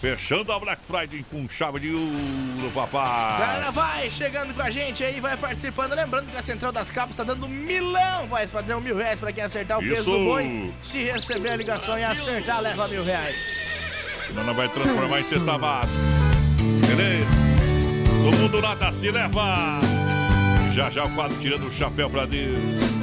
Fechando 0.00 0.52
a 0.52 0.60
Black 0.60 0.80
Friday 0.86 1.24
com 1.28 1.48
chave 1.48 1.80
de 1.80 1.92
ouro, 1.92 2.70
papai. 2.72 3.40
Galera, 3.40 3.70
vai 3.72 4.08
chegando 4.08 4.54
com 4.54 4.62
a 4.62 4.70
gente 4.70 5.02
aí, 5.02 5.18
vai 5.18 5.36
participando. 5.36 5.92
Lembrando 5.92 6.30
que 6.30 6.36
a 6.36 6.42
Central 6.42 6.70
das 6.70 6.88
Capas 6.88 7.16
tá 7.16 7.24
dando 7.24 7.48
milão, 7.48 8.28
vai 8.28 8.46
padrão 8.46 8.80
mil 8.80 8.96
reais 8.96 9.18
pra 9.18 9.32
quem 9.32 9.42
acertar 9.42 9.78
o 9.78 9.80
peso 9.80 10.00
Isso. 10.00 10.10
do 10.10 10.24
boi. 10.24 10.72
Se 10.84 11.02
receber 11.02 11.48
a 11.50 11.56
ligação 11.56 11.98
e 11.98 12.04
acertar, 12.04 12.60
leva 12.60 12.86
mil 12.86 13.02
reais. 13.02 13.34
Senão 14.28 14.44
não 14.44 14.54
vai 14.54 14.68
transformar 14.68 15.20
em 15.20 15.24
cesta 15.24 15.58
básica. 15.58 15.98
beleza? 16.86 17.26
O 18.28 18.36
mundo 18.36 18.62
nada 18.62 18.92
se 18.92 19.10
leva. 19.10 19.80
Já 20.74 20.90
já 20.90 21.04
o 21.06 21.14
quadro 21.14 21.36
tirando 21.40 21.66
o 21.66 21.72
chapéu 21.72 22.08
pra 22.08 22.24
Deus. 22.24 22.97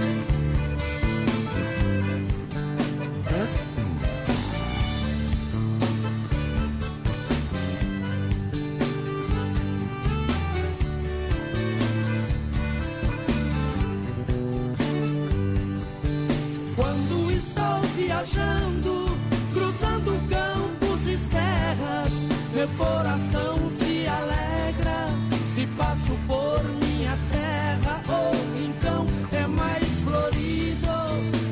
Viajando, 18.26 19.18
cruzando 19.54 20.28
campos 20.28 21.08
e 21.08 21.18
serras, 21.18 22.28
meu 22.54 22.68
coração 22.70 23.70
se 23.70 24.08
alegra. 24.08 25.10
Se 25.54 25.66
passo 25.68 26.14
por 26.28 26.64
minha 26.82 27.18
terra, 27.32 28.02
o 28.10 28.58
rincão 28.58 29.06
é 29.32 29.48
mais 29.48 30.02
florido, 30.02 30.88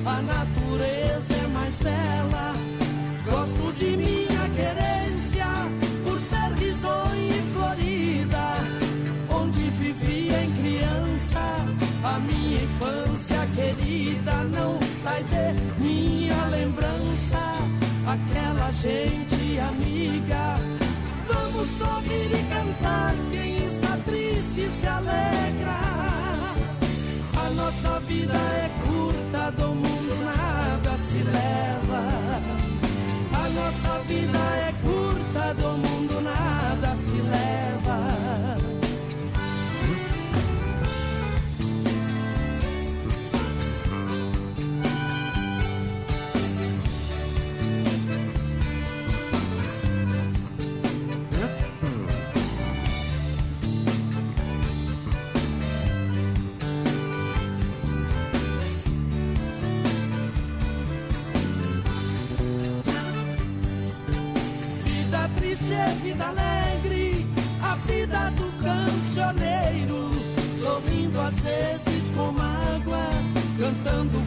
a 0.05 0.21
natureza 0.21 1.33
é 1.35 1.47
mais 1.47 1.79
bela. 1.79 2.55
Gosto 3.25 3.73
de 3.73 3.97
minha 3.97 4.49
querência 4.49 5.45
por 6.03 6.19
ser 6.19 6.51
risonha 6.57 7.37
e 7.37 7.53
florida, 7.53 8.57
onde 9.29 9.61
vivia 9.69 10.43
em 10.43 10.51
criança. 10.51 11.39
A 12.03 12.19
minha 12.19 12.63
infância 12.63 13.47
querida 13.55 14.43
não 14.43 14.77
sai 15.01 15.23
de 15.23 15.82
gente 18.83 19.59
amiga. 19.59 20.59
Vamos 21.27 21.67
sorrir 21.77 22.29
e 22.39 22.43
cantar. 22.53 23.15
Quem 23.31 23.63
está 23.63 23.97
triste 24.05 24.69
se 24.69 24.85
alegra. 24.85 25.79
A 27.43 27.49
nossa 27.55 27.99
vida 28.01 28.33
é 28.33 28.69
curta, 28.85 29.51
do 29.51 29.69
mundo 29.69 30.13
nada 30.25 30.97
se 30.97 31.17
leva. 31.17 32.03
A 33.41 33.49
nossa 33.49 33.99
vida 34.01 34.37
é 34.67 34.72
cantando 73.63 74.22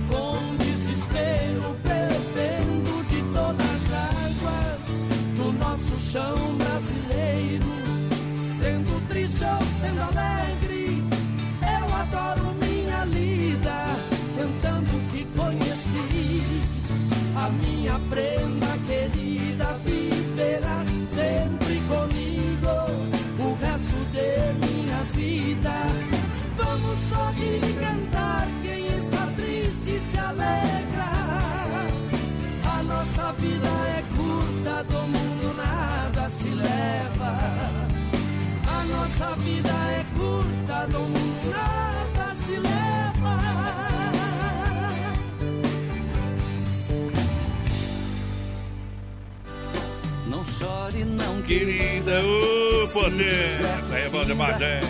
Querida, 51.46 52.22
ô 52.24 52.88
potência, 52.88 53.96
é 54.04 54.08
bom 54.08 54.24
demais, 54.24 54.60
hein? 54.60 54.80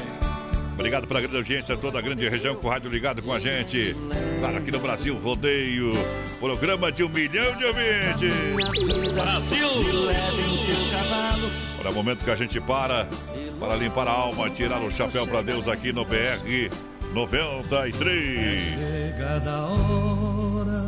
Obrigado 0.72 1.06
pela 1.06 1.20
grande 1.20 1.36
audiência, 1.36 1.76
toda 1.76 1.98
a 1.98 2.02
grande 2.02 2.26
região 2.28 2.54
com 2.54 2.66
o 2.66 2.70
rádio 2.70 2.90
ligado 2.90 3.20
com 3.20 3.32
a 3.32 3.38
gente. 3.38 3.94
Claro, 4.40 4.56
aqui 4.56 4.70
no 4.70 4.78
Brasil, 4.78 5.18
rodeio, 5.18 5.92
programa 6.40 6.90
de 6.90 7.04
um 7.04 7.10
milhão 7.10 7.56
de 7.56 7.64
ouvintes. 7.64 9.14
Brasil! 9.14 9.68
Para 11.78 11.90
o 11.90 11.94
momento 11.94 12.24
que 12.24 12.30
a 12.30 12.36
gente 12.36 12.58
para, 12.60 13.06
para 13.60 13.76
limpar 13.76 14.08
a 14.08 14.12
alma, 14.12 14.48
tirar 14.48 14.80
o 14.80 14.90
chapéu 14.90 15.26
para 15.26 15.42
Deus 15.42 15.68
aqui 15.68 15.92
no 15.92 16.06
BR 16.06 16.70
93. 17.12 18.62
Chegada 18.62 19.50
a 19.50 19.66
hora, 19.66 20.82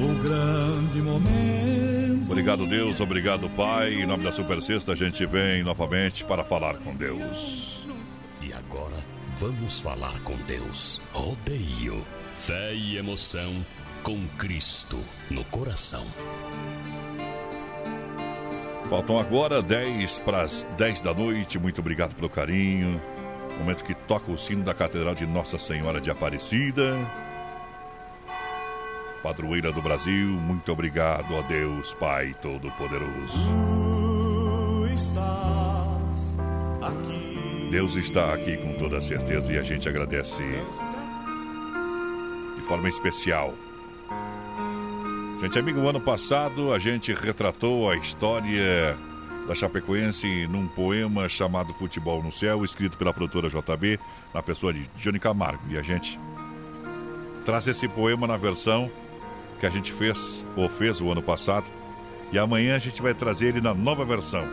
o 0.00 0.14
grande 0.22 1.02
momento. 1.02 1.97
Obrigado, 2.28 2.66
Deus. 2.66 3.00
Obrigado, 3.00 3.48
Pai. 3.48 3.94
Em 3.94 4.06
nome 4.06 4.22
da 4.22 4.30
Super 4.30 4.60
Sexta, 4.60 4.92
a 4.92 4.94
gente 4.94 5.24
vem 5.24 5.62
novamente 5.64 6.24
para 6.24 6.44
falar 6.44 6.76
com 6.76 6.94
Deus. 6.94 7.82
E 8.42 8.52
agora 8.52 8.96
vamos 9.38 9.80
falar 9.80 10.20
com 10.20 10.36
Deus. 10.42 11.00
Rodeio, 11.10 12.04
fé 12.34 12.74
e 12.74 12.98
emoção 12.98 13.64
com 14.02 14.28
Cristo 14.36 14.98
no 15.30 15.42
coração. 15.44 16.04
Faltam 18.90 19.18
agora 19.18 19.62
10 19.62 20.18
para 20.18 20.42
as 20.42 20.64
10 20.76 21.00
da 21.00 21.14
noite. 21.14 21.58
Muito 21.58 21.80
obrigado 21.80 22.14
pelo 22.14 22.28
carinho. 22.28 23.00
Momento 23.58 23.84
que 23.84 23.94
toca 23.94 24.30
o 24.30 24.36
sino 24.36 24.62
da 24.62 24.74
Catedral 24.74 25.14
de 25.14 25.26
Nossa 25.26 25.58
Senhora 25.58 25.98
de 25.98 26.10
Aparecida. 26.10 26.94
Padroeira 29.22 29.72
do 29.72 29.82
Brasil, 29.82 30.28
muito 30.28 30.70
obrigado 30.72 31.36
a 31.36 31.42
Deus, 31.42 31.92
Pai 31.94 32.34
Todo-Poderoso. 32.40 33.36
Tu 34.86 34.94
estás 34.94 36.36
aqui. 36.80 37.68
Deus 37.70 37.96
está 37.96 38.32
aqui 38.32 38.56
com 38.56 38.74
toda 38.78 39.00
certeza 39.00 39.52
e 39.52 39.58
a 39.58 39.62
gente 39.62 39.88
agradece 39.88 40.42
de 42.56 42.62
forma 42.62 42.88
especial. 42.88 43.52
Gente, 45.40 45.58
amigo, 45.58 45.80
o 45.80 45.88
ano 45.88 46.00
passado 46.00 46.72
a 46.72 46.78
gente 46.78 47.12
retratou 47.12 47.90
a 47.90 47.96
história 47.96 48.96
da 49.46 49.54
Chapecoense 49.54 50.46
num 50.46 50.66
poema 50.68 51.28
chamado 51.28 51.72
Futebol 51.74 52.22
no 52.22 52.32
Céu, 52.32 52.64
escrito 52.64 52.96
pela 52.96 53.12
produtora 53.12 53.48
JB, 53.48 53.98
na 54.32 54.42
pessoa 54.42 54.72
de 54.72 54.88
Johnny 54.96 55.18
Camargo. 55.18 55.62
E 55.70 55.78
a 55.78 55.82
gente 55.82 56.18
traz 57.44 57.66
esse 57.66 57.88
poema 57.88 58.26
na 58.26 58.36
versão 58.36 58.90
que 59.58 59.66
a 59.66 59.70
gente 59.70 59.92
fez, 59.92 60.44
ou 60.56 60.68
fez 60.68 61.00
o 61.00 61.10
ano 61.10 61.22
passado, 61.22 61.66
e 62.32 62.38
amanhã 62.38 62.76
a 62.76 62.78
gente 62.78 63.00
vai 63.00 63.14
trazer 63.14 63.48
ele 63.48 63.60
na 63.60 63.74
nova 63.74 64.04
versão 64.04 64.46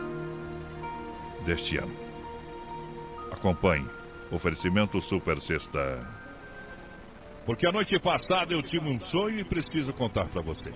deste 1.44 1.76
ano. 1.76 1.94
Acompanhe. 3.30 3.86
Oferecimento 4.30 5.00
Super 5.00 5.40
Sexta. 5.40 6.04
Porque 7.44 7.66
a 7.66 7.70
noite 7.70 7.96
passada 8.00 8.52
eu 8.52 8.62
tive 8.62 8.88
um 8.88 8.98
sonho 9.06 9.38
e 9.38 9.44
preciso 9.44 9.92
contar 9.92 10.26
para 10.26 10.42
vocês. 10.42 10.74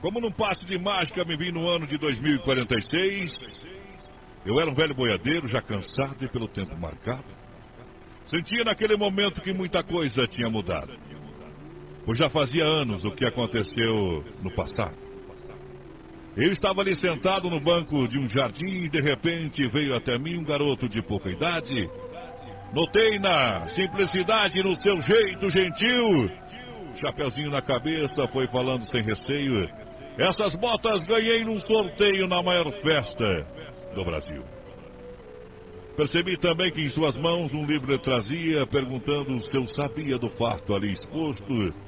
Como 0.00 0.20
num 0.20 0.30
passo 0.30 0.64
de 0.64 0.78
mágica 0.78 1.24
me 1.24 1.36
vi 1.36 1.50
no 1.50 1.68
ano 1.68 1.84
de 1.84 1.98
2046, 1.98 3.32
eu 4.46 4.60
era 4.60 4.70
um 4.70 4.74
velho 4.74 4.94
boiadeiro, 4.94 5.48
já 5.48 5.60
cansado 5.60 6.24
e 6.24 6.28
pelo 6.28 6.46
tempo 6.46 6.76
marcado. 6.76 7.24
Sentia 8.30 8.62
naquele 8.62 8.96
momento 8.96 9.40
que 9.40 9.52
muita 9.52 9.82
coisa 9.82 10.28
tinha 10.28 10.48
mudado. 10.48 10.92
Pois 12.08 12.18
já 12.18 12.30
fazia 12.30 12.64
anos 12.64 13.04
o 13.04 13.10
que 13.10 13.26
aconteceu 13.26 14.24
no 14.42 14.50
passado. 14.54 14.96
Eu 16.38 16.50
estava 16.54 16.80
ali 16.80 16.94
sentado 16.94 17.50
no 17.50 17.60
banco 17.60 18.08
de 18.08 18.18
um 18.18 18.26
jardim 18.26 18.84
e 18.84 18.88
de 18.88 18.98
repente 19.02 19.68
veio 19.68 19.94
até 19.94 20.18
mim 20.18 20.38
um 20.38 20.42
garoto 20.42 20.88
de 20.88 21.02
pouca 21.02 21.28
idade. 21.28 21.86
Notei 22.72 23.18
na 23.18 23.68
simplicidade, 23.74 24.62
no 24.62 24.74
seu 24.76 24.98
jeito 25.02 25.50
gentil. 25.50 26.30
Chapeuzinho 26.98 27.50
na 27.50 27.60
cabeça, 27.60 28.26
foi 28.28 28.46
falando 28.46 28.86
sem 28.86 29.02
receio. 29.02 29.68
Essas 30.16 30.54
botas 30.54 31.02
ganhei 31.02 31.44
num 31.44 31.60
sorteio 31.60 32.26
na 32.26 32.42
maior 32.42 32.72
festa 32.80 33.46
do 33.94 34.02
Brasil. 34.02 34.42
Percebi 35.94 36.38
também 36.38 36.72
que 36.72 36.80
em 36.80 36.88
suas 36.88 37.18
mãos 37.18 37.52
um 37.52 37.66
livro 37.66 37.98
trazia, 37.98 38.66
perguntando 38.66 39.42
se 39.42 39.54
eu 39.54 39.66
sabia 39.74 40.16
do 40.16 40.30
fato 40.30 40.74
ali 40.74 40.92
exposto. 40.92 41.87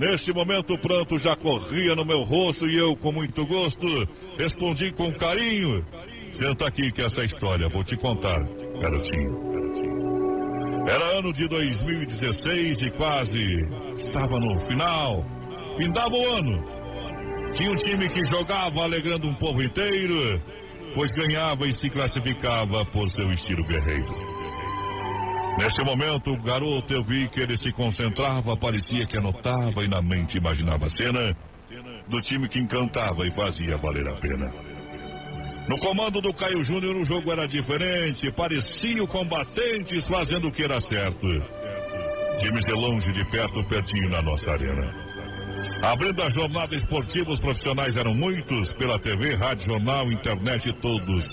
Neste 0.00 0.32
momento 0.32 0.72
o 0.72 0.78
pranto 0.78 1.18
já 1.18 1.36
corria 1.36 1.94
no 1.94 2.06
meu 2.06 2.22
rosto 2.22 2.66
e 2.66 2.74
eu, 2.74 2.96
com 2.96 3.12
muito 3.12 3.44
gosto, 3.44 4.08
respondi 4.38 4.90
com 4.92 5.12
carinho: 5.12 5.84
Senta 6.40 6.68
aqui 6.68 6.90
que 6.90 7.02
essa 7.02 7.22
história 7.22 7.68
vou 7.68 7.84
te 7.84 7.98
contar, 7.98 8.42
garotinho. 8.80 9.50
Era 10.88 11.18
ano 11.18 11.34
de 11.34 11.46
2016 11.46 12.80
e 12.80 12.90
quase 12.92 13.68
estava 14.06 14.40
no 14.40 14.58
final. 14.60 15.22
Findava 15.76 16.14
o 16.14 16.34
ano. 16.34 16.64
Tinha 17.54 17.70
um 17.70 17.76
time 17.76 18.08
que 18.08 18.24
jogava 18.26 18.82
alegrando 18.82 19.28
um 19.28 19.34
povo 19.34 19.62
inteiro 19.62 20.40
pois 20.94 21.10
ganhava 21.12 21.66
e 21.66 21.76
se 21.76 21.88
classificava 21.90 22.84
por 22.86 23.08
seu 23.10 23.30
estilo 23.32 23.64
guerreiro. 23.64 24.29
Nesse 25.58 25.84
momento, 25.84 26.32
o 26.32 26.42
garoto 26.42 26.92
eu 26.92 27.02
vi 27.04 27.28
que 27.28 27.40
ele 27.40 27.56
se 27.58 27.72
concentrava, 27.72 28.56
parecia 28.56 29.06
que 29.06 29.18
anotava 29.18 29.84
e 29.84 29.88
na 29.88 30.00
mente 30.00 30.38
imaginava 30.38 30.86
a 30.86 30.96
cena 30.96 31.36
do 32.08 32.20
time 32.20 32.48
que 32.48 32.58
encantava 32.58 33.26
e 33.26 33.30
fazia 33.32 33.76
valer 33.76 34.08
a 34.08 34.14
pena. 34.14 34.52
No 35.68 35.78
comando 35.78 36.20
do 36.20 36.32
Caio 36.32 36.64
Júnior, 36.64 36.96
o 36.96 37.04
jogo 37.04 37.30
era 37.30 37.46
diferente, 37.46 38.32
parecia 38.32 39.06
combatentes 39.06 40.06
fazendo 40.08 40.48
o 40.48 40.52
que 40.52 40.64
era 40.64 40.80
certo. 40.80 41.28
Times 42.40 42.64
de 42.64 42.72
longe, 42.72 43.12
de 43.12 43.24
perto, 43.26 43.62
pertinho 43.64 44.08
na 44.08 44.22
nossa 44.22 44.50
arena. 44.50 44.90
Abrindo 45.82 46.22
a 46.22 46.30
jornada 46.30 46.74
esportiva, 46.74 47.30
os 47.30 47.40
profissionais 47.40 47.94
eram 47.94 48.14
muitos, 48.14 48.68
pela 48.76 48.98
TV, 48.98 49.34
rádio, 49.34 49.66
jornal, 49.66 50.10
internet, 50.10 50.72
todos 50.80 51.24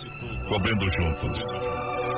cobrindo 0.47 0.85
juntos. 0.85 1.39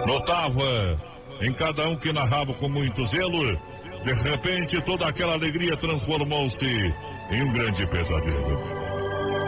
Notava 0.06 0.98
em 1.42 1.54
cada 1.54 1.88
um 1.88 1.96
que 1.96 2.12
narrava 2.12 2.54
com 2.54 2.68
muito 2.68 3.06
zelo, 3.08 3.58
de 4.04 4.14
repente 4.30 4.82
toda 4.82 5.08
aquela 5.08 5.34
alegria 5.34 5.76
transformou-se 5.78 6.94
em 7.32 7.44
um 7.44 7.54
grande 7.54 7.86
pesadelo. 7.88 8.80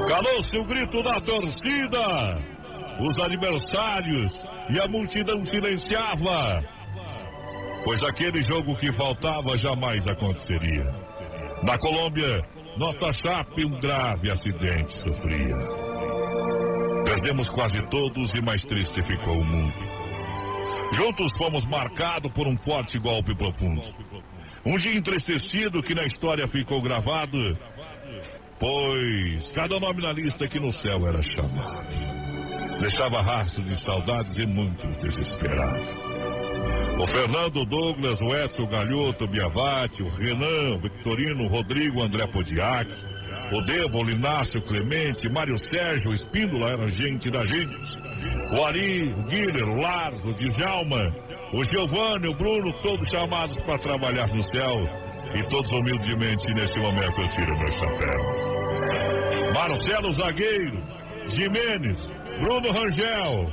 Calou-se 0.08 0.58
o 0.58 0.66
grito 0.66 1.04
da 1.04 1.20
torcida, 1.22 2.40
os 3.00 3.24
adversários 3.24 4.32
e 4.70 4.80
a 4.80 4.88
multidão 4.88 5.44
silenciava, 5.46 6.64
pois 7.84 8.04
aquele 8.04 8.42
jogo 8.44 8.76
que 8.78 8.92
faltava 8.94 9.58
jamais 9.58 10.06
aconteceria. 10.08 10.86
Na 11.64 11.78
Colômbia, 11.78 12.44
nossa 12.78 13.12
chape 13.14 13.66
um 13.66 13.80
grave 13.80 14.32
acidente 14.32 14.98
sofria. 15.02 15.58
Perdemos 17.06 17.50
quase 17.50 17.82
todos 17.90 18.32
e 18.34 18.42
mais 18.42 18.64
triste 18.64 19.02
ficou 19.04 19.38
o 19.38 19.46
mundo. 19.46 19.91
Juntos 20.94 21.32
fomos 21.38 21.66
marcados 21.68 22.32
por 22.34 22.48
um 22.48 22.58
forte 22.58 23.00
golpe 23.00 23.34
profundo. 23.36 23.82
Um 24.66 24.78
dia 24.78 24.94
entristecido 24.94 25.82
que 25.82 25.96
na 25.96 26.04
história 26.04 26.48
ficou 26.48 26.82
gravado, 26.82 27.58
pois 28.60 29.52
cada 29.54 29.80
nome 29.80 30.02
na 30.02 30.12
lista 30.12 30.48
que 30.48 30.60
no 30.60 30.72
céu 30.72 31.08
era 31.08 31.22
chamado. 31.24 31.82
Deixava 32.82 33.22
rastros 33.22 33.66
de 33.68 33.84
saudades 33.84 34.36
e 34.38 34.46
muito 34.46 34.86
desesperado. 35.02 35.82
O 37.00 37.08
Fernando 37.08 37.66
Douglas, 37.66 38.20
o 38.22 38.36
Edson 38.36 38.68
Galhoto, 38.68 39.24
o 39.24 39.28
Biavati, 39.28 40.04
o 40.04 40.10
Renan, 40.10 40.76
o 40.76 40.80
Victorino, 40.80 41.46
o 41.46 41.48
Rodrigo, 41.48 42.00
o 42.00 42.04
André 42.04 42.28
Podiac, 42.28 42.92
o 43.52 43.62
Devo, 43.62 44.00
o 44.00 44.04
Linácio, 44.04 44.60
o 44.60 44.64
Clemente, 44.64 45.28
Mário 45.30 45.58
Sérgio, 45.74 46.12
o 46.12 46.14
Espíndola 46.14 46.70
era 46.70 46.92
gente 46.92 47.32
da 47.32 47.46
gente. 47.46 48.01
O 48.54 48.66
Ari, 48.66 49.14
o 49.14 49.24
Guilher, 49.24 49.64
o 49.64 49.82
Lars, 49.82 50.24
o 50.26 50.34
Djalma, 50.34 51.14
o 51.54 51.64
Giovanni, 51.66 52.28
o 52.28 52.34
Bruno, 52.36 52.74
todos 52.82 53.08
chamados 53.10 53.60
para 53.62 53.80
trabalhar 53.80 54.28
no 54.28 54.42
céu. 54.44 54.76
E 55.34 55.44
todos 55.44 55.72
humildemente 55.72 56.54
nesse 56.54 56.78
momento 56.80 57.22
eu 57.22 57.30
tiro 57.30 57.58
meu 57.58 57.72
chapéu. 57.72 58.52
Marcelo 59.54 60.14
Zagueiro, 60.14 60.84
Jimenez, 61.30 61.98
Bruno 62.42 62.72
Rangel, 62.72 63.50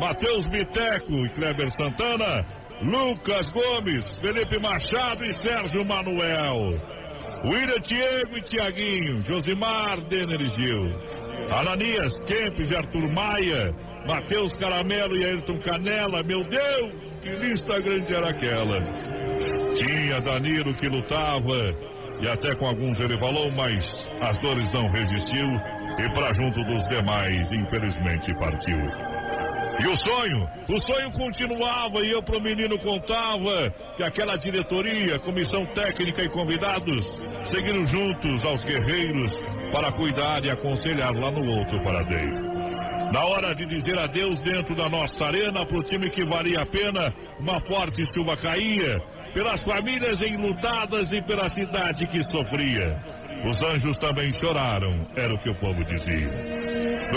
Matheus 0.00 0.46
Biteco 0.46 1.12
e 1.26 1.28
Kleber 1.30 1.70
Santana, 1.76 2.46
Lucas 2.82 3.46
Gomes, 3.52 4.04
Felipe 4.18 4.58
Machado 4.60 5.24
e 5.24 5.34
Sérgio 5.42 5.84
Manuel. 5.84 6.80
William 7.44 7.80
Diego 7.88 8.36
e 8.36 8.42
Tiaguinho, 8.42 9.22
Josimar 9.26 10.00
Denner 10.02 10.40
Gil. 10.56 10.90
Ananias 11.50 12.12
Kempes 12.26 12.70
e 12.70 12.76
Arthur 12.76 13.08
Maia, 13.12 13.74
Matheus 14.06 14.52
Caramelo 14.54 15.16
e 15.16 15.24
Ayrton 15.24 15.58
Canela. 15.60 16.22
Meu 16.22 16.44
Deus, 16.44 16.92
que 17.22 17.30
lista 17.30 17.80
grande 17.80 18.14
era 18.14 18.30
aquela. 18.30 18.80
Tinha 19.74 20.20
Danilo 20.20 20.74
que 20.74 20.88
lutava 20.88 21.74
e 22.20 22.28
até 22.28 22.54
com 22.54 22.66
alguns 22.66 22.98
ele 22.98 23.16
falou, 23.18 23.50
mas 23.52 23.82
as 24.20 24.36
dores 24.40 24.70
não 24.72 24.90
resistiu 24.90 25.46
e 25.98 26.08
para 26.14 26.34
junto 26.34 26.62
dos 26.64 26.88
demais, 26.88 27.50
infelizmente 27.50 28.34
partiu. 28.34 28.78
E 29.80 29.86
o 29.86 29.96
sonho? 29.96 30.46
O 30.68 30.80
sonho 30.82 31.10
continuava 31.12 32.04
e 32.04 32.10
eu 32.10 32.22
pro 32.22 32.40
menino 32.40 32.78
contava 32.78 33.72
que 33.96 34.02
aquela 34.02 34.36
diretoria, 34.36 35.18
comissão 35.20 35.64
técnica 35.66 36.22
e 36.22 36.28
convidados 36.28 37.06
seguiram 37.50 37.86
juntos 37.86 38.44
aos 38.44 38.62
guerreiros 38.64 39.32
para 39.72 39.90
cuidar 39.92 40.44
e 40.44 40.50
aconselhar 40.50 41.14
lá 41.14 41.30
no 41.30 41.58
outro 41.58 41.82
paradeiro. 41.82 42.59
Na 43.12 43.24
hora 43.24 43.54
de 43.54 43.66
dizer 43.66 43.98
adeus 43.98 44.38
dentro 44.42 44.74
da 44.76 44.88
nossa 44.88 45.24
arena 45.24 45.66
pro 45.66 45.82
time 45.82 46.08
que 46.10 46.24
valia 46.24 46.60
a 46.60 46.66
pena, 46.66 47.12
uma 47.40 47.60
forte 47.62 48.06
chuva 48.14 48.36
caía, 48.36 49.02
pelas 49.34 49.60
famílias 49.62 50.20
enlutadas 50.22 51.10
e 51.10 51.20
pela 51.22 51.50
cidade 51.50 52.06
que 52.06 52.22
sofria. 52.30 53.02
Os 53.44 53.58
anjos 53.66 53.98
também 53.98 54.32
choraram, 54.34 55.06
era 55.16 55.34
o 55.34 55.38
que 55.38 55.50
o 55.50 55.54
povo 55.56 55.82
dizia. 55.84 56.30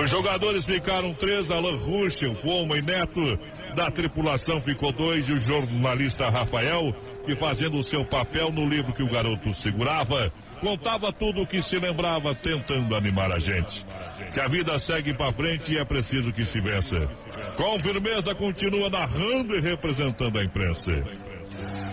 Os 0.02 0.10
jogadores 0.10 0.66
ficaram 0.66 1.14
três, 1.14 1.52
Alan 1.52 1.78
Ruschel, 1.78 2.36
Foma 2.36 2.78
e 2.78 2.82
Neto. 2.82 3.38
Da 3.76 3.92
tripulação 3.92 4.62
ficou 4.62 4.92
dois 4.92 5.28
e 5.28 5.32
o 5.32 5.42
jornalista 5.42 6.30
Rafael, 6.30 6.94
que 7.26 7.36
fazendo 7.36 7.78
o 7.78 7.84
seu 7.84 8.06
papel 8.06 8.52
no 8.52 8.66
livro 8.68 8.94
que 8.94 9.04
o 9.04 9.10
garoto 9.10 9.54
segurava, 9.56 10.32
contava 10.62 11.12
tudo 11.12 11.42
o 11.42 11.48
que 11.48 11.62
se 11.62 11.78
lembrava, 11.78 12.34
tentando 12.34 12.96
animar 12.96 13.32
a 13.32 13.40
gente. 13.40 13.86
Que 14.34 14.40
a 14.40 14.48
vida 14.48 14.80
segue 14.80 15.14
para 15.14 15.34
frente 15.34 15.74
e 15.74 15.78
é 15.78 15.86
preciso 15.86 16.32
que 16.32 16.46
se 16.46 16.60
vença. 16.62 17.08
Com 17.58 17.80
firmeza 17.80 18.34
continua 18.36 18.90
narrando 18.90 19.56
e 19.56 19.62
representando 19.62 20.40
a 20.40 20.44
imprensa. 20.44 21.04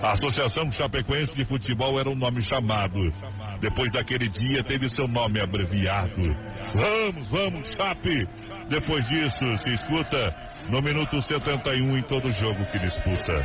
A 0.02 0.12
Associação 0.12 0.70
Chapecoense 0.72 1.34
de 1.34 1.44
Futebol 1.44 1.98
era 1.98 2.08
um 2.08 2.14
nome 2.14 2.42
chamado. 2.42 3.12
Depois 3.60 3.92
daquele 3.92 4.28
dia 4.28 4.62
teve 4.62 4.88
seu 4.94 5.06
nome 5.06 5.40
abreviado. 5.40 6.34
Vamos, 6.74 7.28
vamos, 7.28 7.68
Chape! 7.76 8.26
Depois 8.70 9.06
disso, 9.08 9.58
se 9.64 9.74
escuta 9.74 10.34
no 10.70 10.80
minuto 10.80 11.20
71 11.20 11.98
em 11.98 12.02
todo 12.02 12.32
jogo 12.32 12.64
que 12.66 12.78
disputa. 12.78 13.44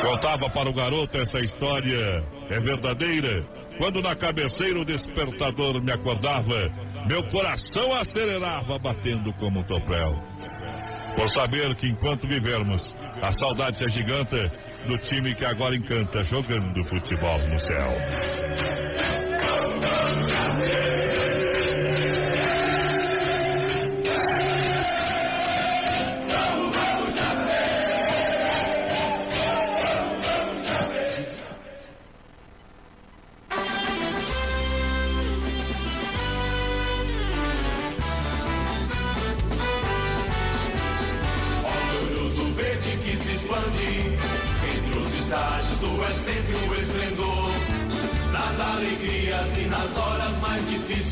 Contava 0.00 0.48
para 0.48 0.70
o 0.70 0.72
garoto 0.72 1.18
essa 1.18 1.40
história 1.40 2.24
é 2.48 2.60
verdadeira. 2.60 3.44
Quando 3.78 4.00
na 4.00 4.14
cabeceira 4.14 4.80
o 4.80 4.84
despertador 4.84 5.82
me 5.82 5.92
acordava, 5.92 6.70
meu 7.06 7.22
coração 7.30 7.92
acelerava 7.94 8.78
batendo 8.78 9.32
como 9.34 9.60
um 9.60 9.62
topel. 9.64 10.14
Por 11.16 11.28
saber 11.30 11.74
que 11.74 11.88
enquanto 11.88 12.26
vivermos, 12.26 12.82
a 13.20 13.32
saudade 13.38 13.76
se 13.78 13.84
agiganta 13.84 14.50
do 14.86 14.98
time 14.98 15.34
que 15.34 15.44
agora 15.44 15.74
encanta 15.74 16.24
jogando 16.24 16.84
futebol 16.84 17.38
no 17.38 17.60
céu. 17.60 17.92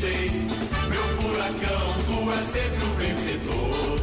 Difíceis, 0.01 0.31
meu 0.89 1.03
furacão, 1.21 1.93
tu 2.07 2.31
és 2.31 2.45
sempre 2.47 2.83
o 2.83 2.93
vencedor. 2.95 3.99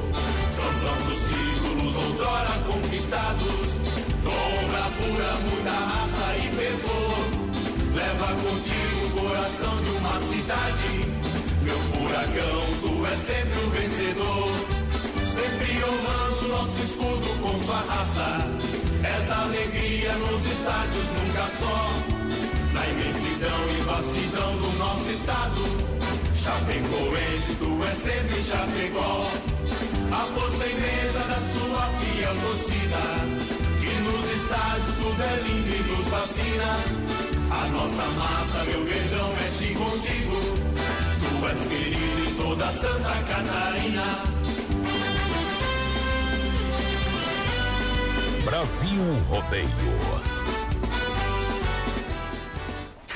São 0.54 0.70
tantos 0.84 1.18
títulos 1.28 1.96
outrora 1.96 2.54
conquistados, 2.66 3.66
com 4.22 4.66
bravura, 4.68 5.34
muita 5.50 5.70
raça 5.70 6.36
e 6.36 6.50
fervor. 6.54 7.18
Leva 7.94 8.26
contigo 8.26 9.06
o 9.06 9.20
coração 9.20 9.82
de 9.82 9.90
uma 9.90 10.18
cidade 10.20 11.08
dragão, 12.08 12.62
tu 12.80 13.06
és 13.06 13.18
sempre 13.18 13.58
o 13.58 13.70
vencedor. 13.70 14.48
Sempre 15.34 15.84
honrando 15.84 16.48
nosso 16.48 16.78
escudo 16.78 17.42
com 17.42 17.58
sua 17.60 17.80
raça. 17.80 18.46
És 19.02 19.30
alegria 19.30 20.12
nos 20.14 20.46
estádios, 20.46 21.06
nunca 21.12 21.48
só. 21.58 22.18
Na 22.78 22.86
imensidão 22.86 23.60
e 23.76 23.80
vastidão 23.82 24.56
do 24.56 24.78
nosso 24.78 25.10
estado. 25.10 25.60
Chapecoense, 26.32 27.56
tu 27.59 27.84
és 27.84 27.98
sempre 27.98 28.40
Chapecó. 28.44 29.26
A 30.12 30.22
força 30.32 30.64
imensa 30.64 31.18
da 31.26 31.40
sua 31.50 31.88
fiel 31.98 32.34
torcida. 32.36 33.02
Que 33.80 33.92
nos 34.06 34.24
estádios 34.30 34.94
tudo 34.94 35.20
é 35.20 35.36
lindo 35.42 35.74
e 35.74 35.82
nos 35.90 36.06
fascina. 36.06 36.70
A 37.50 37.66
nossa 37.66 38.05
massa, 38.16 38.64
meu 38.70 38.84
verdão, 38.84 39.28
mexe 39.34 39.74
contigo. 39.74 40.36
Tu 41.18 41.46
és 41.48 41.60
querido 41.66 42.30
em 42.30 42.34
toda 42.36 42.70
Santa 42.70 43.14
Catarina. 43.26 44.06
Brasil 48.44 49.02
Rodeio. 49.28 50.38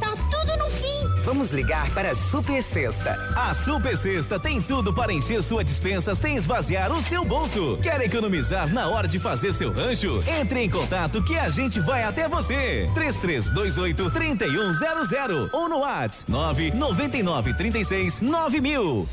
tá 0.00 0.14
tudo 0.30 0.56
no 0.56 0.70
fim. 0.70 1.22
Vamos 1.24 1.50
ligar 1.50 1.90
para 1.90 2.10
a 2.10 2.14
Super 2.14 2.62
Sexta. 2.62 3.12
A 3.36 3.52
Super 3.54 3.96
Sexta 3.96 4.38
tem 4.40 4.60
tudo 4.60 4.92
para 4.92 5.12
encher 5.12 5.42
sua 5.42 5.62
dispensa 5.62 6.14
sem 6.14 6.36
esvaziar 6.36 6.90
o 6.92 7.02
seu 7.02 7.24
bolso. 7.24 7.78
Quer 7.82 8.00
economizar 8.00 8.72
na 8.72 8.88
hora 8.88 9.06
de 9.06 9.18
fazer 9.18 9.52
seu 9.52 9.72
rancho? 9.72 10.22
Entre 10.40 10.60
em 10.64 10.70
contato 10.70 11.22
que 11.22 11.38
a 11.38 11.48
gente 11.48 11.78
vai 11.80 12.02
até 12.02 12.28
você. 12.28 12.90
3328 12.94 14.10
3100 14.10 15.50
ou 15.52 15.68
no 15.68 15.78
WhatsApp 15.78 16.30
999 16.30 17.54
36 17.54 18.20
9000. 18.20 19.08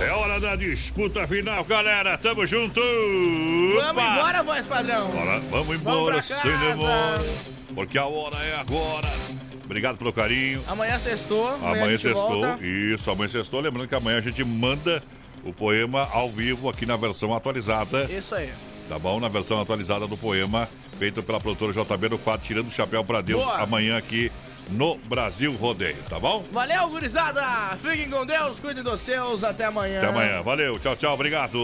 É 0.00 0.10
hora 0.12 0.38
da 0.38 0.54
disputa 0.54 1.26
final, 1.26 1.64
galera. 1.64 2.16
Tamo 2.16 2.46
junto. 2.46 2.80
Vamos 2.80 4.02
embora, 4.02 4.42
voz 4.44 4.66
padrão. 4.66 5.10
Bora, 5.10 5.40
vamos 5.50 5.76
embora, 5.76 6.22
sem 6.22 6.58
demora. 6.58 7.57
Porque 7.78 7.96
a 7.96 8.06
hora 8.06 8.36
é 8.38 8.58
agora. 8.58 9.08
Obrigado 9.64 9.98
pelo 9.98 10.12
carinho. 10.12 10.60
Amanhã 10.66 10.98
sextou. 10.98 11.46
Amanhã, 11.54 11.84
a 11.84 11.90
gente 11.90 12.02
sextou. 12.02 12.40
volta. 12.40 12.58
Isso, 12.60 13.08
amanhã 13.08 13.28
sextou. 13.28 13.60
Lembrando 13.60 13.86
que 13.86 13.94
amanhã 13.94 14.18
a 14.18 14.20
gente 14.20 14.44
manda 14.44 15.00
o 15.44 15.52
poema 15.52 16.08
ao 16.10 16.28
vivo 16.28 16.68
aqui 16.68 16.84
na 16.84 16.96
versão 16.96 17.32
atualizada. 17.32 18.02
Isso 18.10 18.34
aí. 18.34 18.50
Tá 18.88 18.98
bom? 18.98 19.20
Na 19.20 19.28
versão 19.28 19.60
atualizada 19.60 20.08
do 20.08 20.16
poema, 20.16 20.68
feito 20.98 21.22
pela 21.22 21.38
produtora 21.38 21.72
JB 21.72 22.08
do 22.08 22.18
quadro 22.18 22.44
Tirando 22.44 22.66
o 22.66 22.70
Chapéu 22.72 23.04
pra 23.04 23.20
Deus, 23.20 23.44
Boa. 23.44 23.62
amanhã 23.62 23.96
aqui 23.96 24.32
no 24.70 24.96
Brasil 24.96 25.54
Rodeio, 25.54 26.02
tá 26.08 26.18
bom? 26.18 26.44
Valeu, 26.50 26.88
gurizada. 26.88 27.44
Fiquem 27.80 28.10
com 28.10 28.26
Deus, 28.26 28.58
cuidem 28.58 28.82
dos 28.82 29.00
seus. 29.02 29.44
Até 29.44 29.66
amanhã. 29.66 29.98
Até 29.98 30.08
amanhã. 30.08 30.42
Valeu, 30.42 30.80
tchau, 30.80 30.96
tchau, 30.96 31.14
obrigado. 31.14 31.58